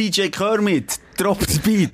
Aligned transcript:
DJ 0.00 0.30
Kermit, 0.30 0.98
drop 1.14 1.38
the 1.46 1.58
beat. 1.58 1.92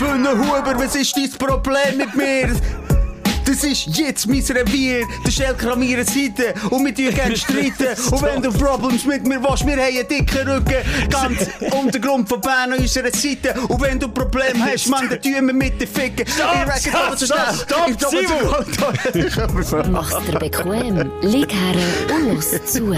Bühnenhuber, 0.00 0.76
was 0.76 0.96
ist 0.96 1.16
dein 1.16 1.30
Problem 1.30 1.98
mit 1.98 2.12
mir? 2.16 2.48
Das 3.44 3.62
ist 3.62 3.86
jetzt 3.96 4.26
mein 4.26 4.42
Revier, 4.42 5.06
der 5.24 5.30
Schelker 5.30 5.74
an 5.74 5.78
meiner 5.78 6.04
Seite 6.04 6.52
und 6.70 6.84
wir 6.84 6.92
tun 6.92 7.14
gerne 7.14 7.36
streiten. 7.36 7.86
und 8.10 8.22
wenn 8.22 8.42
du 8.42 8.50
Problems 8.52 9.04
mit 9.04 9.28
mir 9.28 9.40
willst, 9.40 9.64
wir 9.64 9.74
haben 9.74 9.96
einen 9.96 10.08
dicken 10.08 10.48
Rücken, 10.48 11.08
ganz 11.08 11.48
Untergrund 11.72 12.28
von 12.28 12.40
Bern 12.40 12.72
an 12.72 12.80
unserer 12.80 13.12
Seite. 13.12 13.54
Und 13.68 13.80
wenn 13.80 14.00
du 14.00 14.08
Probleme 14.08 14.64
hast, 14.64 14.88
Mann, 14.88 15.08
dann 15.08 15.22
tun 15.22 15.46
wir 15.46 15.52
mit 15.52 15.80
den 15.80 15.86
Ficken. 15.86 16.26
Stopp, 16.26 16.66
stopp, 16.80 17.16
stopp, 17.16 17.96
stopp, 17.96 18.10
Simon! 19.70 19.92
Mach's 19.92 20.16
dir 20.26 20.36
bequem, 20.36 21.12
lieg 21.22 21.52
her 21.52 21.76
und 22.12 22.34
los 22.34 22.50
zu. 22.66 22.92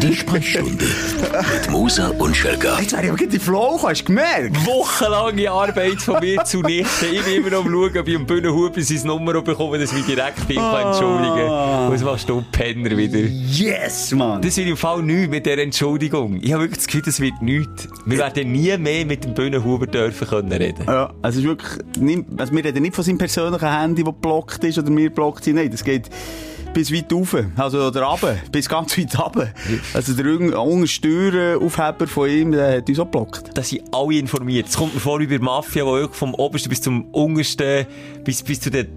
Die 0.00 0.14
Sprechstunde 0.14 0.84
mit 0.84 1.70
Musa 1.70 2.08
und 2.18 2.36
Schelga. 2.36 2.78
Jetzt 2.78 2.92
wäre 2.92 3.04
ich 3.04 3.10
aber 3.10 3.26
die 3.26 3.38
Flow, 3.38 3.80
hast 3.82 4.02
du 4.02 4.06
gemerkt? 4.06 4.54
Wochenlange 4.66 5.50
Arbeit 5.50 6.02
von 6.02 6.20
mir 6.20 6.44
zunichte. 6.44 7.06
Ich 7.06 7.22
bin 7.22 7.34
immer 7.36 7.50
noch 7.50 7.64
am 7.64 7.70
schauen, 7.70 7.98
ob 7.98 8.08
ich 8.08 8.16
am 8.16 8.26
Bühnenhuber 8.26 8.82
sein 8.82 9.06
Nummer 9.06 9.40
bekomme, 9.40 9.78
dass 9.78 9.92
ich 9.92 9.98
mich 9.98 10.06
direkt 10.06 10.50
ihm 10.50 10.56
kann 10.56 10.88
entschuldigen 10.88 11.46
kann. 11.46 11.92
Was 11.92 12.02
machst 12.02 12.28
du, 12.28 12.44
Penner, 12.52 12.96
wieder? 12.96 13.18
Yes, 13.18 14.12
Mann! 14.12 14.42
Das 14.42 14.56
wird 14.56 14.68
im 14.68 14.76
Fall 14.76 15.02
nichts 15.02 15.30
mit 15.30 15.46
dieser 15.46 15.58
Entschuldigung. 15.58 16.38
Ich 16.42 16.52
habe 16.52 16.64
wirklich 16.64 16.78
das 16.78 16.86
Gefühl, 16.86 17.02
das 17.02 17.20
wird 17.20 17.40
nichts. 17.40 17.88
Wir 18.04 18.18
werden 18.18 18.52
nie 18.52 18.76
mehr 18.76 19.06
mit 19.06 19.24
dem 19.24 19.34
Bühnenhuber 19.34 19.86
dürfen 19.86 20.28
können 20.28 20.52
reden. 20.52 20.84
Ja, 20.86 21.12
also 21.22 21.38
es 21.38 21.44
ist 21.44 21.48
wirklich, 21.48 21.72
nicht, 21.98 22.24
also 22.36 22.52
wir 22.52 22.64
reden 22.64 22.82
nicht 22.82 22.94
von 22.94 23.04
seinem 23.04 23.18
persönlichen 23.18 23.70
Handy, 23.70 24.02
das 24.02 24.12
geblockt 24.12 24.64
ist 24.64 24.78
oder 24.78 24.90
mir 24.90 25.10
blockt 25.10 25.44
sind. 25.44 25.56
Nein, 25.56 25.70
das 25.70 25.84
geht 25.84 26.10
bis 26.74 26.92
weit 26.92 27.12
rauf. 27.12 27.36
Also, 27.56 27.86
oder 27.86 28.02
runter. 28.02 28.36
Bis 28.52 28.68
ganz 28.68 28.98
weit 28.98 29.18
runter. 29.18 29.48
Also, 29.94 30.12
der 30.12 30.60
Untersteueraufheber 30.60 32.06
von 32.06 32.28
ihm, 32.28 32.52
der 32.52 32.78
hat 32.78 32.88
uns 32.88 32.98
auch 32.98 33.04
geblockt. 33.04 33.50
Da 33.54 33.62
sind 33.62 33.82
alle 33.92 34.18
informiert. 34.18 34.68
Es 34.68 34.76
kommt 34.76 34.94
mir 34.94 35.00
vor 35.00 35.18
wie 35.20 35.26
bei 35.26 35.38
der 35.38 35.42
Mafia, 35.42 35.86
wo 35.86 36.06
vom 36.08 36.34
obersten 36.34 36.68
bis 36.68 36.82
zum 36.82 37.06
untersten, 37.06 37.86
bis, 38.24 38.42
bis 38.42 38.60
zu 38.60 38.70
den 38.70 38.88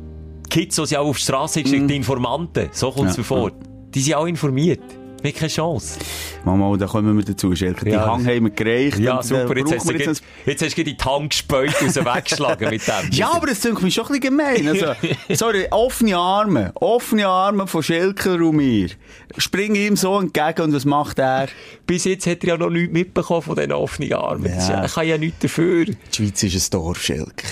Kids, 0.50 0.76
die 0.76 0.86
sie 0.86 0.98
auch 0.98 1.08
auf 1.08 1.18
die 1.18 1.24
Straße 1.24 1.64
geschickt, 1.64 1.84
mm. 1.84 1.88
die 1.88 1.96
Informanten. 1.96 2.70
So 2.72 2.92
kommt 2.92 3.10
es 3.10 3.16
Ja, 3.16 3.22
mir 3.22 3.26
vor. 3.26 3.52
Die 3.94 4.00
sind 4.02 4.16
auch 4.16 4.26
informiert. 4.26 4.82
Haben 5.28 5.36
keine 5.36 5.50
Chance. 5.52 6.00
Mama, 6.45 6.78
da 6.78 6.86
kommen 6.88 7.17
wir 7.17 7.25
dazu, 7.25 7.56
Schelker. 7.56 7.86
Die 7.86 7.92
Ja. 7.92 8.06
Hang 8.06 8.25
haben 8.25 8.44
wir 8.45 8.50
gereicht. 8.52 9.00
Ja, 9.00 9.20
äh, 9.20 9.23
super. 9.23 9.58
Jetzt 9.58 9.73
hast, 9.75 9.86
du 9.89 9.94
wir 9.94 10.00
jetzt, 10.00 10.23
jetzt 10.45 10.61
hast 10.64 10.78
du 10.78 10.83
die 10.83 10.95
Hand 11.03 11.30
gespäut 11.31 11.81
und 11.81 11.92
sie 11.92 12.06
weggeschlagen 12.06 12.70
mit 12.70 12.81
dem. 12.88 13.11
Ja, 13.11 13.31
aber 13.33 13.48
das 13.48 13.61
klingt 13.61 13.81
mir 13.81 13.92
schon 13.92 14.05
ein 14.05 14.20
bisschen 14.20 14.38
gemein. 14.38 14.67
Also, 14.67 14.94
sorry, 15.36 15.67
offene 15.72 16.17
Arme. 16.17 16.72
Offene 16.75 17.28
Arme 17.28 17.67
von 17.67 17.83
Schelker 17.83 18.36
und 18.36 18.55
mir. 18.58 18.89
Spring 19.38 19.75
ihm 19.75 19.95
so 19.95 20.20
entgegen 20.20 20.61
und 20.61 20.73
was 20.73 20.86
macht 20.86 21.20
er? 21.20 21.48
Bis 21.86 22.05
jetzt 22.05 22.25
hat 22.28 22.44
er 22.44 22.50
ja 22.50 22.58
noch 22.58 22.70
nichts 22.70 22.94
mitbekommen 22.94 23.42
von 23.42 23.55
diesen 23.55 23.73
offenen 23.73 24.14
Armen. 24.14 24.45
Ja- 24.45 24.81
Er 24.83 24.89
kann 24.89 25.08
ja 25.08 25.17
nichts 25.17 25.39
dafür. 25.39 25.86
Die 25.86 25.95
Schweiz 26.11 26.44
ist 26.44 26.73
ein 26.73 26.80
Dorf, 26.80 27.02
Schelker. 27.02 27.48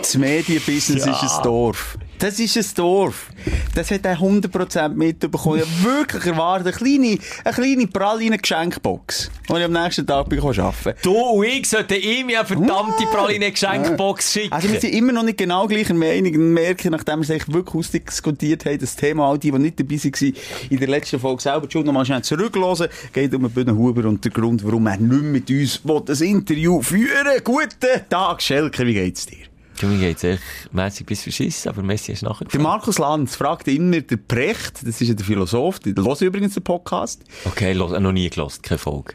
Das 0.00 0.16
Medienbusiness 0.16 1.04
Ja. 1.04 1.12
ist 1.12 1.36
ein 1.38 1.42
Dorf. 1.42 1.98
Das 2.18 2.40
ist 2.40 2.56
ein 2.56 2.64
Dorf. 2.74 3.30
Das 3.76 3.92
hat 3.92 4.04
er 4.04 4.18
100% 4.18 4.88
mitbekommen. 4.88 5.60
Ich 5.60 5.64
hab 5.64 5.84
wirklich 5.84 6.26
erwartet, 6.26 6.66
eine 6.66 6.76
kleine, 6.76 7.18
eine 7.44 7.54
kleine 7.54 7.86
Pralinen-Geschenkbox, 7.86 9.30
die 9.48 9.52
ich 9.52 9.64
am 9.64 9.72
nächsten 9.72 10.04
Tag 10.04 10.28
bekomme 10.28 10.60
arbeiten 10.60 10.98
Du 11.02 11.14
und 11.14 11.44
ich 11.44 11.68
sollten 11.68 11.94
ihm 11.94 12.30
ja 12.30 12.44
verdammte 12.44 13.06
Praline-Geschenkbox 13.12 14.32
schicken. 14.32 14.52
Also 14.52 14.68
wir 14.68 14.80
sind 14.80 14.94
immer 14.94 15.12
noch 15.12 15.22
nicht 15.22 15.38
genau 15.38 15.68
gleicher 15.68 15.94
Meinung 15.94 16.34
und 16.34 16.52
merken, 16.54 16.90
nachdem 16.90 17.20
wir 17.20 17.36
es 17.36 17.48
wirklich 17.48 17.74
ausdiskutiert 17.76 18.64
haben, 18.64 18.78
das 18.78 18.96
Thema, 18.96 19.28
all 19.28 19.38
die, 19.38 19.52
die 19.52 19.58
nicht 19.58 19.78
dabei 19.78 19.96
waren, 19.96 20.34
in 20.70 20.78
der 20.78 20.88
letzten 20.88 21.20
Folge 21.20 21.42
selber, 21.42 21.70
schon 21.70 21.86
noch 21.86 21.92
mal 21.92 22.04
schnell 22.04 22.22
zurückhören, 22.22 22.88
geht 23.12 23.32
um 23.32 23.42
den 23.42 23.52
Bühnenhuber 23.52 24.08
und 24.08 24.24
der 24.24 24.32
Grund, 24.32 24.64
warum 24.64 24.88
er 24.88 24.96
nicht 24.96 25.22
mit 25.22 25.50
uns 25.50 25.80
will, 25.84 26.02
das 26.04 26.20
Interview 26.20 26.82
führen 26.82 27.44
Guten 27.44 28.08
Tag, 28.10 28.42
Schelke, 28.42 28.84
wie 28.84 28.94
geht's 28.94 29.26
dir? 29.26 29.48
Du, 29.80 29.86
mir 29.86 29.98
geht's 29.98 30.24
echt 30.24 30.42
mässig 30.72 31.06
bis 31.06 31.22
verschissen, 31.22 31.68
aber 31.68 31.82
Messi 31.82 32.12
ist 32.12 32.22
nachher 32.22 32.46
Der 32.46 32.60
Markus 32.60 32.98
Lanz 32.98 33.36
fragt 33.36 33.68
immer 33.68 34.00
der 34.00 34.16
Precht, 34.16 34.82
das 34.82 35.00
ist 35.00 35.08
ja 35.08 35.14
der 35.14 35.24
Philosoph, 35.24 35.78
der 35.78 35.94
hört 36.02 36.20
übrigens 36.20 36.54
den 36.54 36.64
Podcast. 36.64 37.22
Okay, 37.44 37.74
los, 37.74 37.92
noch 37.92 38.12
nie 38.12 38.28
gelost, 38.28 38.62
keine 38.62 38.78
Folge. 38.78 39.14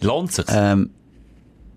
Lohnt 0.00 0.32
sich's? 0.32 0.52
Ähm, 0.52 0.90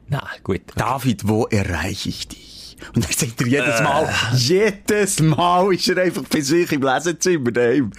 Nein, 0.08 0.22
gut. 0.44 0.62
David, 0.76 1.28
wo 1.28 1.46
erreiche 1.46 2.10
ich 2.10 2.28
dich? 2.28 2.78
Und 2.94 3.06
dann 3.06 3.12
sagt 3.12 3.42
er 3.42 3.48
jedes 3.48 3.82
Mal, 3.82 4.14
jedes 4.34 5.20
Mal 5.20 5.74
ist 5.74 5.88
er 5.88 6.04
einfach 6.04 6.24
bei 6.24 6.42
sich 6.42 6.72
im 6.72 6.82
Lesezimmer 6.82 7.52
daheim. 7.52 7.92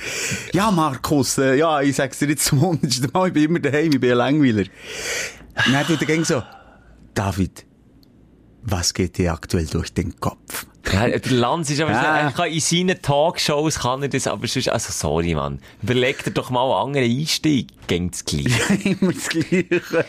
Ja, 0.52 0.70
Markus, 0.70 1.38
äh, 1.38 1.56
ja, 1.56 1.80
ich 1.80 1.96
sag's 1.96 2.18
dir 2.18 2.28
jetzt 2.28 2.44
zum 2.44 2.60
hundertsten 2.60 3.10
Mal, 3.12 3.28
ich 3.28 3.34
bin 3.34 3.44
immer 3.44 3.58
daheim, 3.58 3.92
ich 3.92 4.00
bin 4.00 4.10
ein 4.10 4.18
Langweiler. 4.18 4.64
Und 5.66 5.72
dann 5.72 5.86
tut 5.86 6.08
er 6.08 6.24
so, 6.24 6.42
David, 7.14 7.64
was 8.66 8.94
geht 8.94 9.18
dir 9.18 9.32
aktuell 9.32 9.66
durch 9.66 9.92
den 9.92 10.18
Kopf? 10.20 10.66
Der 10.92 11.20
Lanz 11.32 11.70
ist 11.70 11.80
aber, 11.80 11.90
Ja. 11.92 12.18
er 12.18 12.32
kann 12.32 12.48
in 12.50 12.60
seinen 12.60 13.00
Talkshows 13.02 13.80
kann 13.80 14.02
er 14.02 14.08
das, 14.08 14.26
aber 14.26 14.46
sonst, 14.46 14.68
also 14.68 14.92
sorry, 14.92 15.34
Mann. 15.34 15.58
Überleg 15.82 16.22
dir 16.24 16.30
doch 16.30 16.50
mal 16.50 16.62
einen 16.64 16.88
anderen 16.96 17.18
Einstieg. 17.20 17.68
Gegen 17.88 18.10
das 18.10 18.24
Gleiche. 18.24 18.74
immer 19.00 19.12
das 19.12 19.28
Gleiche. 19.28 19.64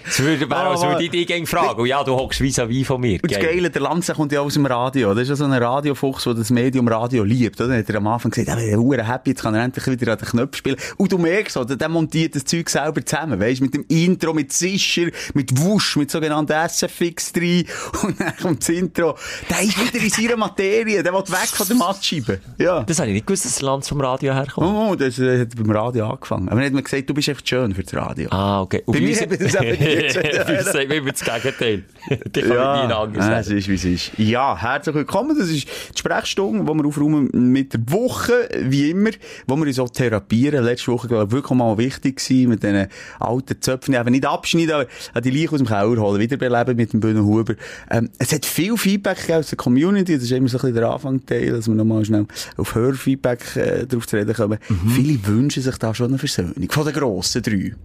Das 0.05 0.19
würde, 0.19 0.55
als 0.55 0.81
Aber- 0.81 0.91
würde 0.93 1.03
ich 1.05 1.11
dich 1.11 1.27
gegen 1.27 1.45
fragen. 1.45 1.79
Und 1.81 1.87
ja, 1.87 2.03
du 2.03 2.15
hockst 2.15 2.41
vis-à-vis 2.41 2.85
von 2.85 2.99
mir. 3.01 3.19
Und 3.21 3.31
das 3.31 3.39
Geil. 3.39 3.55
Geile, 3.55 3.69
der 3.69 3.81
Lanz 3.83 4.07
kommt 4.07 4.31
ja 4.31 4.41
aus 4.41 4.53
dem 4.55 4.65
Radio. 4.65 5.13
Das 5.13 5.23
ist 5.23 5.29
ja 5.29 5.35
so 5.35 5.45
ein 5.45 5.53
Radiofuchs, 5.53 6.23
der 6.23 6.33
das 6.33 6.49
Medium 6.49 6.87
Radio 6.87 7.23
liebt. 7.23 7.59
Oder? 7.61 7.69
Dann 7.69 7.79
hat 7.79 7.89
er 7.89 7.95
am 7.97 8.07
Anfang 8.07 8.31
gesagt, 8.31 8.47
er 8.49 8.57
wäre 8.57 9.07
happy, 9.07 9.31
jetzt 9.31 9.43
kann 9.43 9.53
er 9.53 9.63
endlich 9.63 9.85
wieder 9.85 10.11
an 10.13 10.17
den 10.17 10.27
Knopf 10.27 10.57
spielen. 10.57 10.77
Und 10.97 11.11
du 11.11 11.17
merkst, 11.19 11.57
oder? 11.57 11.75
der 11.75 11.89
montiert 11.89 12.35
das 12.35 12.45
Zeug 12.45 12.67
selber 12.69 13.05
zusammen. 13.05 13.39
Weißt 13.39 13.61
mit 13.61 13.73
dem 13.75 13.85
Intro, 13.89 14.33
mit 14.33 14.51
Zischer, 14.51 15.07
mit 15.35 15.55
Wusch, 15.59 15.97
mit 15.97 16.09
sogenannten 16.09 16.53
SFX 16.67 17.33
3. 17.33 17.65
Und 18.03 18.19
dann 18.19 18.37
kommt 18.37 18.61
das 18.61 18.69
Intro. 18.69 19.15
Der 19.49 19.61
ist 19.61 19.79
wieder 19.93 20.03
in 20.03 20.09
seiner 20.09 20.37
Materie. 20.37 20.66
Der 20.67 21.13
will 21.13 21.19
weg 21.19 21.49
von 21.49 21.67
der 21.67 21.77
Mattscheibe. 21.77 22.39
Ja. 22.57 22.83
Das 22.83 22.99
habe 22.99 23.09
ich 23.09 23.15
nicht 23.15 23.27
gewusst, 23.27 23.45
dass 23.45 23.53
das 23.53 23.61
Lanz 23.61 23.87
vom 23.87 24.01
Radio 24.01 24.33
herkommt. 24.33 24.67
Oh, 24.67 24.95
das 24.95 25.17
hat 25.17 25.55
beim 25.55 25.71
Radio 25.71 26.09
angefangen. 26.09 26.49
Aber 26.49 26.57
dann 26.57 26.65
hat 26.65 26.73
man 26.73 26.83
gesagt, 26.83 27.09
du 27.09 27.13
bist 27.13 27.27
echt 27.27 27.47
schön 27.47 27.73
für 27.73 27.83
das 27.83 27.93
Radio. 27.93 28.29
Ah, 28.31 28.61
okay. 28.61 28.83
Und 28.85 28.93
Bei 28.93 29.01
mir 29.01 29.15
haben 29.15 29.31
wir 29.31 29.37
das 29.37 29.55
eben 29.55 29.83
nicht 29.83 30.57
gesagt. 30.57 30.91
Immer 30.91 31.11
das 31.11 31.23
Gegenteil. 31.23 31.83
Die 32.35 32.41
kann 32.41 32.57
man 32.57 32.87
nie 32.87 32.93
anders 32.93 33.25
ja, 33.25 33.39
es 33.39 33.49
ist, 33.49 33.67
wie 33.67 33.75
es 33.75 33.85
ist. 33.85 34.11
Ja, 34.17 34.57
herzlich 34.57 34.95
willkommen. 34.95 35.37
Das 35.37 35.49
ist 35.49 35.67
die 35.67 35.97
Sprechstunde, 35.99 36.63
die 36.63 36.77
wir 36.77 36.85
aufräumen 36.85 37.29
mit 37.51 37.73
der 37.73 37.81
Woche, 37.87 38.49
wie 38.61 38.89
immer, 38.89 39.11
wo 39.47 39.55
wir 39.55 39.67
uns 39.67 39.79
auch 39.79 39.89
therapieren. 39.89 40.63
Letzte 40.63 40.91
Woche, 40.91 41.07
glaube 41.07 41.25
ich, 41.25 41.31
wirklich 41.31 41.57
mal 41.57 41.77
wichtig 41.77 42.17
gewesen, 42.17 42.49
mit 42.49 42.63
diesen 42.63 42.87
alten 43.19 43.61
Zöpfen, 43.61 43.93
eben 43.93 44.11
nicht 44.11 44.25
abschneiden, 44.25 44.85
aber 45.13 45.21
die 45.21 45.31
Leiche 45.31 45.51
aus 45.51 45.57
dem 45.57 45.67
Keller 45.67 46.01
holen, 46.01 46.19
wiederbeleben 46.19 46.75
mit 46.75 46.93
dem 46.93 46.99
Bühnenhuber. 46.99 47.55
Ähm, 47.89 48.09
es 48.17 48.31
hat 48.31 48.45
viel 48.45 48.77
Feedback 48.77 49.29
aus 49.31 49.47
der 49.47 49.57
Community, 49.57 50.15
das 50.15 50.23
ist 50.23 50.31
immer 50.31 50.49
so 50.49 50.56
ein 50.63 50.73
bisschen 50.73 50.81
der 50.81 50.89
Anfangsteil, 50.91 51.51
dass 51.51 51.67
wir 51.67 51.75
nochmal 51.75 52.05
schnell 52.05 52.25
auf 52.57 52.75
Hörfeedback 52.75 53.55
äh, 53.55 53.85
drauf 53.85 54.07
zu 54.07 54.15
reden 54.17 54.33
kommen. 54.33 54.59
Viele 54.95 55.25
wünschen 55.25 55.63
sich 55.63 55.77
da 55.77 55.93
schon 55.93 56.07
eine 56.07 56.17
Versöhnung. 56.17 56.69
Von 56.69 56.85
den 56.85 56.93
grossen 56.93 57.41
drei. 57.41 57.75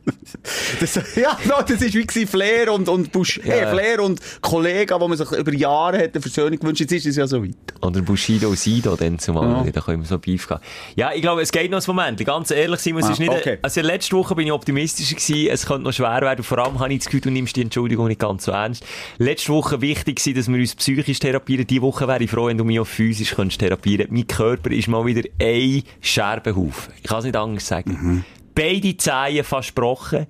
Das, 0.80 0.94
ja, 1.16 1.36
no, 1.46 1.54
das 1.66 1.82
ist 1.82 1.94
wie 1.94 2.06
gewesen, 2.06 2.28
Flair 2.28 2.72
und, 2.72 2.88
und 2.88 3.10
Bush, 3.12 3.40
Ja. 3.44 3.54
äh, 3.54 3.70
Flair 3.70 4.02
und 4.02 4.20
Kollegen, 4.40 5.00
wo 5.00 5.08
man 5.08 5.16
sich 5.18 5.30
über 5.32 5.52
Jahre 5.52 5.98
hat 5.98 6.14
eine 6.14 6.20
Versöhnung 6.22 6.58
gewünscht. 6.58 6.80
Jetzt 6.80 6.92
ist 6.92 7.06
es 7.06 7.16
ja 7.16 7.26
so 7.26 7.42
weit. 7.42 7.54
Oder 7.80 8.00
Bushido 8.02 8.54
Sido, 8.54 8.96
dann 8.96 9.18
zumal. 9.18 9.66
Ja. 9.66 9.72
Da 9.72 9.80
können 9.80 10.02
wir 10.02 10.06
so 10.06 10.18
Beef 10.18 10.46
gehen. 10.48 10.58
Ja, 10.96 11.12
ich 11.14 11.22
glaube, 11.22 11.42
es 11.42 11.50
geht 11.52 11.70
noch 11.70 11.78
ein 11.80 11.84
Moment. 11.86 12.24
Ganz 12.24 12.50
ehrlich, 12.50 12.80
Simon, 12.80 13.02
es 13.02 13.08
Ah, 13.08 13.12
ist 13.12 13.18
nicht, 13.18 13.30
okay. 13.30 13.58
also 13.62 13.80
letzte 13.80 14.16
Woche 14.16 14.34
bin 14.34 14.46
ich 14.46 14.52
optimistischer 14.52 15.14
gewesen. 15.16 15.48
Es 15.50 15.66
könnte 15.66 15.82
noch 15.84 15.92
schwer 15.92 16.20
werden. 16.20 16.44
Vor 16.44 16.58
allem 16.58 16.78
habe 16.78 16.92
ich 16.92 16.98
das 17.00 17.06
Gefühl, 17.06 17.20
du 17.22 17.30
nimmst 17.30 17.56
die 17.56 17.62
Entschuldigung 17.62 18.08
nicht 18.08 18.20
ganz 18.20 18.44
so 18.44 18.52
ernst. 18.52 18.84
Letzte 19.18 19.52
Woche 19.52 19.80
wichtig 19.80 20.16
gewesen, 20.16 20.36
dass 20.36 20.48
wir 20.48 20.58
uns 20.58 20.74
psychisch 20.74 21.18
therapieren. 21.18 21.66
Die 21.66 21.82
Woche 21.82 22.06
wäre 22.08 22.22
ich 22.22 22.30
froh, 22.30 22.46
wenn 22.46 22.58
du 22.58 22.64
mich 22.64 22.78
auch 22.80 22.86
physisch 22.86 23.34
könntest 23.34 23.60
therapieren. 23.60 24.06
Mein 24.10 24.26
Körper 24.26 24.70
ist 24.70 24.88
mal 24.88 25.04
wieder 25.06 25.22
ein 25.40 25.82
Scherbenhaufen. 26.00 26.92
Ich 26.98 27.04
kann 27.08 27.18
es 27.18 27.24
nicht 27.24 27.36
anders 27.36 27.66
sagen. 27.66 28.24
Beide 28.58 28.96
Zehen 28.96 29.44
gebrochen. 29.46 30.26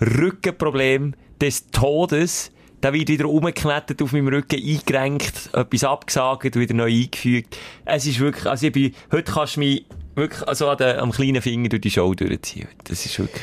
Rückenproblem 0.00 1.14
des 1.40 1.68
Todes. 1.72 2.52
Da 2.80 2.92
wird 2.92 3.08
wieder 3.08 3.28
umgeknetet 3.28 4.00
auf 4.00 4.12
meinem 4.12 4.28
Rücken, 4.28 4.54
eingerenkt, 4.54 5.50
etwas 5.52 5.82
abgesagt, 5.82 6.54
wieder 6.54 6.74
neu 6.74 6.92
eingefügt. 6.92 7.58
Es 7.84 8.06
ist 8.06 8.20
wirklich, 8.20 8.46
also 8.46 8.68
ich 8.68 8.72
bin, 8.72 8.94
heute 9.10 9.32
kannst 9.32 9.56
du 9.56 9.60
mich 9.60 9.84
wirklich, 10.14 10.46
also 10.46 10.68
an 10.68 10.76
den, 10.76 10.96
am 10.96 11.10
kleinen 11.10 11.42
Finger 11.42 11.70
durch 11.70 11.82
die 11.82 11.90
Show 11.90 12.14
durchziehen. 12.14 12.68
Das 12.84 13.04
ist 13.04 13.18
wirklich, 13.18 13.42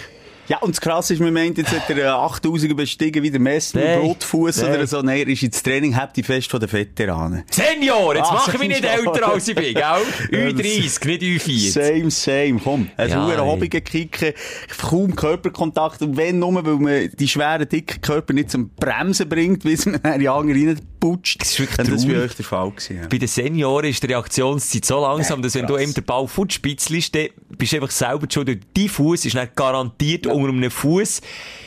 Ja, 0.49 0.57
und 0.61 0.71
das 0.71 0.81
Krasse 0.81 1.13
ist, 1.13 1.19
man 1.19 1.31
meint, 1.31 1.59
jetzt 1.59 1.71
hat 1.71 1.87
er 1.91 1.97
äh, 1.97 2.07
8000er 2.07 2.73
bestiegen 2.73 3.21
wie 3.21 3.29
der 3.29 3.39
Messi 3.39 3.77
mit. 3.77 4.01
Blutfuß 4.01 4.63
oder 4.63 4.87
so. 4.87 5.01
Nein, 5.03 5.19
er 5.19 5.27
ist 5.27 5.43
ins 5.43 5.61
Training 5.61 5.95
Happy 5.95 6.23
Fest 6.23 6.49
von 6.49 6.59
den 6.59 6.71
Veteranen. 6.71 7.43
Senior! 7.51 8.15
Jetzt 8.15 8.29
Ah, 8.31 8.33
mache 8.33 8.51
ich 8.53 8.59
mich 8.59 8.67
nicht 8.69 8.83
älter 8.83 9.31
als 9.31 9.47
ich 9.47 9.53
bin, 9.55 9.75
gell? 9.75 9.83
Ü30, 10.31 11.05
nicht 11.07 11.21
Ü40. 11.21 11.71
Same, 11.71 12.09
same, 12.11 12.59
komm. 12.63 12.89
Ein 12.97 13.09
Ja, 13.09 13.29
ey. 13.29 13.37
Hobby 13.37 13.69
kicken, 13.69 14.33
kaum 14.81 15.15
Körperkontakt. 15.15 16.01
Und 16.01 16.17
wenn 16.17 16.39
nur, 16.39 16.65
weil 16.65 16.75
man 16.75 17.09
die 17.19 17.27
schweren, 17.27 17.69
dicken 17.69 18.01
Körper 18.01 18.33
nicht 18.33 18.49
zum 18.49 18.69
Bremsen 18.69 19.29
bringt, 19.29 19.63
man 19.63 19.75
dann 20.03 20.13
in 20.13 20.19
die 20.19 20.29
andere 20.29 20.75
weggeputscht. 20.99 21.41
Das 21.41 21.51
ist 21.51 21.59
wirklich 21.59 21.79
Und 21.79 21.91
das 21.91 22.07
war 22.07 22.23
euch 22.23 22.35
der 22.35 22.45
Fall 22.45 22.71
gewesen. 22.71 22.97
Ja. 22.97 23.07
Bei 23.07 23.17
den 23.17 23.27
Senioren 23.27 23.85
ist 23.89 24.03
die 24.03 24.07
Reaktionszeit 24.07 24.85
so 24.85 25.01
langsam, 25.01 25.41
dass 25.41 25.55
wenn 25.55 25.67
du 25.67 25.77
eben 25.77 25.93
den 25.93 26.03
Ball 26.03 26.27
futspitzelst, 26.27 27.15
dann 27.15 27.29
bist 27.57 27.73
du 27.73 27.77
einfach 27.77 27.91
selber 27.91 28.27
die 28.27 28.33
schuld. 28.33 28.61
Dein 28.75 28.89
Fuß 28.89 29.25
ist 29.25 29.35
dann 29.35 29.49
garantiert 29.55 30.27
unter 30.27 30.49
einem 30.49 30.71
Fuß. 30.71 31.21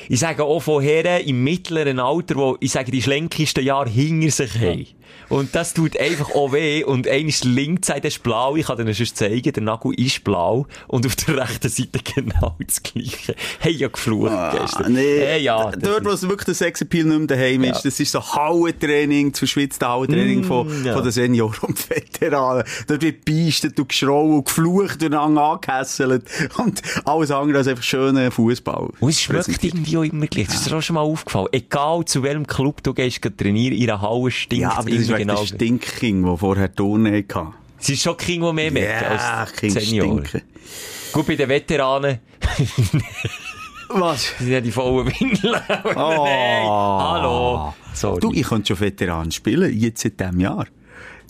Ich 0.08 0.20
sage 0.20 0.44
auch 0.44 0.60
von 0.60 0.82
Herren 0.82 1.24
im 1.24 1.42
mittleren 1.42 1.98
Alter, 1.98 2.36
wo, 2.36 2.56
ich 2.60 2.72
sage, 2.72 2.90
die 2.90 3.02
schlenkigsten 3.02 3.64
Jahre 3.64 3.88
hinter 3.88 4.30
sich 4.30 4.54
haben. 4.58 4.86
Und 5.28 5.54
das 5.54 5.72
tut 5.74 5.98
einfach 5.98 6.30
auch 6.34 6.52
weh. 6.52 6.84
Und 6.84 7.08
einer 7.08 7.28
ist 7.28 7.44
links 7.44 7.88
Seite 7.88 8.08
ist 8.08 8.22
blau. 8.22 8.56
Ich 8.56 8.66
kann 8.66 8.76
dir 8.76 8.84
das 8.84 8.98
sonst 8.98 9.16
zeigen. 9.16 9.52
Der 9.52 9.62
Nagel 9.62 9.94
ist 9.98 10.24
blau. 10.24 10.66
Und 10.88 11.06
auf 11.06 11.16
der 11.16 11.38
rechten 11.38 11.68
Seite 11.68 12.00
genau 12.14 12.56
das 12.64 12.82
Gleiche. 12.82 13.34
Hey, 13.60 13.72
ja 13.72 13.88
geflucht 13.88 14.32
gestern. 14.52 14.84
Ah, 14.84 14.88
nee. 14.88 15.18
Hey, 15.20 15.42
ja. 15.42 15.70
Dort, 15.70 16.04
wo 16.04 16.10
es 16.10 16.22
wirklich 16.22 16.44
der 16.46 16.54
Sexappeal 16.54 17.04
nicht 17.04 17.18
mehr 17.18 17.26
daheim 17.28 17.64
ist, 17.64 17.82
das 17.84 17.98
ist 17.98 18.12
so 18.12 18.20
Hauentraining, 18.20 19.32
das 19.32 19.38
verschwitzte 19.38 19.88
Hauentraining 19.88 20.40
Mm, 20.40 20.44
von, 20.44 20.84
ja. 20.84 20.92
von 20.94 21.02
den 21.02 21.12
Senioren 21.12 21.58
und 21.62 21.90
Veteranen. 21.90 22.64
Dort 22.86 23.02
wird 23.02 23.24
gebeistet 23.24 23.78
und 23.78 23.88
geschrauen 23.88 24.34
und 24.38 24.44
geflucht 24.46 25.02
und 25.02 25.14
angehässelt. 25.14 26.24
Und 26.58 26.82
alles 27.04 27.30
andere 27.30 27.58
als 27.58 27.68
einfach 27.68 27.82
schöner 27.82 28.30
Fußball. 28.30 28.90
Und 29.00 29.08
es 29.08 29.20
schmeckt 29.20 29.62
irgendwie 29.64 29.96
auch 29.96 30.02
immer 30.02 30.26
gleich. 30.26 30.46
Das 30.46 30.56
ist 30.56 30.70
dir 30.70 30.76
auch 30.76 30.82
schon 30.82 30.94
mal 30.94 31.00
aufgefallen. 31.00 31.48
Egal 31.52 32.04
zu 32.04 32.22
welchem 32.22 32.46
Club 32.46 32.82
du 32.82 32.94
gehst, 32.94 33.20
trainieren, 33.36 33.76
in 33.76 33.90
einer 33.90 34.00
Halle 34.00 34.30
stinkt 34.30 34.62
Ja, 34.62 34.78
ist 35.02 35.08
wegen 35.10 35.18
genau. 35.28 35.40
der 35.40 35.46
Stinkking, 35.46 36.24
der 36.24 36.36
vorher 36.36 36.74
Turnen 36.74 37.14
hatte. 37.14 37.48
Es 37.80 37.88
ist 37.88 38.02
schon 38.02 38.16
King, 38.16 38.42
die 38.42 38.52
mehr 38.52 38.70
merken 38.70 39.14
Ja, 39.16 39.40
als 39.40 39.52
King 39.54 39.70
Senioren. 39.70 40.26
stinken. 40.26 40.48
Gut, 41.12 41.26
bei 41.26 41.36
den 41.36 41.48
Veteranen 41.48 42.18
Was? 43.88 44.32
sind 44.38 44.50
ja 44.50 44.60
die 44.60 44.72
vollen 44.72 45.06
Windeln. 45.08 45.60
Oh. 45.84 46.24
Nein, 46.24 46.66
hallo. 46.66 47.74
Sorry. 47.92 48.20
Du, 48.20 48.32
ich 48.32 48.46
könnte 48.46 48.68
schon 48.68 48.80
Veteran 48.80 49.30
spielen, 49.30 49.76
jetzt 49.78 50.02
seit 50.02 50.18
diesem 50.18 50.40
Jahr. 50.40 50.66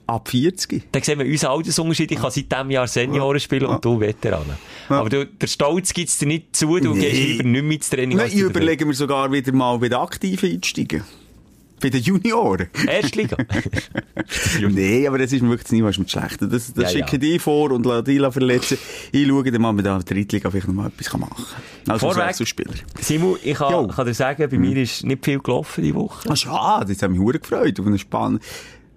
Ab 0.06 0.28
40. 0.28 0.92
Dann 0.92 1.02
sehen 1.02 1.18
wir 1.18 1.26
unseren 1.26 1.52
Altersunterschied. 1.52 2.12
Ich 2.12 2.18
kann 2.18 2.30
seit 2.30 2.52
diesem 2.52 2.70
Jahr 2.70 2.86
Senioren 2.86 3.40
spielen 3.40 3.66
und 3.66 3.84
du 3.84 3.98
Veteranen. 3.98 4.56
Aber 4.88 5.08
du, 5.08 5.26
der 5.26 5.46
Stolz 5.46 5.92
gibt 5.94 6.08
es 6.10 6.18
dir 6.18 6.26
nicht 6.26 6.54
zu. 6.54 6.78
Du 6.78 6.92
Nee. 6.94 7.00
gehst 7.00 7.16
lieber 7.16 7.44
nicht 7.44 7.62
mehr 7.64 7.72
ins 7.76 7.90
Training. 7.90 8.16
Nein, 8.18 8.28
ich 8.28 8.38
überlege 8.40 8.84
mir 8.84 8.94
sogar 8.94 9.30
wieder 9.32 9.52
mal 9.52 9.78
bei 9.78 9.88
den 9.88 9.98
Aktiven 9.98 10.52
einsteigen. 10.52 11.02
Bei 11.82 11.90
den 11.90 12.02
Junioren. 12.02 12.68
Erstliga. 12.86 13.36
Nee, 14.60 15.06
aber 15.06 15.18
das 15.18 15.32
ist 15.32 15.42
mir 15.42 15.48
wirklich 15.48 15.64
das 15.64 15.72
Niveau 15.72 15.88
ist 15.88 15.98
mir 15.98 16.08
schlecht. 16.08 16.40
Das, 16.40 16.72
das 16.72 16.76
Ja, 16.76 16.88
schicke 16.88 17.16
ja. 17.26 17.34
ich 17.34 17.42
vor 17.42 17.70
und 17.72 17.84
lasse 17.84 18.04
die 18.04 18.18
verletzen. 18.18 18.78
Ich 19.10 19.26
schaue 19.26 19.50
dann 19.50 19.60
mal 19.60 19.72
mit 19.72 19.84
der 19.84 19.98
Drittliga, 19.98 20.48
ich 20.54 20.66
noch 20.66 20.74
mal 20.74 20.86
etwas 20.88 21.12
machen 21.18 21.34
kann. 21.34 21.92
Also 21.92 22.06
als 22.08 22.14
Vorweg. 22.16 22.28
Wechselspieler. 22.30 22.74
Simon, 23.00 23.36
ich 23.42 23.54
kann, 23.56 23.72
Jo. 23.72 23.86
kann 23.88 24.06
dir 24.06 24.14
sagen, 24.14 24.48
bei 24.48 24.58
mir 24.58 24.76
ist 24.76 25.04
nicht 25.04 25.24
viel 25.24 25.40
gelaufen 25.40 25.82
diese 25.82 25.94
Woche. 25.96 26.28
Ah, 26.30 26.36
schade, 26.36 26.92
jetzt 26.92 27.02
haben 27.02 27.12
mich 27.12 27.20
hure 27.20 27.38
gefreut 27.38 27.78
auf 27.80 27.86
einen 27.86 27.98
Spann. 27.98 28.38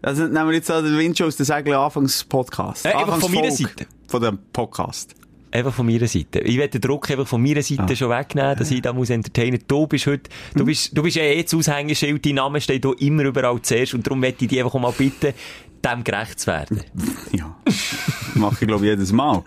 Also 0.02 0.24
nehmen 0.28 0.48
wir 0.48 0.54
jetzt 0.54 0.70
an 0.70 0.84
den 0.86 0.98
Windshow 0.98 1.26
aus 1.26 1.36
der 1.36 1.46
Segel 1.48 1.74
Anfangs-Podcast. 1.74 2.86
Äh, 2.86 2.90
einfach 2.94 3.20
von 3.20 3.34
meiner 3.34 3.52
Seite. 3.52 3.88
Von 4.08 4.22
dem 4.22 4.38
Podcast. 4.54 5.16
Einfach 5.56 5.74
von 5.74 5.86
meiner 5.86 6.08
Seite. 6.08 6.40
Ich 6.40 6.58
werde 6.58 6.80
den 6.80 6.82
Druck 6.82 7.10
einfach 7.10 7.28
von 7.28 7.42
meiner 7.42 7.62
Seite 7.62 7.84
Ah. 7.84 7.96
schon 7.96 8.10
wegnehmen, 8.10 8.58
dass 8.58 8.72
ich 8.72 8.82
da 8.82 8.92
muss 8.92 9.10
entertainen. 9.10 9.60
Du 9.68 9.88
bist 9.88 10.06
heute, 10.08 10.30
du 10.54 10.64
Mhm. 10.64 10.66
bist, 10.68 10.98
du 10.98 11.02
bist 11.02 11.16
eh 11.18 11.42
das 11.42 11.54
Aushängeschild, 11.54 12.26
dein 12.26 12.36
Name 12.36 12.60
steht 12.60 12.84
hier 12.86 12.96
immer 13.08 13.24
überall 13.24 13.62
zuerst 13.62 13.94
und 13.94 14.06
darum 14.06 14.20
möchte 14.20 14.44
ich 14.46 14.50
dich 14.50 14.60
einfach 14.62 14.78
mal 14.80 14.92
bitten, 14.92 15.34
dem 15.86 16.04
gerecht 16.04 16.40
zu 16.42 16.48
werden. 16.48 16.82
Ja. 17.32 17.56
Mache 18.34 18.58
ich, 18.62 18.68
glaube 18.68 18.84
ich, 18.86 18.90
jedes 18.92 19.12
Mal. 19.14 19.44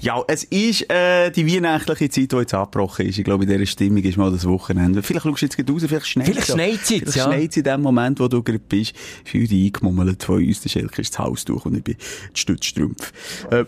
Ja, 0.00 0.22
es 0.28 0.44
ist 0.44 0.88
äh, 0.92 1.30
die 1.30 1.44
weihnachtliche 1.52 2.08
Zeit, 2.08 2.30
die 2.30 2.36
jetzt 2.36 2.54
abgebrochen 2.54 3.06
ist. 3.06 3.18
Ich 3.18 3.24
glaube, 3.24 3.44
in 3.44 3.50
dieser 3.50 3.66
Stimmung 3.66 4.02
ist 4.04 4.16
mal 4.16 4.30
das 4.30 4.46
Wochenende. 4.46 5.02
Vielleicht 5.02 5.24
schaust 5.24 5.42
du 5.42 5.46
jetzt 5.46 5.56
gerade 5.56 5.72
raus, 5.72 5.82
vielleicht 5.88 6.06
schneit 6.06 6.26
Vielleicht 6.28 6.46
schneit's 6.46 6.90
jetzt, 6.90 7.12
Vielleicht 7.12 7.16
ja. 7.16 7.24
schneit 7.24 7.56
in 7.56 7.62
dem 7.64 7.80
Moment, 7.82 8.20
wo 8.20 8.28
du 8.28 8.42
gerade 8.42 8.60
bist. 8.60 8.92
Für 9.24 9.38
dich 9.38 9.66
eingemummelt 9.74 10.22
von 10.22 10.36
uns. 10.44 10.60
Der 10.60 10.68
Schelke 10.68 11.00
ist 11.00 11.14
das 11.14 11.18
Haus 11.18 11.44
durch 11.46 11.64
und 11.66 11.74
ich 11.78 11.82
bin 11.82 11.96
die 12.34 12.38
Stützstrümpf. 12.38 13.12
Äh, 13.50 13.64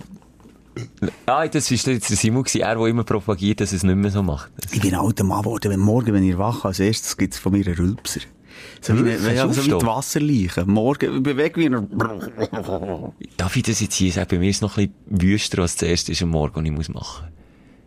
Ah, 1.26 1.46
das 1.46 1.70
ist 1.70 1.86
jetzt 1.86 2.10
der 2.10 2.16
Simon 2.16 2.44
er, 2.54 2.74
der 2.74 2.86
immer 2.86 3.04
propagiert, 3.04 3.60
dass 3.60 3.72
es 3.72 3.82
nicht 3.82 3.96
mehr 3.96 4.10
so 4.10 4.22
macht. 4.22 4.50
ich 4.72 4.80
bin 4.80 4.94
ein 4.94 5.00
alter 5.00 5.24
Mann 5.24 5.42
geworden. 5.42 5.70
Wenn 5.70 5.80
morgen, 5.80 6.14
wenn 6.14 6.28
ich 6.28 6.38
wache, 6.38 6.68
als 6.68 6.80
erstes 6.80 7.16
gibt 7.16 7.34
es 7.34 7.40
von 7.40 7.52
mir 7.52 7.66
einen 7.66 7.76
Rülpser. 7.76 8.20
So 8.80 8.94
wie, 8.94 9.04
Wirklich? 9.04 9.26
eine, 9.26 9.36
ja, 9.36 9.48
so 9.48 9.62
wie 9.62 9.68
die 9.68 9.74
aufstehen? 9.74 9.88
Wasserleiche. 9.88 10.64
Morgen 10.66 11.22
bewege 11.22 11.60
ich 11.60 11.70
mich. 11.70 11.80
Darf 13.36 13.56
ich 13.56 13.62
das 13.62 13.80
jetzt 13.80 13.94
hier 13.94 14.12
sagen? 14.12 14.28
Bei 14.30 14.38
mir 14.38 14.50
ist 14.50 14.56
es 14.56 14.62
noch 14.62 14.76
ein 14.78 14.92
bisschen 15.08 15.32
wüster, 15.32 15.62
als 15.62 15.76
das 15.76 15.88
erste 15.88 16.12
ist 16.12 16.22
am 16.22 16.30
Morgen, 16.30 16.56
was 16.56 16.64
ich 16.64 16.70
muss 16.70 16.88
machen 16.88 17.28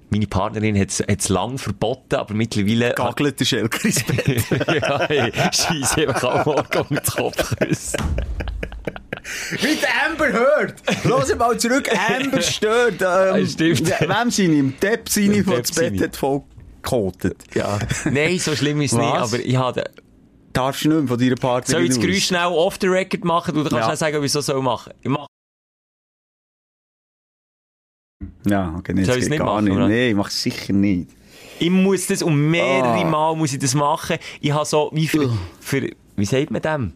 Meine 0.09 0.27
Partnerin 0.27 0.77
hat 0.79 0.89
es 0.89 1.29
lang 1.29 1.57
verboten, 1.57 2.15
aber 2.15 2.33
mittlerweile... 2.33 2.93
Gagelt 2.93 3.39
der 3.39 3.45
Schelker 3.45 3.85
ins 3.85 4.03
Bett. 4.03 4.43
ja, 4.81 5.07
hey, 5.07 5.31
scheisse 5.51 6.07
einfach 6.07 6.23
am 6.23 6.45
Morgen 6.45 6.85
den 6.89 7.03
Kopf 7.03 7.55
küssen. 7.57 7.97
Wie 9.51 9.75
der 9.75 10.05
Amber 10.05 10.31
hört. 10.31 10.75
Los 11.05 11.33
mal 11.35 11.57
zurück. 11.59 11.89
Amber 12.09 12.41
stört. 12.41 13.01
Ähm, 13.01 13.47
stimmt. 13.47 13.89
Wem 14.01 14.31
seine? 14.31 14.53
Im 14.55 14.79
Depp 14.79 15.09
seine, 15.09 15.43
der 15.43 15.59
das 15.59 15.71
Bett 15.71 16.01
hat 16.01 16.15
voll 16.15 16.43
gekotet. 16.81 17.43
Ja. 17.53 17.79
Nein, 18.11 18.37
so 18.39 18.55
schlimm 18.55 18.81
ist 18.81 18.91
es 18.93 18.97
nicht, 18.97 19.07
aber 19.07 19.39
ich 19.39 19.55
habe... 19.55 19.83
Darfst 20.51 20.83
du 20.85 20.89
nicht 20.89 20.99
mehr 20.99 21.07
von 21.07 21.17
deiner 21.19 21.35
Partnerin 21.35 21.71
Soll 21.71 21.83
ich 21.83 21.89
das? 21.95 21.99
Geräusch 21.99 22.25
schnell 22.27 22.45
off 22.45 22.77
the 22.79 22.87
record 22.87 23.23
machen? 23.23 23.55
Du 23.55 23.61
kannst 23.63 23.73
Ja. 23.75 23.91
auch 23.91 23.95
sagen, 23.95 24.17
ob 24.17 24.23
ich 24.23 24.35
es 24.35 24.45
so 24.45 24.61
machen 24.61 24.91
soll. 24.91 24.99
Ich 25.01 25.09
mach 25.09 25.25
Ja, 28.45 28.75
okay, 28.77 28.93
nee, 28.93 29.03
Soll 29.03 29.15
ich's 29.17 29.25
geht 29.25 29.31
nicht 29.31 29.39
gar 29.39 29.53
machen, 29.55 29.65
nicht. 29.65 29.73
oder? 29.75 29.87
Nee, 29.87 30.09
ich 30.09 30.15
mach's 30.15 30.41
sicher 30.43 30.73
nicht. 30.73 31.09
Ich 31.59 31.69
muss 31.69 32.07
das, 32.07 32.21
um 32.21 32.51
mehrere 32.51 33.01
Ah. 33.01 33.05
Mal 33.05 33.35
muss 33.35 33.53
ich 33.53 33.59
das 33.59 33.73
machen. 33.73 34.17
Ich 34.41 34.51
habe 34.51 34.65
so, 34.65 34.89
wie 34.93 35.07
für, 35.07 35.31
für 35.59 35.89
wie 36.15 36.25
sagt 36.25 36.51
man 36.51 36.61
dem? 36.61 36.93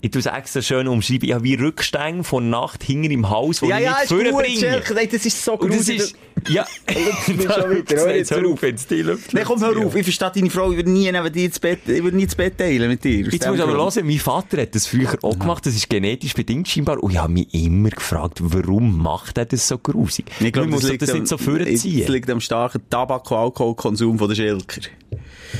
Ich 0.00 0.12
tue 0.12 0.20
es 0.20 0.26
extra 0.26 0.62
schön 0.62 0.86
umschreiben. 0.86 1.28
Ich 1.28 1.34
habe 1.34 1.42
wie 1.42 1.54
Rückstände 1.54 2.22
von 2.22 2.50
Nacht 2.50 2.84
hinter 2.84 3.10
im 3.10 3.28
Haus, 3.30 3.58
die 3.58 3.66
Ja, 3.66 3.78
ich 3.78 3.84
ja, 3.84 3.96
nicht 4.00 4.08
gut, 4.10 4.28
vorbringe. 4.28 4.60
Schelker. 4.60 4.94
Nein, 4.94 5.08
das 5.10 5.26
ist 5.26 5.44
so 5.44 5.54
Und 5.54 5.70
das 5.70 5.76
gruselig. 5.78 6.00
ist, 6.00 6.16
ja, 6.48 6.64
schon 7.26 7.34
wieder. 7.34 7.74
Jetzt 7.76 8.06
jetzt 8.06 8.30
hör 8.30 8.46
auf. 8.48 8.62
wenn's 8.62 8.86
dich 8.86 9.04
läuft. 9.04 9.34
Nein, 9.34 9.42
komm, 9.44 9.60
hör 9.60 9.76
auf. 9.84 9.96
Ich 9.96 10.04
verstehe 10.04 10.30
deine 10.32 10.50
Frau. 10.50 10.70
Ich 10.70 10.76
würde 10.76 10.90
nie 10.90 11.10
neben 11.10 11.32
dir 11.32 11.46
ins 11.46 11.58
Bett, 11.58 11.80
ich 11.86 12.00
würde 12.00 12.16
nie 12.16 12.22
ins 12.22 12.36
Bett 12.36 12.56
teilen 12.58 12.88
mit 12.88 13.02
dir. 13.02 13.22
Jetzt 13.28 13.44
musst 13.48 13.58
du 13.58 13.64
aber 13.64 13.72
hören, 13.72 14.06
mein 14.06 14.18
Vater 14.20 14.62
hat 14.62 14.72
das 14.76 14.86
früher 14.86 15.18
auch 15.22 15.36
gemacht, 15.36 15.66
das 15.66 15.74
ist 15.74 15.90
genetisch 15.90 16.34
bedingt 16.34 16.68
scheinbar. 16.68 17.02
Und 17.02 17.10
ich 17.10 17.18
habe 17.18 17.32
mich 17.32 17.52
immer 17.52 17.90
gefragt, 17.90 18.38
warum 18.40 18.98
macht 19.02 19.36
er 19.36 19.46
das 19.46 19.66
so 19.66 19.78
grusig? 19.78 20.26
Ich 20.38 20.52
glaube, 20.52 20.70
das 20.70 20.96
das 20.96 21.12
nicht 21.12 21.26
so 21.26 21.36
vorziehen. 21.38 22.06
liegt 22.12 22.30
am 22.30 22.40
starken 22.40 22.82
Tabak- 22.88 23.28
und 23.32 23.36
Alkoholkonsum 23.36 24.16
von 24.16 24.28
der 24.28 24.36
Schelker. 24.36 24.80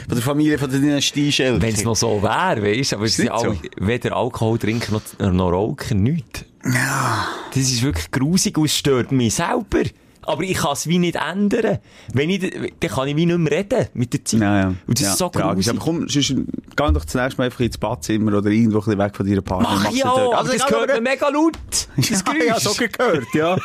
Von 0.07 0.17
der 0.17 0.23
Familie, 0.23 0.59
von 0.59 0.71
der 0.71 0.81
Dynastie 0.81 1.33
Schelker. 1.33 1.63
Wenn 1.63 1.75
es 1.75 1.85
noch 1.85 1.97
so 1.97 2.23
wäre, 2.23 2.63
weißt 2.63 2.93
du, 2.93 2.97
aber 2.97 3.05
es 3.07 3.17
sind 3.17 3.25
nicht 3.25 3.33
alle, 3.33 3.55
so. 3.55 3.87
weder 3.87 4.17
Alkohol 4.17 4.59
trinken 4.59 4.95
noch, 4.95 5.33
noch 5.33 5.51
rauchen, 5.51 6.03
nichts. 6.03 6.45
Ja. 6.65 7.29
Das 7.51 7.63
ist 7.63 7.83
wirklich 7.83 8.11
grusig 8.11 8.59
und 8.59 8.67
es 8.67 8.77
stört 8.77 9.13
mich 9.13 9.35
selber. 9.35 9.85
Aber 10.29 10.43
ich 10.43 10.59
kann 10.59 10.73
es 10.73 10.87
wie 10.87 10.99
nicht 10.99 11.17
ändern. 11.17 11.79
Wenn 12.13 12.29
ich, 12.29 12.41
dann 12.81 12.91
kann 12.91 13.09
ich 13.09 13.17
wie 13.17 13.25
nicht 13.25 13.39
mehr 13.39 13.51
reden 13.51 13.87
mit 13.95 14.13
der 14.13 14.25
Zeit. 14.27 14.41
Ja, 14.41 14.61
ja. 14.61 14.67
Und 14.69 14.99
das 14.99 15.01
ja, 15.01 15.13
ist 15.13 15.19
so 15.19 15.29
tragisch. 15.31 15.69
Aber 15.69 15.79
komm, 15.79 16.07
sonst 16.07 16.29
geh 16.29 16.93
doch 16.93 17.05
zunächst 17.07 17.39
mal 17.39 17.45
einfach 17.45 17.61
ins 17.61 17.79
Badzimmer 17.79 18.37
oder 18.37 18.51
irgendwo 18.51 18.79
ein 18.81 18.99
weg 18.99 19.17
von 19.17 19.27
deiner 19.27 19.41
Partnerin. 19.41 19.79
Mach 19.83 19.91
ich 19.91 20.05
auch, 20.05 20.17
dort. 20.17 20.35
aber 20.35 20.49
das 20.49 20.57
ich 20.57 20.67
gehört 20.67 20.95
mir 20.95 21.01
mega 21.01 21.29
laut. 21.29 21.57
Das 21.97 22.11
ja, 22.11 22.21
Geräusch. 22.21 22.47
ja, 22.47 22.61
so 22.61 22.75
gehört, 22.75 23.27
ja. 23.35 23.57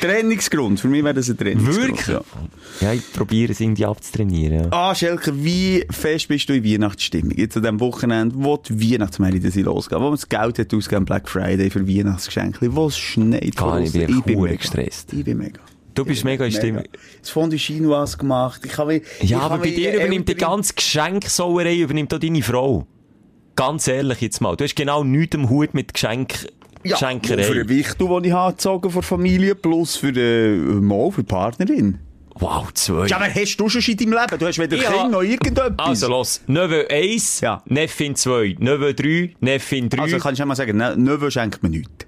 Trennungsgrund. 0.00 0.78
Für 0.78 0.88
mich 0.88 1.02
wäre 1.02 1.14
das 1.14 1.28
ein 1.28 1.36
Trennungsgrund. 1.36 1.88
Wirklich? 1.88 2.06
Ja. 2.06 2.20
Ja, 2.80 2.92
ich 2.92 3.12
probiere 3.12 3.52
es 3.52 3.60
irgendwie 3.60 3.84
abzutrainieren. 3.84 4.64
Ja. 4.64 4.68
Ah, 4.70 4.94
Schelker, 4.94 5.32
wie 5.34 5.84
fest 5.90 6.28
bist 6.28 6.48
du 6.48 6.54
in 6.54 6.64
Weihnachtsstimmung? 6.64 7.32
Jetzt 7.36 7.56
an 7.56 7.62
diesem 7.62 7.80
Wochenende, 7.80 8.36
wo 8.38 8.56
die 8.56 8.92
Weihnachtsmärkte 8.92 9.60
losgehen, 9.62 10.00
wo 10.00 10.06
man 10.06 10.14
das 10.14 10.28
Geld 10.28 10.58
hat 10.58 10.72
ausgegeben 10.72 11.04
Black 11.04 11.28
Friday 11.28 11.70
für 11.70 11.88
Weihnachtsgeschenke, 11.88 12.74
wo 12.74 12.86
es 12.86 12.98
schneit. 12.98 13.56
Gar 13.56 13.80
nicht, 13.80 13.94
ich 13.94 14.22
bin 14.22 14.36
hure 14.36 14.50
mega. 14.50 14.60
gestresst. 14.60 15.12
Ich 15.12 15.24
bin 15.24 15.38
mega. 15.38 15.60
Du 15.98 16.04
bist 16.04 16.24
mega 16.24 16.44
in 16.44 16.52
Stimmung. 16.52 16.84
Das 17.20 17.30
Fondue 17.30 17.58
Chinoise 17.58 18.16
gemacht. 18.16 18.60
Ich 18.64 18.78
habe, 18.78 19.02
Ja, 19.20 19.40
aber 19.40 19.58
bei 19.58 19.70
dir 19.70 19.94
übernimmt 19.94 20.28
die 20.28 20.36
ganze 20.36 20.74
Geschenksauerei 20.74 21.78
übernimmt 21.78 22.14
auch 22.14 22.18
deine 22.20 22.42
Frau. 22.42 22.86
Ganz 23.56 23.88
ehrlich 23.88 24.20
jetzt 24.20 24.40
mal. 24.40 24.56
Du 24.56 24.62
hast 24.62 24.76
genau 24.76 25.02
nichts 25.02 25.34
am 25.34 25.50
Hut 25.50 25.74
mit 25.74 25.92
Geschenk 25.92 26.46
Ja, 26.84 26.92
Geschenkerei. 26.94 27.42
für 27.42 27.54
den 27.54 27.68
Wichtel, 27.68 28.06
den 28.06 28.24
ich 28.24 28.32
habe 28.32 28.90
von 28.90 29.02
Familie, 29.02 29.56
plus 29.56 29.96
für 29.96 30.12
den 30.12 30.84
Mo, 30.84 31.10
für 31.10 31.22
die 31.24 31.26
Partnerin. 31.28 31.98
Wow, 32.36 32.72
zwei. 32.72 33.08
Ja, 33.08 33.16
aber 33.16 33.26
hast 33.34 33.56
du 33.56 33.68
schon 33.68 33.82
in 33.82 33.96
deinem 33.96 34.12
Leben? 34.12 34.38
Du 34.38 34.46
hast 34.46 34.58
weder 34.60 34.76
Ja. 34.76 34.92
Kind 34.92 35.10
noch 35.10 35.22
irgendetwas. 35.22 35.72
Also 35.78 36.08
los, 36.08 36.40
Neveu 36.46 36.86
1, 36.88 37.40
Ja. 37.40 37.60
Neffin 37.66 38.14
2, 38.14 38.54
Neveu 38.60 38.92
3, 38.92 39.34
Neffin 39.40 39.88
3. 39.88 40.02
Also 40.02 40.18
kannst 40.18 40.40
du 40.40 40.46
mal 40.46 40.54
sagen, 40.54 40.76
ne, 40.76 40.94
Neveu 40.96 41.30
schenkt 41.30 41.60
mir 41.64 41.70
nichts. 41.70 42.06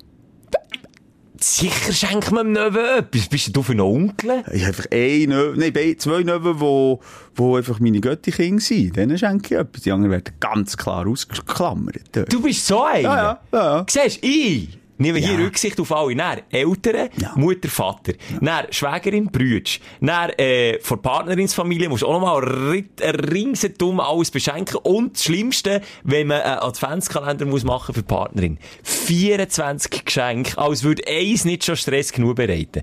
Sicher 1.43 1.93
schenkt 1.93 2.31
man 2.33 2.53
dem 2.53 2.65
Neveu 2.65 2.99
etwas. 2.99 3.29
Bist 3.29 3.57
du 3.57 3.63
für 3.63 3.73
einen 3.73 3.81
Onkel? 3.81 4.45
Ich 4.53 4.63
habe 4.63 4.69
einfach 4.69 4.87
ein 4.91 5.29
Neu 5.29 5.55
nein, 5.57 5.99
zwei 5.99 6.23
Neuen, 6.23 6.61
wo, 6.61 7.01
wo 7.35 7.57
einfach 7.57 7.81
meine 7.81 8.01
Göttikinder 8.01 8.63
sind. 8.63 8.97
Denen 8.97 9.17
schenke 9.17 9.55
ich 9.55 9.61
etwas. 9.61 9.83
Die 9.83 9.93
anderen 9.93 10.11
werden 10.11 10.35
ganz 10.39 10.77
klar 10.77 11.07
ausgeklammert. 11.07 12.31
Du 12.31 12.43
bist 12.43 12.67
so 12.67 12.83
einer. 12.85 13.03
Ja, 13.03 13.17
ja, 13.17 13.41
ja, 13.53 13.77
ja. 13.77 13.87
Siehst 13.89 14.23
du, 14.23 14.29
ich 14.29 14.80
Nehmen 15.01 15.17
wir 15.17 15.23
Ja. 15.23 15.29
hier 15.37 15.47
Rücksicht 15.47 15.81
auf 15.81 15.91
alle. 15.93 16.15
Dann 16.15 16.43
Eltern, 16.51 17.09
Ja. 17.17 17.33
Mutter, 17.35 17.69
Vater. 17.71 18.13
Dann 18.41 18.67
Schwägerin, 18.71 19.27
Brütsch. 19.33 19.81
Dann, 20.01 20.31
äh, 20.31 20.79
von 20.81 21.01
Partnerinsfamilie 21.01 21.89
musst 21.89 22.03
du 22.03 22.07
auch 22.07 22.21
nochmal 22.21 22.85
ringsherum 23.03 23.99
alles 23.99 24.31
beschenken. 24.31 24.77
Und 24.83 25.15
das 25.17 25.25
Schlimmste, 25.25 25.81
wenn 26.05 26.27
man 26.27 26.43
einen 26.43 26.59
Adventskalender 26.59 27.47
muss 27.47 27.65
machen 27.65 27.95
für 27.95 28.03
die 28.03 28.07
Partnerin. 28.07 28.59
24 28.83 30.05
Geschenke, 30.05 30.59
als 30.59 30.83
würde 30.83 31.03
eins 31.09 31.45
nicht 31.47 31.65
schon 31.65 31.77
Stress 31.77 32.13
genug 32.13 32.37
bereiten. 32.37 32.83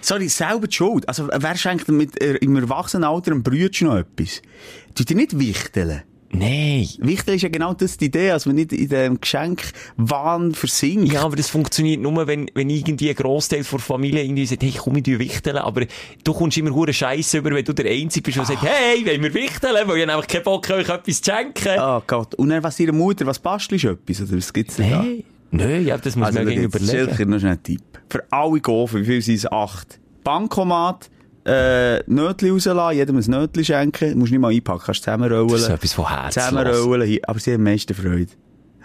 Sorry, 0.00 0.28
selber 0.28 0.68
die 0.68 0.74
Schuld. 0.76 1.06
Also, 1.08 1.28
wer 1.30 1.56
schenkt 1.56 1.88
mit, 1.88 2.18
äh, 2.22 2.36
im 2.36 2.56
Erwachsenenalter 2.56 3.32
einem 3.32 3.42
Brütsch 3.42 3.82
noch 3.82 3.96
etwas? 3.96 4.40
Tut 4.94 5.10
ihr 5.10 5.16
nicht 5.16 5.38
wichteln? 5.38 6.02
Nein. 6.30 6.86
Wichteln 6.98 7.36
ist 7.36 7.42
ja 7.42 7.48
genau 7.48 7.72
das 7.72 7.96
die 7.96 8.06
Idee, 8.06 8.32
als 8.32 8.44
man 8.46 8.56
nicht 8.56 8.72
in 8.72 8.88
dem 8.88 9.20
Geschenkwahn 9.20 10.54
versinkt. 10.54 11.12
Ja, 11.12 11.22
aber 11.22 11.36
das 11.36 11.48
funktioniert 11.48 12.00
nur, 12.00 12.26
wenn, 12.26 12.50
wenn 12.54 12.68
irgendwie 12.68 13.08
ein 13.10 13.14
Grossteil 13.16 13.62
der 13.62 13.78
Familie 13.78 14.22
irgendwie 14.22 14.44
sagt, 14.46 14.62
hey, 14.62 14.74
komm, 14.76 14.96
ich 14.96 15.06
wichteln. 15.06 15.56
Aber 15.56 15.86
du 16.24 16.32
kommst 16.34 16.56
immer 16.58 16.74
hure 16.74 16.92
Scheiße 16.92 17.38
über, 17.38 17.50
wenn 17.52 17.64
du 17.64 17.72
der 17.72 17.90
Einzige 17.90 18.22
bist, 18.24 18.36
der 18.38 18.44
sagt, 18.44 18.62
hey, 18.62 19.04
wollen 19.06 19.22
wir 19.22 19.34
wichteln? 19.34 19.72
Weil 19.86 19.96
ich 19.96 20.02
habe 20.02 20.12
einfach 20.12 20.26
keinen 20.28 20.44
Bock, 20.44 20.68
euch 20.70 20.88
etwas 20.88 21.22
zu 21.22 21.32
schenken. 21.32 21.78
Oh 21.80 22.02
Gott. 22.06 22.34
Und 22.34 22.50
dann, 22.50 22.62
was 22.62 22.78
ihre 22.78 22.92
Mutter, 22.92 23.24
was 23.26 23.38
bastelst 23.38 23.84
du 23.84 23.88
etwas? 23.90 24.20
Oder 24.22 24.36
was 24.36 24.52
gibt's 24.52 24.76
denn 24.76 24.90
da? 24.90 25.02
Nein. 25.02 25.24
Nein, 25.50 25.86
ja, 25.86 25.96
das 25.96 26.14
muss 26.14 26.26
Also, 26.26 26.40
man 26.40 26.46
da 26.48 26.52
überlegen. 26.60 27.10
sicher 27.10 27.24
noch 27.24 27.38
schnell 27.38 27.52
einen 27.52 27.62
Tipp. 27.62 27.80
Für 28.10 28.22
alle 28.30 28.60
Gofen, 28.60 29.00
wie 29.00 29.06
viel 29.06 29.22
sind 29.22 29.36
es? 29.36 29.50
Acht. 29.50 29.98
Bankomat, 30.24 31.08
äh, 31.48 32.02
Nötli 32.06 32.50
rauslassen, 32.50 32.96
jedem 32.96 33.16
ein 33.16 33.24
Nötli 33.26 33.64
schenken. 33.64 34.18
Musst 34.18 34.32
nicht 34.32 34.40
mal 34.40 34.52
einpacken, 34.52 34.82
kannst 34.84 35.02
zusammenrollen. 35.02 35.48
Das 35.48 35.62
ist 35.62 35.68
etwas 35.68 35.92
von 35.92 36.08
Herz. 36.08 36.34
Zusammenrollen, 36.34 37.18
aber 37.24 37.38
sie 37.38 37.52
haben 37.52 37.60
am 37.60 37.72
meisten 37.72 37.94
Freude. 37.94 38.32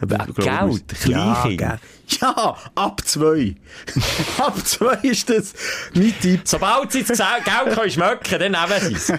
Ja. 0.02 0.26
Geld, 0.26 0.38
ja, 0.46 0.68
Kleinkind. 1.02 1.58
Geld. 1.58 1.80
ja, 2.22 2.56
ab 2.76 3.02
zwei. 3.06 3.56
ab 4.38 4.58
zwei 4.66 4.96
ist 5.04 5.30
das 5.30 5.54
mein 5.94 6.14
Tipp. 6.22 6.42
Sobald 6.44 6.92
sie 6.92 7.04
das 7.04 7.18
Geld 7.18 7.46
können 7.78 7.92
schmecken, 7.92 8.40
dann 8.40 8.52
nehmen 8.52 8.90
sie 8.90 8.94
es. 8.96 9.14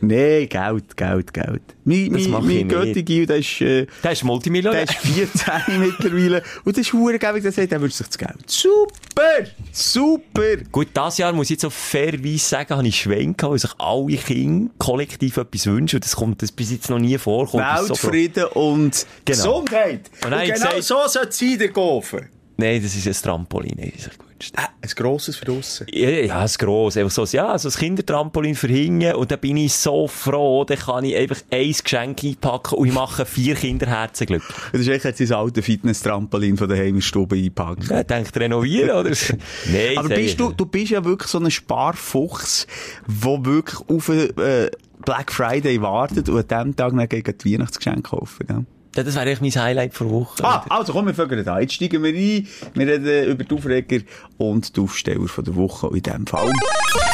nee, 0.00 0.46
Geld, 0.46 0.96
Geld, 0.96 1.32
Geld. 1.34 1.62
Mein, 1.84 2.12
Das 2.12 2.26
mein, 2.26 2.46
mein. 2.46 2.68
Götti-Gil, 2.68 3.26
der 3.26 3.36
ist, 3.36 3.60
äh, 3.60 3.86
Der 4.02 4.12
ist 4.12 4.22
der 4.22 4.26
Multimillionär. 4.26 4.82
ist 4.82 4.94
14 4.96 5.78
mittlerweile. 5.80 6.42
Und 6.64 6.76
das 6.76 6.86
ist 6.86 6.90
gäbig, 6.92 7.42
der 7.42 7.52
sagt, 7.52 7.72
er 7.72 7.80
wünscht 7.80 7.96
sich 7.96 8.06
das 8.08 8.18
Geld. 8.18 8.50
Super! 8.50 9.44
Super! 9.72 10.56
Gut, 10.72 10.88
dieses 10.96 11.18
Jahr 11.18 11.32
muss 11.32 11.46
ich 11.46 11.50
jetzt 11.50 11.62
so 11.62 11.70
fairerweise 11.70 12.38
sagen, 12.38 12.74
habe 12.76 12.88
ich 12.88 13.00
Schwein 13.00 13.36
gehabt, 13.36 13.52
weil 13.52 13.58
sich 13.58 13.70
alle 13.78 14.16
Kinder 14.16 14.70
kollektiv 14.78 15.36
etwas 15.36 15.66
wünschen. 15.66 15.96
Und 15.96 16.04
das 16.04 16.16
kommt 16.16 16.42
das 16.42 16.50
bis 16.50 16.72
jetzt 16.72 16.90
noch 16.90 16.98
nie 16.98 17.16
vor. 17.18 17.44
Das 17.52 17.86
so. 17.86 17.90
Weltfrieden 17.90 18.44
und 18.46 19.06
Genau. 19.24 19.36
Gesundheit. 19.36 20.10
Und 20.24 20.32
Und, 20.32 20.40
genau 20.40 20.52
gesagt- 20.54 20.82
so 20.82 21.06
soll 21.06 21.26
es 21.28 21.38
sein, 21.38 21.58
der 21.58 21.68
Gofen. 21.68 22.25
Nein, 22.58 22.82
das 22.82 22.96
ist 22.96 23.06
ein 23.06 23.12
Trampolin, 23.12 23.78
hätte 23.78 23.96
ich 23.96 24.04
sich 24.04 24.18
gewünscht. 24.18 24.54
Ah, 24.56 24.68
ein 24.80 24.90
grosses 24.94 25.36
für 25.36 25.44
draussen. 25.44 25.86
Ja, 25.90 26.08
ja, 26.08 26.38
ein 26.40 26.50
grosses. 26.58 26.96
Einfach 27.02 27.10
so, 27.10 27.36
ja, 27.36 27.58
so 27.58 27.68
ein 27.68 27.74
Kindertrampolin 27.74 28.54
für 28.54 28.68
hinten. 28.68 29.14
Und 29.14 29.30
dann 29.30 29.40
bin 29.40 29.58
ich 29.58 29.74
so 29.74 30.08
froh, 30.08 30.64
dann 30.64 30.78
kann 30.78 31.04
ich 31.04 31.16
einfach 31.16 31.36
ein 31.50 31.72
Geschenk 31.72 32.24
einpacken 32.24 32.78
und 32.78 32.88
ich 32.88 32.94
mache 32.94 33.26
vier 33.26 33.56
Kinderherzen 33.56 34.26
glücklich. 34.26 34.56
Das 34.72 34.80
ist 34.80 34.88
echt 34.88 35.04
jetzt 35.04 35.18
sein 35.18 35.32
altes 35.32 35.64
Fitness-Trampolin 35.64 36.56
von 36.56 36.68
der 36.68 36.78
Heimstube 36.78 37.36
einpacken. 37.36 37.86
Ja, 37.90 38.02
denkt 38.02 38.34
renovieren, 38.38 38.90
oder? 38.90 39.10
Nein, 39.66 39.98
Aber 39.98 40.08
bist 40.08 40.20
ich 40.20 40.36
du, 40.36 40.52
du 40.52 40.64
bist 40.64 40.92
ja 40.92 41.04
wirklich 41.04 41.30
so 41.30 41.38
ein 41.38 41.50
Sparfuchs, 41.50 42.66
der 43.06 43.44
wirklich 43.44 43.80
auf 43.88 44.08
äh, 44.08 44.70
Black 45.04 45.30
Friday 45.30 45.82
wartet 45.82 46.28
und 46.30 46.52
an 46.52 46.66
dem 46.66 46.76
Tag 46.76 46.96
dann 46.96 47.08
gegen 47.08 47.38
die 47.38 47.52
Weihnachtsgeschenke 47.52 48.02
kaufen, 48.02 48.46
gell? 48.46 48.64
Das 49.04 49.14
wäre 49.14 49.26
eigentlich 49.26 49.54
mein 49.54 49.62
Highlight 49.64 49.94
vor 49.94 50.10
Woche. 50.10 50.44
Ah, 50.44 50.64
also 50.68 50.92
komm, 50.92 51.06
wir 51.06 51.14
fangen 51.14 51.46
an. 51.48 51.60
Jetzt 51.60 51.74
steigen 51.74 52.02
wir 52.02 52.10
ein. 52.10 52.46
Wir 52.74 52.86
reden 52.86 53.30
über 53.30 53.44
die 53.44 53.54
Aufreger 53.54 54.00
und 54.38 54.76
die 54.76 54.80
Aufsteller 54.80 55.28
von 55.28 55.44
der 55.44 55.54
Woche. 55.56 55.88
Und 55.88 55.96
in 55.96 56.02
diesem 56.02 56.26
Fall 56.26 56.50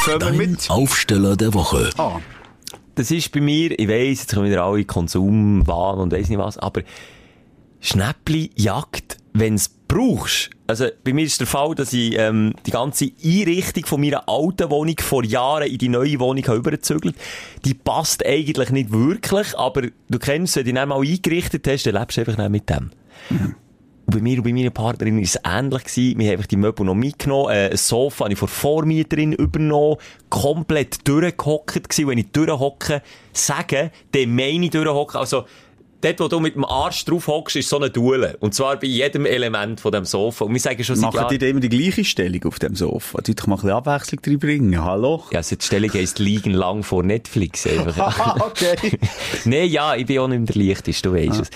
fangen 0.01 0.21
wir 0.21 0.47
mit 0.47 0.69
Aufsteller 0.69 1.35
der 1.35 1.53
Woche. 1.53 1.89
an. 1.97 2.21
Das 2.95 3.09
ist 3.09 3.31
bei 3.31 3.41
mir, 3.41 3.77
ich 3.79 3.87
weiss, 3.87 4.21
jetzt 4.21 4.33
kommen 4.35 4.47
wieder 4.49 4.63
alle 4.63 4.85
Konsumwahn 4.85 5.97
und 5.97 6.11
weiss 6.13 6.29
nicht 6.29 6.37
was, 6.37 6.59
aber 6.59 6.81
Schnäppli 7.79 8.51
jagt, 8.55 9.17
wenn's 9.33 9.71
brauchst. 9.93 10.49
Also, 10.65 10.87
bei 11.03 11.13
mir 11.13 11.25
ist 11.25 11.39
der 11.39 11.47
Fall, 11.47 11.75
dass 11.75 11.93
ich, 11.93 12.17
ähm, 12.17 12.53
die 12.65 12.71
ganze 12.71 13.11
Einrichtung 13.23 13.85
von 13.85 14.01
meiner 14.01 14.27
alten 14.27 14.69
Wohnung 14.69 14.95
vor 14.99 15.23
Jahren 15.23 15.67
in 15.67 15.77
die 15.77 15.89
neue 15.89 16.19
Wohnung 16.19 16.43
habe 16.47 16.57
übergezügelt. 16.57 17.15
Die 17.63 17.73
passt 17.73 18.25
eigentlich 18.25 18.69
nicht 18.71 18.91
wirklich, 18.91 19.57
aber 19.57 19.83
du 20.09 20.19
kennst, 20.19 20.55
wenn 20.55 20.63
du 20.63 20.71
die 20.71 20.73
dann 20.73 20.89
mal 20.89 21.01
eingerichtet 21.01 21.67
hast, 21.67 21.85
dann 21.85 21.95
lebst 21.95 22.17
du 22.17 22.21
einfach 22.21 22.37
nicht 22.37 22.49
mit 22.49 22.69
dem. 22.69 22.91
Und 24.05 24.15
bei 24.15 24.19
mir 24.19 24.37
und 24.37 24.43
bei 24.43 24.53
meiner 24.53 24.69
Partnerin 24.69 25.17
war 25.17 25.23
es 25.23 25.39
ähnlich. 25.45 25.83
Gewesen. 25.83 26.19
Wir 26.19 26.27
haben 26.27 26.33
einfach 26.33 26.47
die 26.47 26.57
Möbel 26.57 26.85
noch 26.85 26.95
mitgenommen. 26.95 27.51
Äh, 27.51 27.69
ein 27.69 27.77
Sofa 27.77 28.25
habe 28.25 28.33
ich 28.33 28.39
von 28.39 28.47
der 28.47 28.55
Vormieterin 28.55 29.33
übernommen. 29.33 29.97
Komplett 30.29 31.07
durchgehockt 31.07 31.89
gewesen. 31.89 32.07
Wenn 32.07 32.17
ich 32.17 32.31
durchhocke, 32.31 33.01
sage, 33.31 33.91
dann 34.11 34.35
meine 34.35 34.65
ich 34.65 34.71
durchhocken. 34.71 35.19
Also, 35.19 35.45
dort, 36.03 36.19
wo 36.19 36.27
du 36.27 36.39
mit 36.39 36.55
dem 36.55 36.65
Arsch 36.65 37.05
drauf 37.05 37.27
hockst, 37.27 37.55
ist 37.55 37.69
so 37.69 37.77
eine 37.77 37.89
Duelle. 37.89 38.37
Und 38.39 38.53
zwar 38.53 38.77
bei 38.77 38.87
jedem 38.87 39.25
Element 39.25 39.79
von 39.79 39.91
dem 39.91 40.05
Sofa. 40.05 40.45
Und 40.45 40.53
wir 40.53 40.59
sagen 40.59 40.83
schon 40.83 40.95
seit 40.95 41.13
Machen 41.13 41.27
die 41.31 41.37
da 41.37 41.47
immer 41.47 41.59
die 41.59 41.69
gleiche 41.69 42.03
Stellung 42.03 42.43
auf 42.45 42.59
dem 42.59 42.75
Sofa? 42.75 43.21
Die 43.21 43.35
doch 43.35 43.47
mal 43.47 43.55
ein 43.55 43.61
bisschen 43.61 43.71
Abwechslung 43.71 44.19
reinbringen. 44.25 44.83
Hallo? 44.83 45.23
Ja, 45.31 45.37
also 45.37 45.55
die 45.55 45.65
Stellung 45.65 45.93
heisst 45.93 46.19
liegen 46.19 46.51
lang 46.51 46.83
vor 46.83 47.03
Netflix. 47.03 47.67
Einfach. 47.67 47.93
Ah, 48.23 48.37
okay. 48.39 48.75
nee, 49.45 49.65
ja, 49.65 49.95
ich 49.95 50.05
bin 50.05 50.19
auch 50.19 50.27
nicht 50.27 50.39
mehr 50.39 50.53
der 50.53 50.63
Leichteste, 50.63 51.09
du 51.09 51.15
weisst 51.15 51.41
es. 51.41 51.49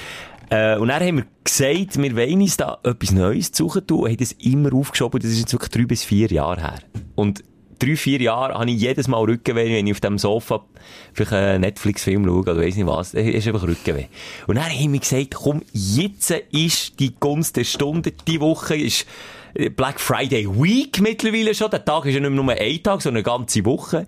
Äh, 0.50 0.78
und 0.78 0.88
dann 0.88 1.04
haben 1.04 1.18
wir 1.18 1.26
gesagt, 1.44 2.02
wir 2.02 2.16
wollen 2.16 2.42
uns 2.42 2.58
da 2.58 2.78
etwas 2.84 3.12
Neues 3.12 3.52
suchen 3.54 3.86
tun 3.86 4.02
und 4.02 4.10
haben 4.10 4.18
das 4.18 4.32
immer 4.34 4.74
aufgeschoben. 4.74 5.20
Das 5.22 5.32
ist 5.32 5.40
jetzt 5.40 5.54
wirklich 5.54 5.72
drei 5.72 5.86
bis 5.86 6.04
vier 6.04 6.28
Jahre 6.28 6.62
her. 6.62 6.80
Und 7.16 7.44
drei, 7.80 7.96
vier 7.96 8.22
Jahre 8.22 8.54
habe 8.54 8.70
ich 8.70 8.80
jedes 8.80 9.08
Mal 9.08 9.24
Rückenweh, 9.24 9.70
wenn 9.70 9.88
ich 9.88 9.94
auf 9.94 10.00
dem 10.00 10.18
Sofa 10.18 10.64
vielleicht 11.14 11.34
einen 11.34 11.62
Netflix-Film 11.62 12.26
schaue 12.26 12.40
oder 12.40 12.58
weiss 12.58 12.76
nicht 12.76 12.88
was. 12.88 13.14
Ist 13.14 13.48
einfach 13.48 13.64
Rückenweh. 13.64 14.06
Und 14.48 14.56
dann 14.56 14.70
haben 14.70 14.94
wir 14.94 15.00
gesagt, 15.00 15.36
komm, 15.36 15.62
jetzt 15.74 16.32
ist 16.52 17.00
die 17.00 17.16
Gunst 17.20 17.58
der 17.58 17.64
Stunde. 17.64 18.14
Die 18.28 18.40
Woche 18.40 18.76
ist 18.76 19.06
Black 19.76 20.00
Friday 20.00 20.48
Week 20.48 21.00
mittlerweile 21.02 21.56
schon. 21.56 21.72
Der 21.72 21.84
Tag 21.84 22.06
ist 22.06 22.14
ja 22.14 22.20
nicht 22.20 22.30
mehr 22.30 22.44
nur 22.44 22.54
ein 22.54 22.84
Tag, 22.84 23.02
sondern 23.02 23.24
eine 23.26 23.38
ganze 23.38 23.66
Woche. 23.66 24.06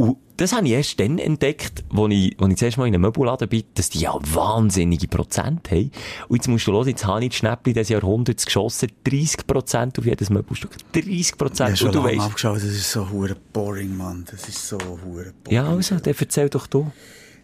Und 0.00 0.16
das 0.38 0.54
habe 0.54 0.66
ich 0.66 0.72
erst 0.72 0.98
dann 0.98 1.18
entdeckt, 1.18 1.84
wo 1.90 2.08
ich, 2.08 2.34
wo 2.38 2.46
ich 2.46 2.56
zuerst 2.56 2.78
mal 2.78 2.86
in 2.86 2.94
einem 2.94 3.02
Möbelladen 3.02 3.50
bin, 3.50 3.64
dass 3.74 3.90
die 3.90 3.98
ja 3.98 4.14
wahnsinnige 4.18 5.08
Prozent 5.08 5.70
haben. 5.70 5.90
Und 6.28 6.36
jetzt 6.36 6.48
musst 6.48 6.66
du 6.66 6.72
hören, 6.72 6.88
jetzt 6.88 7.04
habe 7.04 7.22
ich 7.22 7.28
die 7.28 7.36
Schnäppli 7.36 7.74
des 7.74 7.90
Jahrhunderts 7.90 8.46
geschossen, 8.46 8.88
30 9.04 9.46
Prozent 9.46 9.98
auf 9.98 10.06
jedes 10.06 10.30
Möbelstück. 10.30 10.70
30 10.94 11.36
Prozent. 11.36 11.78
schon 11.78 11.88
Und 11.88 11.96
du 11.96 11.98
lange 11.98 12.12
weißt, 12.12 12.26
abgeschaut, 12.28 12.56
das 12.56 12.64
ist 12.64 12.90
so 12.90 13.10
hure 13.10 13.36
boring, 13.52 13.94
Mann. 13.94 14.24
Das 14.30 14.48
ist 14.48 14.66
so 14.66 14.78
hure 14.78 15.34
boring. 15.44 15.50
ja, 15.50 15.66
also, 15.66 15.96
dann 15.96 16.14
erzähl 16.18 16.48
doch 16.48 16.66
du. 16.66 16.90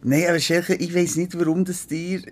Nein, 0.02 0.24
aber 0.26 0.40
Schelke, 0.40 0.76
ich 0.76 0.94
weiss 0.94 1.16
nicht, 1.16 1.38
warum 1.38 1.62
das 1.62 1.86
dir 1.86 2.22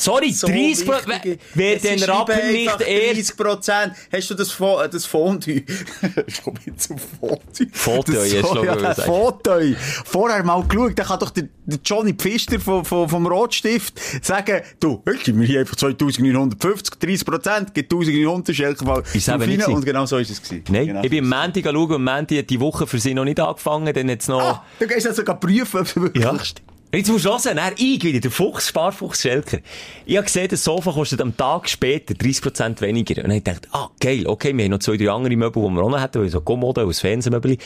Sorry, 0.00 0.32
so 0.32 0.46
30 0.46 0.60
wichtig 0.70 0.86
Prozent. 0.88 1.24
ist. 1.26 1.38
Wer 1.54 1.76
Es 1.76 1.82
den 1.82 1.94
ist 1.96 2.08
Rappen 2.08 2.52
nicht 2.52 2.80
erst 2.80 2.80
30 2.80 3.36
Prozent. 3.36 3.92
Hast 4.10 4.30
du 4.30 4.34
das, 4.34 4.50
Fo 4.50 4.80
das 4.90 5.04
Fondue? 5.04 5.52
ich 6.26 6.42
komme 6.42 6.58
jetzt 6.64 6.88
zum 6.88 6.96
Fondue. 6.98 7.66
Fondue, 7.70 8.14
Das 8.14 8.34
hast 8.34 8.48
so, 8.54 8.64
ja. 8.64 8.94
Fondue. 8.94 9.76
Vorher 10.06 10.42
mal 10.42 10.62
geschaut, 10.66 10.98
da 10.98 11.04
kann 11.04 11.18
doch 11.18 11.28
der, 11.30 11.48
der 11.66 11.78
Johnny 11.84 12.14
Pfister 12.14 12.58
vom, 12.58 12.82
vom, 12.82 13.08
vom 13.10 13.26
Rotstift 13.26 14.00
sagen, 14.24 14.62
du, 14.80 15.02
gib 15.22 15.36
mir 15.36 15.44
hier 15.46 15.60
einfach 15.60 15.76
2950, 15.76 16.98
30 16.98 17.26
Prozent, 17.26 17.74
gibt 17.74 17.92
1900, 17.92 18.56
Schelke, 18.56 18.86
weil 18.86 19.02
Ist 19.12 19.28
eben 19.28 19.46
nicht. 19.50 19.68
Und 19.68 19.84
genau 19.84 20.06
so 20.06 20.16
ist 20.16 20.30
es 20.30 20.42
gewesen. 20.42 20.64
Nein, 20.70 20.86
genau 20.86 21.02
ich 21.02 21.10
bin 21.10 21.30
am 21.30 21.42
Montag 21.42 21.64
schauen 21.64 21.92
und 21.92 22.04
Montag 22.04 22.38
hat 22.38 22.48
die 22.48 22.60
Woche 22.60 22.86
für 22.86 22.98
sie 22.98 23.12
noch 23.12 23.24
nicht 23.24 23.38
angefangen, 23.38 23.92
dann 23.92 24.08
jetzt 24.08 24.28
noch... 24.30 24.40
Ah, 24.40 24.64
du 24.78 24.86
gehst 24.86 25.06
also 25.06 25.22
prüfen, 25.24 25.80
ob 25.80 25.86
es 25.86 25.96
wirklich 25.96 26.24
Ja. 26.24 26.38
stimmt. 26.42 26.69
Jetzt 26.92 27.08
musst 27.08 27.24
du 27.24 27.30
hören, 27.30 27.56
dann 27.56 27.72
ich 27.76 28.02
wieder, 28.02 28.18
der 28.18 28.32
Fuchs, 28.32 28.66
Sparfuchs 28.68 29.22
Schelker. 29.22 29.58
Ich 30.06 30.16
habe 30.16 30.24
gesehen, 30.24 30.48
das 30.48 30.64
Sofa 30.64 30.90
kostet 30.90 31.20
am 31.20 31.36
Tag 31.36 31.68
später 31.68 32.14
30% 32.14 32.80
weniger. 32.80 33.24
Und 33.24 33.30
ich 33.30 33.44
gedacht, 33.44 33.68
ah, 33.70 33.90
geil, 34.00 34.26
okay, 34.26 34.56
wir 34.56 34.64
haben 34.64 34.72
noch 34.72 34.80
zwei, 34.80 34.96
drei 34.96 35.08
andere 35.08 35.36
Möbel, 35.36 35.62
die 35.62 35.70
wir 35.70 35.82
auch 35.82 35.90
noch 35.90 36.02
hätten, 36.02 36.28
so 36.28 36.40
Kommode 36.40 36.80
ein 36.80 36.92
Fernsehmöbel. 36.92 37.58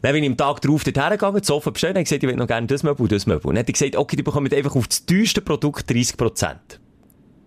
Dann 0.00 0.12
bin 0.14 0.24
ich 0.24 0.30
am 0.30 0.38
Tag 0.38 0.62
drauf 0.62 0.84
dort 0.84 0.96
hergegangen, 0.96 1.40
das 1.40 1.48
Sofa 1.48 1.68
bestellt, 1.68 1.98
und 1.98 2.04
gesagt, 2.04 2.22
ich 2.22 2.28
will 2.28 2.34
noch 2.34 2.46
gerne 2.46 2.66
das 2.66 2.82
Möbel 2.82 3.08
das 3.08 3.26
Möbel. 3.26 3.50
Und 3.50 3.56
dann 3.56 3.60
hat 3.60 3.68
er 3.68 3.72
gesagt, 3.74 3.94
okay, 3.94 4.16
die 4.16 4.22
bekommen 4.22 4.50
einfach 4.50 4.74
auf 4.74 4.88
das 4.88 5.04
teuerste 5.04 5.42
Produkt 5.42 5.90
30%. 5.90 6.16
Dann 6.30 6.56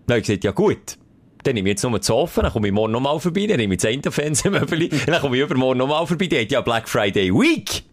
habe 0.08 0.20
ich 0.20 0.26
gesagt, 0.26 0.44
ja 0.44 0.52
gut. 0.52 0.96
Dann 1.42 1.54
nehme 1.54 1.68
ich 1.68 1.72
jetzt 1.72 1.82
nur 1.82 1.98
das 1.98 2.06
Sofa, 2.06 2.42
dann 2.42 2.52
komme 2.52 2.68
ich 2.68 2.72
morgen 2.72 2.92
nochmal 2.92 3.18
vorbei, 3.18 3.46
dann 3.48 3.56
nehme 3.56 3.74
ich 3.74 3.80
das 3.80 3.90
eine 3.90 4.12
Fernsehmöbel, 4.12 4.88
dann 5.06 5.20
komme 5.20 5.36
ich 5.36 5.42
übermorgen 5.42 5.78
nochmal 5.78 6.06
vorbei, 6.06 6.26
die 6.28 6.40
hat 6.40 6.52
ja 6.52 6.60
Black 6.60 6.88
Friday 6.88 7.32
Week. 7.32 7.85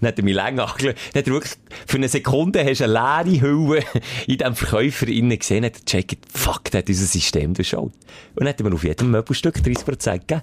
Dann 0.00 0.08
hat 0.08 0.18
er 0.18 0.24
mich 0.24 0.34
länger 0.34 0.68
angeschaut. 0.70 0.94
Dann 1.12 1.20
hat 1.20 1.26
er 1.26 1.32
wirklich, 1.32 1.52
für 1.86 1.96
eine 1.96 2.08
Sekunde 2.08 2.64
hast 2.64 2.80
du 2.80 2.84
eine 2.84 2.92
leere 2.92 3.40
Hülle 3.40 3.84
in 4.26 4.38
diesem 4.38 4.54
Verkäufer 4.54 5.08
innen 5.08 5.38
gesehen, 5.38 5.64
hat 5.64 5.74
er 5.76 5.80
gecheckt, 5.80 6.26
fuck, 6.32 6.70
der 6.70 6.78
hat 6.80 6.88
unser 6.88 7.06
System 7.06 7.54
durchschaut. 7.54 7.92
Und 7.92 7.94
dann 8.36 8.48
hat 8.48 8.60
er 8.60 8.68
mir 8.68 8.74
auf 8.74 8.84
jedem 8.84 9.10
Möbelstück 9.10 9.56
30% 9.56 10.12
gegeben. 10.20 10.42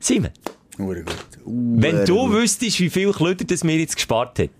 Simon, 0.00 0.30
Hure 0.78 1.02
gut. 1.02 1.16
wenn 1.44 1.96
Hure 1.96 2.04
du 2.04 2.16
gut. 2.26 2.32
wüsstest, 2.32 2.80
wie 2.80 2.90
viel 2.90 3.12
Klöter 3.12 3.44
das 3.44 3.64
mir 3.64 3.76
jetzt 3.78 3.96
gespart 3.96 4.38
hat, 4.38 4.50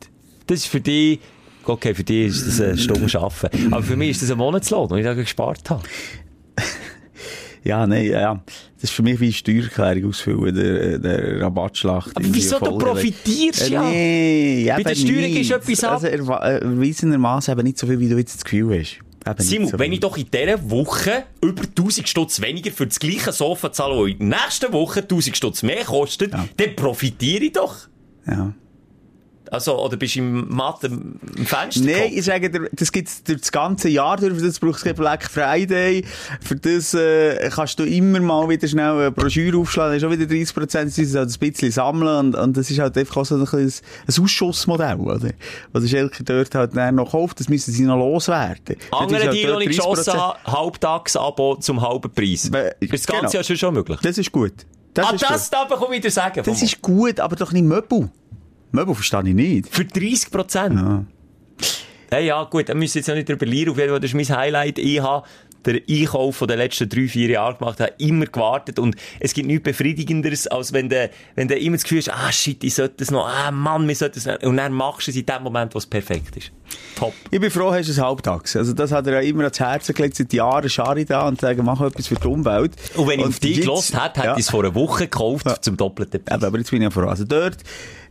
das 0.46 0.60
ist 0.60 0.66
für 0.66 0.80
dich, 0.80 1.20
okay, 1.64 1.94
für 1.94 2.04
dich 2.04 2.28
ist 2.28 2.46
das 2.46 2.60
eine 2.60 2.78
Stunde 2.78 3.18
Arbeiten. 3.20 3.72
Aber 3.72 3.82
für 3.82 3.96
mich 3.96 4.10
ist 4.10 4.22
das 4.22 4.30
ein 4.30 4.38
Monatslohn, 4.38 4.88
den 4.88 4.98
ich 4.98 5.04
da 5.04 5.14
gespart 5.14 5.68
habe. 5.70 5.82
Ja, 7.64 7.86
nein, 7.86 8.06
ja. 8.06 8.42
Das 8.74 8.84
ist 8.84 8.92
für 8.92 9.02
mich 9.02 9.18
wie 9.20 9.24
eine 9.26 9.32
Steuererklärung 9.32 10.10
ausfüllen, 10.10 10.54
der, 10.54 10.98
der 10.98 11.40
Rabattschlacht. 11.40 12.16
Aber 12.16 12.24
wieso? 12.28 12.58
Du 12.58 12.78
profitierst 12.78 13.68
Äh, 13.70 13.72
ja. 13.72 13.82
Nee, 13.82 14.72
Bei 14.76 14.82
der 14.82 14.94
Steuerung 14.94 15.22
nicht. 15.22 15.40
ist 15.40 15.50
etwas 15.50 15.84
ab. 15.84 15.92
Also 16.04 16.06
äh, 16.06 16.58
erwiesenermaßen 16.60 17.52
eben 17.52 17.64
nicht 17.66 17.78
so 17.78 17.86
viel, 17.86 17.98
wie 18.00 18.08
du 18.08 18.16
jetzt 18.18 18.36
das 18.36 18.44
Gefühl 18.44 18.78
hast. 18.80 18.98
Eben 19.28 19.42
Simon, 19.42 19.68
so 19.68 19.78
wenn 19.78 19.92
ich 19.92 20.00
doch 20.00 20.16
in 20.16 20.26
dieser 20.32 20.70
Woche 20.70 21.24
über 21.42 21.62
1000 21.62 22.08
Stutz 22.08 22.40
weniger 22.40 22.70
für 22.70 22.86
das 22.86 22.98
gleiche 22.98 23.32
Sofa 23.32 23.72
zahle, 23.72 23.96
das 23.96 24.08
in 24.20 24.30
der 24.30 24.38
nächsten 24.40 24.72
Woche 24.72 25.00
1000 25.00 25.36
Stutz 25.36 25.62
mehr 25.62 25.84
kostet, 25.84 26.32
Ja. 26.32 26.46
dann 26.56 26.76
profitiere 26.76 27.44
ich 27.44 27.52
doch. 27.52 27.74
Ja. 28.26 28.54
Also, 29.50 29.78
oder 29.78 29.96
bist 29.96 30.16
du 30.16 30.20
im 30.20 30.48
Mathe 30.48 30.88
im 30.88 31.46
Fenster 31.46 31.84
Nein, 31.84 32.10
ich 32.12 32.24
sage 32.24 32.50
dir, 32.50 32.68
das 32.72 32.92
gibt's 32.92 33.22
durch 33.22 33.40
das 33.40 33.52
ganze 33.52 33.88
Jahr 33.88 34.16
durch, 34.16 34.34
für 34.34 34.46
das 34.46 34.58
brauchst 34.58 34.82
du 34.82 34.86
kein 34.86 34.94
Black 34.94 35.24
Friday, 35.24 36.04
für 36.40 36.56
das 36.56 36.94
äh, 36.94 37.48
kannst 37.50 37.78
du 37.78 37.84
immer 37.84 38.20
mal 38.20 38.48
wieder 38.48 38.68
schnell 38.68 38.92
eine 38.92 39.10
Broschüre 39.10 39.58
aufschlagen, 39.58 39.92
dann 39.92 39.98
ist 39.98 40.04
auch 40.04 40.10
wieder 40.10 40.26
30 40.26 40.54
Prozent, 40.54 40.90
das 40.90 40.98
ist 40.98 41.14
halt 41.14 41.30
ein 41.30 41.38
bisschen 41.38 41.70
sammeln 41.70 42.26
und, 42.26 42.34
und 42.34 42.56
das 42.56 42.70
ist 42.70 42.78
halt 42.78 42.96
einfach 42.98 43.24
so 43.24 43.36
ein, 43.36 43.42
ein 43.42 44.22
Ausschussmodell, 44.24 44.96
oder? 44.96 45.30
Was 45.72 45.82
der 45.82 45.88
Schelker 45.88 46.24
dort 46.24 46.54
halt 46.54 46.74
noch 46.94 47.10
kauft, 47.10 47.40
das 47.40 47.48
müssen 47.48 47.72
sie 47.72 47.84
noch 47.84 47.96
loswerden. 47.96 48.76
Andere, 48.90 49.18
ist 49.18 49.26
halt 49.26 49.36
die 49.36 49.46
noch 49.46 49.58
nicht 49.58 49.70
30%. 49.70 49.76
geschossen 49.76 50.20
Halbtagsabo 50.44 51.56
zum 51.56 51.80
halben 51.80 52.10
Preis. 52.12 52.50
Ist 52.80 52.92
das 52.92 53.06
Ganze 53.06 53.06
genau. 53.06 53.30
ja 53.30 53.44
schon, 53.44 53.56
schon 53.56 53.74
möglich. 53.74 53.98
Das 54.02 54.18
ist 54.18 54.32
gut. 54.32 54.52
Das 54.94 55.06
ah, 55.06 55.14
ist 55.14 55.30
das 55.30 55.50
darf 55.50 55.70
ich 55.70 55.90
wieder 55.90 56.10
sagen. 56.10 56.42
gut. 56.42 56.46
Das 56.46 56.62
ist 56.62 56.82
gut, 56.82 57.20
aber 57.20 57.36
doch 57.36 57.52
nicht 57.52 57.64
Möbel. 57.64 58.10
Möbel 58.72 58.94
verstehe 58.94 59.20
ich 59.26 59.34
nicht. 59.34 59.68
Für 59.74 59.84
30 59.84 60.30
Prozent. 60.30 60.74
Ja. 60.76 61.04
Ja, 62.10 62.18
ja, 62.20 62.44
gut, 62.44 62.68
da 62.70 62.74
müssen 62.74 62.94
wir 62.94 63.00
jetzt 63.00 63.08
noch 63.08 63.14
nicht 63.16 63.28
drüber 63.28 63.44
lernen. 63.44 63.70
Auf 63.70 63.76
jeden 63.76 63.90
Fall, 63.90 64.00
das 64.00 64.10
ist 64.12 64.28
mein 64.28 64.38
Highlight. 64.38 64.78
Ich 64.78 65.00
habe 65.02 65.26
den 65.66 65.82
Einkauf 65.90 66.36
von 66.36 66.48
den 66.48 66.56
letzten 66.56 66.88
drei, 66.88 67.06
vier 67.08 67.28
Jahren 67.28 67.58
gemacht, 67.58 67.80
habe 67.80 67.92
immer 67.98 68.24
gewartet 68.24 68.78
und 68.78 68.94
es 69.20 69.34
gibt 69.34 69.48
nichts 69.48 69.64
Befriedigenderes, 69.64 70.46
als 70.46 70.72
wenn 70.72 70.88
du, 70.88 71.10
wenn 71.34 71.48
du 71.48 71.56
immer 71.56 71.76
das 71.76 71.82
Gefühl 71.82 71.98
hast, 71.98 72.10
ah 72.10 72.32
shit, 72.32 72.62
ich 72.64 72.74
sollte 72.76 73.02
es 73.04 73.10
noch, 73.10 73.26
ah 73.28 73.50
Mann, 73.50 73.86
wir 73.86 73.94
sollten 73.94 74.18
es 74.20 74.24
noch. 74.26 74.40
Und 74.42 74.56
dann 74.56 74.72
machst 74.72 75.08
du 75.08 75.10
es 75.10 75.16
in 75.18 75.26
dem 75.26 75.42
Moment, 75.42 75.74
wo 75.74 75.78
es 75.78 75.84
perfekt 75.86 76.36
ist. 76.38 76.52
Top. 76.96 77.12
Ich 77.30 77.40
bin 77.40 77.50
froh, 77.50 77.72
hast 77.72 77.88
du 77.88 77.92
es 77.92 77.98
halbtags. 78.00 78.56
Also, 78.56 78.72
das 78.72 78.92
hat 78.92 79.06
er 79.08 79.14
ja 79.14 79.28
immer 79.28 79.42
ans 79.44 79.60
Herz 79.60 79.88
gelegt, 79.88 80.16
seit 80.16 80.32
Jahren 80.32 80.70
Schari 80.70 81.04
da 81.04 81.28
und 81.28 81.40
sagen, 81.40 81.62
mach 81.64 81.80
etwas 81.82 82.06
für 82.06 82.14
die 82.14 82.26
Umwelt. 82.26 82.72
Und 82.94 83.06
wenn 83.08 83.20
ich 83.20 83.26
auf 83.26 83.38
dich 83.40 83.60
gelost 83.60 83.92
hätte, 83.94 84.20
hätte 84.20 84.26
Ja. 84.28 84.32
ich 84.34 84.40
es 84.40 84.50
vor 84.50 84.64
einer 84.64 84.74
Woche 84.74 85.04
gekauft, 85.04 85.44
Ja. 85.44 85.60
zum 85.60 85.76
doppelten 85.76 86.24
Preis. 86.24 86.42
Aber 86.42 86.56
jetzt 86.56 86.70
bin 86.70 86.80
ich 86.80 86.84
ja 86.86 86.90
froh. 86.90 87.08
Also 87.08 87.24
dort 87.24 87.58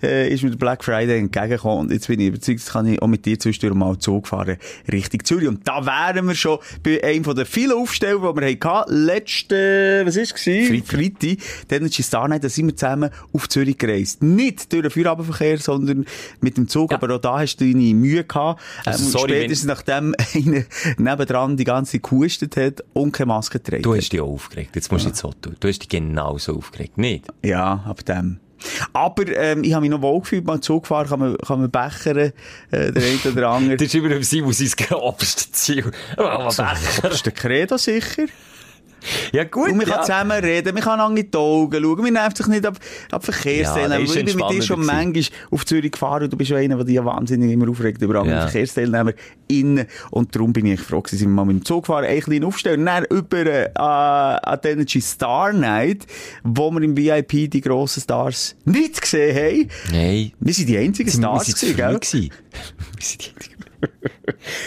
äh, 0.02 0.32
ist 0.34 0.44
mir 0.44 0.50
der 0.52 0.58
Black 0.58 0.84
Friday 0.84 1.20
entgegengekommen 1.20 1.80
und 1.80 1.92
jetzt 1.92 2.08
bin 2.08 2.20
ich 2.20 2.28
überzeugt, 2.28 2.60
jetzt 2.60 2.72
kann 2.72 2.88
ich 2.88 3.02
auch 3.02 3.08
mit 3.08 3.26
dir 3.26 3.40
zwischendurch 3.40 3.78
mal 3.78 3.98
Zug 3.98 4.28
fahren 4.28 4.58
Richtung 4.92 5.24
Zürich. 5.24 5.48
Und 5.48 5.68
da 5.68 5.86
wären 5.86 6.28
wir 6.28 6.36
schon 6.36 6.60
bei 6.84 7.04
einem 7.04 7.24
von 7.24 7.36
den 7.36 7.46
vielen 7.46 7.74
Aufstellungen, 7.74 8.36
die 8.36 8.42
wir 8.42 8.70
hatten. 8.72 9.06
Letzte, 9.06 10.04
was 10.06 10.16
ist 10.16 10.34
es? 10.36 10.44
Freitag. 10.44 10.88
Freitag. 10.88 11.38
Dann 11.68 11.86
ist 11.86 12.04
Star 12.04 12.28
Night, 12.28 12.44
da 12.44 12.50
sind 12.50 12.68
wir 12.68 12.76
zusammen 12.76 13.10
auf 13.34 13.50
Zürich 13.50 13.78
gereist. 13.78 14.24
Nicht 14.24 14.72
durch 14.72 14.84
den 14.84 14.92
Feierabendverkehr, 14.92 15.58
sondern 15.58 16.06
mit 16.42 16.58
dem 16.58 16.68
Zug. 16.68 16.92
Ja. 16.92 16.98
Aber 16.98 17.16
auch 17.16 17.22
da 17.22 17.40
hast 17.40 17.58
du 17.58 17.66
deine 17.66 17.94
Mühe 17.94 18.24
gehabt. 18.24 18.62
Also, 18.86 19.06
Ähm, 19.06 19.12
sorry, 19.12 19.30
spätestens 19.30 19.68
nachdem 19.68 20.16
einer 20.34 20.64
nebendran 20.98 21.58
die 21.58 21.64
ganze 21.64 21.94
Zeit 21.94 22.04
gehustet 22.04 22.58
hat 22.58 22.84
und 22.94 23.12
keine 23.12 23.28
Maske 23.28 23.60
getragen 23.60 23.84
Du 23.84 23.96
hast 23.96 24.10
dich 24.10 24.22
auch 24.22 24.30
aufgeregt. 24.30 24.76
Jetzt 24.76 24.92
musst 24.92 25.06
du 25.06 25.10
nicht 25.10 25.18
so 25.18 25.34
tun. 25.34 25.56
Du 25.60 25.68
hast 25.68 25.80
dich 25.80 25.90
genauso 25.90 26.58
aufgeregt. 26.58 26.98
Nicht? 26.98 27.26
Ja, 27.44 27.84
ab 27.86 28.06
dem. 28.06 28.40
Aber 28.94 29.28
ähm, 29.28 29.64
ich 29.64 29.74
habe 29.74 29.82
mich 29.82 29.90
noch 29.90 30.02
wohl 30.02 30.20
gefühlt, 30.22 30.46
beim 30.46 30.62
Zugfahren 30.62 31.08
kann 31.08 31.20
man, 31.20 31.38
kann 31.38 31.62
man 31.62 31.72
bechern, 31.72 32.18
äh, 32.18 32.32
der 32.72 33.04
eine 33.04 33.32
oder 33.32 33.50
andere. 33.50 33.78
Das 33.78 33.88
ist 33.88 33.96
immer 33.96 34.22
Simon 34.24 34.54
sein 34.54 34.72
grobstes 34.78 35.52
Ziel. 35.52 35.92
Oh, 36.18 36.48
Becher. 36.48 36.76
Das 37.02 37.14
ist 37.16 37.26
der 37.26 37.34
Credo 37.34 37.78
sicher. 37.78 38.26
Ja 39.32 39.44
gut, 39.44 39.70
Und 39.72 39.78
man 39.78 39.86
kann 39.86 39.98
ja. 40.00 40.02
zusammen 40.02 40.40
reden, 40.44 40.74
man 40.74 40.84
kann 40.84 41.00
lange 41.00 41.20
in 41.22 41.32
die 41.32 41.38
Augen 41.38 41.82
schauen, 41.84 42.02
man 42.02 42.14
nervt 42.14 42.38
sich 42.38 42.48
nicht 42.48 42.66
ab, 42.66 42.78
ab 43.12 43.24
Verkehrsteilnehmer. 43.24 44.00
Ja, 44.00 44.06
ich 44.06 44.26
bin 44.26 44.36
mit 44.36 44.50
dir 44.52 44.62
schon 44.62 44.86
manchmal 44.86 45.24
auf 45.52 45.66
Zürich 45.66 45.92
gefahren 45.92 46.24
und 46.24 46.34
du 46.34 46.38
bist 46.38 46.50
ja 46.50 46.58
einer, 46.58 46.76
der 46.78 46.86
dich 46.86 46.96
ja 46.96 47.06
wahnsinnig 47.06 47.52
immer 47.52 47.70
aufregt 47.70 48.02
über 48.02 48.16
andere 48.20 48.36
Ja. 48.36 48.42
Verkehrsteilnehmer 48.48 49.14
innen. 49.48 49.86
Und 50.12 50.36
darum 50.36 50.52
bin 50.54 50.66
ich 50.66 50.80
froh 50.82 51.02
gewesen, 51.02 51.18
sind 51.20 51.30
wir 51.30 51.36
mal 51.36 51.46
mit 51.46 51.58
dem 51.58 51.66
Zug 51.66 51.84
gefahren, 51.84 52.06
ein 52.06 52.20
kleinen 52.20 52.46
aufstellen. 52.46 52.86
Dann 52.86 53.06
über 53.06 53.46
äh, 53.46 53.70
an 53.76 54.60
die 54.64 54.68
Energy 54.68 55.02
Star 55.02 55.54
Night, 55.54 56.06
wo 56.44 56.72
wir 56.72 56.82
im 56.82 56.98
VIP 56.98 57.50
die 57.52 57.62
grossen 57.62 58.02
Stars 58.02 58.56
nicht 58.66 59.02
gesehen 59.02 59.36
haben. 59.36 59.70
Nein. 59.92 60.32
Wir 60.40 60.54
sind 60.54 60.68
die 60.70 60.78
einzigen 60.78 61.08
Wir 61.12 61.18
Stars 61.18 61.46
gewesen, 61.46 61.76
gell? 61.76 62.00
Wir 62.02 63.02
sind 63.02 63.22
die- 63.26 63.67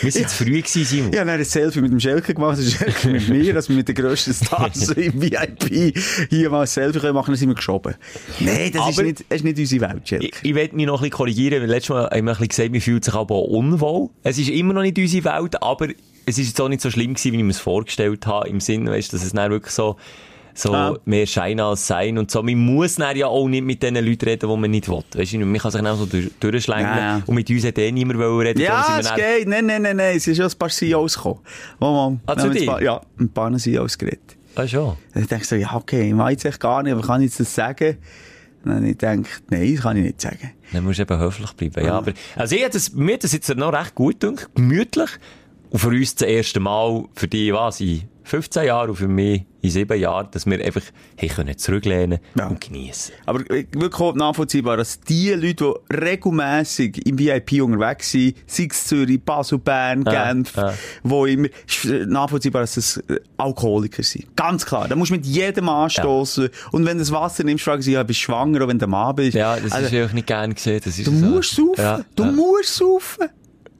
Wir 0.02 0.12
sind 0.12 0.28
zu 0.28 0.44
früh 0.44 0.62
gewesen, 0.62 0.84
Simon. 0.84 1.06
Habe 1.06 1.16
dann 1.16 1.28
ein 1.28 1.44
Selfie 1.44 1.80
mit 1.80 1.92
dem 1.92 2.00
Schelke 2.00 2.34
gemacht, 2.34 2.58
das 2.58 2.66
ist 2.66 2.76
Schelke 2.76 3.08
mit 3.12 3.28
mir, 3.28 3.52
dass 3.54 3.68
wir 3.68 3.76
mit 3.76 3.88
den 3.88 3.94
grössten 3.94 4.32
Stars 4.32 4.88
im 4.90 5.20
VIP 5.20 5.94
hier 6.28 6.50
mal 6.50 6.62
ein 6.62 6.66
Selfie 6.66 6.98
können 6.98 7.14
machen, 7.14 7.32
dann 7.32 7.36
sind 7.36 7.48
wir 7.48 7.54
geschoben. 7.54 7.94
Nein, 8.40 8.72
das 8.72 8.90
ist 8.90 9.02
nicht, 9.02 9.24
das 9.28 9.36
ist 9.38 9.44
nicht 9.44 9.58
unsere 9.58 9.90
Welt, 9.90 10.08
Schelke. 10.08 10.26
Ich, 10.26 10.34
ich 10.42 10.54
werde 10.54 10.76
mich 10.76 10.86
noch 10.86 10.94
ein 10.94 11.00
bisschen 11.00 11.10
korrigieren, 11.10 11.62
weil 11.62 11.68
letztes 11.68 11.90
Mal 11.90 12.04
haben 12.04 12.10
wir 12.10 12.18
ein 12.18 12.26
bisschen 12.26 12.48
gesagt, 12.48 12.70
mir 12.70 12.80
fühlt 12.80 13.04
sich 13.04 13.14
aber 13.14 13.34
auch 13.34 13.48
unwohl. 13.48 14.10
Es 14.22 14.38
ist 14.38 14.48
immer 14.48 14.74
noch 14.74 14.82
nicht 14.82 14.98
unsere 14.98 15.24
Welt, 15.24 15.62
aber 15.62 15.88
es 16.26 16.38
ist 16.38 16.48
jetzt 16.48 16.60
auch 16.60 16.68
nicht 16.68 16.80
so 16.80 16.90
schlimm 16.90 17.14
gewesen, 17.14 17.32
wie 17.32 17.38
ich 17.38 17.44
mir 17.44 17.50
es 17.50 17.58
vorgestellt 17.58 18.26
habe, 18.26 18.48
im 18.48 18.60
Sinne, 18.60 18.90
weißt, 18.92 19.12
dass 19.12 19.24
es 19.24 19.32
dann 19.32 19.50
wirklich 19.50 19.74
so, 19.74 19.96
so 20.54 20.72
Ah. 20.74 20.96
mehr 21.04 21.26
Schein 21.26 21.60
als 21.60 21.86
Sein 21.86 22.18
und 22.18 22.30
so. 22.30 22.42
Man 22.42 22.58
muss 22.58 22.96
dann 22.96 23.16
ja 23.16 23.26
auch 23.26 23.48
nicht 23.48 23.64
mit 23.64 23.82
den 23.82 23.94
Leuten 23.94 24.24
reden, 24.28 24.48
die 24.50 24.56
man 24.56 24.70
nicht 24.70 24.88
will. 24.88 25.02
Weißt 25.14 25.32
du, 25.32 25.38
man 25.38 25.58
kann 25.58 25.70
sich 25.70 25.80
dann 25.82 25.96
so 25.96 26.06
durch, 26.06 26.30
durchschlängeln. 26.40 26.96
Ja, 26.96 27.16
ja. 27.18 27.22
Und 27.26 27.34
mit 27.34 27.48
uns 27.50 27.64
hat 27.64 27.78
eh 27.78 27.92
niemand 27.92 28.18
reden. 28.20 28.60
Ja, 28.60 28.98
es 28.98 29.14
geht. 29.14 29.48
Nein, 29.48 29.66
nein, 29.66 29.82
nein, 29.82 29.96
nein. 29.96 30.16
Es 30.16 30.24
sind 30.24 30.36
schon 30.36 30.46
ein 30.46 30.58
paar 30.58 30.68
CEOs 30.70 31.16
gekommen. 31.16 31.40
Mal. 31.78 32.18
Ah, 32.26 32.36
zu 32.36 32.50
dir? 32.50 32.66
paar- 32.66 32.82
Ja, 32.82 33.00
ein 33.18 33.28
paar 33.28 33.56
CEOs 33.56 33.96
geredet. 33.98 34.36
Ah, 34.56 34.66
schon. 34.66 34.96
Dann 35.14 35.26
denke 35.26 35.42
ich 35.42 35.48
so, 35.48 35.56
ja, 35.56 35.74
okay, 35.74 36.08
ich 36.10 36.16
weiß 36.16 36.44
echt 36.44 36.60
gar 36.60 36.82
nicht, 36.82 36.92
aber 36.92 37.02
kann 37.02 37.22
ich 37.22 37.34
das 37.36 37.54
sagen? 37.54 37.98
Dann 38.64 38.82
denke 38.82 39.28
ich, 39.28 39.50
nein, 39.50 39.74
das 39.74 39.82
kann 39.82 39.96
ich 39.96 40.02
nicht 40.04 40.20
sagen. 40.20 40.50
Dann 40.72 40.84
musst 40.84 40.98
du 40.98 41.02
eben 41.02 41.18
höflich 41.18 41.52
bleiben. 41.52 41.86
Ja, 41.86 41.94
aber, 41.98 42.12
also 42.36 42.54
ich 42.56 42.68
das, 42.68 42.92
mir 42.92 43.14
hat 43.14 43.24
das 43.24 43.32
jetzt 43.32 43.48
noch 43.56 43.72
recht 43.72 43.94
gut 43.94 44.20
gedacht, 44.20 44.50
gemütlich. 44.54 45.10
Und 45.70 45.78
für 45.78 45.88
uns 45.88 46.14
das 46.16 46.28
erste 46.28 46.60
Mal, 46.60 47.04
für 47.14 47.28
die, 47.28 47.54
was, 47.54 47.80
in 47.80 48.02
15 48.24 48.64
Jahren 48.66 48.90
und 48.90 48.96
für 48.96 49.08
mich 49.08 49.44
in 49.62 49.70
7 49.70 49.98
Jahren, 49.98 50.28
dass 50.30 50.46
wir 50.46 50.64
einfach, 50.64 50.82
hey, 51.16 51.28
können 51.28 51.56
zurücklehnen 51.58 52.18
Ja. 52.38 52.46
und 52.48 52.60
genießen. 52.60 53.14
Aber 53.26 53.40
wirklich 53.48 54.14
nachvollziehbar, 54.14 54.76
dass 54.76 55.00
die 55.00 55.30
Leute, 55.30 55.74
die 55.90 55.94
regelmässig 55.94 57.06
im 57.06 57.18
VIP 57.18 57.62
unterwegs 57.62 58.10
sind, 58.10 58.36
sei 58.46 58.68
es 58.70 58.86
Zürich, 58.86 59.22
Basel, 59.22 59.58
Bern, 59.58 60.04
Ja, 60.06 60.32
Genf, 60.32 60.56
ja. 60.56 60.72
wo 61.02 61.26
immer, 61.26 61.48
ist 61.66 61.84
nachvollziehbar, 62.06 62.62
dass 62.62 62.76
es 62.76 62.96
äh, 63.08 63.20
Alkoholiker 63.36 64.02
sind. 64.02 64.36
Ganz 64.36 64.64
klar. 64.64 64.88
Da 64.88 64.96
musst 64.96 65.10
du 65.10 65.14
mit 65.16 65.26
jedem 65.26 65.68
anstoßen. 65.68 66.48
Und 66.72 66.86
wenn 66.86 66.98
du 66.98 67.02
das 67.02 67.12
Wasser 67.12 67.44
nimmst, 67.44 67.64
fragen 67.64 67.82
sie, 67.82 67.92
ja, 67.92 68.02
bist 68.02 68.20
du 68.20 68.24
schwanger, 68.24 68.64
auch 68.64 68.68
wenn 68.68 68.78
du 68.78 68.86
ein 68.86 68.90
Mann 68.90 69.14
bist. 69.16 69.34
Ja, 69.34 69.56
das 69.56 69.72
Also, 69.72 69.86
ist 69.86 69.94
einfach 69.94 70.14
nicht 70.14 70.26
gern 70.26 70.54
gesehen. 70.54 70.80
Das 70.84 70.98
ist 70.98 71.06
Du 71.06 71.12
musst 71.12 71.54
saufen. 71.56 72.04
Du 72.16 72.24
musst 72.24 72.74
saufen. 72.76 73.28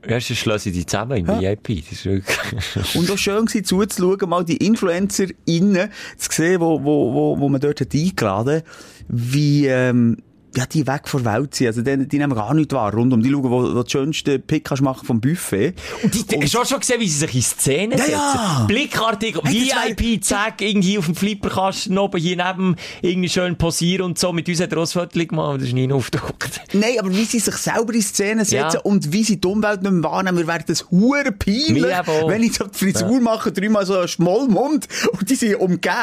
Erstens 0.03 0.39
schließen 0.39 0.73
die 0.73 0.87
zusammen 0.87 1.19
im 1.19 1.29
VIP. 1.29 1.85
Das 1.85 1.93
ist 1.93 2.05
wirklich... 2.07 2.37
Und 2.95 3.11
auch 3.11 3.19
schön 3.19 3.47
war 3.47 3.65
zuzuschauen, 3.65 4.29
mal 4.29 4.45
die 4.45 4.57
InfluencerInnen 4.57 5.91
zu 6.17 6.33
sehen, 6.33 6.61
wo, 6.61 6.83
wo, 6.83 7.13
wo, 7.13 7.39
wo 7.39 7.49
man 7.49 7.61
dort 7.61 7.81
hat 7.81 7.95
eingeladen 7.95 8.63
wie, 9.09 9.67
ähm, 9.67 10.17
ja, 10.57 10.67
die 10.67 10.87
weg 10.87 11.09
von 11.09 11.23
der 11.23 11.35
Welt 11.35 11.55
sind. 11.55 11.67
Also, 11.69 11.83
die, 11.83 12.09
die 12.09 12.19
nehmen 12.19 12.35
gar 12.35 12.53
nichts 12.55 12.75
wahr 12.75 12.93
rundum. 12.93 13.23
Die 13.23 13.31
schauen, 13.31 13.45
wo, 13.45 13.75
wo 13.75 13.83
die 13.83 13.91
schönsten 13.91 14.43
Pick 14.43 14.65
kannst 14.65 14.83
machen 14.83 15.07
vom 15.07 15.21
Buffet. 15.21 15.75
Und 16.03 16.15
die, 16.15 16.37
hast 16.41 16.55
du 16.55 16.65
schon 16.65 16.81
gesehen, 16.81 17.01
wie 17.01 17.09
sie 17.09 17.19
sich 17.19 17.35
in 17.35 17.43
Szene 17.43 17.97
Ja, 17.97 18.05
setzen? 18.05 18.13
ja. 18.15 18.65
Blickartig, 18.67 19.39
Hey, 19.45 19.69
das 19.69 19.99
VIP, 19.99 20.25
zack, 20.25 20.61
irgendwie 20.63 20.99
auf 20.99 21.07
dem 21.07 21.15
Flipperkasten 21.15 21.97
oben 21.99 22.21
hier 22.21 22.37
neben, 22.37 22.77
irgendwie 23.03 23.29
schön 23.29 23.57
posieren 23.57 24.03
und 24.07 24.19
so. 24.19 24.33
Mit 24.33 24.49
uns 24.49 24.61
hat 24.61 24.73
er 24.73 24.87
Foto 24.87 25.09
gemacht, 25.19 25.49
aber 25.49 25.59
das 25.59 25.69
ist 25.69 25.75
nie 25.75 25.91
aufgedruckt. 25.93 26.61
Nein, 26.73 26.99
aber 26.99 27.11
wie 27.11 27.25
sie 27.25 27.39
sich 27.39 27.55
selber 27.57 27.93
in 27.95 28.03
Szene 28.03 28.45
setzen 28.45 28.75
Ja. 28.75 28.81
und 28.81 29.13
wie 29.13 29.25
sie 29.25 29.41
die 29.41 29.47
Umwelt 29.49 29.83
nicht 29.83 29.93
mehr 29.93 30.03
wahrnehmen, 30.05 30.39
wir 30.39 30.47
werden 30.47 30.65
das 30.67 30.91
hure 30.91 31.33
peinlich, 31.33 31.85
wenn 32.27 32.43
ich 32.43 32.55
so 32.55 32.65
die 32.67 32.77
Frisur 32.79 33.21
mache, 33.21 33.53
dreimal 33.53 33.87
so 33.87 33.97
einen 33.99 34.09
Schmollmund 34.09 34.89
und 35.13 35.31
die 35.31 35.35
sind 35.35 35.55
umgeben 35.57 35.95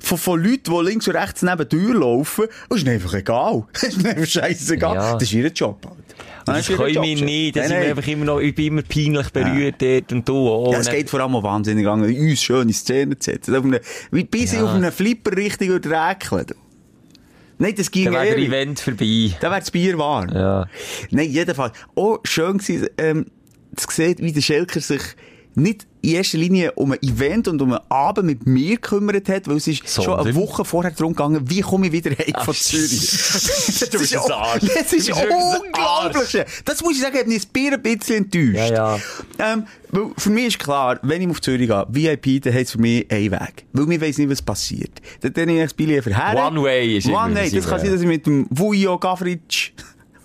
von, 0.00 0.18
von 0.18 0.42
Leuten, 0.42 0.72
die 0.72 0.84
links 0.84 1.06
und 1.08 1.16
rechts 1.16 1.42
neben 1.42 1.56
der 1.58 1.68
Tür 1.68 1.94
laufen. 1.94 2.46
Und 2.68 2.76
ist 2.78 2.88
einfach 2.88 3.14
egal. 3.14 3.64
Ist 3.82 4.06
einfach 4.06 4.26
scheissegal. 4.26 4.94
Ja. 4.96 5.12
Das 5.14 5.22
ist 5.24 5.32
ihr 5.32 5.48
Job 5.48 5.84
halt. 5.86 5.98
Das 6.46 6.66
können 6.68 7.02
wir 7.02 7.24
nicht. 7.24 7.56
Das 7.56 7.68
Nein, 7.68 7.80
nein. 7.80 7.90
einfach 7.90 8.06
immer 8.06 8.24
noch, 8.26 8.38
ich 8.40 8.54
bin 8.54 8.66
immer 8.66 8.82
peinlich 8.82 9.30
berührt 9.30 9.76
dort 9.80 10.12
und 10.12 10.28
du 10.28 10.48
auch. 10.48 10.72
Ja, 10.72 10.80
es 10.80 10.90
geht 10.90 11.08
vor 11.08 11.20
allem 11.20 11.34
auch 11.36 11.42
wahnsinnig 11.42 11.86
an, 11.86 12.02
uns 12.02 12.42
schöne 12.42 12.72
Szenen 12.72 13.18
zu 13.18 13.30
setzen. 13.30 13.80
Wie 14.10 14.24
bis 14.24 14.52
ich 14.52 14.58
Ja. 14.58 14.64
auf 14.64 14.70
einen 14.74 14.92
Flipper 14.92 15.36
richtig 15.36 15.70
räkeln. 15.70 16.46
Nein, 17.56 17.74
das 17.76 17.90
ging 17.90 18.10
der 18.10 18.24
ehrlich. 18.24 18.48
Event 18.48 18.80
vorbei. 18.80 19.30
Da 19.40 19.48
wäre 19.48 19.60
das 19.60 19.70
Bier 19.70 19.96
warm. 19.96 20.28
Ja. 20.34 20.66
Nein, 21.10 21.30
jedenfalls. 21.30 21.72
Auch 21.94 22.18
schön 22.24 22.58
gewesen, 22.58 22.88
ähm, 22.98 23.26
zu 23.76 23.86
sehen, 23.90 24.16
wie 24.18 24.32
der 24.32 24.40
Schelker 24.40 24.80
sich 24.80 25.00
nicht 25.56 25.86
in 26.02 26.14
erster 26.16 26.36
Linie 26.38 26.72
um 26.72 26.92
ein 26.92 26.98
Event 27.02 27.48
und 27.48 27.62
um 27.62 27.72
einen 27.72 27.80
Abend 27.88 28.26
mit 28.26 28.46
mir 28.46 28.74
gekümmert 28.76 29.28
hat, 29.28 29.48
weil 29.48 29.56
es 29.56 29.66
ist 29.66 29.88
schon 29.88 30.04
Sondern? 30.04 30.26
eine 30.26 30.34
Woche 30.34 30.64
vorher 30.64 30.90
darum 30.92 31.12
gegangen, 31.14 31.48
wie 31.48 31.60
komme 31.62 31.86
ich 31.86 31.92
wieder 31.92 32.10
heim 32.10 32.44
von 32.44 32.54
Zürich. 32.54 33.00
das 33.10 33.88
bist 33.90 34.12
ist, 34.14 34.30
Arsch. 34.30 34.62
das 34.74 34.92
ist 34.92 35.10
unglaublich. 35.12 36.44
Das 36.64 36.82
muss 36.82 36.96
ich 36.96 37.00
sagen, 37.00 37.16
hat 37.18 37.26
mich 37.26 37.44
ein 37.44 37.48
Bier 37.52 37.72
ein 37.74 37.82
bisschen 37.82 38.24
enttäuscht. 38.24 38.70
Ja, 38.70 38.98
Ähm, 39.38 39.64
weil 39.90 40.10
für 40.18 40.30
mich 40.30 40.46
ist 40.46 40.58
klar, 40.58 40.98
wenn 41.02 41.22
ich 41.22 41.28
auf 41.28 41.40
Zürich 41.40 41.68
gehe, 41.68 41.86
VIP, 41.88 42.42
dann 42.42 42.52
heisst 42.52 42.66
es 42.66 42.72
für 42.72 42.78
mich 42.80 43.10
ein 43.10 43.30
Weg. 43.30 43.64
Weil 43.72 43.92
ich 43.92 44.00
weiss 44.00 44.18
nicht, 44.18 44.30
was 44.30 44.42
passiert. 44.42 45.00
Dann 45.20 45.32
nehme 45.46 45.58
ich 45.58 45.62
das 45.64 45.74
Billet 45.74 46.04
einfach 46.06 46.32
her. 46.32 46.46
One 46.48 46.62
way 46.62 46.98
ist 46.98 47.06
One 47.06 47.34
way. 47.34 47.44
das 47.50 47.62
Das 47.62 47.68
kann 47.70 47.80
sein, 47.80 47.92
dass 47.92 48.00
ich 48.00 48.06
mit 48.06 48.26
dem 48.26 48.46
Vujo 48.50 48.98
Gavritsch 48.98 49.72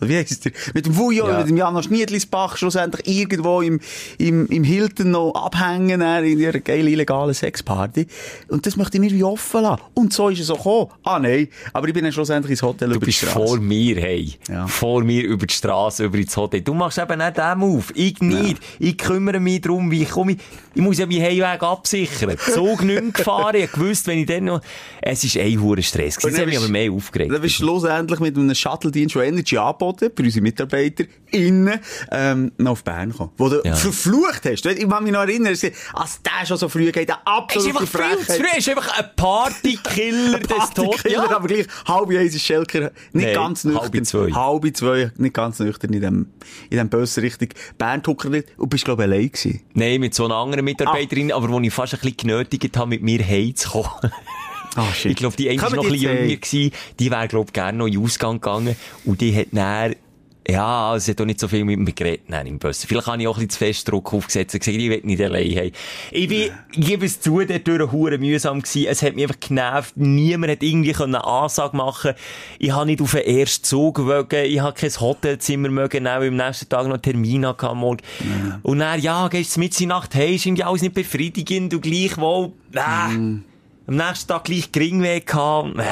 wie 0.02 0.16
heisst 0.18 0.46
der? 0.46 0.52
Mit 0.74 0.86
dem 0.86 0.96
Vujo, 0.98 1.28
Ja. 1.28 1.38
mit 1.40 1.50
dem 1.50 1.58
Janos 1.58 1.90
Niedlisbach 1.90 2.58
schlussendlich 2.58 3.08
irgendwo 3.08 3.62
im, 3.62 3.80
im, 4.18 4.48
im 4.48 4.64
Hilton 4.64 5.12
noch 5.12 5.32
abhängen, 5.34 6.02
in 6.02 6.40
ihrer 6.40 6.60
geilen 6.60 6.88
illegalen 6.88 7.34
Sexparty. 7.34 8.08
Und 8.48 8.66
das 8.66 8.76
möchte 8.76 8.98
ich 8.98 9.02
mir 9.02 9.12
wie 9.12 9.24
offen 9.24 9.62
lassen. 9.64 9.82
Und 9.94 10.14
so 10.14 10.30
ist 10.30 10.40
es 10.40 10.50
auch 10.50 10.58
gekommen. 10.58 10.88
Ah, 11.04 11.20
nein. 11.20 11.48
Aber 11.74 11.88
ich 11.88 11.94
bin 11.94 12.04
dann 12.04 12.14
schlussendlich 12.14 12.52
ins 12.52 12.62
Hotel 12.64 12.90
Du 12.90 12.96
über 12.96 13.06
die 13.06 13.12
bist 13.12 13.20
Straße. 13.20 13.34
vor 13.48 13.58
mir, 13.60 13.96
hey. 14.00 14.34
Ja. 14.48 14.68
Vor 14.68 15.04
mir 15.04 15.24
über 15.24 15.46
die 15.46 15.54
Straße, 15.54 16.06
über 16.06 16.18
ins 16.18 16.36
Hotel. 16.36 16.62
Du 16.62 16.74
machst 16.74 16.98
eben 16.98 17.18
nicht 17.18 17.38
den 17.38 17.58
Move. 17.58 17.84
Ich 17.96 18.20
nicht. 18.22 18.58
Ich 18.80 18.98
kümmere 18.98 19.40
mich 19.40 19.62
darum, 19.62 19.92
wie 19.92 20.04
ich 20.04 20.10
komme. 20.10 20.38
Ich 20.76 20.82
muss 20.82 20.98
ja 20.98 21.06
meinen 21.06 21.22
Heimweg 21.22 21.62
absichern. 21.64 22.36
Zug 22.54 22.84
nicht 22.84 23.16
gefahren. 23.16 23.56
Ich 23.56 23.72
gewusst, 23.72 24.08
wenn 24.08 24.20
ich 24.20 24.26
dann 24.28 24.46
noch... 24.46 24.62
Es 25.02 25.24
ist 25.24 25.38
ein 25.38 25.62
hoher 25.62 25.82
Stress. 25.82 26.16
Das 26.16 26.38
hat 26.38 26.46
mich 26.46 26.58
aber 26.58 26.68
mehr 26.70 26.92
aufgeregt. 26.92 27.32
Dann 27.34 27.42
bist 27.42 27.60
du 27.60 27.64
schlussendlich 27.66 28.20
mit 28.20 28.38
einem 28.38 28.54
Shuttle-Dienst 28.54 29.14
von 29.14 29.24
Energy 29.24 29.58
angeboten, 29.90 30.12
für 30.16 30.24
unsere 30.24 30.44
Mitarbeiter, 30.44 31.04
innen, 31.32 31.80
ähm, 32.12 32.52
noch 32.58 32.72
auf 32.72 32.84
Bern 32.84 33.12
gekommen. 33.12 33.32
Wo 33.38 33.50
du 33.50 33.62
Ja. 33.64 33.76
verflucht 33.76 34.46
hast. 34.46 34.66
Ich 34.66 34.90
kann 34.90 35.04
mich 35.04 35.12
noch 35.14 35.22
erinnern, 35.22 35.56
als 35.94 36.22
der 36.22 36.46
schon 36.46 36.58
so 36.58 36.70
früh 36.70 36.92
geht, 36.92 37.10
der 37.10 37.16
Es 37.50 37.56
ist 37.56 37.68
absolute 37.68 37.70
einfach 37.80 37.88
viel 38.18 38.26
zu 38.26 38.34
früh. 38.34 38.46
Es 38.52 38.58
ist 38.58 38.70
einfach 38.70 38.98
ein 39.00 39.06
Partykiller 39.16 40.40
des 40.40 40.48
Todes. 40.74 40.74
Partykiller, 41.04 41.32
aber 41.36 41.48
gleich 41.48 41.68
halb 41.88 42.10
eins 42.10 42.36
ist 42.36 42.44
Schelker 42.46 42.92
nicht 43.14 43.26
Nein, 43.26 43.34
ganz 43.34 43.64
nüchtern. 43.64 43.82
halbe 43.84 44.02
zwei. 44.04 44.32
Halbe 44.32 44.74
zwei, 44.74 45.12
nicht 45.18 45.34
ganz 45.34 45.60
nüchtern 45.60 45.94
in 45.94 46.02
dem, 46.02 46.28
in 46.70 46.78
dem 46.78 46.90
Bösen 46.90 47.22
Richtung 47.24 47.50
Bern 47.78 48.02
tuckert 48.04 48.46
und 48.58 48.70
bist, 48.70 48.86
glaube 48.86 49.04
ich, 49.04 49.10
allein 49.10 49.28
gewesen. 49.32 49.62
Nein, 49.74 50.00
mit 50.00 50.14
so 50.14 50.26
einer 50.26 50.36
anderen 50.36 50.66
Mitarbeiterin, 50.66 51.32
aber 51.32 51.50
wo 51.50 51.60
ich 51.60 51.74
fast 51.74 51.94
ein 51.94 52.00
bisschen 52.00 52.18
genötigt 52.18 52.78
habe, 52.78 52.90
mit 52.90 53.02
mir 53.02 53.26
heimzukommen. 53.26 53.90
Shit. 54.94 55.12
Ich 55.12 55.18
glaube, 55.18 55.36
die 55.36 55.50
eine 55.50 55.62
war 55.62 55.70
noch 55.70 55.84
ein 55.84 55.92
bisschen 55.92 56.18
jünger 56.18 56.36
gewesen. 56.36 56.72
Die 57.00 57.12
wäre, 57.12 57.28
glaube 57.28 57.48
ich, 57.48 57.54
gerne 57.54 57.78
noch 57.78 57.88
in 57.88 57.94
den 57.94 58.04
Ausgang 58.04 58.36
gegangen. 58.40 58.76
Und 59.06 59.22
die 59.22 59.36
hat 59.36 59.48
dann, 59.52 59.96
ja, 60.50 60.96
es 60.96 61.08
hat 61.08 61.22
auch 61.22 61.26
nicht 61.26 61.40
so 61.40 61.48
viel 61.48 61.64
mit 61.64 61.80
mir 61.80 61.92
geredet 61.94 62.26
dann 62.28 62.48
im 62.48 62.58
Bus. 62.58 62.84
Vielleicht 62.84 63.08
habe 63.08 63.22
ich 63.22 63.28
auch 63.28 63.38
ein 63.38 63.48
bisschen 63.48 63.50
zu 63.52 63.58
fest 63.60 63.88
Druck 63.88 64.14
aufgesetzt 64.14 64.56
und 64.56 64.62
gesagt, 64.62 64.78
ich 64.78 64.90
will 64.90 65.02
nicht 65.04 65.22
allein 65.22 65.56
haben. 65.56 65.72
Ich 66.12 66.28
bin, 66.28 66.52
ich 66.72 66.88
gebe 66.88 67.06
es 67.06 67.22
zu, 67.22 67.44
dort 67.44 67.68
durch 67.68 67.92
hure 67.92 68.18
mühsam 68.18 68.62
gewesen. 68.62 68.88
Es 68.88 69.04
hat 69.04 69.16
mich 69.16 69.26
einfach 69.26 69.40
genervt. 69.40 69.96
Niemand 69.96 70.52
hat 70.52 70.64
irgendwie 70.64 70.96
eine 70.96 71.24
Ansage 71.24 71.78
machen 71.78 72.14
Ich 72.58 72.72
habe 72.72 72.88
nicht 72.88 73.02
auf 73.02 73.12
den 73.12 73.26
ersten 73.26 73.64
Zug 73.64 74.00
mögen. 74.00 74.46
Ich 74.46 74.60
habe 74.60 74.74
kein 74.74 74.92
Hotelzimmer 75.00 75.70
mögen. 75.70 76.08
Auch 76.08 76.22
im 76.22 76.38
nächsten 76.38 76.68
Tag 76.68 76.88
noch 76.88 76.98
Termin 76.98 77.46
am 77.46 77.78
Morgen. 77.78 78.02
Und 78.64 78.80
dann, 78.80 79.00
ja, 79.00 79.28
gehst 79.28 79.56
du 79.56 79.60
mit 79.60 79.80
in 79.80 79.90
Nacht 79.90 80.16
heim, 80.16 80.34
ist 80.34 80.46
irgendwie 80.46 80.64
alles 80.64 80.82
nicht 80.82 80.96
befriedigend 80.96 81.74
und 81.74 81.82
gleichwohl, 81.82 82.54
äh, 82.74 83.49
am 83.90 83.96
nächsten 83.96 84.28
Tag 84.28 84.44
gleich 84.44 84.72
Geringweg 84.72 85.26
gehabt. 85.26 85.80
Äh. 85.80 85.84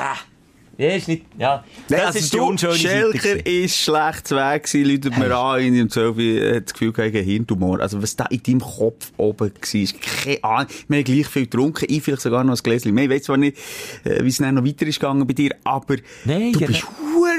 Ja, 0.80 0.90
ist 0.90 1.08
nicht, 1.08 1.26
ja. 1.40 1.64
Das 1.88 1.98
Nein, 1.98 2.06
also 2.06 2.20
ist 2.20 2.34
die 2.34 2.40
unschöne 2.40 2.76
Schelker 2.76 3.44
ist 3.48 3.78
schlecht 3.78 4.30
weg 4.30 4.64
gewesen, 4.64 4.92
läutet 4.92 5.18
mir 5.18 5.36
an, 5.36 5.60
in 5.60 5.74
dem 5.74 5.90
12 5.90 6.18
Uhr, 6.18 6.56
hat 6.56 6.66
das 6.66 6.74
Gefühl, 6.74 6.94
habe 6.96 7.18
Hirntumor. 7.18 7.80
Also, 7.80 8.00
was 8.00 8.16
da 8.16 8.26
in 8.26 8.44
deinem 8.44 8.60
Kopf 8.60 9.12
oben 9.18 9.52
war, 9.52 9.82
ist 9.82 10.00
keine 10.00 10.44
Ahnung. 10.44 10.68
Wir 10.88 10.98
haben 11.00 11.04
gleich 11.04 11.28
viel 11.28 11.46
getrunken, 11.46 11.86
ich 11.90 12.04
vielleicht 12.04 12.22
sogar 12.22 12.44
noch 12.44 12.56
ein 12.56 12.62
Gläschen 12.62 12.94
mehr. 12.94 13.06
Ich 13.06 13.10
weiss 13.10 13.24
zwar 13.24 13.38
nicht, 13.38 13.58
äh, 14.04 14.24
wie 14.24 14.28
es 14.28 14.38
dann 14.38 14.54
noch 14.54 14.64
weiter 14.64 14.86
ist 14.86 15.00
gegangen 15.00 15.26
bei 15.26 15.34
dir, 15.34 15.56
aber 15.64 15.96
Nein, 16.26 16.52
du 16.52 16.60
ja, 16.60 16.68
bist 16.68 16.86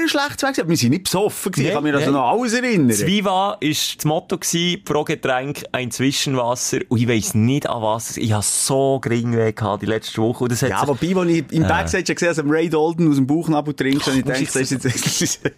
schlecht 0.09 0.41
weg. 0.43 0.59
Aber 0.59 0.69
wir 0.69 0.77
sind 0.77 0.89
nicht 0.91 1.03
besoffen 1.03 1.51
gewesen. 1.51 1.67
ich 1.67 1.73
kann 1.73 1.83
mich 1.83 1.93
also 1.93 2.05
nein. 2.11 2.13
noch 2.13 2.27
alles 2.29 2.53
erinnern. 2.53 2.87
Das 2.89 3.05
Viva 3.05 3.57
ist 3.59 3.97
das 3.97 4.05
Motto 4.05 4.37
gewesen, 4.37 4.83
pro 4.83 5.03
Getränk 5.03 5.63
ein 5.71 5.91
Zwischenwasser. 5.91 6.79
Und 6.89 6.99
ich 6.99 7.07
weiss 7.07 7.33
nicht 7.35 7.67
an 7.69 7.81
was. 7.81 8.17
Ich 8.17 8.31
habe 8.31 8.43
so 8.43 8.99
Geringweg 8.99 9.55
gehabt 9.55 9.81
die 9.81 9.87
letzte 9.87 10.21
Woche. 10.21 10.43
Und 10.43 10.51
das 10.51 10.61
hat 10.61 10.69
Ja, 10.71 10.79
sich- 10.79 10.87
wobei, 10.89 11.19
als 11.21 11.29
ich 11.31 11.51
im 11.51 11.63
Backstage 11.63 12.13
gesehen 12.15 12.29
habe, 12.29 12.43
dass 12.43 12.51
Ray 12.51 12.69
Dalton 12.69 13.09
aus 13.09 13.15
dem 13.15 13.27
Bauchnabel 13.27 13.73
trinkt, 13.73 14.05
habe 14.07 14.17
ich 14.17 14.23
gedacht, 14.25 14.41
das 14.55 14.55
ist 14.71 14.83
jetzt... 14.83 15.39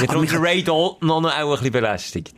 Ja, 0.00 0.38
Ray 0.38 0.62
Dalton 0.62 0.96
noch, 1.08 1.20
noch 1.20 1.30
auch 1.30 1.36
ein 1.44 1.50
bisschen 1.50 1.72
belästigt. 1.72 2.34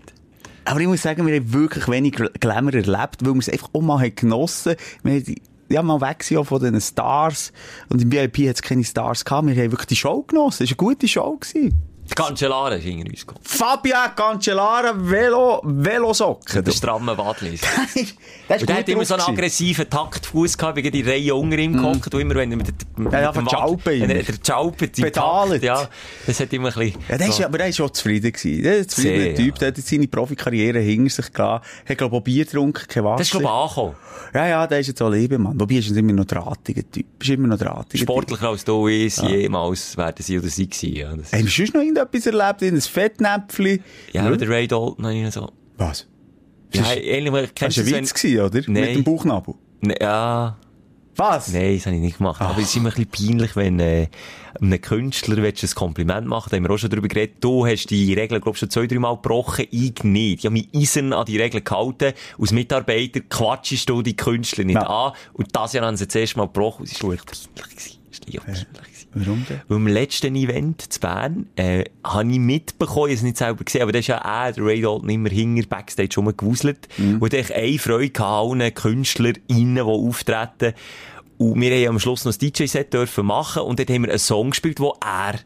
Aber 0.66 0.80
ich 0.80 0.86
muss 0.86 1.02
sagen, 1.02 1.26
wir 1.26 1.34
haben 1.34 1.52
wirklich 1.52 1.86
wenig 1.88 2.14
Gl- 2.14 2.30
Glamour 2.40 2.72
erlebt, 2.74 3.16
weil 3.20 3.34
wir 3.34 3.38
es 3.40 3.48
einfach 3.50 3.68
auch 3.74 3.80
mal 3.82 3.98
haben 4.00 4.14
genossen 4.14 4.76
haben 5.04 5.34
ja, 5.68 5.82
mal 5.82 6.00
weg 6.00 6.22
sind 6.22 6.44
von 6.44 6.62
den 6.62 6.80
Stars. 6.80 7.52
Und 7.88 8.02
im 8.02 8.12
VIP 8.12 8.48
hat 8.48 8.56
es 8.56 8.62
keine 8.62 8.84
Stars 8.84 9.24
gehabt. 9.24 9.46
Wir 9.46 9.54
haben 9.54 9.72
wirklich 9.72 9.86
die 9.86 9.96
Show 9.96 10.22
genossen. 10.22 10.64
Es 10.64 10.70
war 10.70 10.78
eine 10.78 10.88
gute 10.88 11.08
Show. 11.08 11.36
Gewesen. 11.36 11.93
Die 12.10 12.14
Cancellara 12.14 12.74
ist 12.74 12.84
hinter 12.84 13.08
uns 13.10 13.20
gekommen. 13.26 13.40
Fabian 13.44 14.14
Cancellara, 14.14 14.92
Velo, 14.94 15.60
Velosocken. 15.64 16.62
Der 16.62 16.72
stramme 16.72 17.16
Wadlis. 17.16 17.60
das 18.48 18.60
Und 18.60 18.68
der 18.68 18.76
hat 18.76 18.88
immer 18.90 19.04
so 19.06 19.14
einen 19.14 19.22
aggressiven 19.22 19.88
Taktfuß 19.88 20.58
gehabt, 20.58 20.76
wegen 20.76 20.92
die 20.92 21.00
Reihe 21.02 21.34
unter 21.34 21.56
ihm 21.58 21.72
gehockt. 21.72 22.14
Und 22.14 22.20
immer, 22.20 22.34
wenn 22.34 22.50
er 22.50 22.56
mit, 22.58 22.66
der- 22.68 22.74
mit 23.02 23.12
Ja, 23.12 23.20
ja, 23.22 23.32
dem 23.32 23.46
er 23.46 23.92
immer. 23.92 24.06
der 24.06 24.24
Jalpen, 24.44 24.92
die 24.92 25.02
Pedalet. 25.02 25.62
Takt, 25.62 25.64
ja. 25.64 25.88
Das 26.26 26.40
hat 26.40 26.52
immer 26.52 26.68
ein 26.68 26.74
bisschen... 26.74 27.00
Ja, 27.08 27.16
der 27.18 27.28
ist, 27.28 27.40
aber 27.42 27.58
der 27.58 27.68
ist 27.68 27.76
schon 27.76 27.92
zufrieden 27.94 28.32
gewesen. 28.32 28.62
Der 28.62 28.76
ist 28.76 28.80
ein 28.84 28.88
zufriedener 28.90 29.22
Sehr, 29.24 29.34
Typ. 29.34 29.54
ja. 29.54 29.58
Der 29.60 29.68
hat 29.68 29.76
jetzt 29.78 29.88
seine 29.88 30.06
Profikarriere 30.08 30.78
hinter 30.80 31.10
sich 31.10 31.32
gehabt. 31.32 31.66
Hat, 31.88 31.98
glaube 31.98 32.14
ich, 32.16 32.20
auch 32.20 32.24
Bier 32.24 32.44
getrunken, 32.44 32.84
kein 32.86 33.04
Wasser. 33.04 33.16
Das 33.18 33.26
ist, 33.28 33.30
glaube 33.30 33.46
ich, 33.46 33.50
angekommen. 33.50 33.94
Ja, 34.34 34.46
ja, 34.48 34.66
der 34.66 34.80
ist 34.80 34.88
jetzt 34.88 35.00
auch 35.02 35.10
Lebemann. 35.10 35.58
Wobei 35.58 35.76
ist 35.76 35.90
er 35.90 35.96
immer 35.96 36.12
noch 36.12 36.24
drahtiger 36.24 36.82
Typ. 36.90 37.06
Ist 37.22 37.30
immer 37.30 37.48
noch 37.48 37.58
drahtiger 37.58 38.02
Sportlicher 38.02 38.48
als 38.48 38.64
du 38.64 38.88
ist, 38.88 39.22
jemals 39.22 39.96
werden 39.96 40.16
sie 40.22 40.38
oder 40.38 40.48
sie 40.48 40.68
gewesen. 40.68 40.94
Ja, 40.96 41.14
das 41.16 41.32
irgendetwas 41.96 42.26
erlebt? 42.26 42.62
In 42.62 42.74
ein 42.74 42.80
Fettnäpfchen? 42.80 43.80
ja 44.12 44.30
der 44.36 44.48
Ray 44.48 44.66
Dalton 44.68 45.04
habe 45.04 45.14
ich 45.14 45.30
so... 45.32 45.50
Was? 45.76 46.06
Ja, 46.72 46.82
Das 46.82 46.90
ist- 46.96 47.02
ähnlich, 47.04 47.32
Das 47.32 47.54
kennst 47.54 47.78
war 47.78 47.84
ein 47.98 48.02
Witz, 48.04 48.14
gewesen, 48.14 48.40
oder? 48.40 48.60
Nein. 48.66 48.72
Mit 48.84 48.94
dem 48.96 49.04
Bauchnabel. 49.04 49.54
wenn- 49.80 49.94
Ja... 50.00 50.56
Was? 51.16 51.52
Nein, 51.52 51.76
das 51.76 51.86
habe 51.86 51.94
ich 51.94 52.02
nicht 52.02 52.18
gemacht. 52.18 52.40
Aber 52.40 52.58
es 52.60 52.64
ist 52.70 52.74
immer 52.76 52.88
ein 52.92 53.06
bisschen 53.06 53.28
peinlich, 53.36 53.54
wenn 53.54 53.78
äh, 53.78 54.08
einem 54.60 54.80
Künstler 54.80 55.36
willst 55.36 55.62
du 55.62 55.68
ein 55.68 55.74
Kompliment 55.76 56.26
machen 56.26 56.48
Da 56.50 56.56
haben 56.56 56.64
wir 56.64 56.70
auch 56.70 56.76
schon 56.76 56.90
darüber 56.90 57.06
geredet. 57.06 57.36
Du 57.38 57.64
hast 57.64 57.86
die 57.86 58.12
Regeln, 58.14 58.40
glaube 58.40 58.56
ich, 58.56 58.58
schon 58.58 58.68
zwei, 58.68 58.88
drei 58.88 58.98
Mal 58.98 59.14
gebrochen. 59.14 59.64
Ich 59.70 60.02
nicht. 60.02 60.40
Ich 60.40 60.44
habe 60.46 60.54
mich 60.54 60.68
eisern 60.74 61.12
an 61.12 61.24
die 61.24 61.38
Regeln 61.40 61.62
gehalten. 61.62 62.14
Als 62.36 62.50
Mitarbeiter 62.50 63.20
quatschst 63.20 63.88
du 63.88 64.02
die 64.02 64.16
Künstler 64.16 64.64
nicht 64.64 64.74
Ja. 64.74 65.06
an. 65.06 65.12
Und 65.34 65.54
das 65.54 65.72
Jahr 65.74 65.86
haben 65.86 65.96
sie 65.96 66.06
das 66.06 66.16
erste 66.16 66.38
Mal 66.38 66.46
gebrochen. 66.46 66.84
Es 66.90 67.00
war 67.00 67.10
peinlich. 67.10 68.00
Es 68.10 68.20
war 68.34 68.44
peinlich. 68.44 68.66
Warum 69.14 69.46
denn? 69.48 69.60
Weil 69.68 69.76
im 69.78 69.86
letzten 69.86 70.34
Event 70.36 70.92
zu 70.92 71.00
Bern, 71.00 71.46
äh, 71.56 71.84
habe 72.04 72.30
ich 72.30 72.38
mitbekommen, 72.38 73.08
ich 73.08 73.16
es 73.16 73.22
nicht 73.22 73.36
selber 73.36 73.64
gesehen, 73.64 73.82
aber 73.82 73.92
da 73.92 73.98
ist 73.98 74.08
ja 74.08 74.18
auch 74.18 74.52
der 74.52 74.64
Ray 74.64 74.80
Dalton 74.80 75.08
immer 75.08 75.30
hinter 75.30 75.68
Backstage 75.68 76.14
rumgewuselt. 76.16 76.88
Und 76.98 77.32
da 77.32 77.38
hatte 77.38 77.52
ich 77.52 77.54
eine 77.54 77.78
Freude 77.78 78.10
gehabt, 78.10 78.60
allen 78.60 78.74
KünstlerInnen, 78.74 79.74
die 79.74 79.80
auftreten. 79.80 80.74
Und 81.38 81.60
wir 81.60 81.74
haben 81.74 81.94
am 81.94 82.00
Schluss 82.00 82.24
noch 82.24 82.32
das 82.32 82.38
DJ-Set 82.38 82.92
dürfen 82.92 83.26
machen 83.26 83.62
und 83.62 83.78
dort 83.78 83.90
haben 83.90 84.02
wir 84.02 84.10
einen 84.10 84.18
Song 84.18 84.50
gespielt, 84.50 84.78
wo 84.80 84.96
er 85.04 85.40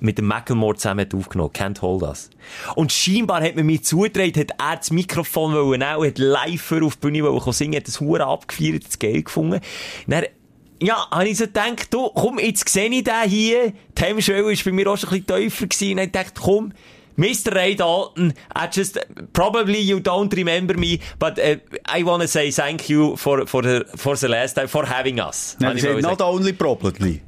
mit 0.00 0.18
dem 0.18 0.26
Macklemore 0.26 0.76
zusammen 0.76 1.00
hat 1.00 1.14
aufgenommen. 1.14 1.52
Can't 1.52 1.80
Hold 1.80 2.02
Us. 2.02 2.30
Und 2.74 2.92
scheinbar 2.92 3.42
hat 3.42 3.56
man 3.56 3.66
mir 3.66 3.82
zugetragen, 3.82 4.40
hat 4.40 4.52
er 4.58 4.76
das 4.76 4.90
Mikrofon 4.90 5.54
wollen 5.54 5.82
auch, 5.82 6.04
hat 6.04 6.18
live 6.18 6.60
für 6.60 6.84
auf 6.84 6.96
die 6.96 7.00
Bühne 7.00 7.22
wollen 7.24 7.52
singen, 7.52 7.76
hat 7.76 7.86
das 7.86 8.00
Hure 8.00 8.26
abgefeiert, 8.26 8.86
das 8.86 8.98
Geld 8.98 9.26
gefunden. 9.26 9.60
Dann 10.06 10.24
ja, 10.80 11.08
habe 11.10 11.28
ich 11.28 11.38
so 11.38 11.46
gedacht, 11.46 11.92
du, 11.92 12.08
komm, 12.10 12.38
jetzt 12.38 12.68
sehe 12.68 12.88
ich 12.88 13.04
den 13.04 13.28
hier. 13.28 13.72
Die 13.96 14.02
Hemmschwelle 14.02 14.44
war 14.44 14.54
bei 14.64 14.72
mir 14.72 14.86
auch 14.88 14.98
schon 14.98 15.10
ein 15.10 15.22
bisschen 15.22 15.42
tiefer 15.42 15.66
gewesen. 15.66 15.98
Und 15.98 16.04
ich 16.04 16.12
dachte, 16.12 16.32
komm, 16.40 16.72
Mr. 17.16 17.54
Ray 17.54 17.74
Dalton, 17.74 18.34
I 18.54 18.68
just, 18.70 18.98
probably 19.32 19.80
you 19.80 19.98
don't 19.98 20.34
remember 20.36 20.76
me, 20.76 20.98
but 21.18 21.38
uh, 21.38 21.56
I 21.86 22.04
want 22.04 22.22
to 22.22 22.28
say 22.28 22.50
thank 22.50 22.90
you 22.90 23.16
for, 23.16 23.46
for, 23.46 23.62
the, 23.62 23.86
for 23.96 24.16
the 24.16 24.28
last 24.28 24.54
time, 24.54 24.68
for 24.68 24.84
having 24.84 25.18
us. 25.18 25.56
Wollen 25.58 26.02
not 26.02 26.20
only 26.20 26.52
probably. 26.52 27.22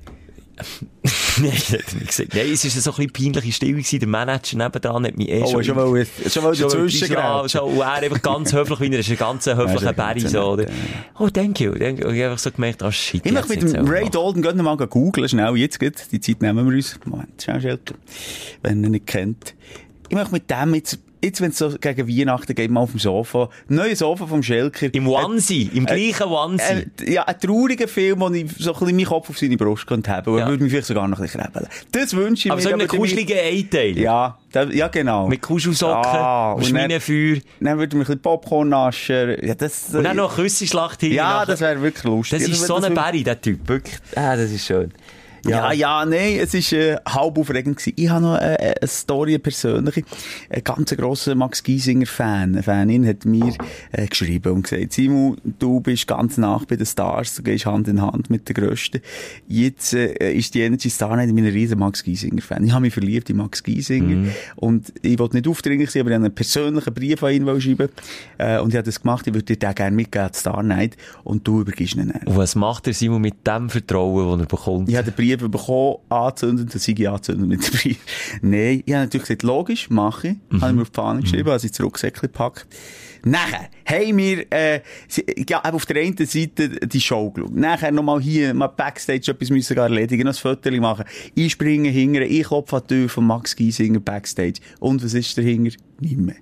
Nein, 1.40 1.52
hat 1.52 1.70
er 1.72 1.94
nicht 1.94 2.06
gesagt. 2.08 2.34
Nein, 2.34 2.50
es 2.52 2.64
war 2.64 2.70
so 2.70 2.90
ein 2.90 3.06
bisschen 3.08 3.32
peinliche 3.34 3.66
gewesen. 3.66 3.98
Der 4.00 4.08
Manager 4.08 4.56
nebendran 4.56 5.06
hat 5.06 5.16
mich 5.16 5.28
eh 5.28 5.42
Oh, 5.42 5.62
schon 5.62 5.76
mal, 5.76 6.06
schon 6.28 6.42
mal 6.42 6.54
dazwischen 6.54 7.08
geraten. 7.08 7.48
schon, 7.48 7.60
und 7.62 7.80
er 7.80 7.92
einfach 7.92 8.22
ganz 8.22 8.52
höflich, 8.52 8.80
wie 8.80 8.92
er 8.92 8.98
ist, 8.98 9.10
ein 9.10 9.16
ganz 9.16 9.46
höflicher 9.46 10.16
ist 10.16 10.30
so, 10.30 10.40
oder? 10.40 10.66
Oh, 11.18 11.28
thank 11.28 11.60
you. 11.60 11.72
Thank 11.72 12.00
you. 12.00 12.08
Ich 12.10 12.20
habe 12.22 12.24
einfach 12.32 12.38
so 12.38 12.50
gemerkt, 12.50 12.82
oh 12.82 12.90
shit. 12.90 13.24
Ich 13.24 13.32
möchte 13.32 13.48
mit 13.48 13.62
dem 13.62 13.86
Ray 13.88 14.10
Dalton 14.10 14.42
gehen 14.42 14.56
mal 14.62 14.76
googeln, 14.76 15.28
schnell, 15.28 15.56
jetzt 15.56 15.78
geht. 15.78 16.10
Die 16.12 16.20
Zeit 16.20 16.42
nehmen 16.42 16.68
wir 16.68 16.74
uns. 16.76 16.98
Moment, 17.04 17.40
schnell, 17.42 17.60
schnell. 17.60 17.78
Wenn 18.62 18.82
ihr 18.82 18.90
nicht 18.90 19.06
kennt. 19.06 19.54
Ich 20.08 20.16
möchte 20.16 20.32
mit 20.32 20.50
dem 20.50 20.74
jetzt 20.74 20.98
jetzt, 21.22 21.40
wenn 21.40 21.50
es 21.50 21.58
so 21.58 21.70
gegen 21.80 22.08
Weihnachten 22.08 22.54
geht, 22.54 22.70
mal 22.70 22.80
auf 22.80 22.90
dem 22.90 23.00
Sofa, 23.00 23.48
neues 23.68 24.00
Sofa 24.00 24.26
vom 24.26 24.42
Schelker. 24.42 24.92
Im 24.92 25.08
Onesie, 25.08 25.70
im 25.74 25.86
gleichen 25.86 26.24
Onesie. 26.24 26.86
Äh, 27.02 27.12
ja, 27.12 27.24
ein 27.24 27.38
trauriger 27.40 27.88
Film, 27.88 28.20
wo 28.20 28.28
ich 28.30 28.46
so 28.58 28.72
ein 28.72 28.78
bisschen 28.80 28.96
meinen 28.96 29.06
Kopf 29.06 29.30
auf 29.30 29.38
seine 29.38 29.56
Brust 29.56 29.86
könnte 29.86 30.10
haben. 30.10 30.38
Ja. 30.38 30.46
würde 30.48 30.62
mich 30.62 30.72
vielleicht 30.72 30.88
sogar 30.88 31.06
noch 31.08 31.18
ein 31.18 31.22
bisschen 31.24 31.40
krebeln. 31.42 31.66
Das 31.92 32.14
wünsche 32.14 32.48
ich 32.48 32.52
aber 32.52 32.56
mir. 32.56 32.62
so 32.62 32.68
in 32.68 32.74
einem 32.74 32.86
damit- 32.88 33.00
kuscheligen 33.00 33.38
Einteil. 33.38 33.98
Ja, 33.98 34.38
da, 34.52 34.62
ja, 34.64 34.88
genau. 34.88 35.28
Mit 35.28 35.42
Kuschelsocken 35.42 36.02
Ja, 36.14 36.52
und 36.52 36.64
und 36.64 36.74
dann-. 36.74 36.88
Dann 36.88 36.98
würde 37.00 37.42
ich 37.60 37.60
mir 37.60 37.78
ein 37.78 37.98
bisschen 37.98 38.20
Popcorn 38.20 38.68
naschen. 38.70 39.36
Ja, 39.42 39.54
das, 39.54 39.94
Und 39.94 40.04
dann 40.04 40.16
noch 40.16 40.32
eine 40.34 40.42
Küssenschlacht 40.44 41.00
hin. 41.00 41.12
Ja, 41.12 41.24
nachher. 41.40 41.46
das 41.46 41.60
wäre 41.60 41.82
wirklich 41.82 42.04
lustig. 42.04 42.38
Das 42.40 42.48
ist 42.48 42.66
so 42.66 42.76
Das 42.76 42.84
ein 42.84 42.94
Berry, 42.94 43.22
der 43.24 43.40
Typ. 43.40 43.68
Wirklich. 43.68 43.96
Ah, 44.14 44.36
das 44.36 44.50
ist 44.50 44.64
schön. 44.64 44.92
Ja, 45.46 45.72
ja, 45.72 46.04
nein, 46.04 46.38
es 46.40 46.54
war 46.54 46.78
äh, 46.78 46.96
halb 47.06 47.38
aufregend. 47.38 47.76
Gewesen. 47.76 47.92
Ich 47.96 48.08
habe 48.08 48.22
noch 48.22 48.38
äh, 48.38 48.54
äh, 48.54 48.74
eine 48.80 48.88
Story, 48.88 49.32
eine 49.32 49.38
persönliche. 49.38 50.02
Ein 50.50 50.64
ganz 50.64 50.90
grosser 50.96 51.34
Max 51.34 51.62
Giesinger-Fan, 51.62 52.54
eine 52.54 52.62
Fanin, 52.62 53.06
hat 53.06 53.24
mir 53.24 53.54
äh, 53.92 54.06
geschrieben 54.06 54.52
und 54.52 54.62
gesagt, 54.62 54.92
Simon, 54.92 55.36
du 55.58 55.80
bist 55.80 56.06
ganz 56.06 56.38
nach 56.38 56.64
bei 56.64 56.76
den 56.76 56.86
Stars, 56.86 57.36
du 57.36 57.42
gehst 57.42 57.66
Hand 57.66 57.88
in 57.88 58.02
Hand 58.02 58.30
mit 58.30 58.48
den 58.48 58.54
Grössten. 58.54 59.00
Jetzt 59.46 59.94
äh, 59.94 60.32
ist 60.32 60.54
die 60.54 60.62
Energy 60.62 60.90
Star 60.90 61.16
Night 61.16 61.32
mein 61.32 61.46
riesen 61.46 61.78
Max 61.78 62.02
Giesinger-Fan. 62.02 62.64
Ich 62.64 62.72
habe 62.72 62.82
mich 62.82 62.94
verliebt 62.94 63.30
in 63.30 63.36
Max 63.36 63.62
Giesinger 63.62 64.30
und 64.56 64.92
ich 65.02 65.18
wollte 65.18 65.36
nicht 65.36 65.48
aufdringlich 65.48 65.90
sein, 65.90 66.02
aber 66.02 66.10
ich 66.10 66.14
habe 66.16 66.26
einen 66.26 66.34
persönlichen 66.34 66.94
Brief 66.94 67.22
an 67.22 67.32
ihn 67.32 67.60
schreiben 67.60 67.88
äh, 68.38 68.58
und 68.58 68.70
ich 68.70 68.76
habe 68.76 68.84
das 68.84 69.00
gemacht, 69.00 69.26
ich 69.26 69.34
würde 69.34 69.44
dir 69.44 69.56
den 69.56 69.74
gerne 69.74 69.94
mitgeben, 69.94 70.32
Star 70.32 70.62
Night, 70.62 70.96
und 71.24 71.46
du 71.46 71.60
übergibst 71.60 71.94
ihn 71.94 72.12
dann. 72.12 72.22
Und 72.22 72.36
was 72.36 72.54
macht 72.54 72.86
der 72.86 72.94
Simon 72.94 73.20
mit 73.20 73.46
dem 73.46 73.70
Vertrauen, 73.70 74.38
das 74.38 74.46
er 74.46 74.56
bekommt? 74.56 74.88
Ich 74.88 74.96
habe 74.96 75.10
den 75.10 75.14
Brief 75.14 75.27
bekommen, 75.36 75.96
angezündet, 76.08 76.72
dann 76.72 76.80
sei 76.80 76.94
ich 76.96 77.08
angezündet 77.08 77.48
mit 77.48 77.66
dem 77.66 77.78
Brief. 77.78 77.98
Nein, 78.42 78.82
ich 78.84 78.92
habe 78.92 79.04
natürlich 79.04 79.26
gesagt, 79.26 79.42
logisch, 79.42 79.90
mache 79.90 80.28
ich. 80.28 80.60
Habe 80.60 80.70
ich 80.70 80.76
mir 80.76 80.82
auf 80.82 80.90
die 80.90 80.94
Fahne 80.94 81.20
geschrieben, 81.20 81.48
also 81.48 81.66
ins 81.66 81.80
Rucksäckchen 81.80 82.28
gepackt. 82.28 82.66
Nachher 83.24 83.68
haben 83.84 84.16
wir, 84.16 84.46
äh, 84.52 84.80
ja, 85.48 85.62
auf 85.64 85.86
der 85.86 86.02
einen 86.02 86.16
Seite 86.16 86.68
die 86.68 87.00
Show 87.00 87.30
geschaut. 87.30 87.54
Nachher 87.54 87.90
nochmal 87.90 88.20
hier, 88.20 88.54
mal 88.54 88.68
Backstage 88.68 89.32
etwas 89.32 89.50
müssen 89.50 89.76
erledigen, 89.76 90.24
noch 90.24 90.32
ein 90.32 90.38
Foto 90.38 90.70
machen. 90.80 91.04
Ich 91.34 91.52
springe 91.52 91.88
hinterher, 91.88 92.30
ich 92.30 92.46
klopfe 92.46 92.76
an 92.76 92.82
die 92.88 92.94
Tür 92.94 93.08
von 93.08 93.26
Max 93.26 93.56
Giesinger 93.56 94.00
Backstage. 94.00 94.60
Und 94.80 95.04
was 95.04 95.14
ist 95.14 95.36
dahinter? 95.36 95.76
Nicht 96.00 96.16
mehr. 96.16 96.36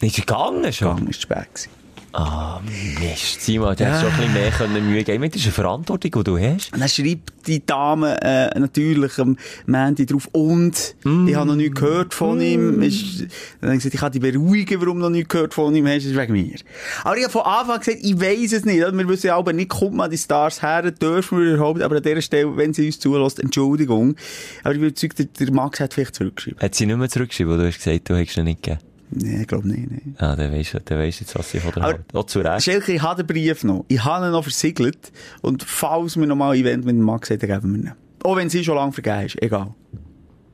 Ist 0.00 0.16
gegangen 0.16 0.72
schon? 0.72 0.96
Gang 0.96 1.08
ist 1.08 1.22
spät 1.22 1.68
Ah, 2.12 2.60
Mist. 3.00 3.40
Simon, 3.42 3.76
du 3.76 3.84
hättest 3.84 4.02
schon 4.02 4.10
ein 4.10 4.16
bisschen 4.16 4.32
mehr 4.32 4.50
können 4.50 4.90
Mühe 4.90 5.04
geben 5.04 5.30
Das 5.30 5.36
ist 5.40 5.46
eine 5.46 5.52
Verantwortung, 5.52 6.10
die 6.10 6.24
du 6.24 6.38
hast. 6.38 6.72
Und 6.72 6.80
dann 6.80 6.88
schreibt 6.88 7.46
die 7.46 7.64
Dame 7.64 8.20
äh, 8.20 8.58
natürlich 8.58 9.16
am 9.18 9.36
Mandy 9.66 10.06
drauf 10.06 10.28
und 10.32 10.96
ich 11.04 11.34
habe 11.34 11.46
noch 11.46 11.54
nichts 11.54 11.80
gehört 11.80 12.12
von 12.12 12.40
ihm. 12.40 12.82
Ist, 12.82 13.26
dann 13.60 13.76
gesagt, 13.76 13.94
ich 13.94 14.00
kann 14.00 14.10
dich 14.10 14.20
beruhigen, 14.20 14.80
warum 14.80 14.98
du 14.98 15.04
noch 15.04 15.10
nichts 15.10 15.28
gehört 15.28 15.54
von 15.54 15.74
ihm 15.74 15.86
hast, 15.86 16.04
ist 16.04 16.16
wegen 16.16 16.32
mir. 16.32 16.56
Aber 17.04 17.16
ich 17.16 17.22
habe 17.22 17.32
von 17.32 17.42
Anfang 17.42 17.74
an 17.74 17.78
gesagt, 17.78 17.98
ich 18.02 18.20
weiss 18.20 18.52
es 18.52 18.64
nicht. 18.64 18.80
Wir 18.80 19.08
wissen 19.08 19.28
ja 19.28 19.36
aber 19.36 19.52
nicht, 19.52 19.68
kommt 19.68 19.94
man 19.94 20.10
die 20.10 20.18
Stars 20.18 20.62
her, 20.62 20.90
dürfen 20.90 21.38
wir 21.38 21.54
überhaupt, 21.54 21.80
aber 21.80 21.96
an 21.96 22.02
dieser 22.02 22.22
Stelle, 22.22 22.56
wenn 22.56 22.74
sie 22.74 22.86
uns 22.86 22.98
zulässt, 22.98 23.38
Entschuldigung. 23.38 24.16
Aber 24.64 24.74
ich 24.74 24.80
bin 24.80 24.88
überzeugt, 24.88 25.18
der, 25.18 25.26
der 25.26 25.52
Max 25.52 25.78
hat 25.78 25.94
vielleicht 25.94 26.16
zurückgeschrieben. 26.16 26.60
Hat 26.60 26.74
sie 26.74 26.86
nicht 26.86 26.96
mehr 26.96 27.08
zurückgeschrieben, 27.08 27.52
weil 27.52 27.58
du 27.58 27.66
hast 27.68 27.78
gesagt, 27.82 28.10
du 28.10 28.16
hättest 28.16 28.36
ihn 28.36 28.44
nicht 28.44 28.62
gegeben? 28.62 28.89
Nee, 29.12 29.40
ich 29.42 29.46
glaube 29.48 29.66
nicht, 29.68 29.90
nee. 29.90 30.00
Ah, 30.18 30.36
weisst 30.38 30.74
du, 30.74 30.80
dann 30.80 30.98
weisst 30.98 31.20
du 31.20 31.24
jetzt, 31.24 31.38
was 31.38 31.50
sie 31.50 31.58
von 31.60 31.72
dir 31.72 31.82
Aber-. 31.82 31.98
Auch 32.12 32.24
zu 32.26 32.40
Recht. 32.40 32.62
Schelke, 32.64 32.92
ich 32.92 33.02
habe 33.02 33.24
den 33.24 33.26
Brief 33.34 33.64
noch. 33.64 33.84
Ich 33.88 34.04
habe 34.04 34.26
ihn 34.26 34.32
noch 34.32 34.42
versiegelt. 34.44 35.10
Und 35.42 35.62
falls 35.64 36.16
wir 36.16 36.26
nochmal 36.26 36.54
ein 36.54 36.60
Event 36.60 36.84
mit 36.84 36.94
dem 36.94 37.02
Max 37.02 37.30
hat, 37.30 37.42
dann 37.42 37.50
geben 37.50 37.74
wir 37.74 37.90
ihn. 37.90 37.92
Auch 38.22 38.36
wenn 38.36 38.48
sie 38.50 38.62
schon 38.64 38.76
lange 38.76 38.92
vergeben 38.92 39.26
ist, 39.26 39.42
egal. 39.42 39.74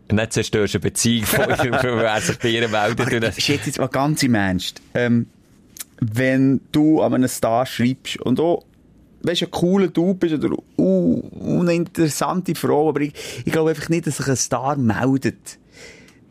Und 0.09 0.17
dann 0.17 0.31
zerstörst 0.31 0.75
du 0.75 0.79
eine 0.79 0.83
Beziehung 0.83 1.27
von 1.27 1.45
ihm, 1.45 1.73
weil 1.73 2.05
er 2.05 2.21
sich 2.21 2.39
bei 2.39 2.49
ihr 2.49 2.69
meldet. 2.69 3.23
Dann- 3.23 3.33
Shit, 3.33 3.67
jetzt 3.67 3.79
mal 3.79 3.89
ganz 3.89 4.23
im 4.23 4.35
Ernst. 4.35 4.81
Ähm, 4.95 5.27
wenn 6.01 6.61
du 6.73 7.03
an 7.03 7.15
einen 7.15 7.29
Star 7.29 7.67
schreibst 7.67 8.19
und 8.21 8.39
auch, 8.39 8.65
weißt 9.23 9.41
du, 9.43 9.45
ein 9.47 9.51
cooler 9.51 9.93
Typ 9.93 10.21
bist 10.21 10.35
oder 10.35 10.57
uh, 10.79 11.61
eine 11.61 11.75
interessante 11.75 12.55
Frau, 12.55 12.89
aber 12.89 13.01
ich, 13.01 13.15
ich 13.45 13.53
glaube 13.53 13.71
einfach 13.71 13.89
nicht, 13.89 14.07
dass 14.07 14.19
sich 14.19 14.29
ein 14.29 14.37
Star 14.37 14.77
meldet. 14.77 15.59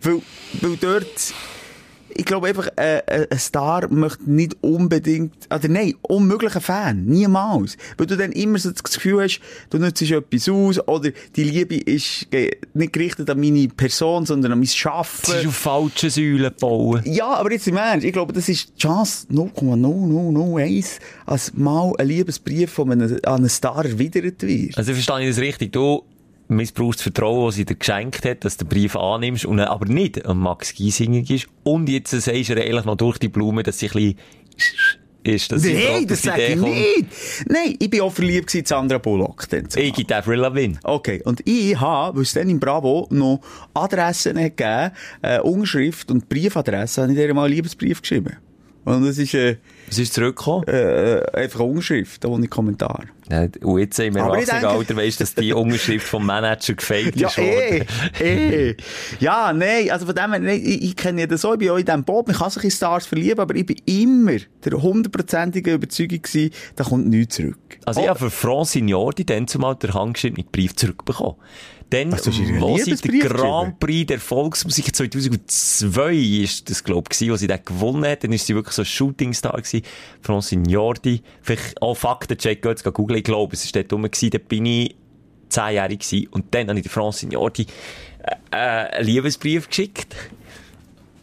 Weil, 0.01 0.21
weil 0.61 0.77
dort, 0.77 1.33
ich 2.17 2.25
glaube 2.25 2.47
einfach, 2.47 2.69
äh, 2.77 2.99
äh, 2.99 3.27
ein 3.29 3.39
Star 3.39 3.91
möchte 3.91 4.29
nicht 4.31 4.55
unbedingt, 4.61 5.33
oder 5.53 5.67
nein, 5.67 5.95
unmöglicher 6.01 6.61
Fan. 6.61 7.05
Niemals. 7.05 7.77
Weil 7.97 8.07
du 8.07 8.15
dann 8.15 8.31
immer 8.31 8.57
so 8.57 8.71
das 8.71 8.83
Gefühl 8.83 9.23
hast, 9.23 9.41
du 9.69 9.77
nützt 9.77 10.01
etwas 10.01 10.47
aus, 10.47 10.87
oder 10.87 11.11
die 11.35 11.43
Liebe 11.43 11.75
ist 11.75 12.27
nicht 12.73 12.93
gerichtet 12.93 13.29
an 13.29 13.39
meine 13.39 13.67
Person, 13.67 14.25
sondern 14.25 14.53
an 14.53 14.59
mein 14.59 14.67
Schaffen. 14.67 15.33
Es 15.33 15.41
ist 15.41 15.47
auf 15.47 15.55
falschen 15.55 16.09
Säulen 16.09 16.43
gebaut. 16.43 17.01
Ja, 17.05 17.33
aber 17.33 17.51
jetzt 17.51 17.67
im 17.67 17.75
Ernst, 17.75 18.05
ich 18.05 18.13
glaube, 18.13 18.31
das 18.31 18.47
ist 18.47 18.69
die 18.75 18.81
Chance 18.81 19.27
0,0001, 19.29 20.99
als 21.25 21.53
mal 21.53 21.93
ein 21.97 22.07
Liebesbrief 22.07 22.71
von 22.71 22.91
einem, 22.91 23.19
an 23.25 23.35
einen 23.35 23.49
Star 23.49 23.83
erwidert 23.83 24.41
wird. 24.41 24.77
Also 24.77 24.93
verstehe 24.93 25.21
ich 25.21 25.35
das 25.35 25.39
richtig? 25.39 25.73
Du 25.73 26.03
missbrauchst 26.47 27.01
Vertrauen, 27.01 27.47
das 27.47 27.55
sie 27.55 27.65
dir 27.65 27.75
geschenkt 27.75 28.25
hat, 28.25 28.45
dass 28.45 28.57
du 28.57 28.65
den 28.65 28.69
Brief 28.69 28.95
annimmst 28.95 29.45
und 29.45 29.59
aber 29.59 29.85
nicht 29.85 30.25
an 30.25 30.37
Max 30.37 30.73
Giesinger 30.73 31.29
ist. 31.29 31.47
Und 31.63 31.89
jetzt 31.89 32.11
sagst 32.11 32.27
du 32.27 32.53
ihr 32.53 32.63
eigentlich 32.63 32.85
noch 32.85 32.97
durch 32.97 33.17
die 33.17 33.29
Blume, 33.29 33.63
dass 33.63 33.79
sie 33.79 33.87
ein 33.87 33.93
bisschen 33.93 34.17
ist, 35.25 35.51
dass 35.51 35.63
Nein, 35.63 36.05
das 36.07 36.21
sage 36.21 36.45
ich 36.45 36.55
nicht. 36.55 37.05
Nein, 37.47 37.75
ich 37.79 37.89
bin 37.89 38.01
auch 38.01 38.11
verliebt 38.11 38.53
in 38.53 38.65
Sandra 38.65 38.99
Bullock. 38.99 39.47
Ich 39.75 39.93
gebe 39.93 40.15
Avril 40.15 40.39
Lavigne. 40.39 40.77
Okay, 40.83 41.21
und 41.23 41.41
ich 41.45 41.79
habe, 41.79 42.17
weil 42.17 42.23
es 42.23 42.33
dann 42.33 42.47
im 42.49 42.59
Bravo 42.59 43.07
noch 43.09 43.41
Adressen 43.73 44.35
gegeben, 44.35 44.91
äh, 45.21 45.39
Unterschrift 45.39 46.11
und 46.11 46.29
Briefadresse, 46.29 47.01
habe 47.01 47.11
ich 47.11 47.17
dir 47.17 47.33
mal 47.33 47.45
einen 47.45 47.55
Liebesbrief 47.55 48.01
geschrieben. 48.01 48.37
Und 48.83 49.03
das 49.03 49.17
ist 49.17 49.33
äh, 49.33 49.57
Was 49.87 49.99
ist 49.99 50.13
zurückgekommen? 50.13 50.65
äh, 50.67 51.21
einfach 51.33 51.59
eine 51.59 51.69
Unterschrift, 51.69 52.25
ohne 52.25 52.47
Kommentar. 52.47 53.03
Ja, 53.31 53.47
und 53.63 53.79
jetzt 53.79 53.99
im 53.99 54.15
ich 54.15 54.21
Erwachsenenalter 54.21 54.77
denke- 54.83 54.95
weisst 54.97 55.19
du, 55.19 55.23
dass 55.23 55.35
die 55.35 55.53
Unterschrift 55.53 56.07
vom 56.07 56.25
Manager 56.25 56.73
gefällt 56.75 57.15
Ja, 57.19 57.27
ist 57.27 57.37
eh, 57.39 57.83
eh. 58.19 58.75
Ja, 59.19 59.51
nein, 59.53 59.89
also 59.89 60.05
von 60.05 60.13
dem 60.15 60.31
her, 60.31 60.39
nein, 60.39 60.61
ich, 60.63 60.81
ich 60.83 60.95
kenne 60.95 61.21
ja 61.21 61.27
das 61.27 61.41
so, 61.41 61.53
ich 61.53 61.59
bin 61.59 61.69
auch 61.71 61.77
in 61.77 61.85
diesem 61.85 62.03
Boot, 62.03 62.27
man 62.27 62.35
kann 62.35 62.49
sich 62.51 62.63
in 62.63 62.71
Stars 62.71 63.05
verlieben, 63.07 63.39
aber 63.39 63.55
ich 63.55 63.65
bin 63.65 63.77
immer 63.85 64.37
der 64.63 64.81
hundertprozentigen 64.81 65.73
Überzeugung 65.75 66.21
gewesen, 66.21 66.51
da 66.75 66.83
kommt 66.83 67.07
nichts 67.07 67.35
zurück. 67.35 67.57
Also 67.85 68.01
ich 68.01 68.05
Oh, 68.05 68.09
habe 68.09 68.19
für 68.19 68.29
Francine 68.31 68.91
Jordi 68.91 69.25
dann 69.25 69.47
zumal 69.47 69.75
den 69.75 69.93
handgeschriebenen 69.93 70.47
Brief 70.51 70.75
zurückbekommen. 70.75 71.35
Dann, 71.89 72.11
wo 72.11 72.77
sie 72.77 72.95
den 72.95 73.19
Grand 73.19 73.79
Prix 73.79 74.07
der 74.07 74.19
Volksmusik 74.19 74.95
2002 74.95 76.15
ist 76.15 76.69
das, 76.69 76.83
glaub 76.83 77.09
ich, 77.11 77.29
wo 77.29 77.35
sie 77.35 77.47
den 77.47 77.63
gewonnen 77.63 78.05
hat. 78.05 78.23
Dann 78.23 78.33
ist 78.33 78.47
sie 78.47 78.55
wirklich 78.55 78.75
so 78.75 78.81
ein 78.81 78.87
Shootingstar 78.87 79.53
gewesen. 79.53 79.83
Francine 80.21 80.67
Jordi. 80.67 81.21
Vielleicht 81.41 81.81
auch 81.81 81.95
Faktencheck, 81.95 82.61
geht 82.61 82.81
jetzt 82.83 82.93
googeln. 82.93 83.19
Ich 83.19 83.23
glaube, 83.23 83.53
es 83.53 83.65
ist 83.65 83.75
dort 83.75 83.93
rum 83.93 84.01
gewesen. 84.03 84.31
Da 84.31 84.39
bin 84.39 84.65
ich 84.65 84.95
zehnjährig 85.49 85.99
gewesen. 85.99 86.27
Und 86.31 86.53
dann 86.55 86.69
habe 86.69 86.79
ich 86.79 86.83
der 86.83 86.91
Francine 86.91 87.33
Jordi 87.33 87.67
äh, 88.23 88.35
äh, 88.51 88.57
einen 88.57 89.05
Liebesbrief 89.05 89.69
geschickt. 89.69 90.15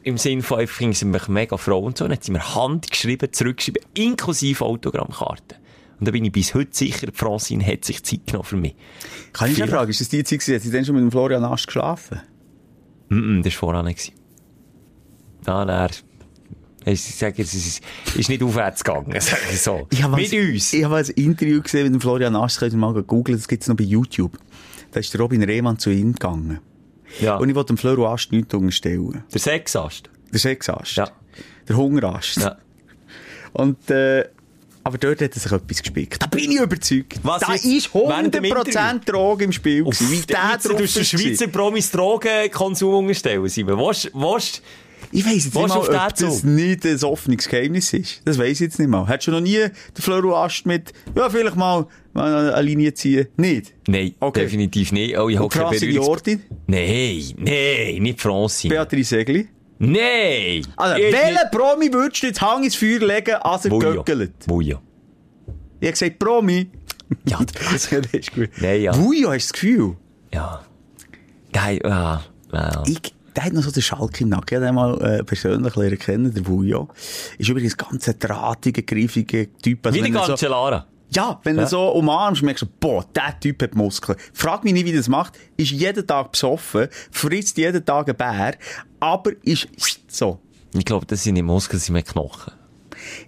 Im 0.05 0.19
Sinne 0.19 0.43
von, 0.43 0.61
ich 0.61 0.71
finde 0.71 0.97
sie 0.97 1.05
mich 1.05 1.29
mega 1.29 1.57
froh 1.57 1.79
und 1.79 1.99
so. 1.99 2.05
Dann 2.05 2.13
hat 2.13 2.25
sie 2.25 2.33
mir 2.33 2.55
handgeschrieben, 2.55 3.33
zurückgeschrieben, 3.33 3.83
inklusive 3.95 4.65
Autogrammkarten. 4.65 5.59
Und 6.03 6.07
da 6.09 6.11
bin 6.11 6.25
ich 6.25 6.33
bis 6.33 6.53
heute 6.53 6.71
sicher, 6.75 7.07
Francine 7.13 7.65
hat 7.65 7.85
sich 7.85 8.03
Zeit 8.03 8.27
genommen 8.27 8.43
für 8.45 8.57
mich. 8.57 8.75
kann 9.33 9.49
ich 9.53 9.57
schon 9.57 9.69
Viel- 9.69 9.73
fragen, 9.77 9.89
ist 9.89 10.01
das 10.01 10.09
die 10.09 10.25
Zeit 10.25 10.41
gewesen, 10.41 10.57
hat 10.57 10.63
sie 10.63 10.73
dann 10.73 10.85
schon 10.85 10.97
mit 10.97 11.03
dem 11.05 11.13
Florian 11.13 11.45
Ast 11.45 11.69
geschlafen? 11.69 12.21
Mm 13.09 13.15
-mm, 13.19 13.43
das 13.45 13.53
war 13.55 13.61
voran 13.61 13.85
nicht. 13.87 14.13
Nein. 15.47 15.91
Ich 16.87 17.01
sage, 17.03 17.41
es 17.41 17.55
ist, 17.55 17.83
ist 18.17 18.29
nicht 18.29 18.43
aufwärts 18.43 18.83
gegangen, 18.83 19.15
sag 19.21 19.39
ich 19.49 19.61
so. 19.63 19.87
Ich 19.93 20.05
Mit 20.09 20.33
ein, 20.33 20.51
uns. 20.55 20.73
Ich 20.73 20.83
habe 20.83 20.97
ein 20.97 21.07
Interview 21.07 21.63
gesehen 21.63 21.85
mit 21.85 21.93
dem 21.95 22.01
Florian 22.01 22.35
Ast, 22.35 22.59
könnt 22.59 22.73
ihr 22.73 22.79
mal 22.79 23.01
googeln, 23.01 23.39
das 23.39 23.47
gibt 23.47 23.63
es 23.63 23.69
noch 23.69 23.77
bei 23.77 23.85
YouTube. 23.85 24.37
Da 24.91 24.99
ist 24.99 25.15
der 25.15 25.21
Robin 25.21 25.45
Rehmann 25.45 25.79
zu 25.79 25.91
ihm 25.91 26.15
gegangen. 26.15 26.59
Ja. 27.21 27.37
Und 27.37 27.49
ich 27.49 27.55
wollte 27.55 27.75
dem 27.75 27.79
Florian 27.79 28.13
Ast 28.13 28.33
nichts 28.33 28.53
unterstellen. 28.53 29.23
der 29.33 29.41
Sexast. 29.41 30.11
Der 30.33 30.41
Sexast. 30.41 30.97
Ja. 30.97 31.09
Der 31.69 31.77
Hungerast. 31.77 32.39
Ja. 32.39 32.57
Und, 33.53 33.89
äh, 33.89 34.25
aber 34.85 34.99
dort 34.99 35.21
hat 35.23 35.35
er 35.35 35.41
sich 35.41 35.53
etwas 35.53 35.83
gespickt. 35.83 36.21
Da 36.23 36.27
bin 36.27 36.51
ich 36.51 36.59
überzeugt. 36.61 37.19
Was 37.23 37.41
da 37.41 37.53
jetzt? 37.53 37.65
ist 37.65 37.95
Während 37.95 38.35
dem 38.35 38.45
100% 38.45 39.05
Droge 39.05 39.45
im 39.45 39.53
Spiel. 39.53 39.85
gewesen. 39.85 40.11
Wie 40.11 40.21
der 40.21 40.59
tust 40.61 40.97
du 40.97 41.01
ist 41.01 41.07
Schweizer 41.09 41.47
Promis 41.49 41.91
Drogenkonsum 41.91 42.95
unterstellen, 42.95 43.49
Simon. 43.49 43.79
Willst, 43.79 44.11
willst, 44.15 44.63
Ich 45.11 45.25
weiss 45.27 45.45
jetzt 45.45 45.55
nicht 45.55 45.69
mal, 45.69 45.71
auf 45.77 45.89
ob 45.89 45.91
den 45.91 46.27
das 46.27 46.41
Zug? 46.41 46.45
nicht 46.45 46.85
ein 46.87 47.03
offenes 47.05 47.49
Geheimnis 47.49 47.93
ist. 47.93 48.23
Das 48.25 48.39
weiss 48.39 48.53
ich 48.53 48.61
jetzt 48.61 48.79
nicht 48.79 48.89
mal. 48.89 49.07
Hättest 49.09 49.29
du 49.29 49.33
noch 49.33 49.41
nie 49.41 49.59
den 49.59 49.73
Fleuroast 50.03 50.65
mit, 50.67 50.93
ja, 51.15 51.29
vielleicht 51.29 51.57
mal, 51.57 51.87
eine 52.15 52.61
Linie 52.63 52.95
ziehen? 52.95 53.27
Nicht? 53.37 53.73
Nein, 53.89 54.15
Okay. 54.21 54.41
definitiv 54.43 54.93
nicht. 54.93 55.17
Oh, 55.19 55.29
ich 55.29 55.39
Und 55.41 55.53
Berührungs- 55.53 55.85
Jordi? 55.93 56.39
Nein, 56.67 57.23
nein, 57.37 58.03
nicht 58.03 58.21
Francine. 58.21 58.75
Beatrice 58.75 59.09
Segli? 59.17 59.49
Nein! 59.85 60.65
Also, 60.77 60.97
welchen 60.97 61.51
Promi 61.51 61.93
würdest 61.93 62.23
du 62.23 62.27
jetzt 62.29 62.41
Hang 62.41 62.63
ins 62.63 62.77
Feuer 62.77 63.01
legen, 63.01 63.35
als 63.35 63.65
er 63.65 63.71
Bujo. 63.71 63.95
göckelt? 63.95 64.47
Bujo. 64.47 64.79
Ich 65.81 65.89
habe 65.89 65.93
gesagt, 65.93 66.19
Promi. 66.21 66.71
Ja, 67.27 67.41
das 67.73 67.93
ist 67.93 68.33
gut. 68.33 68.51
Nein, 68.59 68.83
ja. 68.83 68.93
Bujo, 68.93 69.33
hast 69.33 69.49
du 69.49 69.53
das 69.53 69.53
Gefühl? 69.53 69.97
Ja. 70.33 70.63
Geil, 71.53 71.81
ja. 71.83 72.23
ja. 72.53 72.83
Ich, 72.87 73.01
der 73.35 73.45
hat 73.45 73.53
noch 73.53 73.63
so 73.63 73.73
den 73.73 73.83
Schalk 73.83 74.21
im 74.21 74.29
Nacken. 74.29 74.47
Ich 74.51 74.55
habe 74.55 74.67
den 74.67 74.75
mal 74.75 75.01
äh, 75.03 75.25
persönlich 75.25 75.75
lernen 75.75 75.99
kennen, 75.99 76.33
der 76.33 76.47
Vujo. 76.47 76.89
Ist 77.39 77.49
übrigens 77.49 77.77
ein 77.77 77.87
ganz 77.91 78.19
drahtiger, 78.19 78.83
griffiger 78.83 79.47
Typ. 79.61 79.85
Also 79.85 79.99
Wie 79.99 80.03
die 80.03 80.15
wenn 80.15 80.21
er 80.21 80.29
ganze 80.29 80.47
Lara. 80.47 80.87
Ja, 81.15 81.41
wenn 81.45 81.57
Ja. 81.57 81.63
du 81.63 81.69
so 81.69 81.89
umarmst, 81.91 82.43
merkst 82.43 82.63
du, 82.63 82.67
boah, 82.81 83.05
der 83.15 83.39
Typ 83.41 83.63
hat 83.63 83.75
Muskeln. 83.75 84.19
Frag 84.33 84.65
mich 84.65 84.73
nicht, 84.73 84.87
wie 84.87 84.93
er 84.93 84.97
das 84.99 85.09
macht. 85.09 85.39
Ist 85.57 85.71
jeden 85.73 86.07
Tag 86.07 86.33
besoffen, 86.33 86.89
frisst 87.11 87.59
jeden 87.59 87.85
Tag 87.85 88.09
einen 88.09 88.17
Bär, 88.17 88.55
aber 89.01 89.33
ist 89.43 89.69
so. 90.09 90.39
Ich 90.75 90.85
glaube, 90.85 91.05
das 91.07 91.23
sind 91.23 91.35
nicht 91.35 91.43
Muskeln, 91.45 91.79
das 91.79 91.87
sind 91.87 91.93
mehr 91.95 92.03
Knochen. 92.03 92.53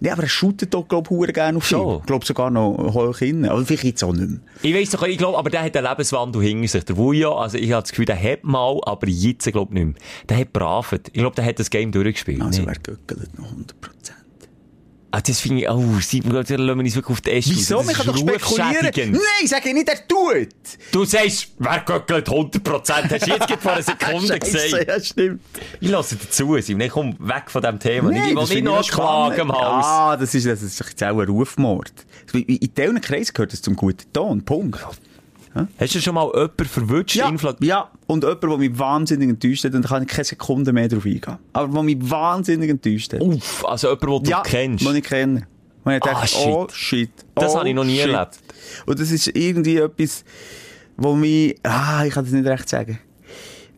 Ja, 0.00 0.12
aber 0.12 0.22
er 0.22 0.28
shootet 0.28 0.72
doch, 0.72 0.86
glaub 0.86 1.10
ich, 1.10 1.34
gerne 1.34 1.58
auf 1.58 1.66
Schon. 1.66 1.94
ihn. 1.94 1.98
Ich 2.00 2.06
glaube 2.06 2.24
sogar 2.24 2.48
noch 2.48 2.76
hoch 2.94 3.18
hin. 3.18 3.44
Aber 3.48 3.64
vielleicht 3.66 3.82
jetzt 3.84 4.04
auch 4.04 4.12
nicht 4.12 4.28
mehr. 4.30 4.40
Ich 4.62 4.72
weiss 4.72 4.90
doch, 4.90 5.02
ich 5.02 5.18
glaube, 5.18 5.36
aber 5.36 5.50
der 5.50 5.64
hat 5.64 5.76
einen 5.76 5.84
Lebenswandel 5.86 6.42
hinter 6.42 6.68
sich. 6.68 6.84
Der 6.84 6.96
Vujo, 6.96 7.34
also 7.34 7.58
ich 7.58 7.72
habe 7.72 7.82
das 7.82 7.90
Gefühl, 7.90 8.04
der 8.04 8.22
hat 8.22 8.44
mal, 8.44 8.78
aber 8.84 9.08
jetzt 9.08 9.50
glaube 9.50 9.72
ich 9.76 9.84
nicht 9.84 9.94
mehr. 9.98 10.02
Der 10.28 10.38
hat 10.38 10.52
bravet. 10.52 11.08
Ich 11.08 11.14
glaube, 11.14 11.34
der 11.34 11.44
hat 11.44 11.58
das 11.58 11.70
Game 11.70 11.90
durchgespielt. 11.90 12.40
Also, 12.40 12.60
Nee. 12.62 12.68
wer 12.68 12.74
göckelt 12.76 13.36
noch 13.38 13.50
100%. 13.50 14.14
Ah, 15.14 15.20
das 15.20 15.38
finde 15.38 15.62
ich, 15.62 15.68
oh, 15.68 15.78
da 16.24 16.56
lassen 16.56 16.56
wir 16.56 16.74
uns 16.74 16.96
wirklich 16.96 17.12
auf 17.12 17.20
die 17.20 17.30
Äste 17.30 17.52
Wieso? 17.52 17.84
Man 17.84 17.94
kann 17.94 18.06
doch 18.06 18.16
spekulieren. 18.16 19.12
Nein, 19.12 19.46
sag 19.46 19.64
ich 19.64 19.72
nicht, 19.72 19.88
er 19.88 20.08
tut. 20.08 20.48
Du 20.90 21.04
sagst, 21.04 21.52
wer 21.56 21.78
göckelt 21.86 22.28
100%? 22.28 23.10
Hast 23.10 23.24
du 23.24 23.30
jetzt 23.30 23.46
gerade 23.46 23.60
vor 23.60 23.72
einer 23.74 23.82
Sekunde 23.84 24.38
gesagt. 24.40 24.88
ja, 24.88 25.00
stimmt. 25.00 25.40
Ich 25.78 25.88
lasse 25.88 26.16
dazu, 26.16 26.58
Simon. 26.60 26.80
Ich 26.80 26.90
komm 26.90 27.16
weg 27.20 27.44
von 27.48 27.62
diesem 27.62 27.78
Thema. 27.78 28.10
Nein, 28.10 28.36
ich 28.36 28.50
will 28.50 28.54
nicht 28.56 28.64
noch 28.64 28.88
Klagen 28.88 29.34
spannend. 29.34 29.52
Hals. 29.52 29.86
Ja, 29.86 30.16
das 30.16 30.34
ist, 30.34 30.46
das 30.46 30.62
ist 30.62 30.80
jetzt 30.80 31.04
auch 31.04 31.20
ein 31.20 31.28
Rufmord. 31.28 31.92
In 32.32 32.58
diesen 32.58 33.00
Kreisen 33.00 33.34
gehört 33.34 33.52
das 33.52 33.62
zum 33.62 33.76
guten 33.76 34.12
Ton. 34.12 34.44
Punkt. 34.44 34.84
Hast 35.78 35.94
du 35.94 36.00
schon 36.00 36.14
mal 36.14 36.26
jemanden 36.34 36.64
verwünscht? 36.64 37.14
Ja, 37.16 37.32
ja, 37.60 37.90
und 38.06 38.24
jemand, 38.24 38.42
der 38.42 38.58
mich 38.58 38.78
wahnsinnig 38.78 39.28
enttäuscht 39.28 39.64
hat, 39.64 39.74
und 39.74 39.82
da 39.82 39.88
kann 39.88 40.02
ich 40.02 40.08
keine 40.08 40.24
Sekunde 40.24 40.72
mehr 40.72 40.88
drauf 40.88 41.04
eingehen. 41.06 41.38
Aber 41.52 41.72
der 41.72 41.82
mich 41.82 41.98
wahnsinnig 42.00 42.70
enttäuscht 42.70 43.12
hat. 43.12 43.20
Uff, 43.20 43.64
also 43.64 43.90
jemanden, 43.90 44.24
den 44.24 44.30
ja, 44.30 44.42
du 44.42 44.50
kennst. 44.50 44.86
den 44.86 44.96
ich 44.96 45.04
kenne. 45.04 45.46
Und 45.84 45.92
ich 45.92 46.02
Ah, 46.04 46.26
shit. 46.26 46.46
oh 46.46 46.66
shit. 46.72 47.10
Das 47.34 47.54
oh, 47.54 47.58
habe 47.58 47.68
ich 47.68 47.74
noch 47.74 47.84
nie 47.84 47.98
shit. 47.98 48.08
erlebt. 48.10 48.38
Und 48.86 48.98
das 48.98 49.10
ist 49.10 49.28
irgendwie 49.28 49.76
etwas, 49.76 50.24
wo 50.96 51.14
mich, 51.14 51.56
ah, 51.62 52.04
ich 52.04 52.14
kann 52.14 52.24
das 52.24 52.32
nicht 52.32 52.46
recht 52.46 52.68
sagen. 52.68 52.98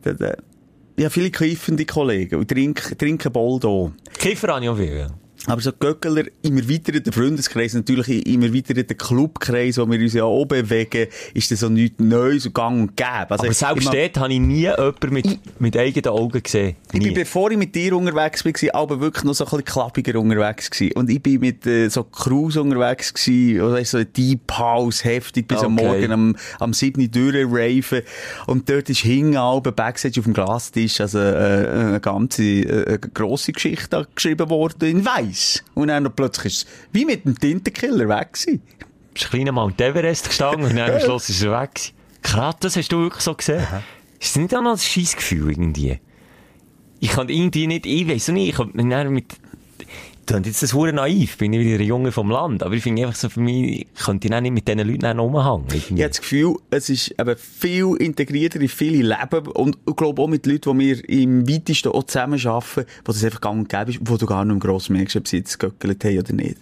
Ich 0.04 1.04
habe 1.04 1.10
viele 1.10 1.30
kiffende 1.30 1.84
Kollegen 1.84 2.36
und 2.36 2.48
trinken, 2.48 2.96
trinken 2.96 3.32
Boldo. 3.32 3.92
Kiffer 4.18 4.54
habe 4.54 4.64
ich 4.64 4.70
auch 4.70 4.76
viel, 4.76 4.96
ja. 4.96 5.08
Aber 5.46 5.60
so 5.60 5.72
Göckeler 5.72 6.24
im 6.42 6.58
erweiterten 6.58 7.12
Freundeskreis, 7.12 7.74
natürlich 7.74 8.26
im 8.26 8.42
erweiterten 8.42 8.96
Clubkreis, 8.96 9.78
wo 9.78 9.88
wir 9.88 10.00
uns 10.00 10.12
ja 10.14 10.24
auch 10.24 10.44
bewegen, 10.44 11.06
ist 11.34 11.50
das 11.50 11.60
so 11.60 11.68
nichts 11.68 12.00
Neues 12.00 12.46
und 12.46 12.54
gang 12.54 12.80
und 12.80 12.96
gäbe. 12.96 13.30
Also, 13.30 13.44
Aber 13.44 13.52
selbst 13.52 13.84
ich, 13.84 13.90
dort 13.90 14.18
habe 14.18 14.32
ich 14.32 14.40
nie 14.40 14.62
jemanden 14.62 15.12
mit, 15.12 15.60
mit 15.60 15.76
eigenen 15.76 16.08
Augen 16.08 16.42
gesehen. 16.42 16.76
ich 16.92 16.98
bin, 16.98 17.08
Nie. 17.08 17.14
bevor 17.14 17.50
ich 17.52 17.58
mit 17.58 17.74
dir 17.74 17.96
unterwegs 17.96 18.44
war, 18.44 18.74
aber 18.74 19.00
wirklich 19.00 19.24
noch 19.24 19.34
so 19.34 19.44
ein 19.44 19.50
bisschen 19.50 19.64
klappiger 19.64 20.18
unterwegs 20.18 20.70
gewesen. 20.70 20.92
Und 20.96 21.10
ich 21.10 21.22
bin 21.22 21.40
mit 21.40 21.64
äh, 21.66 21.88
so 21.88 22.02
Cruise 22.02 22.60
unterwegs 22.60 23.14
gewesen, 23.14 23.60
oder 23.60 23.84
so 23.84 24.02
Deep 24.02 24.52
House, 24.52 25.04
heftig, 25.04 25.46
bis 25.46 25.58
am 25.58 25.76
Okay. 25.76 25.86
Morgen 25.86 26.12
am, 26.12 26.36
am 26.58 26.72
7. 26.72 27.10
durchraven. 27.10 28.02
Und 28.46 28.68
dort 28.68 28.88
ist 28.88 29.00
hinten 29.00 29.38
halb 29.38 29.76
Backstage 29.76 30.20
auf 30.20 30.24
dem 30.24 30.32
Glastisch, 30.32 31.00
also 31.00 31.18
äh, 31.18 31.68
eine 31.68 32.00
ganze 32.00 32.42
äh, 32.42 32.98
grosse 33.12 33.52
Geschichte 33.52 34.06
geschrieben 34.14 34.48
worden 34.48 34.88
in 34.88 35.04
Weiss. 35.04 35.35
Und 35.74 35.88
dann 35.88 36.10
plötzlich 36.14 36.54
ist 36.54 36.66
es 36.66 36.72
wie 36.92 37.04
mit 37.04 37.24
dem 37.24 37.38
Tintenkiller 37.38 38.08
weg 38.08 38.32
gewesen. 38.32 38.62
Bist 39.14 39.30
kleiner 39.30 39.52
Mount 39.52 39.80
Everest 39.80 40.28
gestanden 40.28 40.66
und 40.66 40.76
dann 40.76 40.90
am 40.90 41.00
Schluss 41.04 41.28
ist 41.28 41.42
er 41.42 41.60
weg. 41.60 41.74
gewesen. 41.74 41.92
Krass, 42.22 42.56
das 42.60 42.76
hast 42.76 42.92
du 42.92 42.98
wirklich 42.98 43.22
so 43.22 43.34
gesehen. 43.34 43.64
Ist 44.18 44.34
das 44.34 44.42
nicht 44.42 44.54
auch 44.54 44.62
noch 44.62 44.72
ein 44.72 44.78
scheiß 44.78 45.16
Gefühl 45.16 45.50
irgendwie? 45.50 46.00
Ich 47.00 47.10
kann 47.10 47.28
irgendwie 47.28 47.66
nicht, 47.66 47.86
ich 47.86 48.08
weiss 48.08 48.28
nicht, 48.28 48.48
ich 48.48 48.54
kann 48.56 48.72
mit, 49.12 49.34
Klingt 50.26 50.46
jetzt 50.46 50.60
das 50.60 50.74
hure 50.74 50.92
naiv, 50.92 51.38
bin 51.38 51.52
ich 51.52 51.60
wieder 51.60 51.78
ein 51.78 51.86
Junge 51.86 52.10
vom 52.10 52.30
Land, 52.32 52.64
aber 52.64 52.74
ich 52.74 52.82
finde 52.82 53.02
einfach 53.06 53.14
so 53.16 53.28
für 53.28 53.38
mich, 53.38 53.86
ich 53.94 54.04
könnte 54.04 54.28
dann 54.28 54.42
nicht 54.42 54.52
mit 54.52 54.66
diesen 54.66 54.80
Leuten 54.80 55.20
rumhängen. 55.20 55.66
Ich 55.72 55.88
habe 55.90 56.08
das 56.08 56.20
Gefühl, 56.20 56.56
es 56.70 56.90
ist 56.90 57.14
eben 57.18 57.36
viel 57.36 57.94
integrierter 58.00 58.60
in 58.60 58.68
viele 58.68 59.14
Leben 59.14 59.46
und 59.46 59.78
ich 59.88 59.94
glaube 59.94 60.20
auch 60.20 60.26
mit 60.26 60.44
Leuten, 60.46 60.78
die 60.78 60.84
wir 60.84 61.08
im 61.08 61.48
weitesten 61.48 61.90
auch 61.90 62.02
zusammen 62.02 62.44
arbeiten, 62.44 62.86
wo 63.04 63.12
das 63.12 63.22
einfach 63.22 63.40
gang 63.40 63.60
und 63.60 63.68
gäbe 63.68 63.92
ist, 63.92 64.00
wo 64.02 64.16
du 64.16 64.26
gar 64.26 64.44
nicht 64.44 64.54
mehr 64.54 64.60
gross 64.60 64.88
merkst, 64.88 65.14
ob 65.14 65.28
sie 65.28 65.36
jetzt 65.38 65.58
gegöckelt 65.60 66.04
haben 66.04 66.18
oder 66.18 66.32
nicht. 66.32 66.56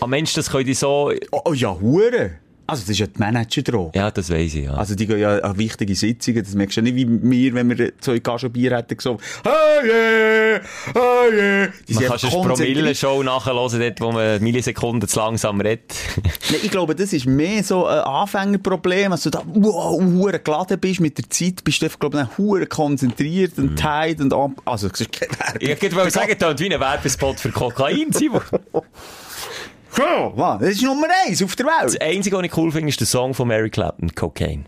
Ah 0.00 0.08
Mensch, 0.08 0.34
das 0.34 0.50
können 0.50 0.66
die 0.66 0.74
so, 0.74 1.12
Oh, 1.30 1.40
oh 1.44 1.52
ja, 1.52 1.78
hure. 1.80 2.32
Also 2.66 2.82
das 2.82 2.90
ist 2.90 2.98
ja 2.98 3.06
die 3.06 3.18
Manager-Droge. 3.18 3.98
ja, 3.98 4.10
das 4.10 4.30
weiss 4.30 4.54
ich, 4.54 4.64
ja. 4.64 4.74
Also 4.74 4.94
die 4.94 5.06
gehen 5.06 5.18
ja 5.18 5.38
an 5.38 5.58
wichtige 5.58 5.94
Sitzungen, 5.94 6.42
das 6.42 6.54
merkst 6.54 6.76
du 6.76 6.80
ja 6.80 6.84
nicht 6.84 6.96
wie 6.96 7.06
wir, 7.30 7.54
wenn 7.54 7.76
wir 7.76 7.92
zwei 8.00 8.18
Gagen 8.18 8.52
Bier 8.52 8.76
hätten 8.76 8.96
gesagt, 8.96 9.20
hey, 9.44 9.86
yeah, 9.86 10.60
hey, 10.94 11.32
yeah. 11.32 11.68
Die 11.88 11.94
man 11.94 12.04
kann 12.04 12.18
konzentriert. 12.18 12.76
Promille-Show 12.76 13.22
nachhören, 13.22 13.80
dort, 13.80 14.00
wo 14.00 14.12
man 14.12 14.42
Millisekunden 14.42 15.08
zu 15.08 15.18
langsam 15.18 15.60
redet. 15.60 15.94
Nee, 16.50 16.58
ich 16.62 16.70
glaube, 16.70 16.94
das 16.94 17.12
ist 17.12 17.26
mehr 17.26 17.62
so 17.64 17.86
ein 17.86 18.00
Anfängerproblem, 18.00 19.12
als 19.12 19.22
du 19.22 19.30
da, 19.30 19.42
wow, 19.46 20.00
hure 20.00 20.38
geladen 20.38 20.78
bist 20.78 21.00
mit 21.00 21.16
der 21.16 21.28
Zeit, 21.30 21.64
bist 21.64 21.80
du 21.80 21.86
einfach, 21.86 21.98
glaube 21.98 22.28
ich, 22.30 22.38
hure 22.38 22.66
konzentriert 22.66 23.58
und 23.58 23.76
tight 23.76 24.20
und 24.20 24.32
also, 24.64 24.88
das 24.88 25.00
ist 25.00 25.12
keine 25.12 25.32
Werbung. 25.32 25.88
Ich 25.88 25.94
wollte 25.96 26.10
sagen, 26.10 26.34
das 26.38 26.60
wie 26.60 26.72
ein 26.72 26.80
Werbespot 26.80 27.40
für 27.40 27.50
Kokain, 27.50 28.12
Simon. 28.12 28.42
Mann, 30.36 30.58
das 30.60 30.70
ist 30.70 30.82
Nummer 30.82 31.06
eins 31.26 31.42
auf 31.42 31.56
der 31.56 31.66
Das 31.66 31.92
Welt. 31.94 32.02
Einzige, 32.02 32.36
was 32.36 32.44
ich 32.44 32.56
cool 32.56 32.72
finde, 32.72 32.88
ist 32.88 33.00
der 33.00 33.06
Song 33.06 33.34
von 33.34 33.48
Mary 33.48 33.70
Clapton, 33.70 34.14
Cocaine. 34.14 34.64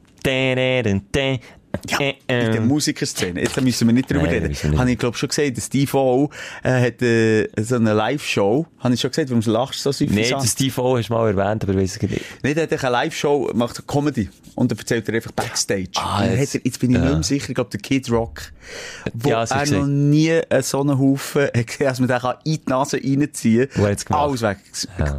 Ja, 1.89 1.99
Äh, 2.01 2.11
in 2.11 2.17
der 2.29 2.55
ähm. 2.57 2.67
Musikerszene. 2.69 3.41
Jetzt 3.41 3.61
müssen 3.61 3.87
wir 3.87 3.95
nicht 3.95 4.11
drüber 4.11 4.23
Nein, 4.25 4.35
reden. 4.35 4.49
nicht. 4.49 4.65
Habe 4.65 4.91
ich, 4.91 4.99
glaube 4.99 5.17
schon 5.17 5.29
gesagt, 5.29 5.57
der 5.57 5.61
Steve 5.63 5.97
O 5.97 6.31
äh, 6.63 6.71
hat 6.87 7.03
äh, 7.03 7.49
so 7.63 7.77
eine 7.77 7.93
Live-Show. 7.95 8.67
Habe 8.81 8.95
ich 8.95 9.01
schon 9.01 9.11
gesagt, 9.11 9.31
warum 9.31 9.43
lachst 9.53 9.81
du 9.81 9.93
so 9.93 9.93
süffisant? 9.93 10.43
das 10.43 10.53
Steve 10.53 10.81
O 10.83 10.97
hast 10.99 11.09
du 11.09 11.13
mal 11.15 11.29
erwähnt, 11.29 11.65
aber 11.65 11.77
weiss 11.77 11.97
ich 11.97 12.03
nicht. 12.11 12.43
Nicht, 12.43 12.57
er 12.57 12.63
hat 12.65 12.73
eine 12.85 12.93
Live-Show, 12.93 13.51
macht 13.55 13.77
eine 13.79 13.87
Comedy. 13.87 14.29
Und 14.55 14.71
dann 14.73 14.79
erzählt 14.79 15.09
er 15.09 15.15
einfach 15.17 15.33
Backstage. 15.33 15.91
Ah, 15.97 16.25
jetzt- 16.25 16.55
hat 16.55 16.61
er, 16.61 16.61
jetzt 16.65 16.81
bin 16.81 16.91
ich 16.91 16.97
ja. 16.97 17.03
nicht 17.05 17.13
mehr 17.15 17.23
sicher, 17.23 17.49
ich 17.51 17.55
glaube, 17.55 17.71
der 17.71 17.81
Kid 17.81 18.11
Rock, 18.11 18.43
wo 19.13 19.29
Ja, 19.31 19.45
er 19.45 19.63
ich 19.65 19.71
noch 19.71 19.87
nie 19.87 20.41
so 20.63 20.81
einen 20.81 20.99
Haufen 20.99 21.43
hat 21.45 21.67
gesehen, 21.67 21.87
dass 21.87 21.99
man 22.01 22.09
den 22.09 22.19
kann 22.19 22.37
in 22.45 22.53
die 22.55 22.63
Nase 22.67 22.97
reinziehen 22.97 23.69
gemacht? 23.75 24.07
Alles 24.11 24.43
weg, 24.43 24.59
Ja. 24.99 25.17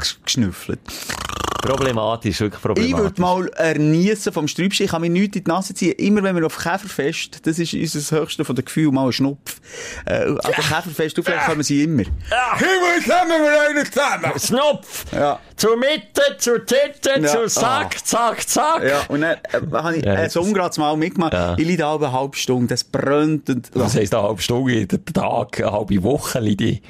Problematisch, 1.67 2.39
wirklich 2.39 2.59
Ich 2.59 2.63
würde 2.97 3.11
problematisch. 3.11 3.19
mal 3.19 3.47
erniessen 3.57 4.33
vom 4.33 4.47
Sträubchen. 4.47 4.85
Ich 4.85 4.91
kann 4.91 5.01
mir 5.01 5.09
nichts 5.09 5.35
in 5.37 5.43
die 5.43 5.49
Nase 5.49 5.73
ziehen. 5.73 5.93
Immer 5.93 6.23
wenn 6.23 6.35
wir 6.35 6.45
auf 6.45 6.57
Käferfest, 6.57 7.45
das 7.45 7.59
ist 7.59 7.73
unser 7.73 8.21
höchste 8.21 8.45
von 8.45 8.55
den 8.55 8.65
Gefühlen, 8.65 8.93
mal 8.93 9.05
ein 9.07 9.11
Schnupf. 9.13 9.59
Äh, 10.05 10.23
an 10.25 10.35
der 10.45 10.53
Käferfest 10.53 11.19
auflegen 11.19 11.41
können 11.45 11.57
wir 11.57 11.63
sie 11.63 11.83
immer. 11.83 12.03
Ja. 12.03 12.57
Himmel, 12.57 13.01
zusammen, 13.03 13.31
wir 13.43 13.61
einen 13.69 13.85
zusammen! 13.85 14.39
Snopf! 14.39 15.05
Ja. 15.13 15.39
Zur 15.55 15.77
Mitte, 15.77 16.21
zur 16.37 16.65
Tinte, 16.65 17.19
Ja. 17.19 17.27
zur 17.27 17.47
Zack, 17.47 17.95
Ah. 17.97 18.03
zack, 18.03 18.47
zack. 18.47 18.83
Ja, 18.83 19.01
und 19.09 19.21
dann 19.21 19.37
äh, 19.51 19.71
habe 19.73 19.97
ich 19.97 20.05
Ja, 20.05 20.13
äh, 20.15 20.29
so 20.29 20.41
ungerades 20.41 20.77
Mal 20.77 20.95
mitgemacht. 20.97 21.33
Ja. 21.33 21.53
Ich 21.57 21.65
liege 21.65 21.77
da 21.79 21.95
eine 21.95 22.11
halbe 22.11 22.37
Stunde, 22.37 22.67
das 22.67 22.83
brennt 22.83 23.49
und... 23.49 23.69
Das 23.75 23.95
heisst, 23.95 24.13
eine 24.13 24.23
halbe 24.23 24.41
Stunde, 24.41 24.71
jeden 24.73 25.05
Tag, 25.05 25.59
eine 25.59 25.71
halbe 25.71 26.03
Woche, 26.03 26.39
Lidi. 26.39 26.81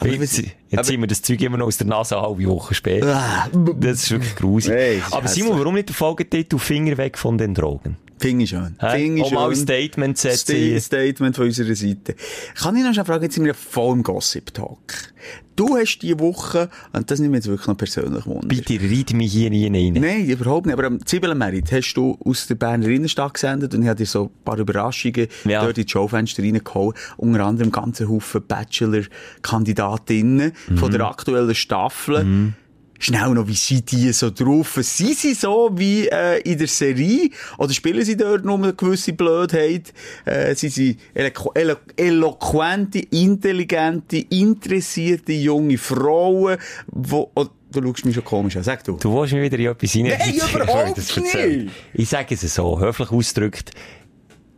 Aber 0.00 0.08
Jetzt, 0.10 0.42
jetzt 0.70 0.86
ziehen 0.86 1.00
wir 1.00 1.06
das 1.06 1.22
Zeug 1.22 1.40
immer 1.40 1.56
noch 1.58 1.66
aus 1.66 1.76
der 1.76 1.86
Nase 1.86 2.16
eine 2.16 2.26
halbe 2.26 2.44
Woche 2.46 2.74
später. 2.74 3.16
Ah, 3.16 3.48
Das 3.78 4.02
ist 4.04 4.10
wirklich 4.10 4.36
grusig. 4.36 4.72
Hey, 4.72 5.02
Aber 5.10 5.28
Simon, 5.28 5.58
warum 5.58 5.74
nicht 5.74 5.88
der 5.88 5.96
Folgetitel 5.96 6.58
Finger 6.58 6.96
weg 6.96 7.18
von 7.18 7.38
den 7.38 7.54
Drogen? 7.54 7.96
Finde 8.18 8.44
ich 8.44 8.50
schön. 8.50 8.76
Hä? 8.80 8.98
Finde 8.98 9.20
ich 9.22 9.28
Um 9.28 9.34
mal 9.34 9.48
ein 9.48 9.54
schön. 9.54 9.62
Statement 9.64 10.18
zu 10.18 10.28
setzen. 10.30 10.56
Sta- 10.56 10.80
Statement 10.80 11.36
von 11.36 11.46
unserer 11.46 11.74
Seite. 11.74 12.14
Kann 12.54 12.76
ich 12.76 12.84
noch 12.84 12.92
schnell 12.92 13.04
fragen, 13.04 13.24
jetzt 13.24 13.34
sind 13.34 13.44
wir 13.44 13.54
voll 13.54 13.96
im 13.96 14.02
Gossip-Talk. 14.02 15.12
Du 15.56 15.76
hast 15.76 15.98
diese 15.98 16.20
Woche, 16.20 16.68
und 16.92 17.10
das 17.10 17.18
nimmt 17.18 17.32
mich 17.32 17.38
jetzt 17.38 17.48
wirklich 17.48 17.66
noch 17.66 17.76
persönlich 17.76 18.24
wunder. 18.26 18.46
Bitte 18.46 18.78
reite 18.80 19.16
mich 19.16 19.32
hier 19.32 19.50
nie 19.50 19.66
rein. 19.66 19.94
Nein, 20.00 20.26
überhaupt 20.28 20.66
nicht. 20.66 20.74
Aber 20.74 20.86
am 20.86 21.04
Zwiebelmerit 21.04 21.72
hast 21.72 21.94
du 21.94 22.16
aus 22.24 22.46
der 22.46 22.54
Berner 22.54 22.86
Innenstadt 22.86 23.34
gesendet 23.34 23.74
und 23.74 23.82
ich 23.82 23.88
habe 23.88 23.98
dir 23.98 24.06
so 24.06 24.26
ein 24.26 24.30
paar 24.44 24.56
Überraschungen 24.58 25.26
Ja. 25.44 25.64
dort 25.64 25.76
in 25.78 25.84
die 25.86 25.90
Showfenster 25.90 26.44
reingehauen. 26.44 26.94
Unter 27.16 27.44
anderem 27.44 27.72
ganzen 27.72 28.08
Haufen 28.08 28.42
Bachelor-Kandidatinnen 28.46 30.52
von 30.76 30.90
der 30.92 31.08
aktuellen 31.08 31.54
Staffel. 31.54 32.52
Schnell 33.00 33.30
noch, 33.30 33.46
wie 33.46 33.54
sind 33.54 33.92
die 33.92 34.12
so 34.12 34.30
drauf? 34.30 34.76
Sind 34.80 35.16
sie 35.16 35.34
so 35.34 35.70
wie 35.74 36.08
äh, 36.08 36.40
in 36.40 36.58
der 36.58 36.66
Serie? 36.66 37.30
Oder 37.56 37.72
spielen 37.72 38.04
sie 38.04 38.16
dort 38.16 38.44
nur 38.44 38.56
eine 38.56 38.74
gewisse 38.74 39.12
Blödheit? 39.12 39.92
Äh, 40.24 40.56
sind 40.56 40.72
sie 40.72 40.96
elo 41.14 41.30
elo 41.54 41.76
eloquente, 41.96 42.98
intelligente, 42.98 44.18
interessierte 44.30 45.32
junge 45.32 45.78
Frauen? 45.78 46.58
Wo, 46.88 47.30
oh, 47.36 47.46
du 47.70 47.82
schaust 47.82 48.04
mich 48.04 48.16
schon 48.16 48.24
komisch 48.24 48.56
an. 48.56 48.64
Sag 48.64 48.82
du. 48.82 48.96
Du 48.96 49.14
willst 49.14 49.32
mich 49.32 49.42
wieder 49.42 49.58
in 49.58 49.66
etwas 49.66 49.92
hinein. 49.92 50.18
Nein, 50.18 50.34
überhaupt 50.34 50.96
nicht. 51.16 51.70
Ich 51.94 52.08
sage 52.08 52.34
es 52.34 52.54
so, 52.54 52.80
höflich 52.80 53.12
ausgedrückt, 53.12 53.70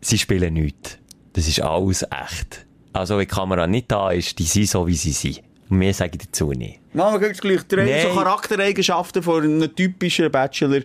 sie 0.00 0.16
spielen 0.16 0.54
nichts. 0.54 0.96
Das 1.34 1.46
ist 1.46 1.60
alles 1.60 2.02
echt. 2.04 2.66
Also, 2.92 3.14
wenn 3.18 3.20
die 3.20 3.34
Kamera 3.34 3.66
nicht 3.66 3.90
da 3.92 4.10
ist, 4.10 4.38
die 4.38 4.44
sind 4.44 4.68
so, 4.68 4.86
wie 4.86 4.94
sie 4.94 5.12
sind. 5.12 5.42
Und 5.70 5.78
mehr 5.78 5.94
sage 5.94 6.18
ich 6.20 6.26
dazu 6.26 6.50
nicht. 6.50 6.80
Jetzt 7.20 7.40
gleich 7.40 7.62
drei 7.62 7.84
Nein. 7.84 8.02
so 8.02 8.14
Charaktereigenschaften 8.14 9.22
von 9.22 9.44
einer 9.44 9.72
typischen 9.74 10.30
Bachelor, 10.30 10.82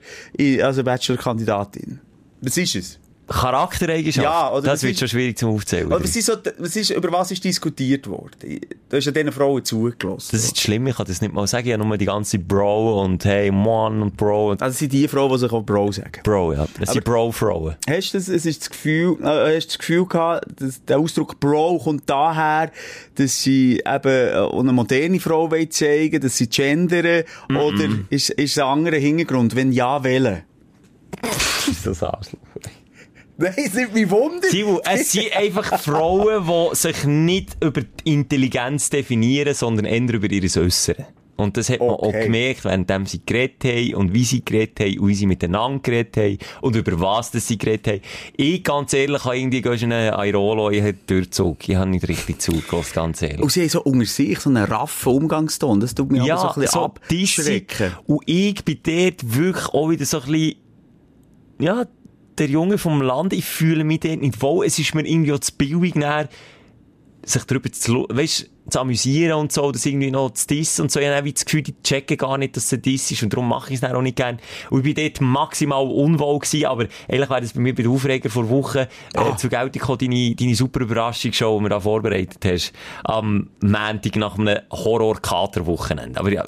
also 0.61 0.83
Bachelor-Kandidatin. 0.83 1.99
Was 2.41 2.57
ist 2.57 2.75
es? 2.75 2.99
Charaktereigenschaften? 3.27 4.23
Ja, 4.31 4.51
oder 4.51 4.61
das 4.61 4.83
wird 4.83 4.93
ist- 4.93 4.99
schon 4.99 5.07
schwierig 5.07 5.37
zum 5.37 5.49
Aufzählen. 5.51 5.91
Aber 5.91 6.03
was 6.03 6.15
ist 6.15 6.25
so, 6.27 6.33
was 6.59 6.75
ist, 6.75 6.91
über 6.91 7.11
was 7.11 7.31
ist 7.31 7.43
diskutiert 7.43 8.07
worden? 8.07 8.31
Du 8.89 8.97
hast 8.97 9.05
ja 9.05 9.11
diesen 9.11 9.31
Frauen 9.31 9.65
zugelassen. 9.65 10.29
Das 10.31 10.43
ist 10.43 10.51
das 10.57 10.61
Schlimme, 10.61 10.91
ich 10.91 10.95
kann 10.97 11.07
das 11.07 11.21
nicht 11.21 11.33
mal 11.33 11.47
sagen. 11.47 11.67
Ich 11.67 11.73
habe 11.73 11.83
nur 11.85 11.97
die 11.97 12.05
ganze 12.05 12.37
Bro 12.37 13.01
und 13.03 13.25
hey, 13.25 13.49
Mann 13.51 14.01
und 14.03 14.15
Bro 14.15 14.51
und 14.51 14.61
also 14.61 14.73
es 14.73 14.79
sind 14.79 14.93
die 14.93 15.07
Frauen, 15.07 15.31
die 15.31 15.39
sich 15.39 15.51
auch 15.51 15.63
Bro 15.63 15.91
sagen. 15.91 16.21
Bro, 16.23 16.53
ja. 16.53 16.67
Das 16.79 16.91
sind 16.93 17.03
Bro-Frauen. 17.03 17.75
Hast 17.89 18.13
du 18.13 18.17
das, 18.19 18.27
es 18.27 18.45
ist 18.45 18.61
das 18.61 18.69
Gefühl, 18.69 19.17
äh, 19.23 19.55
hast 19.57 19.67
das 19.69 19.77
Gefühl 19.79 20.05
gehabt, 20.05 20.45
dass 20.61 20.83
der 20.85 20.99
Ausdruck 20.99 21.39
Bro 21.39 21.79
kommt 21.79 22.03
daher, 22.09 22.71
dass 23.15 23.41
sie 23.41 23.77
eben 23.85 24.07
äh, 24.07 24.47
eine 24.53 24.71
moderne 24.71 25.19
Frau 25.19 25.49
wollen 25.49 25.71
zeigen, 25.71 26.21
dass 26.21 26.37
sie 26.37 26.47
gendern, 26.47 27.23
oder 27.49 27.85
ist, 28.09 28.29
ist 28.29 28.51
es 28.51 28.57
ein 28.59 28.65
anderer 28.65 28.97
Hintergrund? 28.97 29.55
Wenn 29.55 29.71
ja, 29.71 30.03
wählen? 30.03 30.43
Das 31.83 32.03
Arschloch. 32.03 32.39
Nein, 33.37 33.53
es 33.57 33.73
nimmt 33.73 33.93
mich 33.93 34.09
Wunder. 34.09 34.47
Simon, 34.49 34.79
es 34.89 35.11
sind 35.11 35.31
einfach 35.35 35.79
Frauen, 35.79 36.45
die 36.47 36.75
sich 36.75 37.03
nicht 37.03 37.57
über 37.61 37.81
die 37.81 38.13
Intelligenz 38.13 38.89
definieren, 38.89 39.53
sondern 39.53 39.85
eher 39.85 40.13
über 40.13 40.29
ihr 40.31 40.43
Äußere. 40.43 41.07
Und 41.37 41.57
das 41.57 41.69
hat 41.69 41.79
man 41.81 41.89
Okay. 41.89 42.07
auch 42.07 42.11
gemerkt, 42.23 42.63
während 42.63 43.09
sie 43.09 43.21
geredet 43.25 43.65
haben 43.65 43.95
und 43.95 44.13
wie 44.13 44.23
sie 44.23 44.45
geredet 44.45 44.79
haben 44.79 44.99
und 44.99 45.07
wie 45.09 45.15
sie 45.15 45.25
miteinander 45.25 45.79
geredet 45.79 46.15
haben 46.15 46.37
und 46.61 46.77
über 46.77 46.97
was 47.01 47.31
das 47.31 47.45
sie 47.47 47.57
geredet 47.57 47.87
haben. 47.87 48.01
Ich, 48.37 48.63
ganz 48.63 48.93
ehrlich, 48.93 49.25
habe 49.25 49.37
irgendwie 49.37 49.61
gehst 49.61 49.83
einen 49.83 50.13
Airolo, 50.13 50.69
ich 50.71 50.81
habe 50.81 50.93
Durchzug. 51.05 51.67
Ich 51.67 51.75
habe 51.75 51.89
nicht 51.89 52.07
richtig 52.07 52.41
zugelassen, 52.41 52.91
ganz 52.93 53.21
ehrlich. 53.21 53.41
Und 53.41 53.51
sie 53.51 53.63
haben 53.63 53.69
so 53.69 53.83
unter 53.83 54.05
sich 54.05 54.39
so 54.39 54.49
einen 54.49 54.63
raffen 54.63 55.11
Umgangston. 55.11 55.81
Das 55.81 55.93
tut 55.93 56.09
mich 56.09 56.21
aber 56.21 56.39
so 56.41 56.61
ein 56.61 56.61
bisschen 56.61 56.81
abschrecken. 56.81 57.91
Und 58.07 58.21
ich 58.25 58.63
bin 58.63 58.79
dort 58.81 59.35
wirklich 59.35 59.65
auch 59.73 59.89
wieder 59.89 60.05
so 60.05 60.21
ein 60.21 60.31
bisschen, 60.31 60.55
ja, 61.59 61.85
der 62.37 62.47
Junge 62.47 62.77
vom 62.77 63.01
Land, 63.01 63.33
ich 63.33 63.45
fühle 63.45 63.83
mich 63.83 64.01
dort 64.01 64.21
nicht 64.21 64.41
wohl. 64.41 64.65
Es 64.65 64.77
ist 64.79 64.93
mir 64.95 65.07
irgendwie 65.07 65.33
auch 65.33 65.39
zu 65.39 65.53
billig, 65.55 65.93
sich 67.25 67.43
darüber 67.45 67.71
zu, 67.71 68.07
weißt, 68.09 68.49
zu 68.69 68.79
amüsieren 68.79 69.33
und 69.39 69.51
so, 69.51 69.71
das 69.71 69.85
irgendwie 69.85 70.11
noch 70.11 70.31
zu 70.31 70.47
dissen 70.47 70.83
und 70.83 70.91
so. 70.91 70.99
Ich 70.99 71.07
habe 71.07 71.31
das 71.31 71.45
Gefühl, 71.45 71.61
die 71.61 71.75
checken 71.83 72.17
gar 72.17 72.37
nicht, 72.37 72.55
dass 72.55 72.65
es 72.65 72.73
ein 72.73 72.81
Diss 72.81 73.11
ist 73.11 73.23
und 73.23 73.33
darum 73.33 73.47
mache 73.47 73.69
ich 73.69 73.75
es 73.75 73.81
dann 73.81 73.93
auch 73.93 74.01
nicht 74.01 74.17
gern. 74.17 74.39
Und 74.69 74.85
ich 74.85 74.95
bin 74.95 75.03
dort 75.03 75.21
maximal 75.21 75.85
unwohl 75.85 76.39
gewesen, 76.39 76.65
aber 76.65 76.85
eigentlich 77.07 77.29
wäre 77.29 77.41
das 77.41 77.53
bei 77.53 77.61
mir 77.61 77.75
bei 77.75 77.83
den 77.83 77.91
Aufreger 77.91 78.29
vor 78.29 78.49
Wochen 78.49 78.79
äh, 78.79 79.35
zu 79.37 79.49
Geltung 79.49 79.71
gekommen, 79.71 79.99
deine, 79.99 80.35
deine 80.35 80.55
super 80.55 80.81
Überraschungsshow, 80.81 81.57
die 81.59 81.63
du 81.63 81.69
da 81.69 81.79
vorbereitet 81.79 82.43
hast, 82.45 82.73
am 83.03 83.49
Montag 83.61 84.15
nach 84.15 84.37
einem 84.37 84.59
Horror-Kater-Wochenende. 84.71 86.19
Aber 86.19 86.31
ja, 86.31 86.45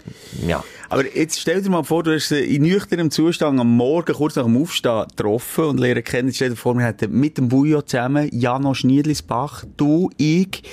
ja. 0.47 0.63
Aber 0.89 1.05
jetzt 1.15 1.39
stell 1.39 1.61
dir 1.61 1.69
mal 1.69 1.83
vor, 1.83 2.03
du 2.03 2.13
hast 2.15 2.31
in 2.31 2.61
nüchternem 2.61 3.11
Zustand 3.11 3.59
am 3.59 3.75
Morgen, 3.75 4.13
kurz 4.13 4.35
nach 4.37 4.45
dem 4.45 4.61
Aufstehen, 4.61 5.05
getroffen 5.09 5.65
und 5.65 5.79
lernen 5.79 6.03
kennen. 6.03 6.33
Stell 6.33 6.51
dir 6.51 6.55
vor, 6.55 6.75
wir 6.75 6.85
hätten 6.85 7.11
mit 7.11 7.37
dem 7.37 7.49
Bujo 7.49 7.81
zusammen, 7.81 8.29
Jano 8.31 8.73
Schniedlisbach, 8.73 9.65
du, 9.75 10.09
ich, 10.17 10.63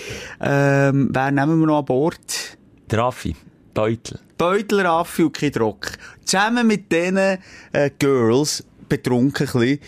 ähm, 0.41 1.09
wer 1.35 1.47
nehmen 1.47 1.61
wir 1.61 1.67
noch 1.67 1.79
an 1.79 1.85
Bord? 1.85 2.57
Der 2.91 2.99
Raffi, 2.99 3.35
Beutel. 3.73 4.21
Beutel, 4.39 4.81
Raffi 4.81 5.25
und 5.25 5.33
Kid 5.33 5.59
Rock. 5.59 5.93
Zusammen 6.25 6.67
mit 6.67 6.93
diesen 6.93 7.17
äh, 7.17 7.39
Girls, 7.99 8.65
betrunken 8.89 9.47
ein 9.47 9.53
bisschen, 9.53 9.79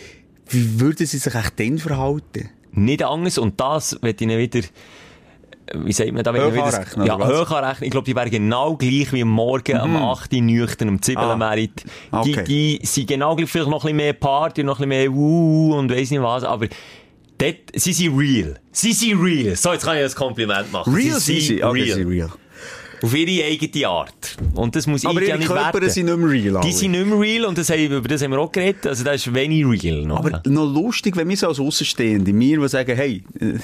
wie 0.49 0.79
würden 0.79 1.05
sie 1.05 1.17
sich 1.17 1.33
echt 1.33 1.59
dann 1.59 1.77
verhalten? 1.77 2.49
Nicht 2.71 3.03
anders. 3.03 3.37
Und 3.37 3.59
das 3.59 3.97
wird 4.01 4.21
ihnen 4.21 4.37
wieder, 4.37 4.59
äh, 4.59 4.65
wie 5.75 5.93
sagt 5.93 6.11
man 6.11 6.23
da, 6.23 6.33
wenn 6.33 6.43
Hoch 6.43 6.53
wieder, 6.53 6.65
anrechnen, 6.65 7.05
ja, 7.05 7.17
hoch 7.17 7.51
anrechnen. 7.51 7.85
Ich 7.85 7.91
glaube, 7.91 8.05
die 8.05 8.15
wären 8.15 8.29
genau 8.29 8.75
gleich 8.75 9.13
wie 9.13 9.21
am 9.21 9.29
Morgen 9.29 9.77
am 9.77 9.95
8. 9.95 10.33
Uhr 10.33 10.41
nüchtern, 10.41 10.89
am 10.89 11.01
Zwiebelmerit. 11.01 11.85
Ah. 12.11 12.21
Okay. 12.21 12.43
Die, 12.43 12.79
die 12.79 12.85
sind 12.85 13.07
genau 13.07 13.35
gleich, 13.35 13.49
vielleicht 13.49 13.69
noch 13.69 13.83
ein 13.83 13.87
bisschen 13.87 13.97
mehr 13.97 14.13
Party, 14.13 14.63
noch 14.63 14.79
ein 14.79 14.89
bisschen 14.89 15.11
mehr 15.11 15.13
Wuh 15.13 15.75
und 15.75 15.91
weiss 15.91 16.11
nicht 16.11 16.21
was, 16.21 16.43
aber 16.43 16.67
dort, 17.37 17.55
sie 17.75 17.93
sind 17.93 18.17
real. 18.17 18.59
Sie 18.71 18.93
sind 18.93 19.21
real. 19.21 19.55
So, 19.55 19.73
jetzt 19.73 19.85
kann 19.85 19.97
ich 19.97 20.03
ein 20.03 20.11
Kompliment 20.15 20.71
machen. 20.71 20.93
Real 20.93 21.19
sie 21.19 21.39
sind 21.39 21.57
sie? 21.57 21.63
Okay, 21.63 21.83
sie 21.83 21.83
real. 21.91 21.97
sind 21.97 22.09
real. 22.09 22.31
Auf 23.03 23.13
ihre 23.13 23.45
eigene 23.45 23.87
Art. 23.87 24.37
Und 24.55 24.75
das 24.75 24.87
muss 24.87 25.05
Aber 25.05 25.21
ich 25.21 25.27
ja 25.27 25.35
ihre 25.35 25.37
nicht 25.39 25.47
Körper 25.47 25.73
werten. 25.73 25.89
sind 25.91 26.05
nicht 26.07 26.17
mehr 26.17 26.29
real. 26.29 26.43
Die 26.43 26.57
alle. 26.57 26.71
sind 26.71 26.91
nicht 26.91 27.05
mehr 27.05 27.19
real 27.19 27.45
und 27.45 27.57
das 27.57 27.69
haben, 27.69 27.85
über 27.85 28.07
das 28.07 28.23
haben 28.23 28.31
wir 28.31 28.39
auch 28.39 28.51
geredet. 28.51 28.87
Also 28.87 29.03
das 29.03 29.17
ist 29.17 29.33
wenig 29.33 29.65
real 29.83 30.01
noch. 30.03 30.17
Aber 30.25 30.41
noch 30.47 30.65
lustig, 30.65 31.15
wenn 31.15 31.29
wir 31.29 31.37
so 31.37 31.47
als 31.47 31.59
Außenstehende, 31.59 32.33
wir, 32.33 32.59
die 32.59 32.67
sagen, 32.67 32.95
hey, 32.95 33.23
äh, 33.39 33.59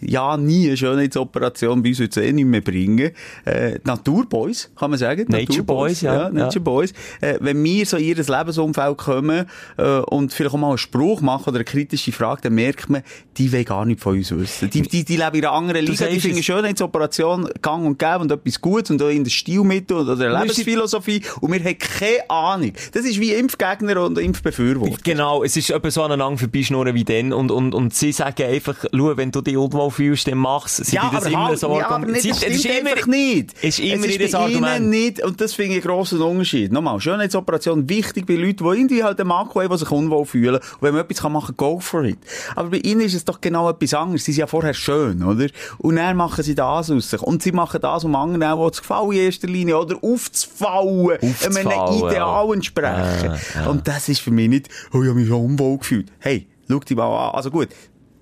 ja, 0.00 0.36
nie 0.36 0.68
eine 0.68 0.76
Schönheitsoperation 0.76 1.82
bei 1.82 1.90
uns 1.90 1.98
jetzt 1.98 2.16
eh 2.16 2.32
nicht 2.32 2.46
mehr 2.46 2.60
bringen. 2.60 3.10
Äh, 3.44 3.78
Naturboys, 3.84 4.70
kann 4.76 4.90
man 4.90 4.98
sagen. 4.98 5.26
Nature 5.28 5.62
Boys, 5.62 6.00
ja, 6.00 6.28
Nature 6.30 6.56
ja. 6.56 6.60
Boys. 6.60 6.92
Äh, 7.20 7.38
wenn 7.40 7.62
wir 7.62 7.86
so 7.86 7.96
in 7.96 8.04
ihr 8.04 8.16
Lebensumfeld 8.16 8.96
kommen 8.98 9.46
äh, 9.76 9.98
und 10.00 10.32
vielleicht 10.32 10.54
auch 10.54 10.58
mal 10.58 10.68
einen 10.68 10.78
Spruch 10.78 11.20
machen 11.20 11.48
oder 11.48 11.58
eine 11.58 11.64
kritische 11.64 12.12
Frage, 12.12 12.42
dann 12.42 12.54
merkt 12.54 12.88
man, 12.88 13.02
die 13.36 13.52
wollen 13.52 13.64
gar 13.64 13.84
nicht 13.84 14.00
von 14.00 14.16
uns 14.16 14.30
wissen. 14.30 14.70
Die, 14.70 14.82
die, 14.82 15.04
die 15.04 15.16
leben 15.16 15.36
in 15.36 15.44
einer 15.44 15.52
anderen 15.52 15.84
Du 15.86 15.92
Liga, 15.92 16.06
die 16.06 16.20
finden. 16.20 16.42
Schönheitsoperation 16.42 17.48
gang 17.62 17.86
und 17.86 17.98
gäbe 17.98 18.18
und 18.18 18.30
etwas 18.30 18.60
Gutes 18.60 18.90
und 18.90 19.02
auch 19.02 19.08
in 19.08 19.24
der 19.24 19.30
Stilmittel 19.30 19.98
oder 19.98 20.16
der 20.16 20.30
Lebensphilosophie 20.40 21.22
und 21.40 21.52
wir 21.52 21.60
haben 21.60 21.78
keine 21.78 22.30
Ahnung. 22.30 22.72
Das 22.92 23.04
ist 23.04 23.20
wie 23.20 23.32
Impfgegner 23.32 24.02
und 24.04 24.18
Impfbefürworter. 24.18 24.98
Genau, 25.04 25.42
es 25.42 25.56
ist 25.56 25.70
etwa 25.70 25.90
so 25.90 26.02
aneinander 26.02 26.38
vorbeischnurren 26.38 26.94
wie 26.94 27.04
dann. 27.04 27.32
Und, 27.32 27.50
und, 27.50 27.74
und 27.74 27.94
sie 27.94 28.12
sagen 28.12 28.42
einfach, 28.42 28.84
schau, 28.92 29.16
wenn 29.16 29.30
du 29.30 29.40
dich 29.40 29.56
unwohl 29.86 29.90
fühlst, 29.90 30.26
dann 30.28 30.38
mach's. 30.38 30.76
Sie 30.76 30.96
Ja, 30.96 31.02
tun 31.02 31.10
das 31.14 31.24
aber, 31.24 31.32
immer 31.32 31.44
halt, 31.46 31.58
so 31.58 31.78
ja, 31.78 31.88
aber 31.88 32.06
nicht, 32.06 32.30
das 32.30 32.42
es 32.42 32.56
ist 32.56 32.64
immer, 32.66 32.90
einfach 32.90 33.06
nicht. 33.06 33.52
ist 33.62 33.78
immer 33.78 34.06
es 34.06 34.16
ist 34.16 34.32
bei 34.32 34.48
ihnen 34.48 34.90
nicht, 34.90 35.22
und 35.22 35.40
das 35.40 35.54
finde 35.54 35.76
ich 35.76 35.84
einen 35.84 35.92
grossen 35.92 36.20
Unterschied. 36.20 36.72
Nochmal, 36.72 37.00
Schönheitsoperation 37.00 37.88
wichtig 37.88 38.26
bei 38.26 38.34
Leuten, 38.34 38.64
die 38.64 38.78
irgendwie 38.78 39.04
halt 39.04 39.20
einen 39.20 39.28
Makro 39.28 39.62
haben, 39.62 39.70
die 39.70 39.78
sich 39.78 39.90
unwohl 39.90 40.24
fühlen. 40.26 40.56
Und 40.56 40.62
wenn 40.80 40.94
man 40.94 41.04
etwas 41.04 41.22
machen 41.28 41.56
kann, 41.56 41.56
go 41.56 41.80
for 41.80 42.04
it. 42.04 42.18
Aber 42.54 42.70
bei 42.70 42.78
ihnen 42.78 43.00
ist 43.00 43.14
es 43.14 43.24
doch 43.24 43.40
genau 43.40 43.68
etwas 43.70 43.94
anderes. 43.94 44.24
Sie 44.24 44.32
sind 44.32 44.40
ja 44.40 44.46
vorher 44.46 44.74
schön, 44.74 45.22
oder? 45.22 45.46
Und 45.78 45.96
dann 45.96 46.16
machen 46.16 46.42
sie 46.42 46.54
das 46.54 46.90
aus 46.90 47.10
sich. 47.10 47.22
Und 47.22 47.42
sie 47.42 47.52
machen 47.52 47.80
das, 47.80 48.04
um 48.04 48.14
anderen 48.14 48.42
auch 48.42 48.70
zu 48.70 48.82
gefallen 48.82 49.12
in 49.12 49.18
erster 49.18 49.48
Linie, 49.48 49.78
oder? 49.78 49.96
Aufzufallen. 50.02 51.18
Aufzufallen, 51.22 51.68
Einem 51.68 52.08
Ideal 52.08 52.52
entsprechen. 52.54 53.32
Ja, 53.54 53.62
ja. 53.62 53.66
Und 53.68 53.86
das 53.88 54.08
ist 54.08 54.20
für 54.20 54.30
mich 54.30 54.48
nicht, 54.48 54.68
oh, 54.92 55.02
ich 55.02 55.08
habe 55.08 55.18
mich 55.18 55.28
schon 55.28 55.44
unwohl 55.44 55.78
gefühlt. 55.78 56.08
Hey, 56.18 56.46
schau 56.68 56.78
dich 56.80 56.96
mal 56.96 57.28
an. 57.28 57.34
Also 57.34 57.50
gut. 57.50 57.68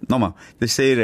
Nochmal, 0.09 0.35
das 0.61 0.71
ist 0.71 0.77
sehr 0.77 0.99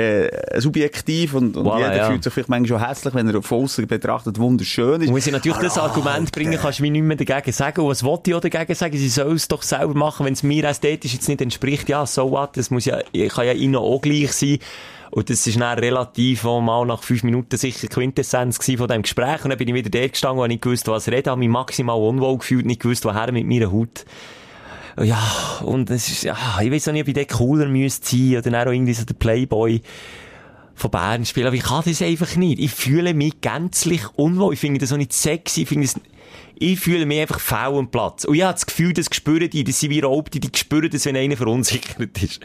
äh, 0.54 0.60
subjektiv 0.60 1.34
und, 1.34 1.56
und 1.56 1.66
Voilà, 1.66 1.78
jeder 1.78 1.96
ja. 1.96 2.10
fühlt 2.10 2.24
sich 2.24 2.32
vielleicht 2.32 2.48
manchmal 2.48 2.80
schon 2.80 2.88
hässlich, 2.88 3.14
wenn 3.14 3.28
er 3.28 3.42
von 3.42 3.64
außen 3.64 3.86
betrachtet 3.86 4.38
wunderschön 4.38 5.02
ist. 5.02 5.12
Wenn 5.12 5.20
sie 5.20 5.30
natürlich 5.30 5.58
das 5.58 5.78
Aber 5.78 5.88
Argument 5.88 6.18
Alter. 6.18 6.30
bringen, 6.32 6.58
kannst 6.60 6.78
du 6.78 6.82
mir 6.82 6.90
nicht 6.90 7.02
mehr 7.02 7.16
dagegen 7.16 7.52
sagen. 7.52 7.80
Und 7.80 7.88
was 7.88 8.02
wollte 8.04 8.30
ich 8.30 8.36
auch 8.36 8.40
dagegen 8.40 8.74
sagen? 8.74 8.96
Sie 8.96 9.08
sollen 9.08 9.36
es 9.36 9.48
doch 9.48 9.62
selber 9.62 9.94
machen, 9.94 10.26
wenn 10.26 10.32
es 10.32 10.42
mir 10.42 10.64
ästhetisch 10.64 11.14
jetzt 11.14 11.28
nicht 11.28 11.40
entspricht. 11.40 11.88
Ja, 11.88 12.06
so 12.06 12.30
what? 12.30 12.56
Das 12.56 12.70
muss 12.70 12.84
ja, 12.84 12.98
kann 13.28 13.46
ja 13.46 13.52
ihnen 13.52 13.76
auch 13.76 14.00
gleich 14.00 14.32
sein. 14.32 14.58
Und 15.10 15.28
das 15.28 15.44
ist 15.46 15.60
dann 15.60 15.78
relativ 15.78 16.44
auch 16.44 16.60
mal 16.60 16.86
nach 16.86 17.02
fünf 17.02 17.24
Minuten 17.24 17.56
sicher 17.56 17.88
Quintessenz 17.88 18.56
von 18.64 18.86
diesem 18.86 19.02
Gespräch. 19.02 19.44
Und 19.44 19.50
dann 19.50 19.58
bin 19.58 19.68
ich 19.68 19.74
wieder 19.74 19.90
dort 19.90 20.12
gestanden 20.12 20.40
und 20.42 20.48
nicht 20.48 20.62
gewusst, 20.62 20.86
was 20.86 21.08
reden, 21.08 21.30
habe 21.30 21.40
mich 21.40 21.48
maximal 21.48 21.98
unwohl 21.98 22.38
gefühlt, 22.38 22.64
nicht 22.64 22.80
gewusst, 22.80 23.04
woher 23.04 23.32
mit 23.32 23.46
meiner 23.46 23.72
Haut. 23.72 24.04
Ja, 25.02 25.60
und 25.64 25.90
es 25.90 26.08
ist, 26.08 26.24
ja, 26.24 26.36
ich 26.60 26.70
weiß 26.70 26.88
auch 26.88 26.92
nicht, 26.92 27.02
ob 27.02 27.08
ich 27.08 27.14
dort 27.14 27.28
cooler 27.28 27.66
müsste 27.66 28.16
sein 28.16 28.32
oder 28.32 28.42
dann 28.42 28.54
auch 28.56 28.72
irgendwie 28.72 28.94
so 28.94 29.04
der 29.04 29.14
Playboy 29.14 29.82
von 30.74 30.90
Bern 30.90 31.24
spielen, 31.24 31.46
aber 31.46 31.56
ich 31.56 31.62
kann 31.62 31.82
das 31.84 32.02
einfach 32.02 32.36
nicht. 32.36 32.58
Ich 32.58 32.72
fühle 32.72 33.14
mich 33.14 33.40
gänzlich 33.40 34.02
unwohl. 34.16 34.54
Ich 34.54 34.60
finde 34.60 34.80
das 34.80 34.92
auch 34.92 34.96
nicht 34.96 35.12
sexy. 35.12 35.62
Ich 35.62 35.68
finde 35.68 35.86
das, 35.86 36.00
ich 36.58 36.80
fühle 36.80 37.06
mich 37.06 37.20
einfach 37.20 37.40
faul 37.40 37.78
am 37.78 37.90
Platz. 37.90 38.24
Und 38.24 38.34
ich 38.34 38.42
habe 38.42 38.54
das 38.54 38.66
Gefühl, 38.66 38.92
das 38.92 39.06
spüren 39.12 39.48
die, 39.50 39.64
das 39.64 39.80
sind 39.80 39.90
wie 39.90 40.00
Raubte, 40.00 40.40
die 40.40 40.50
spüren 40.56 40.90
das, 40.90 41.04
wenn 41.04 41.16
einer 41.16 41.36
verunsichert 41.36 42.22
ist. 42.22 42.40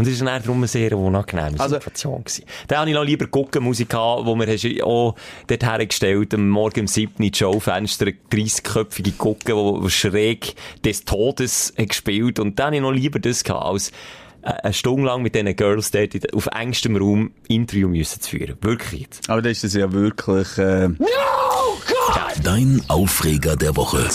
Und 0.00 0.06
das 0.06 0.18
war 0.20 0.26
dann 0.32 0.42
darum 0.42 0.56
eine 0.58 0.66
sehr 0.66 0.96
unangenehme 0.96 1.60
Also- 1.60 1.74
Situation. 1.74 2.24
gewesen. 2.24 2.44
Dann 2.68 2.78
habe 2.78 2.88
ich 2.90 2.96
noch 2.96 3.04
lieber 3.04 3.26
Guckenmusik 3.26 3.90
gehabt, 3.90 4.24
wo 4.24 4.34
wir 4.34 4.86
auch 4.86 5.14
dort 5.46 5.62
hergestellt, 5.62 6.32
am 6.32 6.48
Morgen 6.48 6.80
um 6.80 6.86
7 6.86 7.22
Uhr 7.22 7.30
Showfenster, 7.34 8.06
eine 8.06 8.14
30-köpfige 8.32 9.12
Gucke, 9.18 9.52
die 9.84 9.90
schräg 9.90 10.54
des 10.84 11.04
Todes 11.04 11.74
gespielt. 11.76 12.38
Und 12.38 12.58
dann 12.58 12.66
habe 12.68 12.76
ich 12.76 12.82
noch 12.82 12.92
lieber 12.92 13.18
das 13.18 13.44
gehabt, 13.44 13.66
als 13.66 13.90
äh, 14.42 14.52
eine 14.62 14.72
Stunde 14.72 15.04
lang 15.06 15.20
mit 15.20 15.34
diesen 15.34 15.54
Girls 15.54 15.90
dort 15.90 16.14
in- 16.14 16.32
auf 16.32 16.46
engstem 16.46 16.96
Raum 16.96 17.32
Interview 17.48 17.88
müssen 17.88 18.22
zu 18.22 18.30
führen. 18.30 18.56
Wirklich 18.62 19.02
jetzt. 19.02 19.28
Aber 19.28 19.42
das 19.42 19.52
ist 19.52 19.64
das 19.64 19.74
ja 19.74 19.92
wirklich, 19.92 20.56
äh, 20.56 20.88
Dein 22.42 22.82
Aufreger 22.88 23.54
der 23.56 23.76
Woche. 23.76 24.08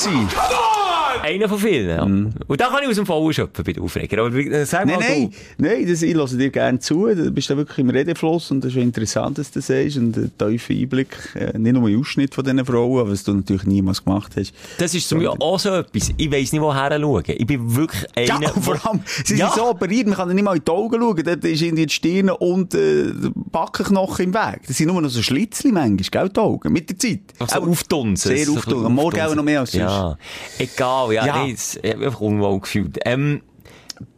Einer 1.26 1.50
von 1.50 1.58
vielen, 1.60 1.90
ja. 1.90 2.04
Und 2.04 2.62
da 2.62 2.68
kann 2.68 2.84
ich 2.84 2.90
aus 2.90 2.96
dem 2.98 3.06
Vollen 3.06 3.34
schöpfen 3.34 3.64
bei 3.66 3.74
den 3.74 3.82
Aufreger. 3.84 4.24
Aber 4.24 4.36
äh, 4.36 4.66
sag 4.66 4.86
Nein, 4.86 4.96
mal 5.00 5.06
nein, 5.08 5.32
du. 5.58 5.64
nein, 5.68 5.88
das, 5.88 6.02
ich 6.04 6.14
höre 6.14 6.28
dir 6.28 6.50
gerne 6.52 6.80
zu. 6.80 7.08
Du 7.08 7.32
bist 7.32 7.50
da 7.50 7.58
wirklich 7.58 7.80
im 7.80 7.90
Redefluss 7.90 8.52
und 8.52 8.64
das 8.64 8.72
ist 8.74 8.78
interessant, 8.78 9.38
dass 9.40 9.50
du 9.52 9.60
das 9.60 9.68
sagst. 9.68 9.98
Und 9.98 10.16
ein 10.18 10.32
tiefer 10.38 10.74
Einblick, 10.74 11.18
äh, 11.36 11.58
nicht 11.58 11.74
nur 11.74 11.90
im 11.90 12.00
Ausschnitt 12.00 12.36
von 12.36 12.44
diesen 12.44 12.64
Frauen, 12.64 13.10
was 13.10 13.24
du 13.24 13.34
natürlich 13.34 13.64
niemals 13.64 14.04
gemacht 14.04 14.34
hast. 14.38 14.54
Das 14.78 14.94
ist 14.94 15.10
zum 15.10 15.20
Beispiel 15.20 15.38
auch 15.42 15.60
so 15.60 15.70
etwas. 15.74 16.12
Ich 16.16 16.32
weiss 16.32 16.52
nicht, 16.52 16.62
woher 16.62 16.92
schauen. 17.00 17.24
Ich 17.26 17.48
bin 17.48 17.76
wirklich 17.76 18.04
Ja, 18.28 18.36
einer... 18.36 18.56
und 18.56 18.64
vor 18.64 18.86
allem, 18.88 19.00
sie 19.24 19.36
Ja. 19.36 19.48
sind 19.50 19.56
so 19.64 19.70
operiert, 19.72 20.06
man 20.08 20.16
kann 20.16 20.30
nicht 20.34 20.44
mal 20.44 20.56
in 20.58 20.64
die 20.64 20.72
Augen 20.72 21.00
schauen. 21.02 21.24
Dort 21.26 21.44
ist 21.44 21.62
irgendwie 21.62 21.86
die 21.88 21.94
Stirn 21.94 22.30
und 22.30 22.74
äh, 22.76 23.06
der 23.12 23.32
Backenknochen 23.34 24.26
im 24.26 24.34
Weg. 24.34 24.62
Das 24.68 24.78
sind 24.78 24.88
nur 24.88 25.02
noch 25.02 25.10
so 25.10 25.22
Schlitzli 25.24 25.72
manchmal, 25.72 26.24
gell, 26.26 26.30
die 26.30 26.40
Augen, 26.40 26.72
mit 26.72 26.90
der 26.90 27.00
Zeit. 27.00 27.22
Also 27.40 27.56
Aber 27.56 27.68
auftunsen. 27.72 28.28
Sehr 28.30 28.42
auftunsen. 28.50 28.64
bisschen 28.66 28.86
Am 28.86 28.94
Morgen 28.94 29.22
auch 29.22 29.34
noch 29.36 29.44
mehr 29.44 29.62
als 29.62 29.72
sonst. 29.72 29.82
Ja. 29.82 30.18
Egal, 30.60 31.14
ja. 31.16 31.26
Ja. 31.26 31.44
Nee, 31.46 31.52
es- 31.54 31.76
ich 31.82 31.84
habe 31.90 31.98
mich 31.98 32.08
einfach 32.08 32.22
unwohl 32.22 32.60
gefühlt. 32.60 33.00
Ähm, 33.06 33.42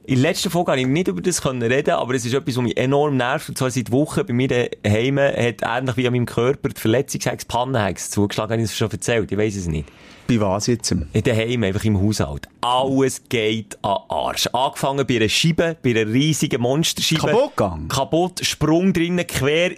in 0.06 0.16
der 0.22 0.32
letzten 0.32 0.50
Folge 0.50 0.68
konnte 0.72 0.82
ich 0.82 0.88
nicht 0.88 1.08
über 1.10 1.22
das 1.22 1.42
können 1.42 1.62
reden, 1.62 1.92
aber 1.92 2.14
es 2.16 2.26
ist 2.26 2.34
etwas, 2.34 2.56
was 2.56 2.64
mich 2.64 2.78
enorm 2.78 3.18
nervt. 3.18 3.50
Und 3.50 3.58
zwar 3.58 3.70
seit 3.70 3.92
Wochen 3.92 4.26
bei 4.26 4.34
mir 4.34 4.48
daheim 4.48 5.20
hat 5.20 5.62
ähnlich 5.62 5.98
wie 5.98 6.08
an 6.08 6.14
meinem 6.14 6.26
Körper 6.26 6.70
die 6.70 6.80
Verletzungshex, 6.80 7.44
Pannenhex 7.46 8.10
zugeschlagen. 8.10 8.54
Habe 8.54 8.62
ich 8.62 8.70
das 8.70 8.78
schon 8.78 8.90
erzählt? 8.90 9.32
Ich 9.32 9.38
weiss 9.38 9.56
es 9.58 9.68
nicht. 9.68 9.88
Bei 10.30 10.40
was 10.42 10.68
jetzt? 10.68 10.92
In 10.92 11.24
daheim, 11.24 11.64
einfach 11.64 11.84
im 11.84 12.02
Haushalt. 12.02 12.48
Alles 12.62 13.22
geht 13.30 13.78
an 13.82 13.98
Arsch. 14.10 14.48
Angefangen 14.54 15.06
bei 15.06 15.18
einer 15.18 15.30
Scheibe, 15.30 15.76
bei 15.84 15.90
einer 15.92 16.08
riesigen 16.12 16.62
Monsterscheibe. 16.62 17.28
Kaputt 17.28 17.58
gegangen? 17.58 17.88
Kaputt, 17.90 18.40
Sprung 18.46 18.94
drinnen, 18.94 19.26
quer, 19.28 19.72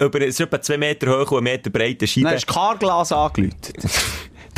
über, 0.00 0.20
es 0.22 0.28
ist 0.28 0.40
etwa 0.40 0.60
zwei 0.60 0.76
Meter 0.78 1.08
hoch 1.20 1.30
und 1.32 1.38
einen 1.38 1.44
Meter 1.44 1.70
breite 1.70 2.06
Scheibe. 2.06 2.24
Nein, 2.26 2.34
hast 2.34 2.48
du 2.48 2.52
Carglas 2.52 3.12
angeläutet? 3.12 3.76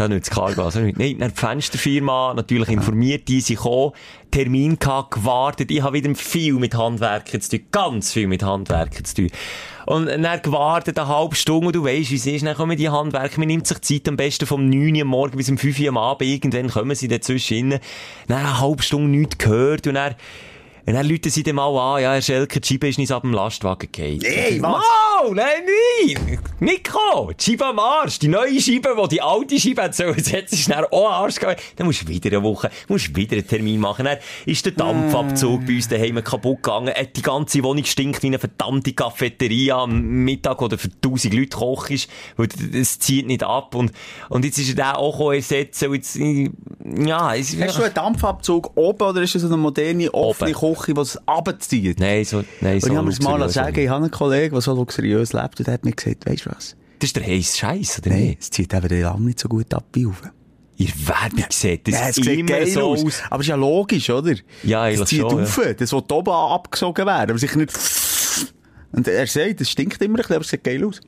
Da 0.01 0.09
nicht 0.09 0.27
das 0.27 0.35
Carglas. 0.35 0.77
Nein, 0.77 1.19
dann 1.19 1.31
die 1.31 1.39
Fensterfirma 1.39 2.33
natürlich 2.33 2.71
informiert, 2.71 3.29
die 3.29 3.43
sind 3.43 3.57
gekommen, 3.57 3.93
Termin 4.31 4.79
gehabt, 4.79 5.11
gewartet. 5.11 5.71
Ich 5.71 5.83
habe 5.83 5.93
wieder 5.99 6.15
viel 6.15 6.55
mit 6.55 6.75
Handwerkern 6.75 7.43
zu 7.43 7.59
tun. 7.59 7.67
Ganz 7.71 8.11
viel 8.15 8.27
mit 8.27 8.43
Handwerkern 8.43 9.05
zu 9.05 9.15
tun. 9.17 9.31
Und 9.85 10.07
dann 10.07 10.41
gewartet 10.41 10.99
eine 10.99 11.07
halbe 11.07 11.37
Stunde 11.37 11.67
und 11.67 11.77
du 11.77 11.85
weisst, 11.85 12.13
wie 12.13 12.15
es 12.15 12.25
ist. 12.25 12.47
Dann 12.47 12.57
kommen 12.57 12.79
die 12.79 12.89
Handwerker, 12.89 13.41
man 13.41 13.49
nimmt 13.49 13.67
sich 13.67 13.83
Zeit 13.83 14.09
am 14.09 14.17
besten 14.17 14.47
vom 14.47 14.71
9 14.71 14.95
Uhr 14.95 15.03
am 15.03 15.09
Morgen 15.09 15.37
bis 15.37 15.51
um 15.51 15.59
5 15.59 15.79
Uhr 15.81 15.89
am 15.89 15.99
Abend. 15.99 16.31
Irgendwann 16.31 16.71
kommen 16.71 16.97
sie 16.97 17.09
dazwischen 17.09 17.73
rein. 17.73 17.81
Dann 18.27 18.39
eine 18.39 18.59
halbe 18.59 18.83
Stunde 18.83 19.11
nichts 19.19 19.37
gehört 19.37 19.87
und 19.87 19.97
dann 19.97 20.15
und 20.91 20.97
dann 20.97 21.07
rufen 21.07 21.31
sie 21.31 21.45
dann 21.45 21.55
mal 21.55 21.69
an, 21.69 22.03
ja, 22.03 22.15
Herr 22.15 22.23
Schelker, 22.23 22.59
die 22.59 22.67
Scheibe 22.67 22.89
ist 22.89 22.99
nicht 22.99 23.13
ab 23.13 23.23
dem 23.23 23.33
Lastwagen 23.33 23.89
gefallen. 23.93 24.19
Nee, 24.19 24.61
was? 24.61 24.83
Oh, 25.23 25.33
nein, 25.33 25.63
nein! 25.65 26.39
Nico! 26.59 27.31
Die 27.33 27.45
Scheibe 27.45 27.67
am 27.67 27.79
Arsch! 27.79 28.19
Die 28.19 28.27
neue 28.27 28.61
Scheibe, 28.61 28.97
die 29.03 29.09
die 29.09 29.23
alte 29.23 29.61
Scheibe 29.61 29.83
hat, 29.85 29.95
so, 29.95 30.03
jetzt 30.03 30.33
hat 30.33 30.49
sie 30.49 30.57
schnell 30.57 30.85
auch 30.91 31.07
am 31.07 31.23
Arsch 31.23 31.37
gegangen. 31.37 31.59
Dann 31.77 31.87
musst 31.87 32.03
du 32.03 32.09
wieder 32.09 32.31
eine 32.31 32.43
Woche, 32.43 32.73
musst 32.89 33.15
wieder 33.15 33.37
einen 33.37 33.47
Termin 33.47 33.79
machen. 33.79 34.05
Dann 34.05 34.19
ist 34.47 34.65
der 34.67 34.73
Dampfabzug 34.73 35.65
bei 35.65 35.75
uns 35.75 35.87
daheim 35.87 36.25
kaputt 36.25 36.65
gegangen. 36.65 36.93
Die 37.15 37.23
ganze 37.23 37.63
Wohnung 37.63 37.85
stinkt 37.85 38.25
wie 38.25 38.27
eine 38.27 38.41
verdammte 38.41 38.93
Cafeteria 38.93 39.85
am 39.85 40.01
Mittag 40.25 40.61
oder 40.61 40.77
für 40.77 40.89
1000 40.89 41.33
Leute 41.35 41.57
kochst, 41.57 42.09
weil 42.37 42.49
es 42.75 42.99
zieht 42.99 43.29
nicht 43.29 43.45
ab. 43.45 43.77
Und, 43.77 43.93
und 44.29 44.45
jetzt 44.45 44.59
ist 44.59 44.71
er 44.71 44.75
da 44.75 44.95
auch 44.95 45.31
ersetzen. 45.31 45.91
Und 45.91 45.95
jetzt, 45.95 46.17
ja, 46.17 47.37
es 47.37 47.53
ist 47.53 47.63
Hast 47.63 47.79
du 47.79 47.85
einen 47.85 47.95
Dampfabzug 47.95 48.73
oben 48.75 49.03
oder 49.03 49.23
ist 49.23 49.37
das 49.37 49.43
so 49.43 49.49
eine 49.49 49.57
moderne, 49.57 50.13
offene 50.13 50.51
Oben. 50.51 50.80
Küche, 50.81 50.95
die 50.95 51.01
es 51.01 51.19
runterzieht? 51.29 52.01
Nein, 52.01 52.25
so, 52.25 52.43
nein, 52.61 52.75
Und 52.75 52.81
so 52.81 52.87
ich 52.89 52.95
habe 52.97 53.05
mir 53.07 53.11
das 53.15 53.21
mal 53.23 53.49
sagen, 53.49 53.79
ich 53.81 53.89
habe 53.89 54.03
einen 54.05 54.11
Kollegen, 54.11 54.53
der 54.55 54.61
so 54.61 54.75
luxuriös 54.75 55.33
lebt, 55.33 55.59
und 55.59 55.67
der 55.67 55.75
hat 55.75 55.85
mir 55.85 55.93
gesagt, 55.93 56.27
weisst 56.27 56.47
du 56.47 56.51
was? 56.51 56.77
Das 56.99 57.09
ist 57.09 57.17
der 57.17 57.27
heisse 57.27 57.57
Scheiß, 57.57 57.99
oder 58.01 58.11
Nein, 58.11 58.21
nicht? 58.21 58.41
es 58.43 58.51
zieht 58.51 58.75
eben 58.75 58.89
den 58.89 59.03
Lamm 59.03 59.25
nicht 59.25 59.41
so 59.41 59.49
gut 59.49 59.73
ab 59.73 59.85
wie 59.93 60.05
rauf. 60.05 60.23
Ihr 60.77 60.89
Werbung 61.07 61.45
sieht 61.51 61.87
das 61.89 61.95
Ja, 61.95 62.09
es 62.09 62.15
sieht 62.17 62.27
immer 62.27 62.49
geil 62.49 62.67
so 62.67 62.81
aus. 62.93 63.05
aus. 63.05 63.23
Aber 63.31 63.41
es 63.41 63.47
ist 63.47 63.51
ja 63.51 63.57
logisch, 63.57 64.09
oder? 64.11 64.35
Ja, 64.63 64.89
Es 64.89 64.97
eigentlich 64.99 65.09
zieht 65.09 65.21
schon, 65.21 65.41
rauf. 65.41 65.61
Das 65.79 65.93
will 65.93 66.03
oben 66.11 66.31
abgesogen 66.31 67.07
werden, 67.07 67.31
aber 67.31 67.39
sicher 67.39 67.59
nicht... 67.59 67.73
Und 68.93 69.07
er 69.07 69.27
sagt, 69.27 69.61
es 69.61 69.71
stinkt 69.71 70.01
immer 70.03 70.15
ein 70.15 70.17
bisschen, 70.17 70.35
aber 70.37 70.45
es 70.45 70.51
sieht 70.51 70.65
geil 70.65 70.85
aus. 70.85 71.01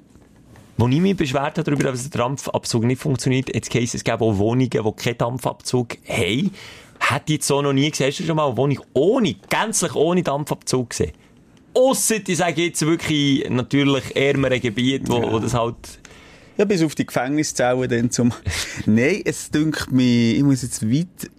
Wo 0.79 0.89
ich 0.89 1.01
mich 1.01 1.16
beschwert 1.16 1.59
habe 1.59 1.64
darüber, 1.64 1.91
dass 1.91 2.09
der 2.09 2.20
Dampfabzug 2.23 2.85
nicht 2.85 3.01
funktioniert, 3.01 3.55
jetzt 3.55 3.75
heisst 3.75 3.95
es, 3.95 4.05
gäbe 4.05 4.23
auch 4.25 4.39
Wohnungen, 4.39 4.70
die 4.70 4.93
keinen 4.97 5.18
Dampfabzug 5.18 5.97
haben. 6.09 6.51
Hätte 7.09 7.25
ich 7.27 7.33
jetzt 7.35 7.49
so 7.49 7.61
noch 7.61 7.73
nie 7.73 7.91
gesehen. 7.91 8.09
Hast 8.09 8.21
du 8.21 8.25
schon 8.25 8.37
mal 8.37 8.47
eine 8.47 8.57
Wohnung 8.57 8.81
ohne, 8.93 9.35
gänzlich 9.49 9.95
ohne 9.95 10.23
Dampfabzug 10.23 10.91
gesehen? 10.91 11.13
Ausser, 11.75 12.17
ich 12.27 12.37
sage 12.37 12.67
jetzt 12.67 12.85
wirklich, 12.87 13.49
natürlich 13.51 14.15
ärmere 14.15 14.61
Gebiete, 14.61 15.11
wo, 15.11 15.33
wo 15.33 15.39
das 15.39 15.55
halt, 15.55 15.77
Ja, 16.57 16.65
bis 16.65 16.83
auf 16.83 16.95
die 16.95 17.07
Gefängniszellen 17.07 17.89
dann 17.89 18.11
zum... 18.11 18.33
Nein, 18.87 19.23
es 19.25 19.51
dünkt 19.51 19.91
mich, 19.91 20.37
ich 20.37 20.43
muss 20.43 20.63
jetzt 20.63 20.89
weit... 20.89 21.31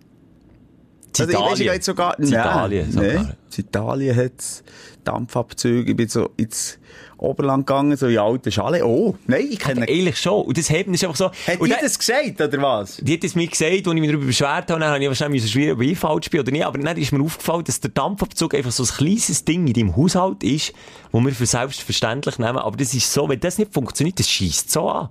Also, 1.19 1.31
ich 1.31 1.37
weiss, 1.37 1.59
ich 1.59 1.65
gehe 1.65 1.73
jetzt 1.73 1.85
sogar... 1.85 2.19
Italien 2.19 2.89
Nein, 2.93 3.33
Italien 3.55 4.15
hat 4.15 4.63
Dampfabzüge. 5.03 5.91
Ich 5.91 5.97
bin 5.97 6.07
so 6.07 6.31
ins 6.37 6.79
Oberland 7.23 7.65
gegangen, 7.65 7.95
so 7.97 8.07
in 8.07 8.17
alte 8.17 8.51
Schale. 8.51 8.85
Oh, 8.85 9.15
nein, 9.27 9.47
ich 9.49 9.59
kenne... 9.59 9.81
eigentlich 9.83 10.17
schon. 10.17 10.45
Und 10.45 10.57
das 10.57 10.69
Heben 10.69 10.93
ist 10.93 11.03
einfach 11.03 11.15
so. 11.15 11.25
Hat 11.25 11.59
und 11.59 11.69
die 11.69 11.75
das 11.81 11.97
gesagt, 11.97 12.41
oder 12.41 12.61
was? 12.61 12.97
Die 12.97 13.13
hat 13.13 13.23
es 13.23 13.35
mir 13.35 13.47
gesagt, 13.47 13.71
als 13.71 13.87
ich 13.87 13.93
mich 13.93 14.09
darüber 14.09 14.25
beschwert 14.25 14.69
habe, 14.69 14.79
dann 14.79 14.83
habe 14.83 15.01
ich 15.01 15.07
wahrscheinlich 15.07 15.49
schwierig, 15.49 15.73
ob 15.73 15.81
ich 15.81 15.97
falsch 15.97 16.29
bin 16.29 16.41
oder 16.41 16.51
nicht, 16.51 16.65
aber 16.65 16.77
dann 16.77 16.97
ist 16.97 17.11
mir 17.11 17.23
aufgefallen, 17.23 17.63
dass 17.63 17.79
der 17.79 17.91
Dampfabzug 17.91 18.53
einfach 18.53 18.71
so 18.71 18.83
ein 18.83 18.89
kleines 18.89 19.45
Ding 19.45 19.67
in 19.67 19.73
deinem 19.73 19.95
Haushalt 19.95 20.43
ist, 20.43 20.73
wo 21.11 21.21
wir 21.21 21.31
für 21.31 21.45
selbstverständlich 21.45 22.39
nehmen, 22.39 22.57
aber 22.57 22.77
das 22.77 22.93
ist 22.93 23.11
so, 23.11 23.27
wenn 23.29 23.39
das 23.39 23.57
nicht 23.57 23.73
funktioniert, 23.73 24.19
das 24.19 24.29
schießt 24.29 24.71
so 24.71 24.89
an. 24.89 25.09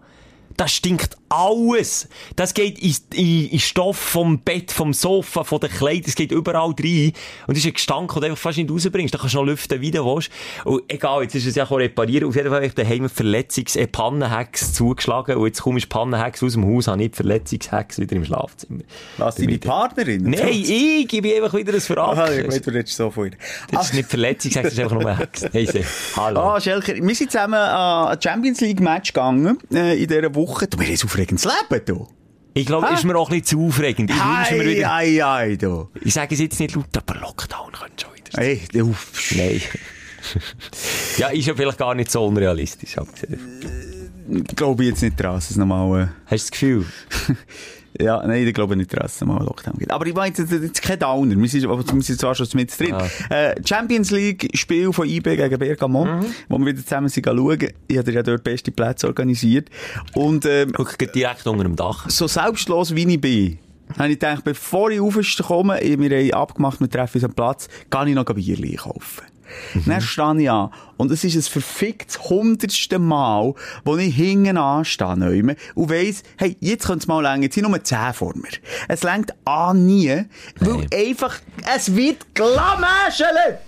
Das 0.56 0.72
stinkt 0.72 1.16
alles. 1.28 2.08
Das 2.36 2.54
geht 2.54 2.78
in, 2.78 2.94
in, 3.14 3.48
in 3.50 3.58
Stoff 3.58 3.96
vom 3.96 4.40
Bett, 4.40 4.70
vom 4.70 4.92
Sofa, 4.92 5.44
von 5.44 5.60
den 5.60 5.70
Kleidern, 5.70 6.02
das 6.06 6.14
geht 6.14 6.30
überall 6.30 6.74
rein. 6.78 7.12
Und 7.46 7.56
das 7.56 7.58
ist 7.58 7.66
ein 7.66 7.72
Gestank, 7.72 8.12
den 8.12 8.20
du 8.20 8.26
einfach 8.26 8.38
fast 8.38 8.58
nicht 8.58 8.70
rausbringst. 8.70 9.14
Da 9.14 9.18
kannst 9.18 9.34
du 9.34 9.38
noch 9.38 9.46
lüften, 9.46 9.80
wie 9.80 9.90
du 9.90 10.04
willst. 10.04 10.30
Und 10.64 10.82
egal, 10.88 11.22
jetzt 11.22 11.34
ist 11.34 11.46
es 11.46 11.54
ja 11.54 11.64
auch 11.64 11.70
reparieren. 11.72 12.28
Auf 12.28 12.36
jeden 12.36 12.48
Fall 12.48 12.56
habe 12.56 12.66
ich 12.66 12.74
daheim 12.74 13.06
Verletzungs-, 13.06 13.78
äh, 13.78 13.86
Pannenhex 13.86 14.74
zugeschlagen. 14.74 15.36
Und 15.36 15.46
jetzt 15.46 15.62
kommst 15.62 15.88
Pannenhex 15.88 16.42
aus 16.42 16.52
dem 16.52 16.66
Haus, 16.66 16.86
habe 16.86 16.98
nicht 16.98 17.16
Verletzungshex 17.16 17.98
wieder 17.98 18.16
im 18.16 18.24
Schlafzimmer. 18.24 18.82
Was, 19.16 19.36
deine 19.36 19.58
Partnerin? 19.58 20.24
Nein, 20.24 20.48
ich 20.50 21.08
gebe 21.08 21.34
einfach 21.34 21.56
wieder 21.56 21.72
ein 21.72 21.80
Verrat. 21.80 22.30
ich 22.30 22.46
weiß, 22.46 22.62
du 22.62 22.70
redest 22.70 22.96
so 22.96 23.10
von 23.10 23.26
ihr. 23.26 23.32
Das 23.70 23.86
ist 23.86 23.94
nicht 23.94 24.08
Verletzungshex, 24.08 24.64
das 24.64 24.72
ist 24.74 24.80
einfach 24.80 25.00
nur 25.00 25.06
ein 25.06 25.16
Hex. 25.16 25.46
Hey. 25.52 25.84
Hallo. 26.16 26.40
Ah, 26.40 26.60
Schelker, 26.60 26.94
wir 26.94 27.14
sind 27.14 27.30
zusammen 27.30 27.54
an 27.54 28.20
Champions 28.20 28.60
League 28.60 28.80
Match 28.80 29.12
gegangen, 29.12 29.58
äh, 29.72 30.00
in 30.00 30.08
dieser 30.08 30.34
Woche. 30.34 30.41
Du, 30.44 30.76
mir 30.78 30.88
ist 30.88 31.04
aufregendes 31.04 31.44
Leben, 31.44 31.84
du. 31.86 32.08
Ich 32.54 32.66
glaube, 32.66 32.88
ist 32.92 33.04
mir 33.04 33.16
auch 33.16 33.30
ein 33.30 33.40
bisschen 33.40 33.60
zu 33.60 33.66
aufregend. 33.66 34.10
Ich 34.10 34.16
wünsche 34.16 34.54
mir 34.54 34.76
wieder... 34.76 34.92
ei, 34.92 35.24
ei, 35.24 35.56
du. 35.56 35.88
Ich 36.02 36.12
sage 36.12 36.34
es 36.34 36.40
jetzt 36.40 36.60
nicht 36.60 36.74
laut, 36.74 36.94
aber 36.96 37.18
Lockdown 37.20 37.72
könnte 37.72 38.04
schon 38.04 38.14
wieder 38.14 38.30
sein. 38.30 38.44
Ey, 38.44 38.60
du. 38.72 38.94
Nein. 39.36 39.62
ja, 41.16 41.28
ist 41.28 41.46
ja 41.46 41.54
vielleicht 41.54 41.78
gar 41.78 41.94
nicht 41.94 42.10
so 42.10 42.26
unrealistisch. 42.26 42.98
aber, 42.98 43.08
äh, 43.22 44.40
glaube 44.54 44.84
ich 44.84 44.90
jetzt 44.90 45.02
nicht 45.02 45.18
dran, 45.18 45.34
dass 45.36 45.50
es 45.50 45.56
nochmal, 45.56 46.12
Hast 46.26 46.30
du 46.30 46.36
das 46.36 46.50
Gefühl? 46.50 46.86
ja, 48.00 48.24
nein, 48.26 48.46
ich 48.46 48.54
glaube 48.54 48.76
nicht 48.76 48.92
dass 48.96 49.16
es 49.16 49.22
einen 49.22 49.38
Lockdown 49.38 49.74
gibt. 49.78 49.90
Aber 49.90 50.06
ich 50.06 50.14
meine, 50.14 50.34
das 50.34 50.50
ist 50.50 50.82
kein 50.82 50.98
Downer. 50.98 51.36
Wir 51.36 51.48
sind, 51.48 51.68
wir 51.68 52.02
sind 52.02 52.20
zwar 52.20 52.34
schon 52.34 52.46
mit 52.54 52.78
drin. 52.78 52.94
Äh, 53.30 53.54
Champions 53.64 54.10
League 54.10 54.50
Spiel 54.54 54.92
von 54.92 55.08
IB 55.08 55.36
gegen 55.36 55.58
Bergamo, 55.58 56.06
wo 56.48 56.58
wir 56.58 56.66
wieder 56.66 56.82
zusammen 56.82 57.08
sind 57.08 57.26
schauen. 57.26 57.68
Ich 57.88 57.98
habe 57.98 58.12
ja 58.12 58.22
dort 58.22 58.44
beste 58.44 58.70
Plätze 58.70 59.06
organisiert. 59.06 59.68
Und, 60.14 60.46
ähm, 60.46 60.72
Guck 60.72 60.98
geht 60.98 61.14
direkt 61.14 61.46
unter 61.46 61.64
dem 61.64 61.76
Dach. 61.76 62.08
so 62.08 62.26
selbstlos 62.26 62.94
wie 62.94 63.14
ich 63.14 63.20
bin, 63.20 63.58
habe 63.98 64.08
ich 64.08 64.18
gedacht, 64.18 64.44
bevor 64.44 64.90
ich 64.90 65.00
aufkomme, 65.00 65.78
wir 65.80 66.18
haben 66.18 66.32
abgemacht, 66.32 66.80
wir 66.80 66.88
treffen 66.88 67.18
uns 67.18 67.24
am 67.24 67.34
Platz, 67.34 67.68
kann 67.90 68.08
ich 68.08 68.14
noch 68.14 68.26
ein 68.26 68.34
Bier 68.34 68.76
kaufen. 68.76 69.31
Dann 69.86 70.00
stehe 70.00 70.42
ich 70.42 70.50
an. 70.50 70.70
Und 70.96 71.10
es 71.10 71.24
ist 71.24 71.34
ein 71.34 71.42
verficktes 71.42 72.20
hundertste 72.28 72.98
Mal, 72.98 73.54
wo 73.84 73.96
ich 73.96 74.14
hinten 74.14 74.56
anstehe 74.56 75.56
und 75.74 75.90
weiss, 75.90 76.22
hey, 76.38 76.56
jetzt 76.60 76.86
könnte 76.86 77.00
es 77.00 77.08
mal 77.08 77.20
länger, 77.20 77.44
jetzt 77.44 77.54
sind 77.56 77.68
nur 77.68 77.82
10 77.82 78.12
vor 78.14 78.34
mir. 78.36 78.48
Es 78.88 79.02
längt 79.02 79.34
an 79.44 79.84
nie, 79.86 80.24
weil 80.60 80.86
einfach, 80.94 81.40
es 81.74 81.94
wird 81.96 82.34
glamäschelt. 82.34 83.58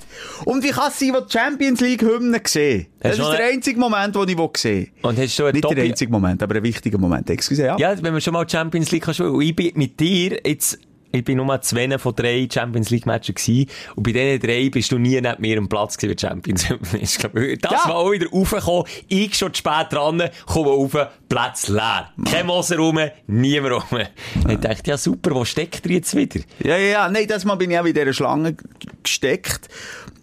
Und 0.44 0.62
wie 0.62 0.70
kann 0.70 0.90
es 0.90 0.98
sein, 0.98 1.12
wo 1.12 1.20
die 1.20 1.32
Champions 1.32 1.80
League 1.80 2.02
Hymne 2.02 2.40
sehen? 2.46 2.86
Das 3.00 3.18
ist 3.18 3.28
der 3.28 3.46
einzige 3.46 3.80
Moment, 3.80 4.14
den 4.14 4.28
ich 4.28 4.38
will. 4.38 4.88
Und 5.02 5.18
hast 5.18 5.38
du 5.38 5.50
Nicht 5.50 5.64
Doppel- 5.64 5.74
der 5.76 5.84
einzige 5.86 6.10
Moment, 6.12 6.40
aber 6.42 6.54
ein 6.56 6.62
wichtiger 6.62 6.98
Moment. 6.98 7.28
Excuse, 7.30 7.64
ja. 7.64 7.76
Ja, 7.78 8.00
wenn 8.00 8.14
wir 8.14 8.20
schon 8.20 8.32
mal 8.32 8.48
Champions 8.48 8.90
League 8.92 9.08
und 9.08 9.42
ich 9.42 9.56
bin 9.56 9.72
mit 9.74 9.98
dir 9.98 10.38
jetzt, 10.46 10.78
ich 11.14 11.24
bin 11.24 11.36
nur 11.38 11.60
zwei 11.62 11.98
von 11.98 12.14
drei 12.14 12.48
Champions 12.52 12.90
League 12.90 13.06
Matches 13.06 13.34
gewesen, 13.36 13.70
und 13.96 14.02
bei 14.02 14.12
diesen 14.12 14.40
drei 14.40 14.68
bist 14.70 14.90
du 14.92 14.98
nie 14.98 15.20
neben 15.20 15.40
mir 15.40 15.58
am 15.58 15.68
Platz 15.68 15.96
gewesen, 15.96 16.18
Champions 16.18 16.68
League. 16.68 16.80
Das 17.62 17.72
Ja. 17.72 17.88
war 17.88 17.96
auch 17.96 18.10
wieder 18.12 18.28
raufgekommen, 18.28 18.84
ich 19.08 19.34
schon 19.34 19.52
zu 19.54 19.58
spät 19.58 19.86
dran, 19.90 20.22
komme 20.46 20.68
rauf, 20.70 20.96
Platz 21.28 21.68
leer. 21.68 22.10
Kein 22.30 22.46
Moser 22.46 22.76
rum, 22.78 22.98
niemand 23.26 23.74
rum. 23.92 24.00
Ich 24.48 24.58
dachte, 24.58 24.90
ja 24.90 24.96
super, 24.96 25.34
wo 25.34 25.44
steckt 25.44 25.86
er 25.86 25.92
jetzt 25.92 26.14
wieder? 26.16 26.40
Ja, 26.62 26.76
ja, 26.76 26.86
ja. 26.90 27.08
Nein, 27.10 27.26
das 27.28 27.44
Mal 27.44 27.54
bin 27.56 27.70
ich 27.70 27.78
auch 27.78 27.84
in 27.84 27.94
dieser 27.94 28.12
Schlange 28.12 28.56
gesteckt. 29.02 29.68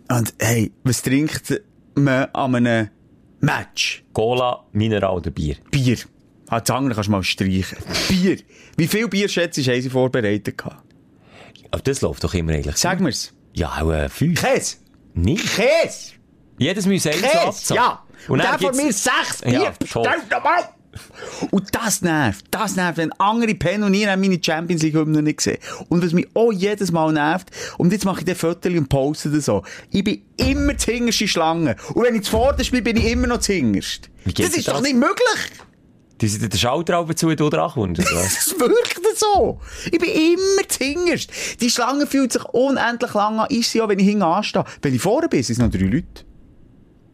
Und 0.09 0.33
hey, 0.39 0.71
was 0.83 1.01
trinkt 1.01 1.61
man 1.95 2.25
an 2.33 2.55
einem 2.55 2.89
Match? 3.39 4.03
Cola, 4.13 4.65
Mineral 4.73 5.15
oder 5.17 5.31
Bier? 5.31 5.55
Bier. 5.71 5.97
Ah, 6.51 6.59
das 6.59 6.75
andere 6.75 6.93
kannst 6.95 7.07
du 7.07 7.11
mal 7.11 7.23
streichen. 7.23 7.77
Bier. 8.09 8.37
Wie 8.75 8.85
viel 8.87 9.07
Bier 9.07 9.29
schätzt 9.29 9.57
du, 9.57 9.63
haben 9.63 9.81
sie 9.81 9.89
vorbereitet 9.89 10.57
gehabt? 10.57 10.83
Aber 11.71 11.81
das 11.81 12.01
läuft 12.01 12.25
doch 12.25 12.33
immer 12.33 12.51
eigentlich. 12.51 12.75
Sag 12.75 12.99
mir's. 12.99 13.31
Ja, 13.53 13.69
auch 13.81 13.89
äh, 13.91 14.09
fünf. 14.09 14.41
Käse. 14.41 14.75
Nicht? 15.13 15.45
Käse. 15.55 16.11
Jedes 16.57 16.85
muss 16.85 17.07
eins 17.07 17.21
Käse. 17.21 17.41
abzahlen. 17.41 17.81
Ja. 17.81 18.03
Und, 18.27 18.39
dann 18.39 18.59
der 18.59 18.67
von 18.67 18.75
mir 18.77 18.91
sechs 18.91 19.41
Bier. 19.43 19.53
Ja, 19.53 19.71
toll. 19.89 20.03
Bestell 20.03 20.21
doch 20.29 20.43
mal. 20.43 20.69
Und 21.51 21.73
das 21.73 22.01
nervt. 22.01 22.45
Das 22.51 22.75
nervt, 22.75 22.97
wenn 22.97 23.13
andere 23.13 23.55
pennen 23.55 23.85
und 23.85 23.93
ich 23.93 24.05
habe 24.05 24.19
meine 24.19 24.37
Champions 24.43 24.83
League 24.83 24.95
Hymne 24.95 25.21
nicht 25.21 25.37
gesehen. 25.37 25.57
Und 25.87 26.03
was 26.03 26.11
mich 26.11 26.27
auch 26.33 26.51
jedes 26.51 26.91
Mal 26.91 27.13
nervt, 27.13 27.49
und 27.77 27.93
jetzt 27.93 28.03
mache 28.03 28.19
ich 28.19 28.25
den 28.25 28.35
Fotos 28.35 28.73
und 28.73 28.89
poste 28.89 29.29
das 29.29 29.45
so. 29.45 29.63
Ich 29.89 30.03
bin 30.03 30.21
immer 30.35 30.73
die 30.73 30.91
hinterste 30.91 31.29
Schlange. 31.29 31.77
Und 31.93 32.03
wenn 32.03 32.15
ich 32.15 32.23
zuvorderst 32.23 32.71
bin, 32.71 32.83
bin 32.83 32.97
ich 32.97 33.05
immer 33.05 33.27
noch 33.27 33.37
das 33.37 33.47
hinterst. 33.47 34.09
Wie 34.25 34.33
geht 34.33 34.45
Das 34.45 34.57
ist 34.57 34.67
das? 34.67 34.73
doch 34.75 34.81
nicht 34.81 34.95
möglich. 34.95 35.15
Die 36.21 36.27
sind 36.27 36.53
den 36.53 36.59
Schalter 36.59 36.99
auf 36.99 37.13
zu, 37.15 37.35
du 37.35 37.49
dran 37.49 37.71
kommst, 37.71 37.99
oder 37.99 38.21
was? 38.21 38.37
Es 38.37 38.59
wirkt 38.59 39.17
so. 39.17 39.59
Ich 39.85 39.97
bin 39.97 40.09
immer 40.09 40.67
zuhinterst. 40.67 41.31
Die 41.59 41.69
Schlange 41.69 42.05
fühlt 42.05 42.31
sich 42.31 42.43
unendlich 42.45 43.13
lang 43.13 43.39
an. 43.39 43.47
Ist 43.49 43.71
sie 43.71 43.81
auch, 43.81 43.89
wenn 43.89 43.99
ich 43.99 44.05
hinten 44.05 44.23
anstehe. 44.23 44.63
Wenn 44.81 44.93
ich 44.93 45.01
vorne 45.01 45.27
bin, 45.27 45.41
sind 45.41 45.53
es 45.53 45.59
noch 45.59 45.71
drei 45.71 45.85
Leute. 45.85 46.25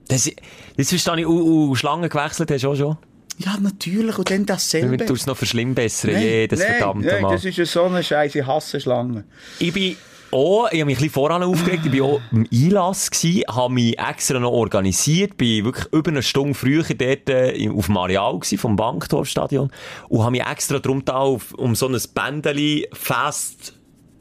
Das, 0.09 0.29
das 0.75 0.89
verstehe 0.89 1.21
ich. 1.21 1.25
Und, 1.25 1.69
und 1.69 1.75
Schlangen 1.75 2.09
gewechselt 2.09 2.51
hast 2.51 2.63
du 2.63 2.69
auch 2.69 2.75
schon? 2.75 2.97
Ja, 3.39 3.57
natürlich. 3.59 4.17
Und 4.17 4.29
dann 4.29 4.45
dasselbe. 4.45 4.97
Du 4.97 5.13
es 5.13 5.25
noch 5.25 5.37
verschlimmbessern, 5.37 6.19
jedes 6.19 6.59
nein, 6.59 6.69
verdammte 6.77 7.07
nein, 7.07 7.21
Mal. 7.21 7.33
das 7.33 7.45
ist 7.45 7.57
ja 7.57 7.65
so 7.65 7.83
eine 7.83 8.03
Scheiße. 8.03 8.39
Ich 8.39 8.45
hasse 8.45 8.79
Schlangen. 8.79 9.23
Ich 9.59 9.71
bin 9.73 9.95
auch, 10.31 10.71
ich 10.71 10.79
habe 10.79 10.85
mich 10.85 10.97
ein 10.97 11.03
bisschen 11.03 11.09
voran 11.09 11.43
aufgeregt, 11.43 11.85
ich 11.85 11.91
bin 11.91 12.01
auch 12.01 12.21
im 12.31 12.47
Einlass 12.51 13.09
habe 13.49 13.73
mich 13.73 13.97
extra 13.97 14.39
noch 14.39 14.51
organisiert, 14.51 15.37
bin 15.37 15.65
wirklich 15.65 15.85
über 15.93 16.11
eine 16.11 16.23
Stunde 16.23 16.53
früher 16.53 16.83
dort 16.83 17.29
äh, 17.29 17.69
auf 17.69 17.85
dem 17.85 17.97
Areal 17.97 18.33
gewesen, 18.33 18.57
vom 18.57 18.75
Banktorfstadion 18.75 19.71
und 20.09 20.21
habe 20.21 20.31
mich 20.31 20.45
extra 20.45 20.79
drum 20.79 21.03
da 21.05 21.17
auf, 21.17 21.53
um 21.53 21.75
so 21.75 21.87
ein 21.87 21.97
Bändeli 22.13 22.87
fest 22.93 23.73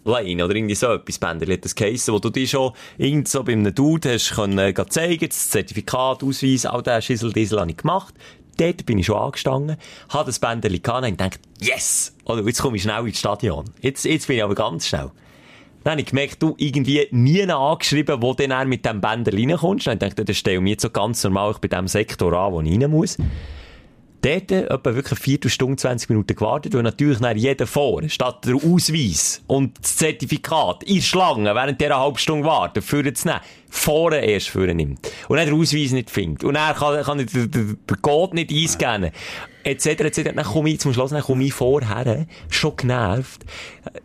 Lane 0.05 0.45
oder 0.45 0.55
irgendwie 0.55 0.75
so 0.75 0.93
etwas 0.93 1.19
Bändeli 1.19 1.55
hat 1.55 1.65
das 1.65 1.75
geheissen, 1.75 2.15
wo 2.15 2.19
du 2.19 2.31
dich 2.31 2.51
schon 2.51 2.73
irgend 2.97 3.29
so 3.29 3.43
bei 3.43 3.53
einem 3.53 3.75
Dude 3.75 4.15
hast 4.15 4.35
können 4.35 4.59
äh, 4.59 4.75
zeigen, 4.89 5.29
das 5.29 5.51
Zertifikat, 5.51 6.23
Ausweis, 6.23 6.65
all 6.65 6.83
den 6.83 7.03
Schissel, 7.03 7.33
Diesel 7.33 7.61
habe 7.61 7.71
ich 7.71 7.77
gemacht. 7.77 8.15
Dort 8.57 8.87
bin 8.87 8.99
ich 8.99 9.07
schon 9.07 9.17
angestanden, 9.17 9.77
habe 10.09 10.27
das 10.27 10.39
Bändeli 10.39 10.79
gehabt 10.79 11.05
und 11.05 11.19
gedacht, 11.19 11.41
yes! 11.61 12.15
Oder 12.25 12.43
jetzt 12.43 12.63
komme 12.63 12.77
ich 12.77 12.83
schnell 12.83 13.07
ins 13.07 13.19
Stadion. 13.19 13.65
Jetzt, 13.81 14.05
jetzt 14.05 14.29
bin 14.29 14.37
ich 14.37 14.43
aber 14.43 14.55
ganz 14.55 14.87
schnell. 14.87 15.11
Dann 15.87 15.93
habe 15.93 16.01
ich 16.01 16.09
gemerkt, 16.09 16.43
du 16.43 16.57
irgendwie 16.59 17.07
nie 17.13 17.49
angeschrieben, 17.49 18.21
wo 18.21 18.35
dann 18.35 18.51
er 18.51 18.65
mit 18.65 18.85
dem 18.85 19.01
Bänder 19.01 19.33
reinkommst. 19.33 19.87
Dann 19.87 20.01
dachte 20.01 20.23
ich, 20.23 20.27
das 20.27 20.37
stelle 20.37 20.57
ich 20.57 20.63
mir 20.63 20.71
jetzt 20.71 20.83
so 20.83 20.91
ganz 20.91 21.23
normal 21.23 21.55
bei 21.61 21.69
dem 21.69 21.87
Sektor 21.87 22.33
an, 22.33 22.53
wo 22.55 22.61
ich 22.61 22.73
rein 22.73 22.91
muss. 22.91 23.17
Dort 24.27 24.51
äh, 24.51 24.65
etwa 24.65 24.95
wirklich 24.95 25.13
eine 25.13 25.21
Viertelstunde, 25.21 25.77
20 25.77 26.09
Minuten 26.09 26.35
gewartet, 26.35 26.75
weil 26.75 26.83
natürlich 26.83 27.21
nach 27.21 27.37
jeder 27.37 27.67
vor, 27.67 28.03
statt 28.09 28.45
der 28.45 28.57
Ausweis 28.57 29.41
und 29.47 29.79
das 29.81 29.97
Zertifikat 29.97 30.83
in 30.83 30.97
der 30.97 31.03
Schlange, 31.03 31.55
während 31.55 31.81
der 31.81 31.93
eine 31.95 32.03
halbe 32.03 32.19
Stunde 32.19 32.45
warten, 32.45 32.83
für 32.83 33.15
zu 33.15 33.29
nehmen, 33.29 33.41
vorne 33.69 34.25
erst 34.25 34.49
für 34.49 34.67
nimmt. 34.75 35.09
Und 35.29 35.37
dann 35.37 35.47
den 35.47 35.55
Ausweis 35.55 35.93
nicht 35.93 36.11
findet. 36.11 36.43
Und 36.43 36.55
dann 36.55 36.75
kann, 36.75 37.05
kann 37.05 37.19
den, 37.19 37.29
den, 37.29 37.79
den 37.89 38.03
Code 38.03 38.35
nicht 38.35 38.51
eingeben. 38.51 39.13
Etc, 39.63 39.87
etc. 39.87 40.33
Dann 40.35 40.45
komme 40.45 40.71
ich 40.71 40.81
zum 40.81 40.93
Schluss, 40.93 41.11
dann 41.13 41.23
komme 41.23 41.45
ich 41.45 41.55
vorher, 41.55 42.27
schon 42.51 42.77
genervt, 42.77 43.45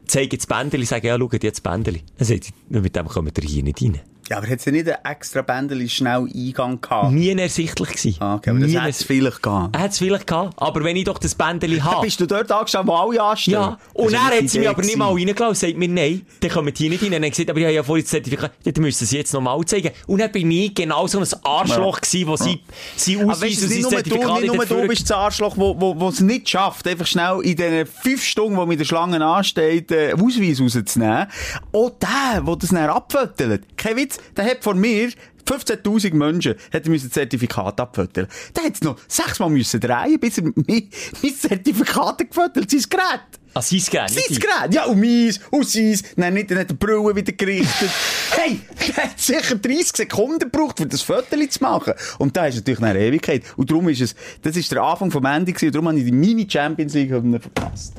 zeige 0.06 0.38
das 0.38 0.46
Bändeli, 0.46 0.86
sage, 0.86 1.08
ja, 1.08 1.18
schaut 1.18 1.44
jetzt 1.44 1.66
das 1.66 1.72
Bändeli. 1.72 2.04
Dann 2.20 2.28
sagt 2.28 2.50
mit 2.70 2.96
dem 2.96 3.08
kommt 3.08 3.38
ihr 3.40 3.50
hier 3.50 3.64
nicht 3.64 3.82
rein. 3.82 4.02
Ja, 4.32 4.38
aber 4.38 4.48
hat 4.48 4.62
sie 4.62 4.72
nicht 4.72 4.88
einen 4.88 5.04
extra 5.04 5.42
Bändeli 5.42 5.90
schnell 5.90 6.26
Eingang 6.34 6.80
gehabt? 6.80 7.12
Nie 7.12 7.38
ersichtlich 7.38 7.90
gewesen. 7.90 8.16
Ah, 8.22 8.36
okay, 8.36 8.52
aber 8.52 8.60
das 8.60 8.70
Nie 8.70 8.78
hätte 8.78 8.90
es 8.92 9.04
vielleicht 9.04 9.44
gehabt. 9.44 9.76
Er 9.76 9.82
hat 9.82 9.92
es 9.92 9.98
vielleicht 9.98 10.26
gehabt, 10.26 10.54
aber 10.56 10.84
wenn 10.86 10.96
ich 10.96 11.04
doch 11.04 11.18
das 11.18 11.36
Bändeli 11.36 11.80
Dann 11.80 11.92
habe. 11.92 12.06
bist 12.06 12.18
du 12.22 12.26
dort 12.26 12.50
angestanden, 12.50 12.88
wo 12.88 12.96
alle 12.96 13.22
anstehen? 13.22 13.56
Ja, 13.56 13.78
und 13.94 14.06
Das 14.06 14.14
dann 14.14 14.32
ist 14.32 14.42
hat 14.44 14.50
sie 14.50 14.60
mich 14.60 14.70
aber 14.70 14.84
nicht 14.84 14.96
mal 14.96 15.12
reingelassen 15.12 15.48
und 15.48 15.58
sagt 15.58 15.78
mir, 15.78 15.90
nein, 15.90 16.26
dann 16.40 16.50
kommen 16.50 16.74
die 16.74 16.88
nicht 16.88 17.04
rein. 17.04 17.12
Dann 17.12 17.26
hat 17.26 17.36
sie 17.36 17.44
gesagt, 17.44 17.50
aber 17.50 17.60
ich 17.60 17.66
habe 17.66 17.74
ja 17.76 17.84
vorhin 17.84 18.06
das 18.06 18.12
Zertifikat, 18.12 18.54
ja, 18.64 18.72
dann 18.72 18.82
müssen 18.82 19.06
sie 19.06 19.18
jetzt 19.18 19.34
nochmal 19.34 19.66
zeigen. 19.66 19.92
Und 20.08 20.22
dann 20.22 20.32
bin 20.32 20.50
ich 20.50 20.74
genau 20.76 21.08
so 21.08 21.20
ein 21.20 21.28
Arschloch 21.44 22.00
gewesen, 22.00 22.28
wo 22.28 22.38
sie, 22.38 22.62
sie 22.96 23.18
Aber 23.18 23.34
Ausweis 23.34 23.52
weißt 23.52 23.62
du, 23.64 23.66
und 23.66 23.82
sein 23.82 23.92
Zertifikat 23.92 24.42
nicht 24.44 24.54
nur 24.54 24.66
du 24.66 24.88
bist 24.88 25.10
das 25.10 25.18
Arschloch, 25.18 25.58
wo, 25.58 25.76
wo, 25.78 26.00
wo 26.00 26.08
es 26.08 26.22
nicht 26.22 26.48
schafft, 26.48 26.88
einfach 26.88 27.06
schnell 27.06 27.42
in 27.44 27.58
den 27.58 27.86
fünf 27.86 28.24
Stunden, 28.24 28.56
wo 28.56 28.66
mit 28.66 28.80
der 28.80 28.86
Schlange 28.86 29.22
ansteht, 29.26 29.92
äh, 29.92 30.14
Ausweis 30.14 30.62
rauszunehmen. 30.62 31.28
Auch 31.74 31.92
der, 32.00 32.40
der 32.40 32.56
das 32.56 32.70
dann 32.70 32.90
abfüttelt. 32.90 33.64
Kein 33.76 33.98
Witz, 33.98 34.21
der 34.36 34.46
hat 34.46 34.64
vor 34.64 34.74
mir 34.74 35.10
15.000 35.46 36.14
Menschen 36.14 36.56
er 36.72 36.82
müssen 36.88 37.08
das 37.08 37.14
Zertifikat 37.14 37.80
abfütteln. 37.80 38.28
Der 38.56 38.64
hat 38.64 38.74
es 38.76 38.82
noch 38.82 38.98
sechsmal 39.08 39.50
müssen 39.50 39.80
drehen, 39.80 40.20
bis 40.20 40.38
er 40.38 40.44
mein, 40.44 40.90
mein 41.22 41.36
Zertifikat 41.36 42.20
hat 42.20 42.30
gefüttelt, 42.30 42.72
sein 42.72 42.84
Gerät. 42.90 43.42
Ah, 43.54 43.62
sein 43.62 43.82
Gerät, 43.90 44.10
Sein 44.12 44.40
Gerät, 44.40 44.74
ja, 44.74 44.86
und 44.86 45.00
meins, 45.00 45.40
und 45.50 45.68
seins. 45.68 46.04
Dann 46.16 46.34
nicht, 46.34 46.50
dann 46.50 46.60
hat 46.60 46.70
er 46.70 46.74
die 46.74 46.86
Brille 46.86 47.16
wieder 47.16 47.34
gerichtet. 47.34 47.90
hey, 48.32 48.62
der 48.88 49.04
hat 49.04 49.20
sicher 49.20 49.56
30 49.56 49.98
Sekunden 49.98 50.40
gebraucht, 50.40 50.80
um 50.80 50.88
das 50.88 51.02
Foto 51.02 51.36
zu 51.50 51.64
machen. 51.64 51.94
Und 52.18 52.38
da 52.38 52.48
ist 52.48 52.56
natürlich 52.56 52.82
eine 52.82 53.00
Ewigkeit. 53.00 53.44
Und 53.58 53.70
darum 53.70 53.90
ist 53.90 54.02
es, 54.02 54.16
das 54.42 54.56
ist 54.56 54.72
der 54.72 54.82
Anfang 54.82 55.12
vom 55.12 55.26
Ende 55.26 55.52
gewesen, 55.52 55.68
und 55.68 55.76
darum 55.76 55.88
habe 55.90 56.00
ich 56.00 56.06
die 56.06 56.14
Mini-Champions 56.14 56.94
League 56.94 57.10
verpasst. 57.10 57.94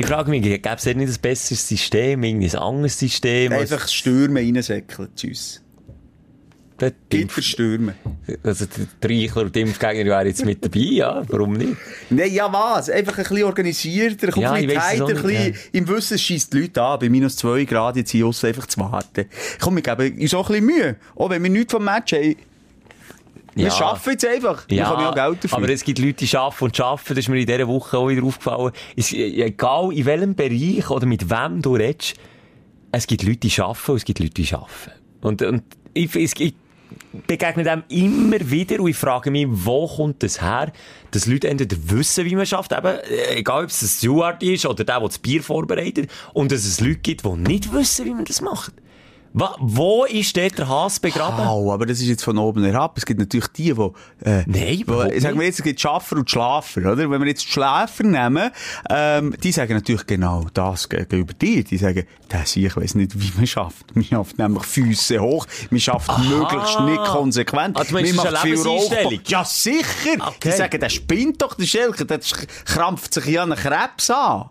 Ich 0.00 0.06
frage 0.06 0.30
mich, 0.30 0.42
gäbe 0.42 0.60
es 0.76 0.84
nicht 0.86 0.96
ein 0.98 1.16
besseres 1.20 1.68
System, 1.68 2.22
irgendwie 2.24 2.48
ein 2.50 2.56
anderes 2.56 2.98
System? 2.98 3.52
als- 3.52 3.70
Einfach 3.72 3.86
Stürme 3.88 4.40
reinsäckeln. 4.40 5.08
Tschüss. 5.14 5.62
Der 6.80 6.92
Geht 7.10 7.30
für 7.30 7.40
Impf- 7.42 7.44
Stürme. 7.44 7.94
Also, 8.42 8.64
der 9.02 9.10
Reichler 9.10 9.42
und 9.42 9.54
Impfgegner 9.54 10.04
wären 10.06 10.26
jetzt 10.26 10.46
mit 10.46 10.64
dabei, 10.64 10.78
ja, 10.80 11.22
warum 11.28 11.52
nicht? 11.52 11.76
Nein, 12.08 12.32
ja 12.32 12.50
was? 12.50 12.88
Einfach 12.88 13.18
ein 13.18 13.24
bisschen 13.24 13.44
organisierter, 13.44 14.28
ein 14.34 14.40
Ja, 14.40 14.54
tighter, 14.54 15.04
auch 15.04 15.08
ein 15.08 15.14
bisschen 15.14 15.44
nicht, 15.50 15.68
im 15.72 15.88
Wissen 15.88 16.18
schießt 16.18 16.50
die 16.54 16.60
Leute 16.62 16.80
an, 16.82 16.98
bei 16.98 17.10
minus 17.10 17.36
2 17.36 17.64
Grad 17.66 17.96
jetzt 17.96 18.12
hier 18.12 18.24
aussen 18.24 18.46
einfach 18.46 18.64
zu 18.66 18.80
warten. 18.80 19.26
Komm, 19.60 19.76
wir 19.76 19.82
geben 19.82 20.18
uns 20.18 20.32
auch 20.32 20.48
ein 20.48 20.52
bisschen 20.64 20.66
Mühe. 20.66 20.96
Auch 21.16 21.28
wenn 21.28 21.42
wir 21.42 21.50
nichts 21.50 21.72
vom 21.72 21.84
Match 21.84 22.14
haben. 22.14 22.36
Wir 23.54 23.64
Ja. 23.66 23.70
schaffen 23.70 24.10
jetzt 24.12 24.24
einfach. 24.26 24.64
wir 24.68 24.86
haben 24.86 25.02
ja 25.02 25.12
Geld 25.28 25.44
dafür. 25.44 25.58
aber 25.58 25.68
es 25.70 25.82
gibt 25.84 25.98
Leute, 25.98 26.24
die 26.24 26.36
arbeiten 26.36 26.64
und 26.64 26.80
arbeiten. 26.80 27.08
Das 27.08 27.18
ist 27.18 27.28
mir 27.28 27.40
in 27.40 27.46
dieser 27.46 27.66
Woche 27.68 27.98
auch 27.98 28.08
wieder 28.08 28.22
aufgefallen. 28.24 28.72
Es, 28.96 29.12
egal 29.12 29.92
in 29.92 30.04
welchem 30.06 30.34
Bereich 30.34 30.88
oder 30.90 31.06
mit 31.06 31.28
wem 31.30 31.60
du 31.62 31.74
redest, 31.74 32.14
es 32.92 33.06
gibt 33.06 33.22
Leute, 33.22 33.38
die 33.38 33.60
arbeiten 33.60 33.90
und 33.92 33.96
es 33.98 34.04
gibt 34.04 34.18
Leute, 34.20 34.34
die 34.34 34.52
arbeiten. 34.54 34.92
Und, 35.20 35.42
und 35.42 35.62
ich, 35.94 36.14
es, 36.16 36.32
ich 36.38 36.54
begegne 37.26 37.62
dem 37.62 37.82
immer 37.88 38.38
wieder 38.50 38.80
und 38.80 38.88
ich 38.88 38.96
frage 38.96 39.30
mich, 39.30 39.46
wo 39.48 39.86
kommt 39.86 40.22
das 40.22 40.40
her, 40.42 40.72
dass 41.12 41.26
Leute 41.26 41.48
entweder 41.48 41.76
wissen, 41.84 42.24
wie 42.24 42.34
man 42.34 42.46
schafft, 42.46 42.72
eben, 42.72 42.86
äh, 42.86 43.36
egal 43.36 43.64
ob 43.64 43.70
es 43.70 43.82
ein 43.82 43.88
Steward 43.88 44.42
ist 44.42 44.66
oder 44.66 44.82
der, 44.84 44.98
der 44.98 45.08
das 45.08 45.18
Bier 45.18 45.42
vorbereitet, 45.42 46.10
und 46.32 46.50
dass 46.50 46.64
es 46.64 46.80
Leute 46.80 46.96
gibt, 46.96 47.24
die 47.24 47.28
nicht 47.30 47.72
wissen, 47.72 48.06
wie 48.06 48.10
man 48.14 48.24
das 48.24 48.40
macht. 48.40 48.72
Wa- 49.32 49.54
Wo 49.60 50.04
ist 50.06 50.36
dort 50.36 50.58
der 50.58 50.68
Hass 50.68 50.98
begraben? 50.98 51.46
Au, 51.46 51.72
aber 51.72 51.86
das 51.86 52.00
ist 52.00 52.08
jetzt 52.08 52.24
von 52.24 52.36
oben 52.36 52.64
herab. 52.64 52.98
Es 52.98 53.06
gibt 53.06 53.20
natürlich 53.20 53.46
die, 53.48 53.72
die, 53.74 53.90
äh, 54.28 54.42
Nein, 54.46 54.82
wo, 54.86 55.02
sagen 55.20 55.38
wir 55.38 55.46
jetzt, 55.46 55.60
es 55.60 55.64
gibt 55.64 55.80
Schaffer 55.80 56.16
und 56.16 56.28
Schlafer, 56.28 56.80
oder? 56.80 57.08
Wenn 57.08 57.20
wir 57.20 57.28
jetzt 57.28 57.44
die 57.46 57.50
Schläfer 57.52 58.02
nehmen, 58.02 58.50
ähm, 58.90 59.34
die 59.42 59.52
sagen 59.52 59.74
natürlich 59.74 60.04
genau 60.06 60.46
das 60.52 60.88
gegenüber 60.88 61.32
dir. 61.34 61.62
Die 61.62 61.76
sagen, 61.76 62.06
das 62.28 62.56
ich 62.56 62.74
weiss 62.76 62.94
nicht, 62.96 63.12
wie 63.20 63.30
man 63.36 63.46
schafft. 63.46 63.94
Man 63.94 64.04
schafft 64.04 64.38
nämlich 64.38 64.64
Füße 64.64 65.20
hoch. 65.20 65.46
Man 65.70 65.78
schafft 65.80 66.10
möglichst 66.18 66.80
nicht 66.80 67.04
konsequent. 67.04 67.76
Ah, 67.78 67.84
du 67.84 67.92
meinst, 67.94 68.14
man 68.16 68.26
eine 68.26 68.38
viel 68.38 68.60
Rauch. 68.60 68.92
Ja, 69.26 69.44
sicher. 69.44 69.84
Okay. 70.18 70.34
Die 70.44 70.50
sagen, 70.52 70.80
der 70.80 70.88
spinnt 70.88 71.40
doch, 71.40 71.54
der 71.54 71.66
Schelker. 71.66 72.04
Der 72.04 72.18
krampft 72.64 73.14
sich 73.14 73.26
ja 73.26 73.44
einen 73.44 73.56
Krebs 73.56 74.10
an. 74.10 74.50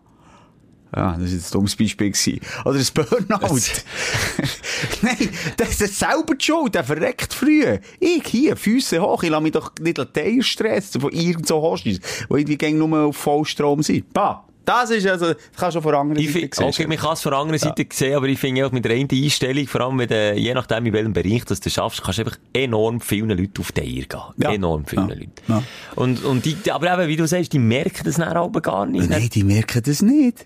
Ja, 0.96 1.12
das 1.14 1.20
war 1.22 1.28
jetzt 1.28 1.50
ein 1.50 1.54
dummes 1.54 1.76
Beispiel. 1.76 2.12
Gewesen. 2.12 2.40
Oder 2.66 2.80
ein 2.80 2.88
Burnout. 2.94 3.56
Nein, 5.02 5.30
das 5.58 5.82
ist 5.82 6.00
selber 6.00 6.36
die 6.36 6.44
Schuld. 6.46 6.76
Der 6.76 6.84
verreckt 6.84 7.34
früh. 7.34 7.64
Ich 8.00 8.24
hier, 8.28 8.56
Füße 8.56 9.02
hoch. 9.02 9.22
Ich 9.24 9.30
lasse 9.30 9.44
mich 9.44 9.52
doch 9.52 9.72
nicht 9.80 9.98
Latein 9.98 10.42
stressen 10.42 11.02
von 11.02 11.12
irgend 11.12 11.48
so 11.48 11.62
Hostis, 11.62 12.00
die 12.00 12.34
irgendwie 12.34 12.74
nur 12.74 13.00
auf 13.06 13.18
Vollstrom 13.18 13.84
sind. 13.84 14.12
Bah, 14.14 14.46
das 14.66 14.92
ist 14.92 15.08
also, 15.08 15.34
das 15.34 15.38
kannst 15.58 15.78
du 15.78 15.82
von 15.82 15.92
der 15.92 16.00
anderen 16.02 16.24
Ich 16.24 16.32
Seite 16.32 16.50
sehen. 16.54 16.66
okay, 16.68 16.88
man 16.88 16.98
kann 16.98 17.14
es 17.14 17.22
von 17.22 17.32
der 17.32 17.40
anderen 17.40 17.60
Seite 17.60 17.86
sehen, 17.92 18.16
aber 18.16 18.28
ich 18.28 18.38
finde 18.40 18.66
auch 18.68 18.72
mit 18.72 18.86
der 18.86 18.92
einen 18.94 19.08
Einstellung, 19.12 19.66
vor 19.68 19.82
allem 19.82 19.98
wenn 20.00 20.08
du, 20.08 20.34
je 20.36 20.54
nachdem 20.54 20.86
in 20.86 20.94
welchem 20.94 21.14
Bereich 21.14 21.44
das 21.46 21.60
du 21.60 21.70
schaffst, 21.72 22.04
kannst 22.04 22.20
du 22.20 22.24
einfach 22.24 22.38
enorm 22.54 23.02
vielen 23.02 23.30
Leuten 23.30 23.60
auf 23.62 23.72
die 23.72 23.82
Eier 23.82 24.06
gehen. 24.06 24.20
Ja. 24.38 24.52
Enorm 24.54 24.86
vielen 24.86 25.10
Ja. 25.10 25.16
Leuten. 25.16 25.32
Ja. 25.48 25.64
Und, 25.96 26.24
und 26.24 26.46
die, 26.46 26.56
aber 26.72 26.94
eben, 27.00 27.08
wie 27.08 27.16
du 27.16 27.28
sagst, 27.28 27.52
die 27.54 27.60
merken 27.60 28.04
das 28.06 28.16
dann 28.16 28.28
aber 28.38 28.62
gar 28.62 28.86
nicht. 28.86 29.10
Nein, 29.10 29.30
die 29.34 29.44
merken 29.44 29.82
das 29.84 30.02
nicht. 30.04 30.46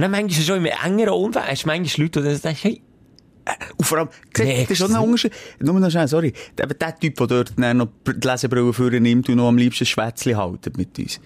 Und 0.00 0.04
dann 0.04 0.12
manchmal 0.12 0.46
schon 0.46 0.64
im 0.64 0.72
engeren 0.82 1.12
Umfeld 1.12 1.46
hast 1.46 1.64
du 1.64 1.66
manchmal 1.66 2.06
Leute, 2.06 2.22
die 2.22 2.34
sagen, 2.36 2.56
hey, 2.58 2.80
Und 3.76 3.84
vor 3.84 3.98
allem, 3.98 4.08
Nee, 4.38 4.62
das 4.62 4.70
ist 4.70 4.78
schon 4.78 4.94
ein 4.96 5.02
Unterschied. 5.02 5.32
Nur 5.58 5.78
noch 5.78 5.90
schnell, 5.90 6.08
sorry. 6.08 6.32
Eben 6.58 6.78
der 6.78 6.98
Typ, 6.98 7.16
der 7.16 7.26
dort 7.26 7.58
noch 7.58 7.88
die 8.06 8.26
Lesebrille 8.26 8.72
für 8.72 8.98
nimmt 8.98 9.28
und 9.28 9.34
noch 9.36 9.48
am 9.48 9.58
liebsten 9.58 9.84
Schwätzchen 9.84 10.38
haltet 10.38 10.78
mit 10.78 10.98
uns. 10.98 11.20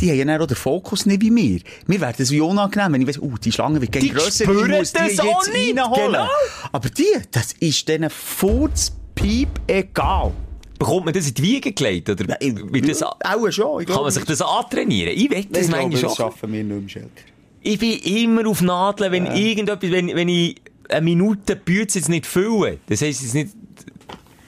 Die 0.00 0.08
haben 0.08 0.28
ja 0.28 0.40
auch 0.40 0.46
den 0.46 0.56
Fokus 0.56 1.04
nicht 1.04 1.20
wie 1.20 1.34
wir. 1.34 1.62
Mir 1.88 2.00
wäre 2.00 2.14
das 2.16 2.30
wie 2.30 2.40
unangenehm, 2.40 2.92
wenn 2.92 3.00
ich 3.02 3.08
weiss, 3.08 3.18
uh, 3.18 3.34
die 3.38 3.50
Schlange 3.50 3.80
wird 3.80 3.90
gegen 3.90 4.06
Die 4.06 4.12
grösser, 4.12 4.44
ich 4.44 4.68
muss 4.68 4.92
die 4.92 4.98
das 5.00 5.16
jetzt 5.16 5.52
nicht, 5.52 5.76
reinholen. 5.76 6.12
genau. 6.12 6.28
Aber 6.70 6.90
die, 6.90 7.06
das 7.32 7.54
ist 7.58 7.88
denen 7.88 8.08
furzpiep 8.08 9.48
egal. 9.66 10.30
bekommt 10.78 11.06
man 11.06 11.14
das 11.14 11.26
in 11.26 11.34
die 11.34 11.42
Wiege 11.42 11.72
gelegt? 11.72 12.08
Oder 12.08 12.36
wird 12.38 12.88
das, 12.88 13.02
Auch 13.02 13.50
schon, 13.50 13.84
kann 13.84 14.02
man 14.02 14.12
sich 14.12 14.24
das 14.24 14.40
antrainieren? 14.42 15.12
Ich 15.16 15.28
will 15.28 15.44
das 15.50 15.62
ich 15.62 15.68
glaube, 15.70 15.82
manchmal 15.82 15.90
das 15.90 16.00
schon. 16.00 16.14
schaffen 16.14 16.52
wir 16.52 16.62
nicht 16.62 16.80
mehr, 16.80 16.88
Schelker. 16.88 17.31
Ich 17.62 17.78
bin 17.78 17.98
immer 17.98 18.48
auf 18.48 18.60
Nadeln, 18.60 19.12
wenn 19.12 19.26
irgendetwas, 19.26 19.90
wenn, 19.90 20.08
wenn 20.14 20.28
ich 20.28 20.56
eine 20.88 21.02
Minute 21.02 21.56
Bütze 21.56 21.98
jetzt 21.98 22.08
nicht 22.08 22.26
fülle. 22.26 22.78
Das 22.88 23.02
heisst 23.02 23.22
jetzt 23.22 23.34
nicht, 23.34 23.50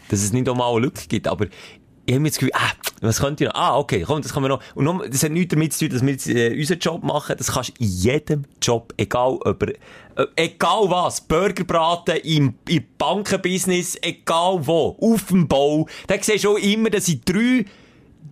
dass 0.08 0.22
es 0.22 0.32
nicht 0.32 0.48
einmal 0.48 0.72
eine 0.72 0.80
Lücke 0.80 1.06
gibt, 1.08 1.28
aber 1.28 1.46
ich 2.06 2.12
habe 2.12 2.20
mir 2.20 2.28
das 2.28 2.38
Gefühl, 2.38 2.52
ah, 2.54 2.72
was 3.00 3.20
könnte 3.20 3.44
ich 3.44 3.50
noch? 3.50 3.56
Ah, 3.56 3.78
okay, 3.78 4.04
komm, 4.06 4.20
das 4.20 4.32
kann 4.32 4.42
man 4.42 4.50
noch. 4.50 4.60
Und 4.74 4.84
noch, 4.84 5.06
das 5.06 5.22
hat 5.22 5.32
nichts 5.32 5.54
damit 5.54 5.72
zu 5.72 5.86
tun, 5.86 5.94
dass 5.94 6.02
wir 6.02 6.12
jetzt 6.12 6.28
äh, 6.28 6.54
unseren 6.54 6.78
Job 6.78 7.02
machen. 7.02 7.36
Das 7.38 7.52
kannst 7.52 7.70
du 7.70 7.82
in 7.82 7.88
jedem 7.88 8.44
Job, 8.60 8.92
egal 8.96 9.38
ob 9.42 9.62
er, 9.62 9.68
äh, 10.16 10.26
egal 10.36 10.90
was, 10.90 11.22
Burgerbraten, 11.22 12.16
im, 12.16 12.54
im 12.68 12.84
Bankenbusiness, 12.98 13.96
egal 14.02 14.66
wo, 14.66 14.96
auf 15.00 15.26
dem 15.28 15.48
Bau. 15.48 15.88
Da 16.06 16.16
siehst 16.20 16.44
du 16.44 16.52
auch 16.52 16.58
immer, 16.58 16.90
dass 16.90 17.08
ich 17.08 17.22
drei 17.22 17.64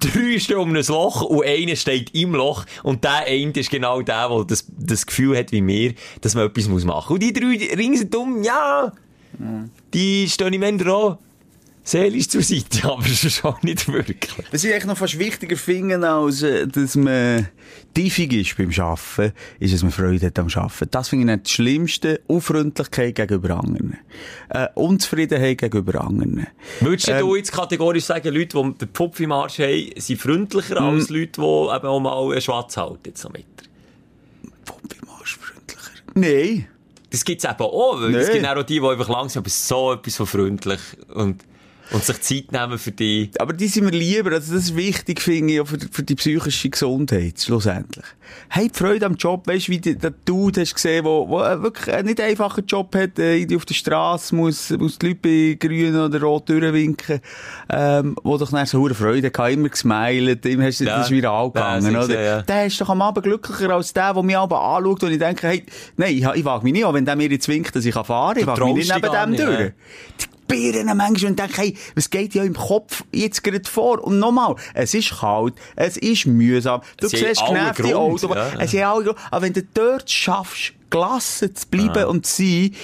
drei 0.02 0.38
stehen 0.38 0.56
um 0.56 0.74
ein 0.74 0.84
Loch 0.86 1.22
und 1.22 1.44
einer 1.44 1.76
steht 1.76 2.14
im 2.14 2.34
Loch 2.34 2.64
und 2.82 3.04
der 3.04 3.26
eine 3.26 3.52
ist 3.52 3.70
genau 3.70 4.02
der, 4.02 4.28
der 4.28 4.44
das, 4.44 4.66
das 4.78 5.06
Gefühl 5.06 5.36
hat 5.36 5.52
wie 5.52 5.60
mir, 5.60 5.94
dass 6.20 6.34
man 6.34 6.46
etwas 6.46 6.68
machen 6.68 6.84
muss. 6.84 7.10
Und 7.10 7.22
die 7.22 7.32
drei 7.32 7.74
ringsum, 7.76 8.42
ja, 8.42 8.92
die 9.94 10.28
stehen 10.28 10.52
im 10.52 10.62
Ende 10.62 10.92
auch 10.92 11.18
seelisch 11.84 12.28
zur 12.28 12.42
Seite, 12.42 12.84
aber 12.90 13.04
es 13.06 13.24
ist 13.24 13.44
auch 13.44 13.62
nicht 13.62 13.90
wirklich. 13.92 14.32
Was 14.50 14.64
ich 14.64 14.72
eigentlich 14.72 14.84
noch 14.86 14.96
fast 14.98 15.18
wichtiger 15.18 15.56
finde, 15.56 16.08
als 16.08 16.42
äh, 16.42 16.66
dass 16.66 16.94
man 16.96 17.48
tiefig 17.94 18.32
ist 18.32 18.56
beim 18.56 18.70
Arbeiten, 18.84 19.34
ist, 19.58 19.74
dass 19.74 19.82
man 19.82 19.92
Freude 19.92 20.26
hat 20.26 20.38
am 20.38 20.48
Arbeiten. 20.54 20.88
Das 20.90 21.08
finde 21.08 21.24
ich 21.24 21.36
nicht 21.36 21.46
das 21.46 21.52
Schlimmste. 21.52 22.20
Unfreundlichkeit 22.26 23.14
gegenüber 23.14 23.56
anderen. 23.58 23.98
Äh, 24.48 24.68
Unzufriedenheit 24.74 25.58
gegenüber 25.58 26.00
anderen. 26.02 26.46
Würdest 26.80 27.08
Ähm, 27.08 27.20
du 27.20 27.36
jetzt 27.36 27.52
kategorisch 27.52 28.04
sagen, 28.04 28.32
Leute, 28.34 28.62
die 28.62 28.78
den 28.78 28.88
Pupf 28.92 29.20
im 29.20 29.32
Arsch 29.32 29.58
haben, 29.58 29.90
sind 29.96 30.20
freundlicher 30.20 30.80
Mm. 30.80 30.94
als 30.94 31.08
Leute, 31.10 31.40
die 31.40 31.40
eben 31.40 31.86
auch 31.86 32.00
mal 32.00 32.30
einen 32.32 32.40
Schwatz 32.40 32.76
halten, 32.76 33.00
jetzt 33.06 33.24
noch 33.24 33.32
mit? 33.32 33.44
Pumpe 34.64 34.96
im 35.02 35.08
Arsch 35.10 35.36
freundlicher. 35.38 35.90
Nein. 36.14 36.68
Das 37.10 37.24
gibt's 37.24 37.44
eben 37.44 37.54
auch, 37.60 38.00
weil 38.00 38.14
es 38.14 38.30
gibt 38.30 38.46
auch 38.46 38.62
die, 38.62 38.80
die 38.80 38.86
einfach 38.86 39.08
langsam, 39.08 39.42
aber 39.42 39.50
so 39.50 39.92
etwas 39.92 40.16
von 40.16 40.26
freundlich 40.26 40.80
und, 41.12 41.42
und 41.92 42.04
sich 42.04 42.20
Zeit 42.20 42.52
nehmen 42.52 42.78
für 42.78 42.90
die. 42.92 43.30
Aber 43.38 43.52
die 43.52 43.68
sind 43.68 43.84
mir 43.84 43.90
lieber. 43.90 44.32
Also 44.32 44.54
das 44.54 44.64
ist 44.64 44.76
wichtig, 44.76 45.20
finde 45.20 45.54
ich, 45.54 45.60
auch 45.60 45.66
für, 45.66 45.78
für 45.90 46.02
die 46.02 46.14
psychische 46.14 46.70
Gesundheit, 46.70 47.40
schlussendlich. 47.40 48.04
Hey, 48.48 48.68
die 48.68 48.78
Freude 48.78 49.04
am 49.06 49.14
Job, 49.16 49.46
weißt 49.46 49.68
du, 49.68 49.72
wie 49.72 49.78
die, 49.78 49.96
der 49.98 50.12
Dude 50.24 50.62
hast 50.62 50.74
gesehen, 50.74 51.04
wo, 51.04 51.28
wo 51.28 51.42
äh, 51.42 51.62
wirklich 51.62 51.94
einen 51.94 52.08
nicht 52.08 52.20
einfachen 52.20 52.64
Job 52.66 52.94
hat, 52.94 53.18
äh, 53.18 53.36
irgendwie 53.36 53.56
auf 53.56 53.66
der 53.66 53.74
Straße 53.74 54.34
muss, 54.34 54.70
muss 54.70 54.98
die 54.98 55.08
Leute 55.08 55.18
bei 55.60 55.66
grün 55.68 55.94
oder 55.96 56.20
rot 56.22 56.48
durchwinken, 56.48 57.20
ähm, 57.68 58.16
wo 58.22 58.38
doch 58.38 58.50
dann 58.50 58.64
so 58.64 58.78
hure 58.78 58.94
Freude 58.94 59.26
hatte, 59.34 59.52
immer 59.52 59.68
gesmiled, 59.68 60.46
immer 60.46 60.64
hast 60.64 60.80
du 60.80 60.84
Ja. 60.84 60.98
das 60.98 61.10
viral 61.10 61.52
Ja, 61.54 61.78
gegangen, 61.78 61.94
ist 61.96 62.04
oder? 62.08 62.14
ja, 62.14 62.36
ja. 62.36 62.42
Der 62.42 62.66
ist 62.66 62.80
doch 62.80 62.88
am 62.88 63.02
Abend 63.02 63.22
glücklicher 63.24 63.70
als 63.70 63.92
der, 63.92 64.14
der 64.14 64.22
mich 64.22 64.36
aber 64.36 64.60
anschaut 64.62 65.02
und 65.04 65.12
ich 65.12 65.18
denke, 65.18 65.46
hey, 65.48 65.66
nein, 65.98 66.14
ich, 66.16 66.24
ich 66.26 66.44
wage 66.44 66.64
mich 66.64 66.72
nicht 66.72 66.86
an, 66.86 66.94
wenn 66.94 67.04
der 67.04 67.16
mir 67.16 67.28
jetzt 67.28 67.48
winkt, 67.48 67.76
dass 67.76 67.84
ich 67.84 67.92
fahren 67.94 68.34
kann, 68.34 68.38
ich 68.38 68.46
wage 68.46 68.64
mich 68.64 68.74
nicht 68.88 68.94
neben 68.94 69.12
dem 69.12 69.30
nicht, 69.30 69.42
durch. 69.42 69.60
ja. 69.60 69.68
Birnen 70.48 70.96
manchmal 70.96 71.30
und 71.30 71.38
denke, 71.38 71.60
hey, 71.60 71.76
was 71.94 72.10
geht 72.10 72.34
ja 72.34 72.42
im 72.44 72.54
Kopf 72.54 73.04
jetzt 73.12 73.42
gerade 73.42 73.68
vor? 73.68 74.02
Und 74.02 74.18
nochmal, 74.18 74.56
es 74.74 74.94
ist 74.94 75.20
kalt, 75.20 75.54
es 75.76 75.96
ist 75.96 76.26
mühsam, 76.26 76.82
du 76.98 77.08
Sie 77.08 77.16
siehst 77.16 77.44
genervte 77.46 77.96
Autos, 77.96 78.30
ja. 78.34 78.52
es 78.58 78.72
haben 78.74 78.84
alle 78.84 79.04
Grund. 79.04 79.18
aber 79.30 79.42
wenn 79.42 79.52
du 79.52 79.62
dort 79.62 80.10
schaffst, 80.10 80.72
gelassen 80.90 81.54
zu 81.54 81.66
bleiben 81.68 82.04
und 82.04 82.26
zu 82.26 82.42
sein, 82.42 82.74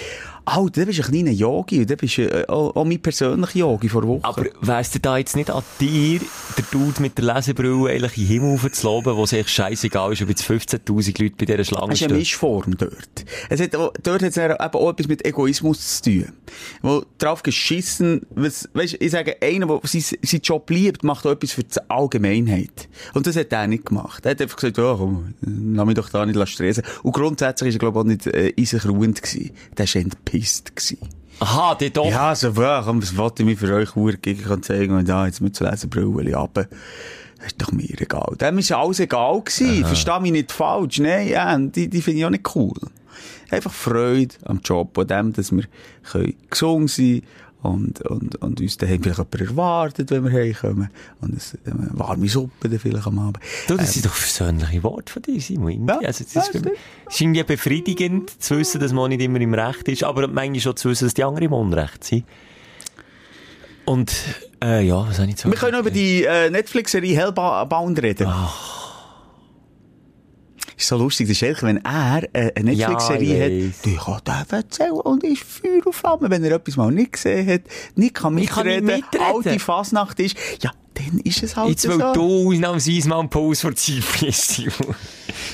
Alter, 0.49 0.81
dann 0.81 0.85
bist 0.87 0.99
du 0.99 1.03
ein 1.03 1.11
kleiner 1.11 1.31
Yogi 1.31 1.79
und 1.79 1.89
dann 1.89 1.97
bist 1.97 2.17
du 2.17 2.23
äh, 2.23 2.47
auch, 2.47 2.75
auch 2.75 2.85
mein 2.85 3.01
persönlicher 3.01 3.59
Yogi 3.59 3.89
vor 3.89 4.07
Wochen. 4.07 4.23
Aber 4.23 4.45
wär's 4.61 4.91
dir 4.91 4.99
da 4.99 5.17
jetzt 5.17 5.35
nicht 5.35 5.49
an 5.49 5.63
dir, 5.79 6.19
der 6.57 6.65
Dude 6.71 7.01
mit 7.01 7.17
der 7.17 7.35
Lesebrille 7.35 7.89
eigentlich 7.89 8.17
in 8.17 8.23
den 8.23 8.27
Himmel 8.27 8.53
aufzuloben, 8.53 9.15
wo 9.15 9.23
es 9.23 9.33
echt 9.33 9.49
scheißegal 9.49 10.13
ist, 10.13 10.21
ob 10.21 10.29
jetzt 10.29 10.43
15.000 10.43 11.21
Leute 11.21 11.35
bei 11.37 11.45
dieser 11.45 11.63
Schlange 11.63 11.93
Es 11.93 11.99
ist 11.99 12.03
eine 12.03 12.09
stehen? 12.09 12.17
Mischform 12.17 12.77
dort. 12.77 13.25
Es 13.49 13.61
hat, 13.61 13.73
dort 13.73 14.05
hat 14.05 14.21
es 14.23 14.37
eben 14.37 14.53
auch 14.53 14.89
etwas 14.89 15.07
mit 15.07 15.25
Egoismus 15.25 16.01
zu 16.01 16.11
tun. 16.11 16.33
Wo 16.81 17.03
drauf 17.17 17.43
geschissen, 17.43 18.21
was, 18.31 18.69
weißt, 18.73 18.97
ich 18.99 19.11
sage, 19.11 19.37
einer, 19.41 19.67
der 19.67 19.79
sein, 19.83 20.01
seinen 20.01 20.41
Job 20.41 20.69
liebt, 20.69 21.03
macht 21.03 21.25
auch 21.25 21.31
etwas 21.31 21.51
für 21.51 21.63
die 21.63 21.79
Allgemeinheit. 21.89 22.89
Und 23.13 23.27
das 23.27 23.35
hat 23.35 23.51
er 23.51 23.67
nicht 23.67 23.85
gemacht. 23.85 24.25
Er 24.25 24.31
hat 24.31 24.41
einfach 24.41 24.57
gesagt, 24.57 24.77
ja, 24.77 24.95
komm, 24.97 25.33
lass 25.41 25.85
mich 25.85 25.95
doch 25.95 26.09
da 26.09 26.25
nicht 26.25 26.49
stressen. 26.49 26.83
Und 27.03 27.11
grundsätzlich 27.11 27.69
ist 27.69 27.75
er, 27.75 27.79
glaube 27.79 27.99
ich, 27.99 28.01
auch 28.01 28.07
nicht, 28.07 28.27
äh, 28.27 28.49
in 28.49 28.65
sich 28.65 28.85
ruhend 28.85 29.21
gewesen. 29.21 29.51
Der 29.77 29.85
war 29.85 30.01
entpisst 30.39 30.75
gewesen. 30.75 31.09
Aha, 31.41 31.75
die 31.75 31.91
doch. 31.91 32.09
Ja, 32.09 32.35
so, 32.35 32.49
ja, 32.49 32.81
komm, 32.83 33.01
was 33.01 33.15
wollte 33.15 33.43
ich 33.43 33.47
mir 33.47 33.57
für 33.57 33.73
euch 33.73 33.95
Uhr 33.95 34.13
gegen 34.13 34.43
kann 34.43 34.61
zeigen 34.61 34.93
und 34.95 35.07
ja, 35.07 35.25
jetzt 35.25 35.41
mit 35.41 35.55
zu 35.55 35.63
lesen, 35.63 35.89
runter. 35.93 36.67
Das 37.37 37.47
ist 37.47 37.61
doch 37.61 37.71
mir 37.71 38.01
egal. 38.01 38.35
Dem 38.39 38.57
ist 38.57 38.71
alles 38.73 38.99
egal 38.99 39.41
gewesen. 39.41 39.85
Versteh 39.85 40.19
mich 40.19 40.33
nicht 40.33 40.51
falsch. 40.51 40.99
Nein, 40.99 41.29
ja, 41.29 41.57
die, 41.57 41.87
die 41.87 42.01
finde 42.01 42.19
ich 42.19 42.25
auch 42.25 42.29
nicht 42.29 42.55
cool. 42.55 42.75
Einfach 43.49 43.71
Freude 43.71 44.35
am 44.43 44.59
Job, 44.63 44.97
an 44.97 45.07
dem, 45.07 45.33
dass 45.33 45.53
wir 45.53 45.63
können 46.11 46.35
gesund 46.49 46.91
sein 46.91 47.21
und, 47.61 48.01
und, 48.03 48.35
und 48.37 48.61
uns 48.61 48.77
daheim 48.77 49.03
vielleicht 49.03 49.17
jemand 49.17 49.41
erwartet, 49.41 50.11
wenn 50.11 50.23
wir 50.23 50.31
heimkommen. 50.31 50.89
Und 51.19 51.35
es, 51.35 51.57
eine 51.65 51.89
warme 51.91 52.29
Suppe 52.29 52.69
dann 52.69 52.79
vielleicht 52.79 53.07
am 53.07 53.19
Abend. 53.19 53.39
Du, 53.67 53.75
das 53.75 53.93
sind 53.93 54.05
doch 54.05 54.15
persönliche 54.15 54.81
Worte 54.83 55.11
von 55.11 55.21
dir, 55.21 55.41
Simon. 55.41 55.87
Ja, 55.87 55.99
also, 55.99 56.23
das 56.23 56.33
ja, 56.33 56.41
ist, 56.41 56.53
mich, 56.53 56.73
es 57.07 57.15
ist 57.15 57.21
irgendwie 57.21 57.43
befriedigend 57.43 58.41
zu 58.41 58.57
wissen, 58.57 58.79
dass 58.79 58.93
man 58.93 59.09
nicht 59.09 59.21
immer 59.21 59.41
im 59.41 59.53
Recht 59.53 59.87
ist, 59.89 60.03
aber 60.03 60.27
manchmal 60.27 60.61
schon 60.61 60.77
zu 60.77 60.89
wissen, 60.89 61.05
dass 61.05 61.13
die 61.13 61.23
anderen 61.23 61.45
im 61.45 61.53
Unrecht 61.53 62.03
sind. 62.03 62.23
Und, 63.85 64.13
äh, 64.63 64.85
ja, 64.85 65.05
was 65.07 65.19
habe 65.19 65.29
ich 65.29 65.35
zu 65.35 65.49
Wir 65.49 65.57
können 65.57 65.79
über 65.79 65.91
die 65.91 66.23
äh, 66.23 66.49
Netflix-Serie 66.49 67.15
Hellbound 67.17 68.01
reden. 68.01 68.27
Ist 70.79 70.87
so 70.87 70.97
lustig, 70.97 71.27
das 71.27 71.35
ist 71.37 71.41
ehrlich, 71.43 71.61
wenn 71.61 71.83
er 71.83 72.23
eine 72.33 72.71
Netflix-Serie 72.73 73.49
Ja, 73.49 73.67
hat, 73.67 73.85
du 73.85 73.95
kann 73.97 74.21
das 74.23 74.51
erzählen 74.53 74.91
und 74.93 75.23
ist 75.25 75.43
Feuer 75.43 75.85
und 75.85 75.93
Flamme, 75.93 76.29
wenn 76.29 76.41
er 76.45 76.53
etwas 76.53 76.77
mal 76.77 76.89
nicht 76.89 77.11
gesehen 77.11 77.47
hat, 77.49 77.61
nicht 77.95 78.13
kann 78.15 78.37
Ich 78.37 78.49
kann 78.49 78.65
nicht 78.65 78.81
mitreden, 78.83 79.03
mitreden. 79.11 79.25
alte 79.35 79.59
Fasnacht 79.59 80.19
ist, 80.21 80.37
ja, 80.61 80.71
dann 80.93 81.19
ist 81.19 81.43
es 81.43 81.57
halt 81.57 81.69
Jetzt, 81.71 81.81
so. 81.81 81.99
weil 81.99 82.13
du 82.13 82.49
ausnahmsweise 82.49 83.09
mal 83.09 83.19
einen 83.19 83.29
Pause 83.29 83.61
vor 83.61 83.75
Zeit 83.75 84.03
bist, 84.21 84.51
Simon. 84.51 84.95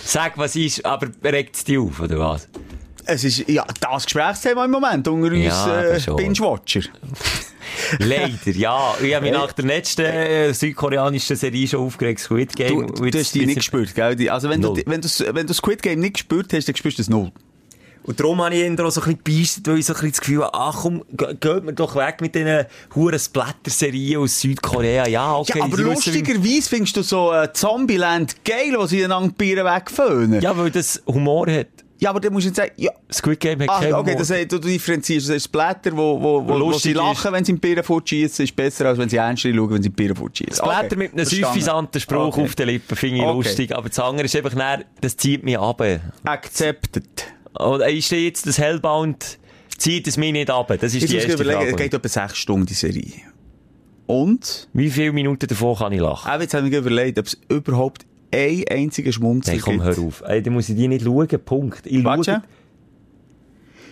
Sag, 0.03 0.37
was 0.37 0.55
ist, 0.55 0.85
aber 0.85 1.07
regt 1.23 1.55
es 1.55 1.63
dich 1.63 1.79
auf, 1.79 1.99
oder 1.99 2.19
was? 2.19 2.47
Es 3.07 3.23
ist, 3.23 3.47
ja, 3.47 3.65
das 3.79 4.05
Gesprächsthema 4.05 4.65
im 4.65 4.71
Moment 4.71 5.07
unter 5.07 5.31
uns 5.31 5.43
Ja, 5.45 5.81
äh. 5.83 5.99
Binge-Watcher. 6.15 6.81
Leider, 7.99 8.51
ja. 8.51 8.95
Ich 9.01 9.13
habe 9.13 9.25
mich 9.25 9.33
nach 9.33 9.51
der 9.53 9.65
letzten 9.65 10.05
äh, 10.05 10.53
südkoreanischen 10.53 11.35
Serie 11.35 11.67
schon 11.67 11.81
aufgeregt, 11.81 12.19
Squid 12.19 12.51
Du, 12.53 12.55
Game. 12.63 12.87
du 13.11 13.19
hast 13.19 13.33
die 13.35 13.45
nicht 13.45 13.57
gespürt, 13.57 13.93
gell? 13.95 14.29
Also 14.29 14.49
wenn 14.49 14.61
du, 14.61 14.69
Null. 14.69 14.83
wenn 14.85 15.01
du, 15.01 15.07
wenn 15.33 15.47
du 15.47 15.53
Squid 15.53 15.81
Game 15.81 15.99
nicht 15.99 16.13
gespürt 16.15 16.53
hast, 16.53 16.67
dann 16.67 16.75
spürst 16.75 16.97
du 16.97 17.01
es 17.01 17.09
null. 17.09 17.31
Und 18.03 18.19
darum 18.19 18.39
habe 18.43 18.53
ich 18.53 18.79
auch 18.79 18.91
so 18.91 19.01
ein 19.01 19.17
bisschen 19.17 19.23
gebeistet, 19.23 19.67
weil 19.67 19.79
ich 19.79 19.85
so 19.87 19.93
ein 19.93 19.95
bisschen 19.95 20.11
das 20.11 20.21
Gefühl 20.21 20.43
habe, 20.43 20.53
ach 20.53 20.75
komm, 20.83 21.03
ge- 21.11 21.35
geht 21.39 21.63
mir 21.63 21.73
doch 21.73 21.95
weg 21.95 22.21
mit 22.21 22.35
diesen 22.35 22.65
huren 22.93 23.17
Splatter-Serien 23.17 24.21
aus 24.21 24.39
Südkorea. 24.41 25.07
Ja, 25.07 25.35
okay. 25.35 25.57
ja, 25.57 25.63
aber 25.65 25.77
lustigerweise 25.77 26.69
findest 26.69 26.97
du 26.97 27.01
so 27.01 27.33
äh, 27.33 27.51
Zombieland 27.51 28.45
geil, 28.45 28.75
wo 28.77 28.85
sie 28.85 28.97
die 29.07 29.29
Bieren 29.35 29.65
wegföhnen. 29.65 30.39
Ja, 30.39 30.55
weil 30.55 30.69
das 30.69 31.01
Humor 31.07 31.47
hat. 31.49 31.67
Ja, 31.97 32.09
aber 32.09 32.19
dann 32.19 32.33
musst 32.33 32.43
du 32.45 32.49
jetzt 32.49 32.57
sagen, 32.57 32.71
ja, 32.75 32.91
Squid 33.11 33.39
Game 33.39 33.61
hat 33.61 33.69
ah, 33.69 33.79
keinen 33.79 33.93
okay, 33.93 34.15
das, 34.17 34.27
du 34.27 34.59
differenzierst. 34.59 35.29
Das 35.29 35.37
ist 35.37 35.45
Splatter, 35.45 35.95
wo, 35.95 36.21
wo, 36.21 36.45
wo, 36.45 36.59
wo 36.59 36.73
sie 36.73 36.91
lachen, 36.91 37.31
wenn 37.31 37.45
sie 37.45 37.53
im 37.53 37.59
Bieren 37.59 37.83
fortschießen, 37.83 38.43
ist 38.43 38.53
besser, 38.55 38.87
als 38.87 38.97
wenn 38.97 39.07
sie 39.07 39.15
ernst 39.15 39.43
schauen, 39.43 39.69
wenn 39.69 39.81
sie 39.81 39.87
im 39.87 39.93
Bieren 39.95 40.15
fortschießen. 40.15 40.55
Splatter 40.55 40.97
mit 40.97 41.13
einem 41.13 41.25
suffisanten 41.25 42.01
Spruch 42.01 42.25
Okay. 42.35 42.43
auf 42.43 42.55
den 42.55 42.67
Lippen 42.67 42.97
finde 42.97 43.17
ich 43.17 43.23
Okay. 43.23 43.33
lustig. 43.33 43.75
Aber 43.75 43.87
das 43.87 43.99
andere 43.99 44.25
ist 44.25 44.35
einfach, 44.35 44.53
näher, 44.55 44.83
das 44.99 45.15
zieht 45.15 45.43
mich 45.43 45.57
ab. 45.57 45.81
Accepted. 46.25 47.05
Oder 47.57 47.89
ist 47.89 48.11
jetzt 48.11 48.45
das 48.45 48.57
Hellbound, 48.57 49.39
zieht 49.77 50.07
es 50.07 50.17
mich 50.17 50.33
nicht 50.33 50.49
ab? 50.49 50.67
Das 50.67 50.93
ist 50.93 51.01
Jetzt 51.01 51.11
die 51.11 51.15
erste 51.15 51.33
überlegen, 51.33 51.61
es 51.61 51.69
Frage. 51.69 51.83
geht 51.83 51.93
etwa 51.93 52.09
sechs 52.09 52.37
Stunden, 52.37 52.65
die 52.65 52.73
Serie. 52.73 53.21
Und, 54.07 54.67
Wie 54.73 54.89
viele 54.89 55.13
Minuten 55.13 55.47
davon 55.47 55.75
kann 55.77 55.93
ich 55.93 55.99
lachen? 56.01 56.29
auch 56.29 56.39
jetzt 56.39 56.53
habe 56.53 56.65
ich 56.67 56.71
mir 56.71 56.79
überlegt, 56.79 57.17
ob 57.17 57.25
es 57.25 57.37
überhaupt 57.49 58.05
ein 58.35 58.63
einziger 58.69 59.11
Schmunzel 59.11 59.55
Nein, 59.55 59.61
komm, 59.61 59.73
gibt. 59.81 59.85
hör 59.85 60.05
auf. 60.05 60.23
Ey, 60.25 60.41
dann 60.41 60.53
muss 60.53 60.69
ich 60.69 60.75
die 60.75 60.87
nicht 60.87 61.03
schauen, 61.03 61.27
Punkt. 61.43 61.85
Ich 61.85 62.01
schaue... 62.01 62.43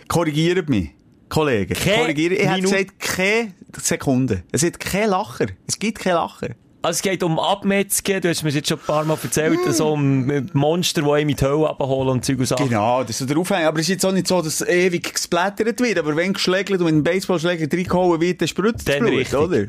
Korrigiert 0.07 0.69
mich. 0.69 0.91
Kollegen. 1.29 1.73
Keine 1.73 1.97
Korrigiert. 2.03 2.33
Ich 2.33 2.47
habe 2.47 2.61
gesagt, 2.61 2.99
keine 2.99 3.53
Sekunde. 3.81 4.43
Es 4.51 4.63
hat 4.63 4.79
keinen 4.79 5.09
Lacher. 5.09 5.47
Es 5.65 5.79
gibt 5.79 5.99
keinen 5.99 6.15
Lacher. 6.15 6.49
Also 6.83 6.97
es 6.97 7.01
geht 7.01 7.23
um 7.23 7.39
Abmetzgen, 7.39 8.19
du 8.19 8.27
hast 8.27 8.43
mir 8.43 8.49
jetzt 8.49 8.67
schon 8.67 8.77
ein 8.77 8.85
paar 8.85 9.05
Mal 9.05 9.17
erzählt, 9.23 9.57
so 9.69 9.93
um 9.93 10.29
äh, 10.29 10.43
Monster, 10.51 11.01
die 11.01 11.21
in 11.21 11.29
die 11.29 11.35
Hölle 11.41 11.69
abholen 11.69 12.09
und 12.09 12.25
Zeug 12.25 12.39
und 12.39 12.45
Sachen. 12.45 12.67
Genau, 12.67 13.01
das 13.03 13.11
ist 13.11 13.19
so 13.19 13.25
der 13.25 13.37
Aufhänger. 13.37 13.69
Aber 13.69 13.79
es 13.79 13.85
ist 13.85 13.93
jetzt 13.93 14.05
auch 14.05 14.11
nicht 14.11 14.27
so, 14.27 14.41
dass 14.41 14.59
ewig 14.61 15.13
gesplattert 15.13 15.79
wird. 15.79 15.97
Aber 15.97 16.13
wenn 16.17 16.33
geschlägelt 16.33 16.81
und 16.81 16.87
mit 16.87 16.93
einem 16.93 17.03
Baseballschläger 17.03 17.71
reingehauen 17.71 18.19
wird, 18.19 18.41
dann 18.41 18.49
spritzt 18.49 18.89
es 18.89 18.99
Blut, 18.99 19.11
richtig. 19.11 19.39
oder? 19.39 19.67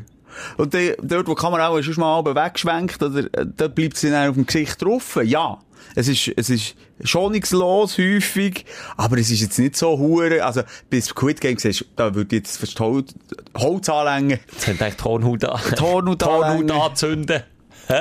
Und 0.57 0.73
dann, 0.73 0.93
dort, 1.01 1.27
wo 1.27 1.35
die 1.35 1.41
Kamera 1.41 1.67
auch 1.67 1.81
schon 1.81 1.95
mal 1.95 2.19
oben 2.19 2.35
wegschwenkt, 2.35 3.01
oder, 3.01 3.19
äh, 3.19 3.45
da 3.55 3.67
bleibt 3.67 3.97
sie 3.97 4.09
dann 4.09 4.29
auf 4.29 4.35
dem 4.35 4.45
Gesicht 4.45 4.81
drauf. 4.81 5.19
Ja. 5.23 5.59
Es 5.93 6.07
ist, 6.07 6.31
es 6.35 6.49
ist 6.49 6.75
schonungslos, 7.03 7.97
häufig, 7.97 8.65
aber 8.97 9.17
es 9.17 9.29
ist 9.29 9.41
jetzt 9.41 9.59
nicht 9.59 9.75
so 9.75 9.97
hure, 9.97 10.43
also, 10.43 10.61
bis 10.89 11.05
Squid 11.05 11.39
Game 11.39 11.57
siehst, 11.57 11.85
da 11.95 12.13
würde 12.15 12.35
ich 12.35 12.41
jetzt 12.41 12.57
fast 12.57 12.79
Holz, 12.79 13.13
Holz 13.55 13.87
anlängen. 13.89 14.39
Jetzt 14.51 14.67
haben 14.67 14.79
eigentlich 14.79 14.95
die 14.95 15.03
Hornhaut 15.03 15.45
an. 15.45 15.61
Hornhaut 15.79 16.23
anlängen. 16.23 16.71
anzünden. 16.71 17.43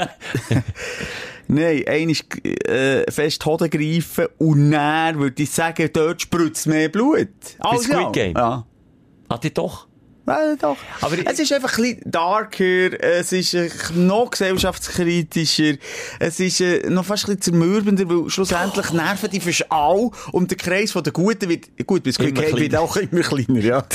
Nein, 1.46 1.84
einer 1.86 2.10
ist, 2.10 2.24
äh, 2.66 3.10
fest 3.10 3.42
die 3.42 3.46
Hoden 3.46 3.68
greifen 3.68 4.26
und 4.38 4.70
dann 4.70 5.18
würde 5.18 5.42
ich 5.42 5.50
sagen, 5.50 5.90
dort 5.92 6.22
spritzt 6.22 6.66
mehr 6.66 6.88
Blut. 6.88 7.28
Alles 7.58 7.84
Squid 7.84 8.00
ja. 8.00 8.10
Game? 8.10 8.36
Ja. 8.36 8.66
Ah, 9.28 9.38
die 9.38 9.52
doch. 9.52 9.86
Ja, 10.26 10.56
doch. 10.56 10.76
Aber- 11.00 11.16
es 11.24 11.38
ist 11.38 11.52
einfach 11.52 11.76
ein 11.78 11.82
bisschen 11.84 12.00
darker, 12.10 13.02
es 13.02 13.32
ist 13.32 13.54
noch 13.94 14.30
gesellschaftskritischer, 14.30 15.74
es 16.18 16.40
ist 16.40 16.60
äh, 16.60 16.88
noch 16.88 17.04
fast 17.04 17.24
ein 17.24 17.36
bisschen 17.36 17.42
zermürbender, 17.42 18.08
weil 18.08 18.30
schlussendlich 18.30 18.90
nerven 18.92 19.30
die 19.30 19.40
fast 19.40 19.66
all 19.70 20.10
und 20.32 20.50
der 20.50 20.56
Kreis 20.58 20.92
von 20.92 21.02
der 21.02 21.12
Guten 21.12 21.48
wird, 21.48 21.86
gut, 21.86 22.02
bis 22.02 22.16
Quick 22.18 22.36
wird 22.56 22.76
auch 22.76 22.96
immer 22.96 23.20
kleiner, 23.20 23.60
ja. 23.60 23.84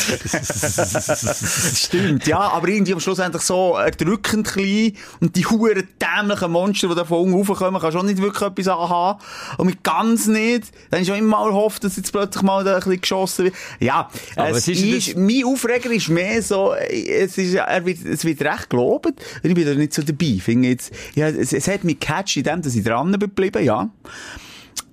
Stimmt, 1.75 2.27
ja, 2.27 2.39
aber 2.39 2.67
irgendwie 2.67 2.93
am 2.93 2.99
Schluss 2.99 3.19
endlich 3.19 3.41
so 3.43 3.75
erdrückend 3.77 4.47
klein 4.47 4.93
und 5.19 5.35
die 5.35 5.45
huren 5.45 5.87
dämlichen 6.01 6.51
Monster, 6.51 6.87
die 6.89 6.95
da 6.95 7.05
von 7.05 7.19
unten 7.33 7.49
raufkommen, 7.49 7.79
kannst 7.81 7.95
du 7.95 7.99
auch 7.99 8.03
nicht 8.03 8.21
wirklich 8.21 8.41
etwas 8.49 8.67
anhaben. 8.67 9.19
Und 9.57 9.65
mit 9.67 9.83
ganz 9.83 10.27
nicht. 10.27 10.65
Dann 10.91 11.01
ist 11.01 11.09
auch 11.11 11.15
immer 11.17 11.39
mal 11.39 11.53
hofft, 11.53 11.83
dass 11.83 11.97
jetzt 11.97 12.11
plötzlich 12.11 12.43
mal 12.43 12.63
da 12.63 12.73
ein 12.75 12.79
bisschen 12.79 13.01
geschossen 13.01 13.45
wird. 13.45 13.55
Ja, 13.79 14.09
Aber 14.35 14.49
es 14.51 14.67
ist 14.67 14.81
ist, 14.81 15.15
mein 15.17 15.43
Aufreger 15.45 15.91
ist 15.91 16.09
mehr 16.23 16.41
so, 16.41 16.73
es 16.73 17.37
ist, 17.37 17.55
er 17.55 17.85
wird, 17.85 18.05
es 18.05 18.23
wird 18.25 18.41
recht 18.41 18.69
gelobt. 18.69 19.07
Und 19.07 19.49
ich 19.49 19.53
bin 19.55 19.65
da 19.65 19.73
nicht 19.73 19.93
so 19.93 20.01
dabei. 20.01 20.25
Ich 20.25 20.43
finde 20.43 20.69
jetzt, 20.69 20.91
ja, 21.15 21.27
es, 21.29 21.53
es 21.53 21.67
hat 21.67 21.83
mich 21.83 21.99
catcht 21.99 22.37
in 22.37 22.43
dem, 22.43 22.61
dass 22.61 22.75
ich 22.75 22.83
dran 22.83 23.11
geblieben, 23.11 23.63
ja. 23.63 23.89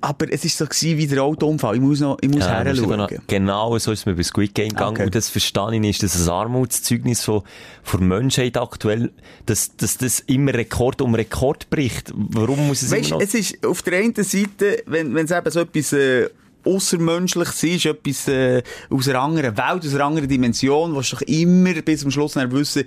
Aber 0.00 0.30
es 0.30 0.44
ist 0.44 0.56
so 0.58 0.66
gewesen 0.66 0.98
wie 0.98 1.06
der 1.06 1.22
Autounfall. 1.22 1.76
Ich 1.76 1.80
muss 1.80 2.00
noch, 2.00 2.18
ich 2.20 2.28
muss 2.28 2.40
Ja, 2.44 2.62
noch- 2.62 3.08
genau 3.26 3.78
so 3.78 3.92
ist 3.92 4.00
es 4.00 4.06
mir 4.06 4.14
bei 4.14 4.22
Squid 4.22 4.54
Game 4.54 4.68
gegangen. 4.68 4.96
Okay. 4.96 5.04
Und 5.04 5.14
das 5.14 5.30
verstehe 5.30 5.74
ich 5.74 5.80
nicht, 5.80 6.02
dass 6.02 6.12
das 6.12 6.28
Armutszeugnis 6.28 7.22
von, 7.24 7.42
von 7.82 8.00
der 8.00 8.08
Menschheit 8.08 8.56
aktuell, 8.56 9.10
dass, 9.46 9.74
dass 9.76 9.96
das 9.96 10.20
immer 10.20 10.52
Rekord 10.54 11.00
um 11.00 11.14
Rekord 11.14 11.70
bricht. 11.70 12.12
Warum 12.14 12.68
muss 12.68 12.82
es 12.82 12.90
Weißt, 12.92 13.08
immer 13.10 13.18
noch... 13.20 13.26
es 13.26 13.34
ist 13.34 13.66
auf 13.66 13.82
der 13.82 13.98
einen 14.00 14.14
Seite, 14.14 14.82
wenn, 14.86 15.14
wenn 15.14 15.24
es 15.24 15.30
eben 15.32 15.50
so 15.50 15.60
etwas, 15.60 15.92
äh, 15.92 16.28
Aussermenschliches 16.66 17.62
ist, 17.62 17.86
etwas 17.86 18.28
äh, 18.28 18.62
aus 18.90 19.08
einer 19.08 19.20
anderen 19.20 19.56
Welt, 19.56 19.86
aus 19.86 19.94
einer 19.94 20.04
anderen 20.04 20.28
Dimension, 20.28 20.94
was 20.94 21.10
doch 21.10 21.22
immer 21.22 21.72
bis 21.82 22.00
zum 22.00 22.10
Schluss 22.10 22.32
dann 22.32 22.50
wissen, 22.52 22.84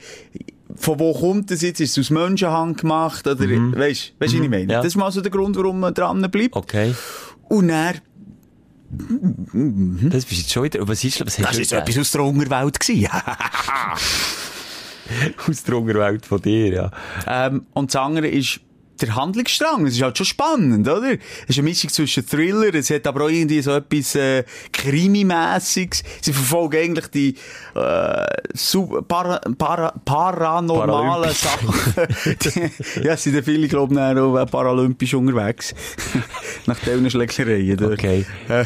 von 0.75 0.99
wo 0.99 1.13
kommt 1.13 1.51
das 1.51 1.61
jetzt? 1.61 1.82
Ist 1.82 1.97
es 1.97 2.05
aus 2.05 2.09
Menschenhand 2.11 2.80
gemacht? 2.80 3.25
Oder, 3.25 3.39
weißt, 3.39 3.80
weißt 3.80 4.13
du, 4.19 4.19
was 4.19 4.34
ich 4.34 4.49
meine? 4.49 4.65
Mhm. 4.65 4.69
Ja. 4.69 4.77
Das 4.77 4.88
ist 4.88 4.95
mal 4.95 5.11
so 5.11 5.21
der 5.21 5.32
Grund, 5.32 5.55
warum 5.57 5.80
man 5.80 5.93
dran 5.93 6.21
bleibt. 6.30 6.55
Okay. 6.55 6.93
Und 7.47 7.69
dann, 7.69 7.95
Das 10.09 10.25
bist 10.25 10.41
jetzt 10.41 10.51
schon 10.51 10.63
wieder... 10.63 10.88
Was 10.88 11.03
ist 11.03 11.25
was 11.25 11.36
das 11.36 11.55
du 11.55 11.61
ist 11.61 11.73
etwas 11.73 11.97
aus 11.97 12.11
der 12.11 12.21
Unterwelt 12.21 12.80
gewesen. 12.80 13.09
aus 15.47 15.63
der 15.63 15.75
Unterwelt 15.75 16.25
von 16.25 16.41
dir, 16.41 16.73
ja. 16.73 16.91
Ähm, 17.27 17.65
und 17.73 17.93
das 17.93 18.01
andere 18.01 18.27
ist 18.27 18.61
der 19.02 19.16
Handlungsstrang. 19.16 19.86
Es 19.86 19.95
ist 19.95 20.02
halt 20.02 20.18
schon 20.18 20.26
spannend, 20.26 20.88
oder? 20.88 21.14
Es 21.14 21.50
ist 21.50 21.58
eine 21.58 21.70
Mischung 21.70 21.89
zwischen 21.89 22.26
Thriller, 22.26 22.74
es 22.74 22.89
hat 22.89 23.08
aber 23.08 23.26
auch 23.26 23.30
irgendwie 23.30 23.62
so 23.62 23.72
etwas 23.72 24.16
äh, 24.16 24.43
Krimi-mässiges. 24.72 26.04
Sie 26.22 26.34
verfolgen 26.34 26.78
eigentlich 26.78 27.08
die 27.08 27.36
äh, 27.76 28.26
sub- 28.54 29.08
para, 29.08 29.39
para, 29.58 29.91
paranormalen. 30.06 31.32
Sachen. 31.34 31.74
Die- 32.43 33.04
ja, 33.04 33.16
sind 33.18 33.36
ja 33.36 33.41
viele, 33.41 33.68
glaube 33.68 33.93
ich, 33.93 34.00
auch 34.00 34.38
äh, 34.38 34.45
paralympisch 34.45 35.14
unterwegs. 35.14 35.74
Nach 36.66 36.78
diesen 36.80 37.10
Schlägereien. 37.10 37.78
dort. 37.78 37.93
Okay. 37.93 38.26
Äh, 38.47 38.66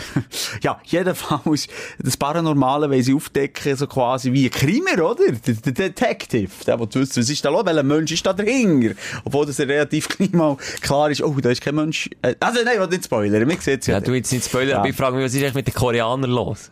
ja, 0.62 0.80
jedenfalls, 0.86 1.68
das 2.00 2.18
Paranormale 2.18 2.90
wollen 2.90 3.04
sie 3.04 3.14
aufdecken, 3.14 3.76
so 3.76 3.88
quasi 3.88 4.32
wie 4.34 4.46
ein 4.46 4.52
Krimi, 4.52 4.94
oder? 5.00 5.16
Der, 5.46 5.54
der 5.56 5.72
Detective, 5.72 6.50
der, 6.66 6.78
der 6.78 6.96
wissen, 7.02 7.22
was 7.22 7.30
ist 7.30 7.46
da 7.46 7.50
los, 7.50 7.66
welcher 7.66 7.84
Mensch 7.84 8.12
ist 8.12 8.26
da 8.26 8.34
dahinter? 8.34 8.96
Obwohl 9.24 9.46
das 9.46 9.58
ja 9.58 9.66
relativ 9.66 10.08
gleich 10.32 10.34
mal 10.40 10.58
klar 10.82 11.10
ist, 11.12 11.22
oh, 11.22 11.34
da 11.42 11.50
ist 11.50 11.62
kein 11.62 11.76
Mensch. 11.76 12.10
Äh, 12.22 12.36
also, 12.40 12.60
nein, 12.64 12.74
ich 12.76 12.80
will 12.82 12.88
nicht 12.88 13.06
spoilern, 13.06 13.48
man 13.48 13.60
sieht's 13.60 13.88
ja. 13.88 13.96
Ja, 13.96 14.00
du 14.02 14.14
jetzt 14.14 14.32
nicht 14.32 14.46
Spoiler, 14.46 14.72
Ja. 14.72 14.78
aber 14.80 14.90
ich 14.90 14.96
frage 14.96 15.16
mich, 15.16 15.26
was 15.26 15.34
ist 15.34 15.42
eigentlich 15.42 15.54
mit 15.56 15.68
den 15.68 15.74
Koreanern 15.74 16.30
los? 16.32 16.72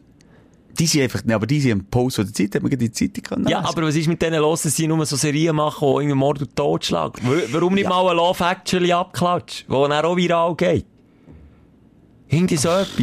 Die 0.80 0.88
sind 0.88 1.02
einfach, 1.02 1.22
nee, 1.26 1.34
aber 1.34 1.46
die 1.46 1.60
sind 1.60 1.74
am 1.74 1.84
Post 1.86 2.16
von 2.16 2.26
der 2.26 2.34
Zeit, 2.34 2.56
hat 2.56 2.64
man 2.64 2.72
die 2.72 2.92
Zeitung 2.92 3.24
können 3.24 3.48
Ja, 3.50 3.60
aber 3.60 3.84
was 3.84 3.96
ist 3.96 4.08
mit 4.08 4.22
denen 4.22 4.40
los, 4.40 4.62
dass 4.62 4.74
sie 4.76 4.88
nur 4.88 5.06
so 5.06 5.18
Serien 5.18 5.54
machen, 5.56 5.86
die 5.86 5.96
irgendwie 6.04 6.16
Mord 6.16 6.42
und 6.42 6.56
Totschlag? 6.56 7.18
Wa- 7.24 7.42
Warum 7.52 7.74
nicht 7.74 7.90
mal 7.90 8.10
ein 8.10 8.16
Love 8.16 8.42
Actually 8.44 8.94
abklatschen, 8.94 9.66
wo 9.68 9.86
dann 9.88 10.06
auch 10.06 10.16
viral 10.16 10.56
geht? 10.56 10.86
Irgendwie 12.30 12.56
so 12.58 12.70
etwas. 12.70 12.88
Ein 12.98 13.00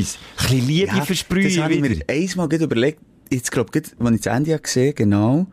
bisschen 0.47 0.67
Liebe 0.67 0.87
Ja, 0.97 1.03
versprühen. 1.05 1.45
Das 1.45 1.59
habe 1.63 1.75
ich 1.75 1.81
mir 1.83 2.01
einmal 2.09 2.55
überlegt, 2.55 3.01
jetzt 3.31 3.53
glaub 3.53 3.75
ich, 3.77 3.83
als 3.99 4.15
ich 4.15 4.21
das 4.23 4.35
Ende 4.37 4.53
habe 4.55 4.63
gesehen 4.63 4.95
genau, 4.95 5.47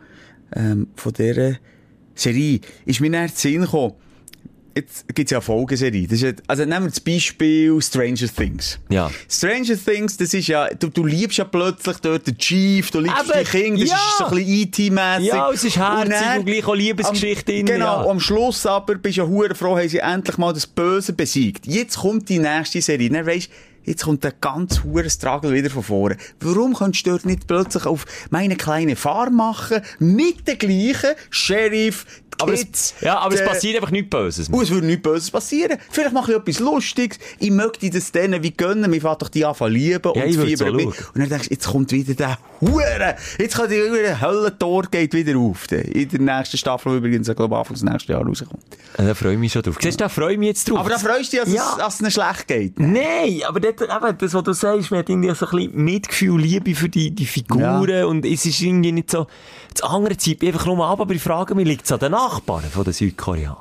ähm, 0.56 0.88
von 0.96 1.12
dieser 1.12 1.56
Serie, 2.14 2.62
ist 2.86 3.02
mir 3.02 3.08
in 3.08 3.14
den 3.14 3.28
Sinn 3.28 3.62
gekommen, 3.62 3.94
jetzt 4.76 5.06
gibt's 5.14 5.32
ja 5.32 5.38
eine 5.40 5.44
Folgeserie. 5.44 6.04
Das 6.08 6.14
ist, 6.14 6.22
ja- 6.22 6.32
also 6.48 6.66
nehmen 6.66 6.86
wir 6.86 6.90
das 6.90 7.00
Beispiel 7.00 7.82
Stranger 7.82 8.28
Things. 8.36 8.80
Ja. 8.90 9.10
Stranger 9.30 9.78
Things, 9.84 10.18
das 10.18 10.34
ist 10.34 10.48
ja, 10.48 10.68
du, 10.68 10.90
du 10.90 11.06
liebst 11.06 11.38
ja 11.38 11.46
plötzlich 11.46 11.98
dort 11.98 12.28
den 12.28 12.38
Chief, 12.38 12.92
du 12.92 13.00
liebst 13.00 13.18
Eben, 13.30 13.40
die 13.40 13.50
Kinder, 13.50 13.80
das 13.82 13.90
ja. 13.90 13.96
ist 13.96 14.18
so 14.18 14.26
ein 14.26 14.32
bisschen 14.36 14.90
IT-mässig. 14.90 15.28
Ja, 15.28 15.50
es 15.52 15.64
ist 15.64 15.78
herzig 15.78 16.38
und 16.40 16.46
gleich 16.46 16.66
auch 16.68 16.76
Liebesgeschichte 16.76 17.52
am, 17.52 17.58
drin, 17.58 17.66
Genau, 17.66 18.04
ja. 18.04 18.10
am 18.10 18.20
Schluss 18.20 18.66
aber 18.66 18.96
bist 18.96 19.18
du 19.18 19.22
ja 19.22 19.28
hure 19.28 19.56
froh, 19.56 19.78
haben 19.78 19.90
sie 19.90 20.00
endlich 20.00 20.38
mal 20.38 20.54
das 20.54 20.68
Böse 20.68 21.14
besiegt. 21.14 21.66
Jetzt 21.68 21.98
kommt 21.98 22.30
die 22.30 22.40
nächste 22.40 22.82
Serie. 22.82 23.10
Dann 23.10 23.26
weisst 23.26 23.50
Jetzt 23.88 24.04
kommt 24.04 24.24
der 24.24 24.32
ganz 24.32 24.84
hure 24.84 25.08
Struggle 25.12 25.54
wieder 25.54 25.70
von 25.70 25.84
vorne. 25.84 26.18
Warum 26.40 26.74
kannst 26.74 27.06
du 27.06 27.12
dort 27.12 27.24
nicht 27.26 27.46
plötzlich 27.46 27.86
auf 27.86 28.06
meine 28.32 28.56
kleine 28.56 28.96
Farm 28.96 29.36
machen, 29.36 29.82
mit 30.00 30.48
den 30.48 30.58
gleichen 30.58 31.12
Sheriff, 31.30 32.08
Aber 32.42 32.54
es, 32.54 32.94
ja, 33.02 33.18
aber 33.20 33.36
es 33.36 33.44
passiert 33.46 33.76
einfach 33.78 33.92
nichts 33.92 34.10
Böses. 34.10 34.50
und 34.50 34.62
es 34.62 34.70
würde 34.70 34.88
nichts 34.88 35.04
Böses 35.04 35.32
passieren. 35.32 35.78
Vielleicht 35.90 36.14
mache 36.14 36.32
ich 36.34 36.38
etwas 36.38 36.60
Lustiges. 36.60 37.18
Ich 37.40 37.52
möchte 37.52 37.90
das 37.90 38.12
denen 38.12 38.44
wie 38.44 38.52
gönnen. 38.52 38.90
Mir 38.92 39.02
fährt 39.02 39.22
doch 39.22 39.30
die 39.30 39.46
anfangen 39.46 39.74
lieben 39.74 40.02
Ja, 40.16 40.24
und 40.24 40.38
auch 40.38 40.44
mit. 40.46 40.60
schauen. 40.60 40.86
Und 40.86 40.94
dann 41.16 41.30
denkst 41.30 41.48
du, 41.50 41.54
jetzt 41.54 41.68
kommt 41.68 41.92
wieder 41.92 42.14
der 42.14 42.38
Hure. 42.62 43.16
Jetzt 43.40 43.56
kann 43.56 43.70
die 43.70 43.82
Höllentor 44.22 44.84
geht 44.92 45.14
wieder 45.14 45.38
auf. 45.38 45.72
In 45.72 46.10
der 46.10 46.20
nächsten 46.38 46.58
Staffel, 46.58 46.92
die 46.94 46.98
übrigens, 46.98 47.28
ich 47.30 47.36
glaube, 47.36 47.58
Anfang 47.58 47.74
des 47.74 47.84
nächsten 47.84 48.12
Jahres 48.12 48.28
rauskommt. 48.28 48.64
Ja, 48.98 49.06
Da 49.06 49.14
freue 49.14 49.34
ich 49.34 49.40
mich 49.40 49.52
schon 49.52 49.62
drauf. 49.62 49.78
Siehst 49.82 50.00
du, 50.00 50.04
da 50.04 50.10
freue 50.10 50.34
ich 50.34 50.40
mich 50.40 50.48
jetzt 50.50 50.70
drauf. 50.70 50.80
Aber 50.80 50.90
da 50.90 50.98
freust 50.98 51.32
du 51.34 51.38
dich, 51.38 51.46
dass, 51.46 51.54
Ja. 51.54 51.70
es, 51.72 51.78
dass 51.78 51.94
es 51.96 52.02
ihnen 52.02 52.12
schlecht 52.12 52.48
geht. 52.48 52.80
Nein, 52.80 53.42
aber 53.48 53.60
dort, 53.60 53.82
eben, 53.82 54.18
das, 54.18 54.34
was 54.34 54.44
du 54.44 54.54
sagst, 54.54 54.92
man 54.92 55.00
hat 55.00 55.10
irgendwie 55.10 55.34
so 55.34 55.46
ein 55.48 55.52
bisschen 55.58 55.84
Mitgefühl, 55.84 56.40
Liebe 56.42 56.76
für 56.76 56.90
die, 56.90 57.12
die 57.12 57.26
Figuren 57.26 58.06
und 58.06 58.26
es 58.26 58.46
ist 58.46 58.62
irgendwie 58.62 58.92
nicht 58.92 59.12
so, 59.12 59.28
das 59.74 59.84
andere 59.84 60.16
zieht 60.18 60.42
einfach 60.44 60.66
nur 60.66 60.86
ab, 60.86 61.02
aber 61.02 61.14
ich 61.14 61.22
frage 61.22 61.54
mich, 61.56 61.68
liegt 61.68 61.86
es 61.86 61.92
an 61.92 62.00
den 62.00 62.14
Nachbarn 62.30 62.64
von 62.70 62.84
den 62.84 62.94
Südkoreanern? 62.94 63.58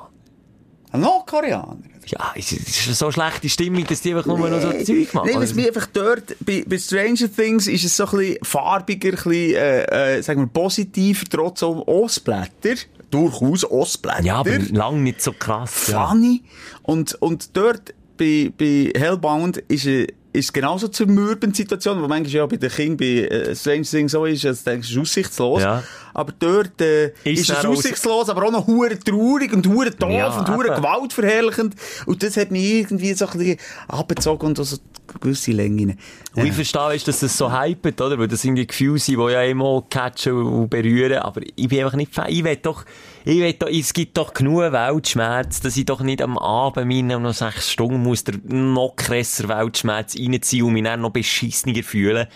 Ein 0.91 1.01
Nordkoreaner. 1.01 1.77
Ja, 2.07 2.31
ist, 2.35 2.51
ist 2.51 2.97
so 2.97 3.11
schlechte 3.11 3.49
Stimmung, 3.49 3.85
dass 3.87 4.01
die 4.01 4.13
einfach 4.13 4.25
nur 4.27 4.37
noch 4.49 4.61
so 4.61 4.71
Zeug 4.71 5.13
machen? 5.13 5.29
Nein, 5.31 5.41
was 5.41 5.51
Oder- 5.53 5.61
mir 5.61 5.67
einfach 5.67 5.87
dort, 5.87 6.35
bei, 6.39 6.63
bei 6.67 6.77
Stranger 6.77 7.33
Things 7.35 7.67
ist 7.67 7.83
es 7.83 7.97
so 7.97 8.05
ein 8.05 8.17
bisschen 8.17 8.37
farbiger, 8.43 9.09
ein 9.09 9.15
bisschen, 9.15 9.33
äh, 9.55 10.17
äh, 10.17 10.21
sagen 10.21 10.41
wir, 10.41 10.47
positiver, 10.47 11.25
trotz 11.29 11.63
Ostblätter. 11.63 12.75
Durchaus 13.11 13.69
Ostblätter. 13.69 14.23
ja, 14.23 14.35
aber 14.37 14.57
lang 14.59 15.03
nicht 15.03 15.21
so 15.21 15.31
krass. 15.33 15.87
Ja. 15.87 16.07
funny. 16.07 16.43
Und, 16.83 17.15
und 17.21 17.55
dort 17.57 17.93
bei, 18.17 18.51
bei 18.57 18.91
Hellbound 18.95 19.57
ist, 19.67 19.85
äh, 19.87 20.07
ist 20.35 20.53
genauso 20.53 20.87
zur 20.87 21.07
mürben 21.07 21.53
Situation, 21.53 22.01
wo 22.01 22.07
manchmal 22.07 22.31
ja 22.31 22.45
bei 22.45 22.57
den 22.57 22.69
Kindern 22.69 22.97
bei 22.97 23.27
äh, 23.27 23.55
Strange 23.55 23.83
Things 23.83 24.11
so 24.11 24.25
ist, 24.25 24.43
dass 24.43 24.63
du 24.63 24.69
denkst, 24.71 24.87
es 24.87 24.95
ist 24.95 25.01
aussichtslos. 25.01 25.61
Ja. 25.61 25.83
Aber 26.13 26.33
dort 26.37 26.79
äh, 26.81 27.07
Ist 27.23 27.41
ist, 27.41 27.49
es 27.49 27.65
aussichtslos, 27.65 28.29
aber 28.29 28.43
auch 28.43 28.51
noch 28.51 28.67
hure 28.67 28.97
traurig 28.97 29.51
und 29.53 29.67
hure 29.67 29.91
doof 29.91 30.11
Ja, 30.11 30.37
und 30.37 30.49
hure 30.49 30.75
gewaltverherrlichend. 30.75 31.75
Und 32.05 32.23
das 32.23 32.37
hat 32.37 32.51
mich 32.51 32.63
irgendwie 32.63 33.13
so 33.13 33.27
ein 33.27 33.37
bisschen 33.37 33.57
abgezogen 33.87 34.47
und 34.47 34.57
so 34.57 34.77
gewisse 35.19 35.51
Längen. 35.51 35.97
Und 36.35 36.45
ich 36.45 36.53
verstehe, 36.53 36.97
dass 37.05 37.19
das 37.19 37.37
so 37.37 37.51
hypet, 37.51 37.99
oder? 38.01 38.17
Weil 38.17 38.27
das 38.27 38.43
irgendwie 38.43 38.67
Gefühle 38.67 38.99
sind, 38.99 39.17
die 39.17 39.31
ja 39.31 39.43
immer 39.43 39.83
catchen 39.89 40.33
und 40.33 40.69
berühren. 40.69 41.19
Aber 41.19 41.41
ich 41.43 41.67
bin 41.67 41.83
einfach 41.83 41.97
nicht 41.97 42.13
Fan. 42.13 42.27
Ich 42.29 42.43
will 42.43 42.57
doch, 42.57 42.85
ich 43.27 43.39
will 43.39 43.53
doch, 43.53 43.67
es 43.67 43.93
gibt 43.93 44.15
doch 44.17 44.35
genug 44.35 44.71
Weltschmerz, 44.71 45.59
dass 45.59 45.75
ich 45.77 45.85
doch 45.85 46.01
nicht 46.01 46.21
am 46.21 46.37
Abend 46.37 46.87
meine 46.87 47.19
noch 47.19 47.33
sechs 47.33 47.71
Stunden 47.71 48.03
muss 48.03 48.23
der 48.23 48.35
noch 48.43 48.95
krasser 48.95 49.49
Weltschmerz 49.49 50.15
reinziehen 50.15 50.65
und 50.65 50.73
mich 50.73 50.83
dann 50.83 51.01
noch 51.01 51.09
beschissener 51.09 51.81
fühlen. 51.81 52.27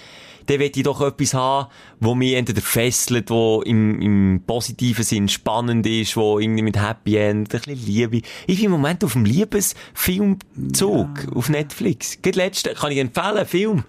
Dann 0.48 0.60
will 0.60 0.72
ich 0.74 0.82
doch 0.82 1.02
etwas 1.02 1.36
haben, 1.36 1.70
wo 2.00 2.16
mich 2.16 2.34
entweder 2.34 2.62
fesselt, 2.62 3.30
wo 3.30 3.62
im, 3.62 4.02
im 4.02 4.42
positiven 4.48 5.04
Sinn 5.04 5.30
spannend 5.30 5.86
ist, 5.86 6.18
wo 6.18 6.40
irgendwie 6.40 6.64
mit 6.64 6.82
Happy 6.82 7.18
End, 7.18 7.54
ein 7.54 7.62
bisschen 7.62 7.86
Liebe. 7.86 8.22
Ich 8.48 8.56
bin 8.56 8.66
im 8.66 8.72
Moment 8.72 9.04
auf 9.04 9.14
dem 9.14 9.26
Liebesfilmzug 9.26 11.08
auf 11.36 11.50
Netflix. 11.50 12.20
Gerade 12.24 12.40
letzte, 12.40 12.74
kann 12.74 12.92
ich 12.92 12.98
empfehlen, 12.98 13.46
Film. 13.46 13.84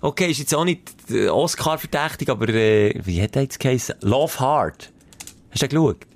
Okay, 0.00 0.30
ist 0.30 0.38
jetzt 0.38 0.54
auch 0.54 0.64
nicht 0.64 0.94
äh, 1.10 1.28
Oscar-verdächtig, 1.28 2.30
aber 2.30 2.48
äh, 2.48 2.94
wie 3.04 3.20
hat 3.20 3.34
der 3.34 3.42
jetzt 3.42 3.60
geheißen? 3.60 3.96
Love 4.00 4.40
Hard. 4.40 4.90
Hast 5.50 5.62
du 5.62 5.68
den 5.68 5.76
geschaut? 5.76 6.06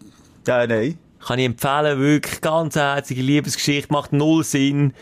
Ja, 0.47 0.67
nein. 0.67 0.99
Kann 1.25 1.39
ich 1.39 1.47
empfehlen, 1.47 2.01
wirklich 2.01 2.41
ganz 2.41 2.75
herzige 2.75 3.23
Liebesgeschichte, 3.23 3.93
macht 3.93 4.13
null 4.13 4.43
Sinn. 4.43 4.93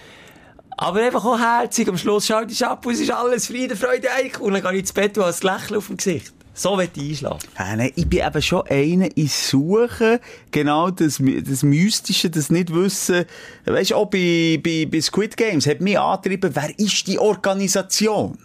Aber 0.76 1.01
einfach 1.01 1.24
auch 1.24 1.38
herzig, 1.38 1.88
am 1.88 1.97
Schluss 1.97 2.26
schaut 2.26 2.51
ich 2.51 2.64
ab 2.64 2.86
es 2.86 3.01
ist 3.01 3.11
alles 3.11 3.47
Friede, 3.47 3.76
Freude, 3.76 4.09
Eich. 4.12 4.38
Und 4.41 4.55
dann 4.55 4.62
gehe 4.62 4.72
ich 4.72 4.80
ins 4.80 4.93
Bett 4.93 5.16
und 5.16 5.24
habe 5.24 5.34
ein 5.34 5.55
Lächeln 5.55 5.78
auf 5.78 5.86
dem 5.86 5.97
Gesicht. 5.97 6.32
So 6.53 6.76
will 6.76 6.88
ich 6.95 7.11
einschlafen. 7.11 7.49
Ja, 7.59 7.76
nein, 7.76 7.93
ich 7.95 8.07
bin 8.07 8.26
eben 8.26 8.43
schon 8.43 8.66
einer, 8.66 9.09
ich 9.14 9.32
suche 9.32 10.20
genau 10.51 10.91
das, 10.91 11.20
das 11.20 11.62
Mystische, 11.62 12.28
das 12.28 12.51
Nicht-Wissen. 12.51 13.24
Weißt 13.64 13.93
du, 13.93 13.97
auch 13.97 14.07
bei, 14.07 14.61
bei, 14.62 14.86
bei 14.91 15.01
Squid 15.01 15.36
Games 15.36 15.66
hat 15.66 15.80
mich 15.80 15.99
angetrieben, 15.99 16.51
wer 16.55 16.78
ist 16.78 17.07
die 17.07 17.18
Organisation? 17.18 18.38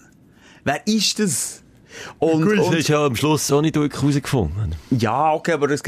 Wer 0.63 0.85
ist 0.87 1.19
das? 1.19 1.61
Und, 2.19 2.43
Gut, 2.43 2.57
das 2.59 2.67
und 2.67 2.75
ist 2.75 2.87
ja 2.89 3.05
am 3.05 3.15
Schluss 3.15 3.51
auch 3.51 3.61
nicht 3.61 3.75
wirklich 3.75 4.01
herausgefunden. 4.01 4.75
ja, 4.91 5.33
okay, 5.33 5.53
aber 5.53 5.69
es 5.69 5.81
ist 5.81 5.87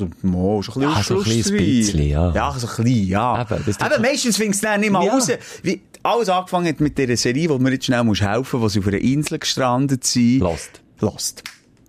doch, 0.00 0.06
mo, 0.22 0.60
ist 0.60 0.68
doch 0.68 0.76
ein 0.76 0.82
Ja, 0.82 0.94
bisschen 0.96 1.22
so 1.22 1.22
ein 1.52 1.56
bisschen, 1.58 2.08
ja. 2.08 2.32
Ja, 2.32 2.52
so 2.58 2.66
ein 2.66 2.84
bisschen, 2.84 3.08
ja. 3.08 3.42
Eben, 3.42 3.62
das 3.66 3.76
Eben, 3.92 4.02
meistens 4.02 4.36
findest 4.36 4.62
du 4.62 4.66
dann 4.66 4.80
nicht 4.80 4.90
mal 4.92 5.04
Ja. 5.04 5.12
raus. 5.14 5.28
Wie, 5.62 5.80
alles 6.02 6.28
angefangen 6.28 6.68
hat 6.68 6.80
mit 6.80 6.96
dieser 6.98 7.16
Serie, 7.16 7.48
wo 7.48 7.58
mir 7.58 7.72
jetzt 7.72 7.86
schnell 7.86 8.04
musst 8.04 8.22
helfen, 8.22 8.60
wo 8.60 8.68
sie 8.68 8.78
auf 8.78 8.86
einer 8.86 8.98
Insel 8.98 9.38
gestrandet 9.38 10.04
sind. 10.04 10.38
Lost. 10.40 10.80
Lost. 11.00 11.42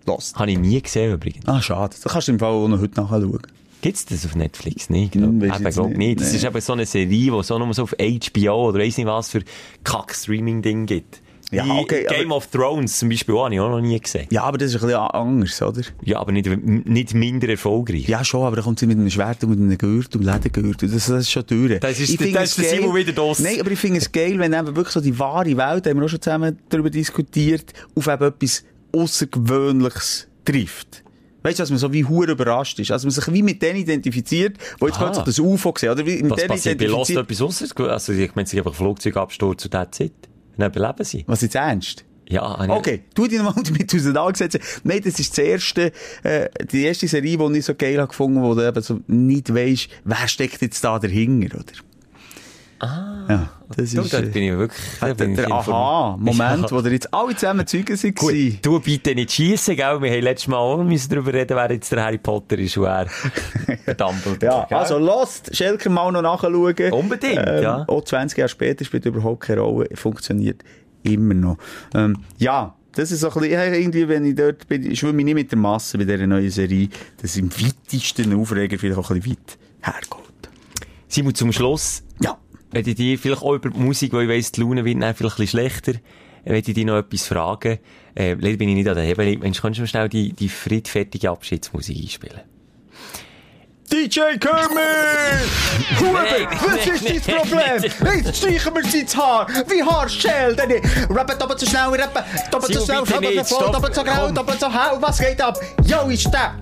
Lost. 0.06 0.36
Habe 0.36 0.50
ich 0.50 0.58
nie 0.58 0.80
gesehen 0.82 1.12
übrigens. 1.14 1.46
Ah, 1.46 1.60
schade. 1.62 1.94
Da 2.02 2.10
kannst 2.10 2.28
du 2.28 2.32
im 2.32 2.38
Fall 2.38 2.50
auch 2.52 2.66
noch 2.68 2.80
heute 2.80 3.00
nachschauen. 3.00 3.40
Gibt's 3.80 4.06
das 4.06 4.26
auf 4.26 4.34
Netflix? 4.34 4.90
Nicht, 4.90 5.12
glaub. 5.12 5.26
Hm, 5.28 5.44
Eben, 5.44 5.62
jetzt 5.64 5.74
glaub 5.74 5.88
nicht. 5.90 5.98
nicht. 5.98 6.20
Das 6.20 6.30
Nee. 6.32 6.38
ist 6.38 6.44
eben 6.44 6.60
so 6.60 6.72
eine 6.72 6.84
Serie, 6.86 7.06
die 7.30 7.42
so 7.44 7.58
nur 7.60 7.72
so 7.74 7.84
auf 7.84 7.94
HBO 7.98 8.70
oder 8.70 8.80
weiss 8.80 8.96
nicht 8.96 9.06
was 9.06 9.30
für 9.30 9.42
Kack-Streaming-Ding 9.84 10.86
gibt. 10.86 11.20
Ja, 11.50 11.64
okay, 11.78 12.06
Game 12.08 12.30
of 12.30 12.46
Thrones 12.48 12.98
zum 12.98 13.08
Beispiel 13.08 13.34
habe 13.38 13.54
ich 13.54 13.60
auch 13.60 13.70
noch 13.70 13.80
nie 13.80 13.98
gesehen. 13.98 14.26
Ja, 14.30 14.42
aber 14.42 14.58
das 14.58 14.74
ist 14.74 14.76
ein 14.76 14.88
bisschen 14.88 15.00
anders, 15.00 15.62
oder? 15.62 15.80
Ja, 16.02 16.18
aber 16.18 16.32
nicht, 16.32 16.46
nicht 16.46 17.14
minder 17.14 17.48
erfolgreich. 17.48 18.06
Ja, 18.06 18.22
schon, 18.22 18.44
aber 18.44 18.56
da 18.56 18.62
kommt 18.62 18.78
sie 18.78 18.86
mit 18.86 18.98
einem 18.98 19.08
Schwert 19.08 19.42
und 19.44 19.50
mit 19.50 19.58
einem 19.58 19.78
Gürtel 19.78 20.20
und 20.20 20.26
Ledengürtel. 20.26 20.90
Das, 20.90 21.06
das 21.06 21.20
ist 21.20 21.30
schon 21.30 21.46
durch. 21.46 21.80
Das 21.80 21.98
ist 21.98 22.20
Ich 22.20 22.32
das 22.32 22.50
es 22.50 22.58
ist 22.58 22.70
Simon 22.70 22.94
wieder 22.94 23.12
draus. 23.12 23.38
Nein, 23.38 23.60
aber 23.60 23.70
ich 23.70 23.78
finde 23.78 23.98
es 23.98 24.12
geil, 24.12 24.38
wenn 24.38 24.52
eben 24.52 24.76
wirklich 24.76 24.92
so 24.92 25.00
die 25.00 25.18
wahre 25.18 25.56
Welt, 25.56 25.86
haben 25.86 25.98
wir 25.98 26.04
auch 26.04 26.08
schon 26.08 26.20
zusammen 26.20 26.58
darüber 26.68 26.90
diskutiert, 26.90 27.72
auf 27.94 28.06
eben 28.06 28.24
etwas 28.24 28.64
Außergewöhnliches 28.94 30.28
trifft. 30.44 31.02
Weißt 31.42 31.58
du, 31.58 31.62
dass 31.62 31.70
man 31.70 31.78
so 31.78 31.92
wie 31.92 32.04
hure 32.04 32.32
überrascht 32.32 32.78
ist. 32.80 32.90
Also 32.90 33.06
man 33.06 33.12
sich 33.12 33.32
wie 33.32 33.42
mit 33.42 33.62
denen 33.62 33.78
identifiziert, 33.78 34.56
wo 34.80 34.86
jetzt 34.86 34.98
gerade 34.98 35.14
so 35.14 35.22
das 35.22 35.38
UFO 35.38 35.72
gesehen 35.72 35.90
oder 35.90 36.04
wie 36.04 36.22
mit 36.22 36.36
denen 36.36 36.48
passiert 36.48 36.78
bei 36.78 36.86
Lost 36.86 37.10
etwas 37.10 37.40
anderes? 37.40 37.76
Also, 37.76 38.12
ich 38.12 38.34
meine, 38.34 38.46
sich 38.46 38.58
einfach 38.58 38.74
Flugzeugabsturz 38.74 39.62
zu 39.62 39.68
dieser 39.68 39.90
Zeit. 39.92 40.27
Dann 40.58 40.72
beleben 40.72 41.04
sie. 41.04 41.24
Was 41.26 41.40
jetzt 41.40 41.54
ernst? 41.54 42.04
Ja, 42.28 42.58
habe 42.58 42.72
Okay, 42.72 43.04
du 43.14 43.26
dich 43.26 43.38
nochmal 43.38 43.64
damit 43.64 43.94
auseinandergesetzt. 43.94 44.58
Nein, 44.84 45.00
das 45.02 45.18
ist 45.18 45.30
das 45.30 45.44
erste, 45.44 45.92
äh, 46.22 46.48
die 46.70 46.84
erste 46.84 47.08
Serie, 47.08 47.38
die 47.38 47.58
ich 47.58 47.64
so 47.64 47.74
geil 47.74 47.96
habe 47.98 48.08
gefunden, 48.08 48.42
wo 48.42 48.54
du 48.54 48.66
eben 48.66 48.82
so 48.82 49.00
nicht 49.06 49.54
weisst, 49.54 49.88
wer 50.04 50.28
steckt 50.28 50.60
jetzt 50.60 50.84
da 50.84 50.98
dahinter, 50.98 51.56
oder? 51.56 51.72
Ah. 52.80 53.24
Ja, 53.28 53.50
das 53.76 53.90
Du, 53.92 54.02
ist, 54.02 54.12
da 54.12 54.18
äh, 54.20 54.22
bin 54.26 54.42
ich 54.44 54.52
wirklich, 54.56 54.80
da 55.00 55.12
bin 55.12 55.30
ich 55.30 55.36
der 55.36 55.46
informiert. 55.46 55.68
Aha-Moment, 55.68 56.62
Ja. 56.62 56.70
wo 56.70 56.80
ihr 56.80 56.92
jetzt 56.92 57.12
alle 57.12 57.34
zusammen 57.34 57.66
Zeugen 57.66 57.88
waren. 58.02 58.14
Gut, 58.14 58.34
du 58.64 58.80
bitte 58.80 59.14
nicht 59.14 59.32
schiessen, 59.32 59.76
gell? 59.76 60.00
Wir 60.00 60.10
haben 60.12 60.22
letztes 60.22 60.48
Mal 60.48 60.56
auch 60.56 60.82
müssen 60.82 61.10
darüber 61.10 61.32
reden, 61.34 61.56
wer 61.56 61.72
jetzt 61.72 61.90
der 61.92 62.04
Harry 62.04 62.18
Potter 62.18 62.58
ist 62.58 62.76
und 62.76 62.84
wer 62.84 63.06
der 63.86 63.94
Dumbledore. 63.94 64.38
Ja, 64.46 64.66
gell? 64.66 64.78
also 64.78 64.98
Lost, 64.98 65.54
Schelker 65.54 65.90
mal 65.90 66.10
noch 66.12 66.22
nachschauen. 66.22 66.92
Unbedingt, 66.92 67.36
ja. 67.36 67.84
Auch 67.88 68.04
20 68.04 68.38
Jahre 68.38 68.48
später 68.48 68.84
spielt 68.84 69.04
überhaupt 69.06 69.40
keine 69.44 69.60
Rolle, 69.60 69.88
funktioniert 69.94 70.62
immer 71.02 71.34
noch. 71.34 71.58
Ähm, 71.94 72.16
ja, 72.38 72.74
das 72.94 73.10
ist 73.12 73.20
so 73.20 73.28
ein 73.28 73.34
bisschen, 73.34 73.50
ja, 73.52 73.64
irgendwie, 73.64 74.08
wenn 74.08 74.24
ich 74.24 74.34
dort 74.36 74.66
bin, 74.68 74.90
ich 74.90 74.98
schwimme 75.00 75.22
nicht 75.22 75.34
mit 75.34 75.50
der 75.50 75.58
Masse 75.58 75.98
bei 75.98 76.04
dieser 76.04 76.26
neuen 76.26 76.50
Serie, 76.50 76.88
das 77.20 77.36
im 77.36 77.50
weitesten 77.52 78.32
Aufreger 78.40 78.78
vielleicht 78.78 78.98
auch 78.98 79.10
ein 79.10 79.20
bisschen 79.20 79.36
weit 79.36 79.58
hergeht. 79.82 80.50
Simon, 81.08 81.34
zum 81.34 81.52
Schluss, 81.52 82.02
Ja. 82.20 82.38
Wenn 82.70 82.86
ich 82.86 82.94
dir 82.94 83.18
vielleicht 83.18 83.42
auch 83.42 83.54
über 83.54 83.70
die 83.70 83.78
Musik, 83.78 84.12
weil 84.12 84.24
ich 84.24 84.28
weiss, 84.28 84.52
die 84.52 84.60
Laune 84.60 84.84
wird 84.84 85.02
dann 85.02 85.14
vielleicht 85.14 85.36
ein 85.36 85.44
bisschen 85.44 85.60
schlechter, 85.60 85.92
wenn 86.44 86.56
ich 86.56 86.64
dich 86.64 86.84
noch 86.84 86.98
etwas 86.98 87.26
fragen. 87.26 87.78
Äh, 88.14 88.34
leider 88.34 88.56
bin 88.56 88.68
ich 88.70 88.74
nicht 88.74 88.88
an 88.88 88.96
der 88.96 89.04
Hebel. 89.04 89.38
Mensch, 89.38 89.60
kannst 89.60 89.78
du 89.78 89.82
mir 89.82 89.88
schnell 89.88 90.08
die, 90.08 90.32
die 90.32 90.48
friedfertige 90.48 91.30
Abschiedsmusik 91.30 91.96
einspielen? 91.96 92.40
DJ 93.90 94.36
Kermit! 94.38 95.48
Huber, 95.98 96.24
was 96.60 96.86
ist 96.86 97.26
dein 97.26 97.36
Problem? 97.38 97.82
Jetzt 97.82 98.36
streichen 98.36 98.74
wir 98.74 98.84
sein 98.84 99.06
Haar. 99.18 99.46
Wie 99.66 99.82
Haarschell, 99.82 100.54
denn 100.54 100.82
Rappen 101.08 101.38
doppelt 101.38 101.60
so 101.60 101.66
schnell, 101.66 101.98
rappen 101.98 102.22
doppelt 102.50 102.74
so 102.74 102.84
schnell, 102.84 103.04
doppelt 103.04 103.46
so 103.46 103.56
voll, 103.56 103.72
doppelt 103.72 103.94
so 103.94 104.04
grau, 104.04 104.30
doppelt 104.30 104.60
so 104.60 104.66
hell. 104.70 104.98
Was 105.00 105.18
geht 105.18 105.40
ab? 105.40 105.58
Yo, 105.86 106.06
ist 106.10 106.30
der? 106.30 106.54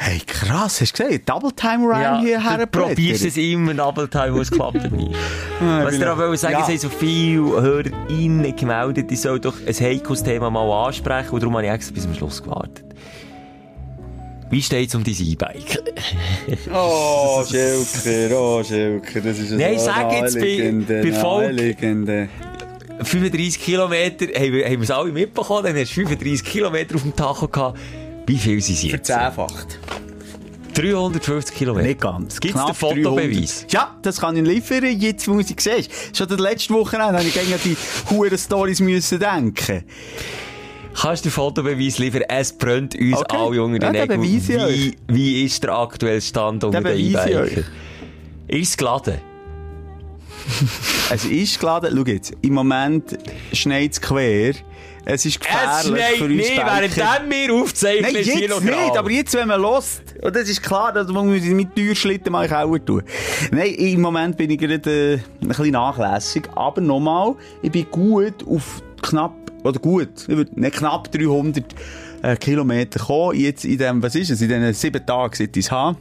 Hey, 0.00 0.20
krass, 0.24 0.80
hast 0.80 0.98
du 0.98 1.04
gesehen? 1.04 1.22
Double 1.26 1.50
Time 1.52 1.84
Rhyme 1.86 2.20
hier 2.20 2.38
du 2.38 2.44
herblättert. 2.44 2.70
probierst 2.70 3.24
es 3.24 3.36
immer 3.36 3.74
Double 3.74 4.08
Time, 4.08 4.32
wo 4.34 4.40
es 4.40 4.50
klappt 4.50 4.90
nicht. 4.92 5.12
Was 5.60 5.94
ich 5.94 6.06
auch 6.06 6.16
wollte 6.16 6.36
sagen, 6.36 6.54
Ja. 6.54 6.60
es 6.60 6.68
haben 6.68 6.78
so 6.78 6.88
viele 6.88 7.42
HörerInnen 7.60 8.54
gemeldet, 8.54 9.10
ich 9.10 9.20
soll 9.20 9.40
doch 9.40 9.54
ein 9.66 9.74
heikles 9.74 10.22
Thema 10.22 10.50
mal 10.50 10.86
ansprechen 10.86 11.30
und 11.30 11.42
darum 11.42 11.54
habe 11.56 11.66
ich 11.66 11.72
extra 11.72 11.94
bis 11.94 12.04
zum 12.04 12.14
Schluss 12.14 12.42
gewartet. 12.42 12.84
Wie 14.50 14.62
steht 14.62 14.88
es 14.88 14.94
um 14.94 15.02
dein 15.04 15.14
E-Bike? 15.18 15.82
Oh, 16.72 17.42
Schelker, 17.44 18.38
oh, 18.40 18.62
Schelker, 18.64 19.20
das 19.20 19.38
ist 19.38 19.50
Nein, 19.50 19.78
sag 19.78 20.10
jetzt 20.12 20.38
bei- 20.38 20.72
bei 21.02 21.12
Volk. 21.12 21.42
naheliegende. 21.46 22.28
35 23.02 23.60
Kilometer, 23.62 24.26
haben 24.26 24.52
wir 24.52 24.80
es 24.80 24.90
alle 24.90 25.12
mitbekommen, 25.12 25.64
dann 25.64 25.76
hast 25.76 25.90
du 25.90 25.94
35 26.06 26.44
Kilometer 26.44 26.94
auf 26.94 27.02
dem 27.02 27.14
Tacho 27.14 27.48
gehabt. 27.48 27.78
Wie 28.28 28.38
viel 28.38 28.60
sind 28.60 28.76
sie 28.76 28.88
jetzt? 28.90 29.08
Verzehnfacht. 29.08 29.78
350 30.74 31.56
Kilometer. 31.56 31.86
Nicht 31.88 32.00
ganz. 32.00 32.38
Gibt's 32.38 32.54
Knapp 32.54 32.68
den 32.68 32.74
Fotobeweis? 32.76 33.66
300. 33.66 33.72
Ja, 33.72 33.96
das 34.02 34.20
kann 34.20 34.36
ich 34.36 34.44
liefern, 34.46 34.84
jetzt 35.00 35.26
muss 35.26 35.50
ich 35.50 35.60
sehen. 35.60 35.84
Schon 36.12 36.28
der 36.28 36.38
letzte 36.38 36.72
Wochenende 36.74 37.18
habe 37.18 37.24
ich 37.26 37.34
gegen 37.34 37.52
die 37.64 37.76
huren 38.10 38.38
Stories 38.38 38.78
müssen 38.80 39.18
denken. 39.18 39.82
Kannst 40.94 41.24
du 41.24 41.28
den 41.28 41.32
Fotobeweis 41.32 41.98
liefern? 41.98 42.22
Es 42.28 42.52
brennt 42.52 42.94
uns 42.94 43.16
Okay. 43.16 43.36
alle 43.36 43.62
unter 43.62 43.86
Ja, 43.94 44.06
den 44.06 44.20
Nägeln. 44.20 44.22
ich 44.22 44.48
Wie, 44.48 44.96
wie 45.08 45.44
ist 45.44 45.64
der 45.64 45.76
aktuelle 45.76 46.20
Stand 46.20 46.62
unter 46.62 46.80
Den 46.80 46.96
E-Bikern? 46.96 47.64
Ist 48.46 48.68
es 48.70 48.76
geladen? 48.76 49.14
Es 51.10 51.24
ist 51.24 51.58
geladen, 51.60 51.90
schau 51.96 52.04
jetzt, 52.04 52.32
im 52.42 52.54
Moment 52.54 53.18
schneit 53.52 53.92
es 53.92 54.00
quer. 54.00 54.54
Es 55.10 55.24
ist 55.24 55.36
Es 55.36 55.40
gefährlich 55.40 55.86
schneit 55.86 56.16
für 56.18 56.24
uns 56.26 56.48
Biker. 56.48 56.66
während 56.66 57.30
wir 57.30 57.54
aufzeichnen, 57.54 58.12
Nein, 58.12 58.24
jetzt 58.24 58.48
noch 58.50 58.60
nicht, 58.60 58.74
grau. 58.74 58.96
aber 58.98 59.10
jetzt, 59.10 59.34
wenn 59.34 59.48
man 59.48 59.58
lost, 59.62 60.02
und 60.20 60.36
das 60.36 60.50
ist 60.50 60.62
klar, 60.62 60.92
dass 60.92 61.08
man 61.08 61.30
mit 61.30 61.74
Türschlitten 61.74 62.30
mal 62.30 62.46
Kauer 62.46 62.84
tun. 62.84 63.02
Nein, 63.50 63.72
im 63.72 64.02
Moment 64.02 64.36
bin 64.36 64.50
ich 64.50 64.58
gerade 64.58 65.14
äh, 65.14 65.18
ein 65.40 65.48
bisschen 65.48 65.70
nachlässig, 65.70 66.42
aber 66.54 66.82
nochmal, 66.82 67.36
ich 67.62 67.72
bin 67.72 67.86
gut 67.90 68.46
auf 68.46 68.82
knapp, 69.00 69.32
oder 69.64 69.80
gut, 69.80 70.28
nicht 70.28 70.76
knapp 70.76 71.10
300 71.10 71.64
äh, 72.20 72.36
Kilometer 72.36 73.00
gekommen, 73.00 73.40
jetzt 73.40 73.64
in 73.64 73.78
dem, 73.78 74.02
was 74.02 74.14
ist 74.14 74.28
es, 74.28 74.42
in 74.42 74.48
diesen 74.48 74.74
sieben 74.74 75.06
Tagen, 75.06 75.34
seit 75.34 75.56
ich 75.56 75.64
es 75.64 75.70
habe. 75.70 75.96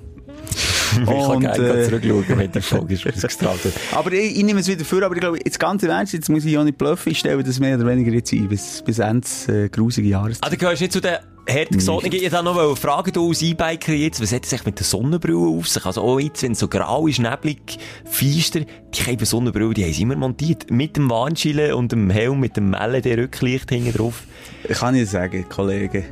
Ich 0.97 1.05
kann 1.05 1.35
Und, 1.35 1.41
gerne 1.41 1.81
äh, 1.81 1.85
zurückschauen, 1.85 2.39
wenn 2.39 2.51
die 2.51 2.61
Folge 2.61 2.93
ist 2.93 3.07
ausgestrahlt 3.07 3.63
wird. 3.63 3.75
Aber 3.91 4.11
ich, 4.11 4.37
ich 4.37 4.43
nehme 4.43 4.59
es 4.59 4.67
wieder 4.67 4.85
vor, 4.85 5.03
aber 5.03 5.15
ich 5.15 5.21
glaube, 5.21 5.37
jetzt 5.43 5.59
ganz 5.59 5.83
im 5.83 5.89
Ernst, 5.89 6.13
jetzt 6.13 6.29
muss 6.29 6.45
ich 6.45 6.53
ja 6.53 6.63
nicht 6.63 6.77
bluffen, 6.77 7.11
ich 7.11 7.19
stelle 7.19 7.43
das 7.43 7.59
mehr 7.59 7.77
oder 7.77 7.87
weniger 7.87 8.11
jetzt 8.11 8.31
ein, 8.33 8.47
bis, 8.47 8.81
bis 8.81 8.99
Ende 8.99 9.27
äh, 9.47 9.69
grusige 9.69 10.07
Jahres. 10.07 10.37
Ah, 10.41 10.49
du 10.49 10.57
gehörst 10.57 10.81
nicht 10.81 10.93
zu 10.93 11.01
den 11.01 11.17
Härtegesottenen. 11.47 12.13
Ich 12.13 12.31
wollte 12.31 12.43
noch 12.43 12.77
fragen, 12.77 13.11
du 13.13 13.29
als 13.29 13.41
E-Biker 13.41 13.93
jetzt, 13.93 14.21
was 14.21 14.33
hat 14.33 14.43
es 14.43 14.49
sich 14.49 14.65
mit 14.65 14.79
der 14.79 14.85
Sonnenbrille 14.85 15.37
auf 15.37 15.67
sich? 15.67 15.85
Also 15.85 16.01
auch 16.01 16.19
jetzt, 16.19 16.43
wenn 16.43 16.51
es 16.51 16.59
so 16.59 16.67
grau 16.67 17.07
ist, 17.07 17.19
neblig, 17.19 17.79
feister, 18.05 18.61
die 18.61 19.01
haben 19.01 19.25
Sonnenbrille, 19.25 19.73
die 19.73 19.85
haben 19.85 19.93
sie 19.93 20.01
immer 20.01 20.15
montiert. 20.17 20.69
Mit 20.69 20.97
dem 20.97 21.09
Warnschiele 21.09 21.75
und 21.75 21.91
dem 21.91 22.09
Helm, 22.09 22.39
mit 22.39 22.57
dem 22.57 22.73
LED-Rücklicht 22.73 23.69
hinten 23.69 23.93
drauf. 23.93 24.23
Ich 24.67 24.77
kann 24.77 24.93
nicht 24.93 25.09
sagen, 25.09 25.45
Kollege. 25.47 26.03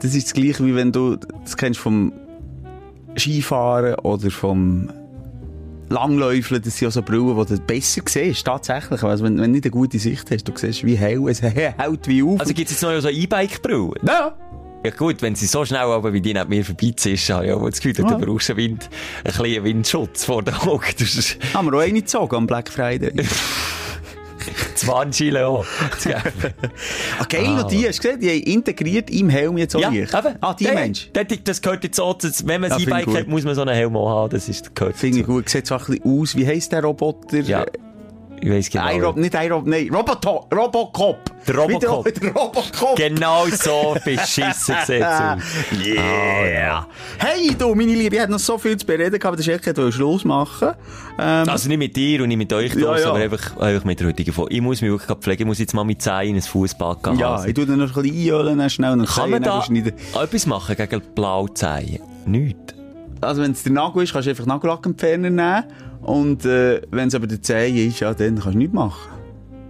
Das 0.00 0.14
ist 0.14 0.28
das 0.28 0.34
Gleiche, 0.34 0.64
wie 0.64 0.74
wenn 0.74 0.90
du, 0.90 1.16
das 1.16 1.56
kennst 1.56 1.78
vom 1.78 2.12
Skifahren 3.16 3.94
oder 3.96 4.30
vom 4.30 4.90
Langläufeln, 5.88 6.62
das 6.62 6.76
sind 6.78 6.86
ja 6.86 6.90
so 6.90 7.02
Brillen, 7.02 7.36
die 7.46 7.54
du 7.56 7.60
besser 7.60 8.00
siehst, 8.08 8.46
tatsächlich. 8.46 9.02
Also 9.02 9.24
wenn, 9.24 9.36
wenn 9.36 9.44
du 9.44 9.50
nicht 9.50 9.64
eine 9.64 9.70
gute 9.70 9.98
Sicht 9.98 10.30
hast, 10.30 10.44
du 10.48 10.52
siehst 10.56 10.84
wie 10.84 10.96
hell, 10.96 11.28
es 11.28 11.42
hält 11.42 12.08
wie 12.08 12.22
auf. 12.22 12.40
Also 12.40 12.54
gibt 12.54 12.70
es 12.70 12.80
jetzt 12.80 12.82
noch 12.82 12.98
so 13.00 13.08
E-Bike-Brillen? 13.08 13.92
ja. 14.06 14.34
Ja 14.84 14.90
gut, 14.90 15.22
wenn 15.22 15.36
sie 15.36 15.46
so 15.46 15.64
schnell 15.64 15.78
aber 15.82 16.12
wie 16.12 16.20
die 16.20 16.34
neben 16.34 16.48
mir 16.48 16.64
vorbeiziehst, 16.64 17.30
habe 17.30 17.46
ich 17.46 17.52
auch 17.52 17.64
das 17.70 17.80
Gefühl, 17.80 18.04
Ja. 18.04 18.16
du 18.18 18.26
brauchst 18.26 18.50
einen, 18.50 18.56
Wind, 18.56 18.90
einen 19.22 19.32
kleinen 19.32 19.62
Windschutz 19.62 20.24
vor 20.24 20.42
den 20.42 20.54
Augen. 20.54 20.82
Haben 21.54 21.70
wir 21.70 21.78
auch 21.78 21.82
eine 21.82 21.92
gezogen 22.00 22.34
am 22.34 22.46
Black 22.48 22.68
Friday. 22.68 23.12
das 24.82 24.88
Warnschiele 24.88 25.46
auch. 25.46 25.64
zu 25.98 26.08
geben. 26.08 26.22
ah, 27.18 27.24
geil, 27.28 27.48
noch 27.48 27.68
die, 27.68 27.86
hast 27.88 27.98
du 28.04 28.08
gesehen? 28.08 28.20
Die 28.20 28.28
haben 28.30 28.52
integriert 28.52 29.10
im 29.10 29.28
Helm 29.28 29.56
jetzt 29.58 29.74
auch 29.76 29.80
Ja, 29.80 29.88
Licht. 29.88 30.14
eben. 30.14 30.36
Ah, 30.40 30.54
die 30.54 30.64
Ja, 30.64 30.74
Mensch. 30.74 31.10
Das, 31.44 31.60
gehört 31.62 31.84
jetzt 31.84 31.96
so, 31.96 32.12
dass, 32.12 32.46
wenn 32.46 32.60
man 32.60 32.70
Ja, 32.70 32.78
E-Bike 32.78 33.14
hat, 33.14 33.28
muss 33.28 33.44
man 33.44 33.54
so 33.54 33.62
einen 33.62 33.74
Helm 33.74 33.96
auch 33.96 34.08
haben. 34.10 34.30
Das 34.30 34.48
ist, 34.48 34.74
gehört 34.74 34.96
Finde 34.96 35.20
ich 35.20 35.26
gut. 35.26 35.48
Sieht 35.48 35.66
zwar 35.66 35.80
ein 35.80 35.86
bisschen 35.86 36.20
aus. 36.20 36.36
Wie 36.36 36.46
heisst 36.46 36.72
der 36.72 36.82
Roboter? 36.84 37.38
Ja. 37.40 37.64
Ich 38.44 38.50
weiss 38.50 38.68
genau. 38.68 38.90
Irob, 38.90 39.16
nicht 39.16 39.34
Irob, 39.34 39.66
nein. 39.68 39.88
Roboto 39.94 40.48
Robocop. 40.52 41.30
Der 41.46 41.54
Robocop. 41.54 42.12
Der, 42.12 42.32
Robocop. 42.32 42.96
Genau 42.96 43.46
so 43.46 43.96
beschissen 44.04 44.74
sieht 44.84 45.04
aus. 45.04 45.40
Yeah. 45.80 46.88
Hey, 47.18 47.54
du, 47.56 47.72
meine 47.76 47.94
Liebe, 47.94 48.16
ich 48.16 48.20
hatte 48.20 48.32
noch 48.32 48.40
so 48.40 48.58
viel 48.58 48.76
zu 48.76 48.84
bereden 48.84 49.12
gehabt, 49.12 49.26
aber 49.26 49.36
der 49.36 49.44
Chef 49.44 49.64
wollte 49.64 49.92
Schluss 49.92 50.24
machen. 50.24 50.70
Ähm, 51.20 51.48
Also 51.48 51.68
nicht 51.68 51.78
mit 51.78 51.94
dir 51.94 52.22
und 52.22 52.28
nicht 52.28 52.36
mit 52.36 52.52
euch, 52.52 52.74
Ja, 52.74 52.96
ja, 52.96 52.98
ja. 52.98 53.08
aber 53.10 53.18
einfach, 53.20 53.56
einfach 53.58 53.84
mit 53.84 54.00
der 54.00 54.08
heutigen 54.08 54.32
Folge. 54.32 54.54
Ich 54.54 54.60
muss 54.60 54.80
mich 54.82 54.90
wirklich 54.90 55.18
pflegen. 55.18 55.42
Ich 55.42 55.46
muss 55.46 55.58
jetzt 55.60 55.74
mal 55.74 55.84
mit 55.84 56.02
Zehen 56.02 56.30
in 56.30 56.36
ein 56.36 56.42
Fußbad 56.42 57.00
gehen. 57.04 57.18
ja, 57.20 57.44
ich 57.44 57.54
tue 57.54 57.64
dann 57.64 57.78
noch 57.78 57.96
ein 57.96 58.02
bisschen 58.02 58.34
einölen, 58.34 58.70
schnell 58.70 58.96
noch 58.96 59.14
Kann 59.14 59.30
man 59.30 59.42
da 59.44 59.62
etwas 60.20 60.46
machen 60.46 60.76
gegen 60.76 61.00
Blauzehen? 61.14 62.00
Nichts. 62.26 62.74
Also, 63.22 63.42
wenn 63.42 63.52
es 63.52 63.62
der 63.62 63.72
Nagel 63.72 64.02
ist, 64.02 64.12
kannst 64.12 64.26
du 64.26 64.30
einfach 64.30 64.46
Nagellackentferner 64.46 65.30
nehmen. 65.30 65.64
Und 66.02 66.44
äh, 66.44 66.82
wenn 66.90 67.08
es 67.08 67.14
aber 67.14 67.26
der 67.26 67.40
Zeh 67.40 67.86
ist, 67.86 68.00
ja, 68.00 68.12
dann 68.12 68.34
kannst 68.34 68.54
du 68.54 68.58
nichts 68.58 68.74
machen. 68.74 69.21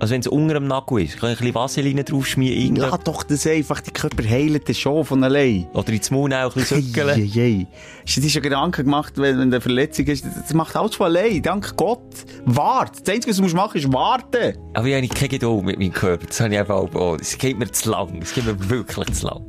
Also 0.03 0.15
wenn 0.15 0.21
es 0.21 0.27
unter 0.27 0.55
dem 0.55 0.67
Nagel 0.67 1.03
ist, 1.03 1.21
kann 1.21 1.31
ich 1.31 1.37
ein 1.37 1.39
bisschen 1.39 1.55
Vaseline 1.55 2.03
draufschmieren. 2.03 2.75
Lass 2.75 2.99
doch 3.05 3.23
das 3.23 3.47
einfach, 3.47 3.81
die 3.81 3.93
Körper 3.93 4.29
heilen 4.29 4.61
das 4.67 4.77
schon 4.77 5.05
von 5.05 5.23
allein. 5.23 5.69
Oder 5.75 5.93
ins 5.93 6.11
Maul 6.11 6.35
auch 6.35 6.57
ein 6.57 6.61
bisschen 6.61 6.79
Hey, 6.79 6.87
sückeln. 6.89 7.31
hey, 7.31 7.67
Hast 8.05 8.17
du 8.17 8.21
dir 8.21 8.29
schon 8.31 8.43
Gedanken 8.43 8.83
gemacht, 8.85 9.13
wenn, 9.15 9.37
wenn 9.39 9.43
eine 9.43 9.61
Verletzung 9.61 10.07
ist? 10.07 10.25
Das 10.25 10.53
macht 10.55 10.75
alles 10.75 10.97
von 10.97 11.07
allein. 11.07 11.41
Dank 11.41 11.77
Gott. 11.77 12.01
Wart. 12.45 13.01
Das 13.07 13.15
Einzige, 13.15 13.31
was 13.31 13.37
du 13.37 13.43
musst 13.45 13.55
machen, 13.55 13.77
ist 13.79 13.93
warten. 13.93 14.59
Aber 14.75 14.89
ich 14.89 14.95
habe 14.97 15.07
keine 15.07 15.29
Geduld 15.29 15.65
mit 15.67 15.79
meinem 15.79 15.93
Körper. 15.93 16.27
Das 16.27 16.41
habe 16.41 16.53
ich 16.53 16.59
einfach 16.59 16.75
auch, 16.75 16.95
oh, 16.97 17.17
es 17.21 17.39
geht 17.39 17.57
mir 17.57 17.71
zu 17.71 17.91
lang. 17.93 18.21
Es 18.23 18.35
geht 18.35 18.45
mir 18.45 18.57
wirklich 18.71 19.13
zu 19.13 19.27
lang. 19.27 19.45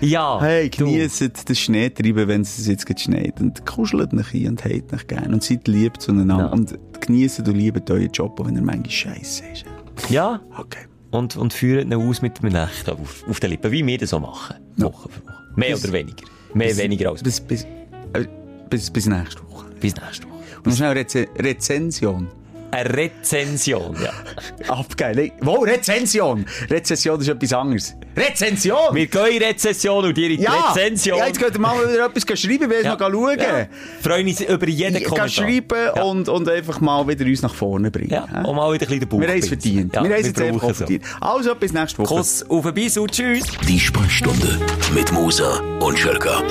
Ja. 0.00 0.40
Hey, 0.40 0.70
genießt 0.70 1.30
das 1.44 1.58
Schneetreiben, 1.58 2.26
wenn 2.26 2.40
es 2.40 2.66
jetzt 2.66 2.88
schneit. 2.98 3.38
Und 3.38 3.66
kuschelt 3.66 4.14
nicht 4.14 4.32
ein 4.34 4.48
und 4.48 4.64
habt 4.64 4.92
nicht 4.92 5.08
gern. 5.08 5.34
Und 5.34 5.44
seid 5.44 5.68
lieb 5.68 6.00
zueinander. 6.00 6.46
Ja. 6.46 6.52
Und 6.52 6.78
genießt 7.00 7.40
und 7.40 7.54
liebt 7.54 7.90
euren 7.90 8.10
Job, 8.10 8.38
auch 8.40 8.46
wenn 8.46 8.56
er 8.56 8.62
manchmal 8.62 8.90
scheiße 8.90 9.42
ist. 9.52 9.64
Ja. 10.08 10.40
Okay. 10.56 10.86
Und, 11.10 11.36
und 11.36 11.52
führen 11.52 11.90
ihn 11.90 11.94
aus 11.94 12.22
mit 12.22 12.40
einem 12.42 12.52
Nächten 12.52 12.90
auf, 12.92 13.24
auf 13.28 13.40
den 13.40 13.50
Lippen, 13.50 13.72
wie 13.72 13.84
wir 13.84 13.98
das 13.98 14.10
so 14.10 14.20
machen. 14.20 14.56
Woche 14.76 15.08
für 15.08 15.22
Woche. 15.26 15.34
Mehr 15.56 15.70
Bis- 15.70 15.84
oder 15.84 15.92
weniger. 15.92 16.24
Mehr 16.54 16.76
weniger 16.76 17.10
als 17.10 17.22
bis, 17.22 17.40
Bis, 17.40 17.64
bis, 18.12 18.22
äh, 18.22 18.26
bis, 18.68 18.90
bis 18.90 19.06
nächste 19.06 19.42
Woche. 19.50 19.66
bis 19.80 19.94
nächste 19.96 20.26
Woche. 20.26 20.38
Und 20.64 20.74
schnell 20.76 20.92
Reze 20.92 21.26
Rezension. 21.38 22.28
Eine 22.72 22.96
Rezension, 22.96 23.96
ja. 24.02 24.12
Abgeil. 24.72 25.32
Wow, 25.40 25.64
Rezension. 25.66 26.44
Rezension 26.68 27.20
ist 27.20 27.28
etwas 27.28 27.52
anderes. 27.52 27.94
Rezension! 28.16 28.94
Wir 28.94 29.06
gehen 29.06 29.36
in 29.36 29.42
Rezession 29.42 30.04
und 30.04 30.18
ihr 30.18 30.30
in 30.30 30.36
die 30.38 30.42
ja! 30.42 30.70
Rezension. 30.72 31.18
Ja, 31.18 31.26
jetzt 31.26 31.40
könnt 31.40 31.54
ihr 31.54 31.60
mal 31.60 31.76
wieder 31.88 32.06
etwas 32.06 32.38
schreiben, 32.40 32.68
wir 32.70 32.82
Ja. 32.82 32.92
noch 32.96 33.00
schauen. 33.00 33.38
Ja. 33.38 33.66
Freuen 34.02 34.26
uns 34.28 34.40
über 34.40 34.68
jeden 34.68 34.96
Ich 34.96 35.04
Kommentar. 35.04 35.18
kann 35.18 35.28
schreiben 35.30 35.78
Ja. 35.96 36.02
und, 36.02 36.28
und 36.28 36.48
einfach 36.48 36.80
mal 36.80 37.06
wieder 37.08 37.24
uns 37.24 37.42
nach 37.42 37.54
vorne 37.54 37.90
bringen. 37.90 38.10
Ja, 38.10 38.24
und 38.44 38.56
mal 38.56 38.72
wieder 38.72 38.86
ein 38.86 38.88
bisschen 38.88 39.00
den 39.00 39.08
Bauch 39.08 39.20
wir 39.20 39.28
haben 39.28 39.38
es 39.38 39.48
verdient. 39.48 39.94
Ja, 39.94 40.02
wir 40.02 40.10
haben 40.10 40.20
es 40.20 40.26
jetzt 40.26 40.40
einfach 40.40 40.74
verdient. 40.74 41.04
Also, 41.20 41.54
bis 41.54 41.72
nächste 41.72 41.98
Woche. 41.98 42.14
Kuss 42.14 42.48
auf 42.50 42.64
den 42.64 42.74
Biss 42.74 42.96
und 42.98 43.10
tschüss. 43.12 43.44
Die 43.66 43.80
Sprechstunde 43.80 44.58
mit 44.94 45.10
Musa 45.12 45.60
und 45.80 45.98
Schelka. 45.98 46.42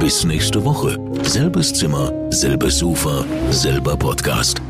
Bis 0.00 0.24
nächste 0.24 0.64
Woche. 0.64 0.98
Selbes 1.22 1.72
Zimmer, 1.72 2.12
selbes 2.30 2.78
Sofa, 2.78 3.24
selber 3.50 3.96
Podcast. 3.96 4.60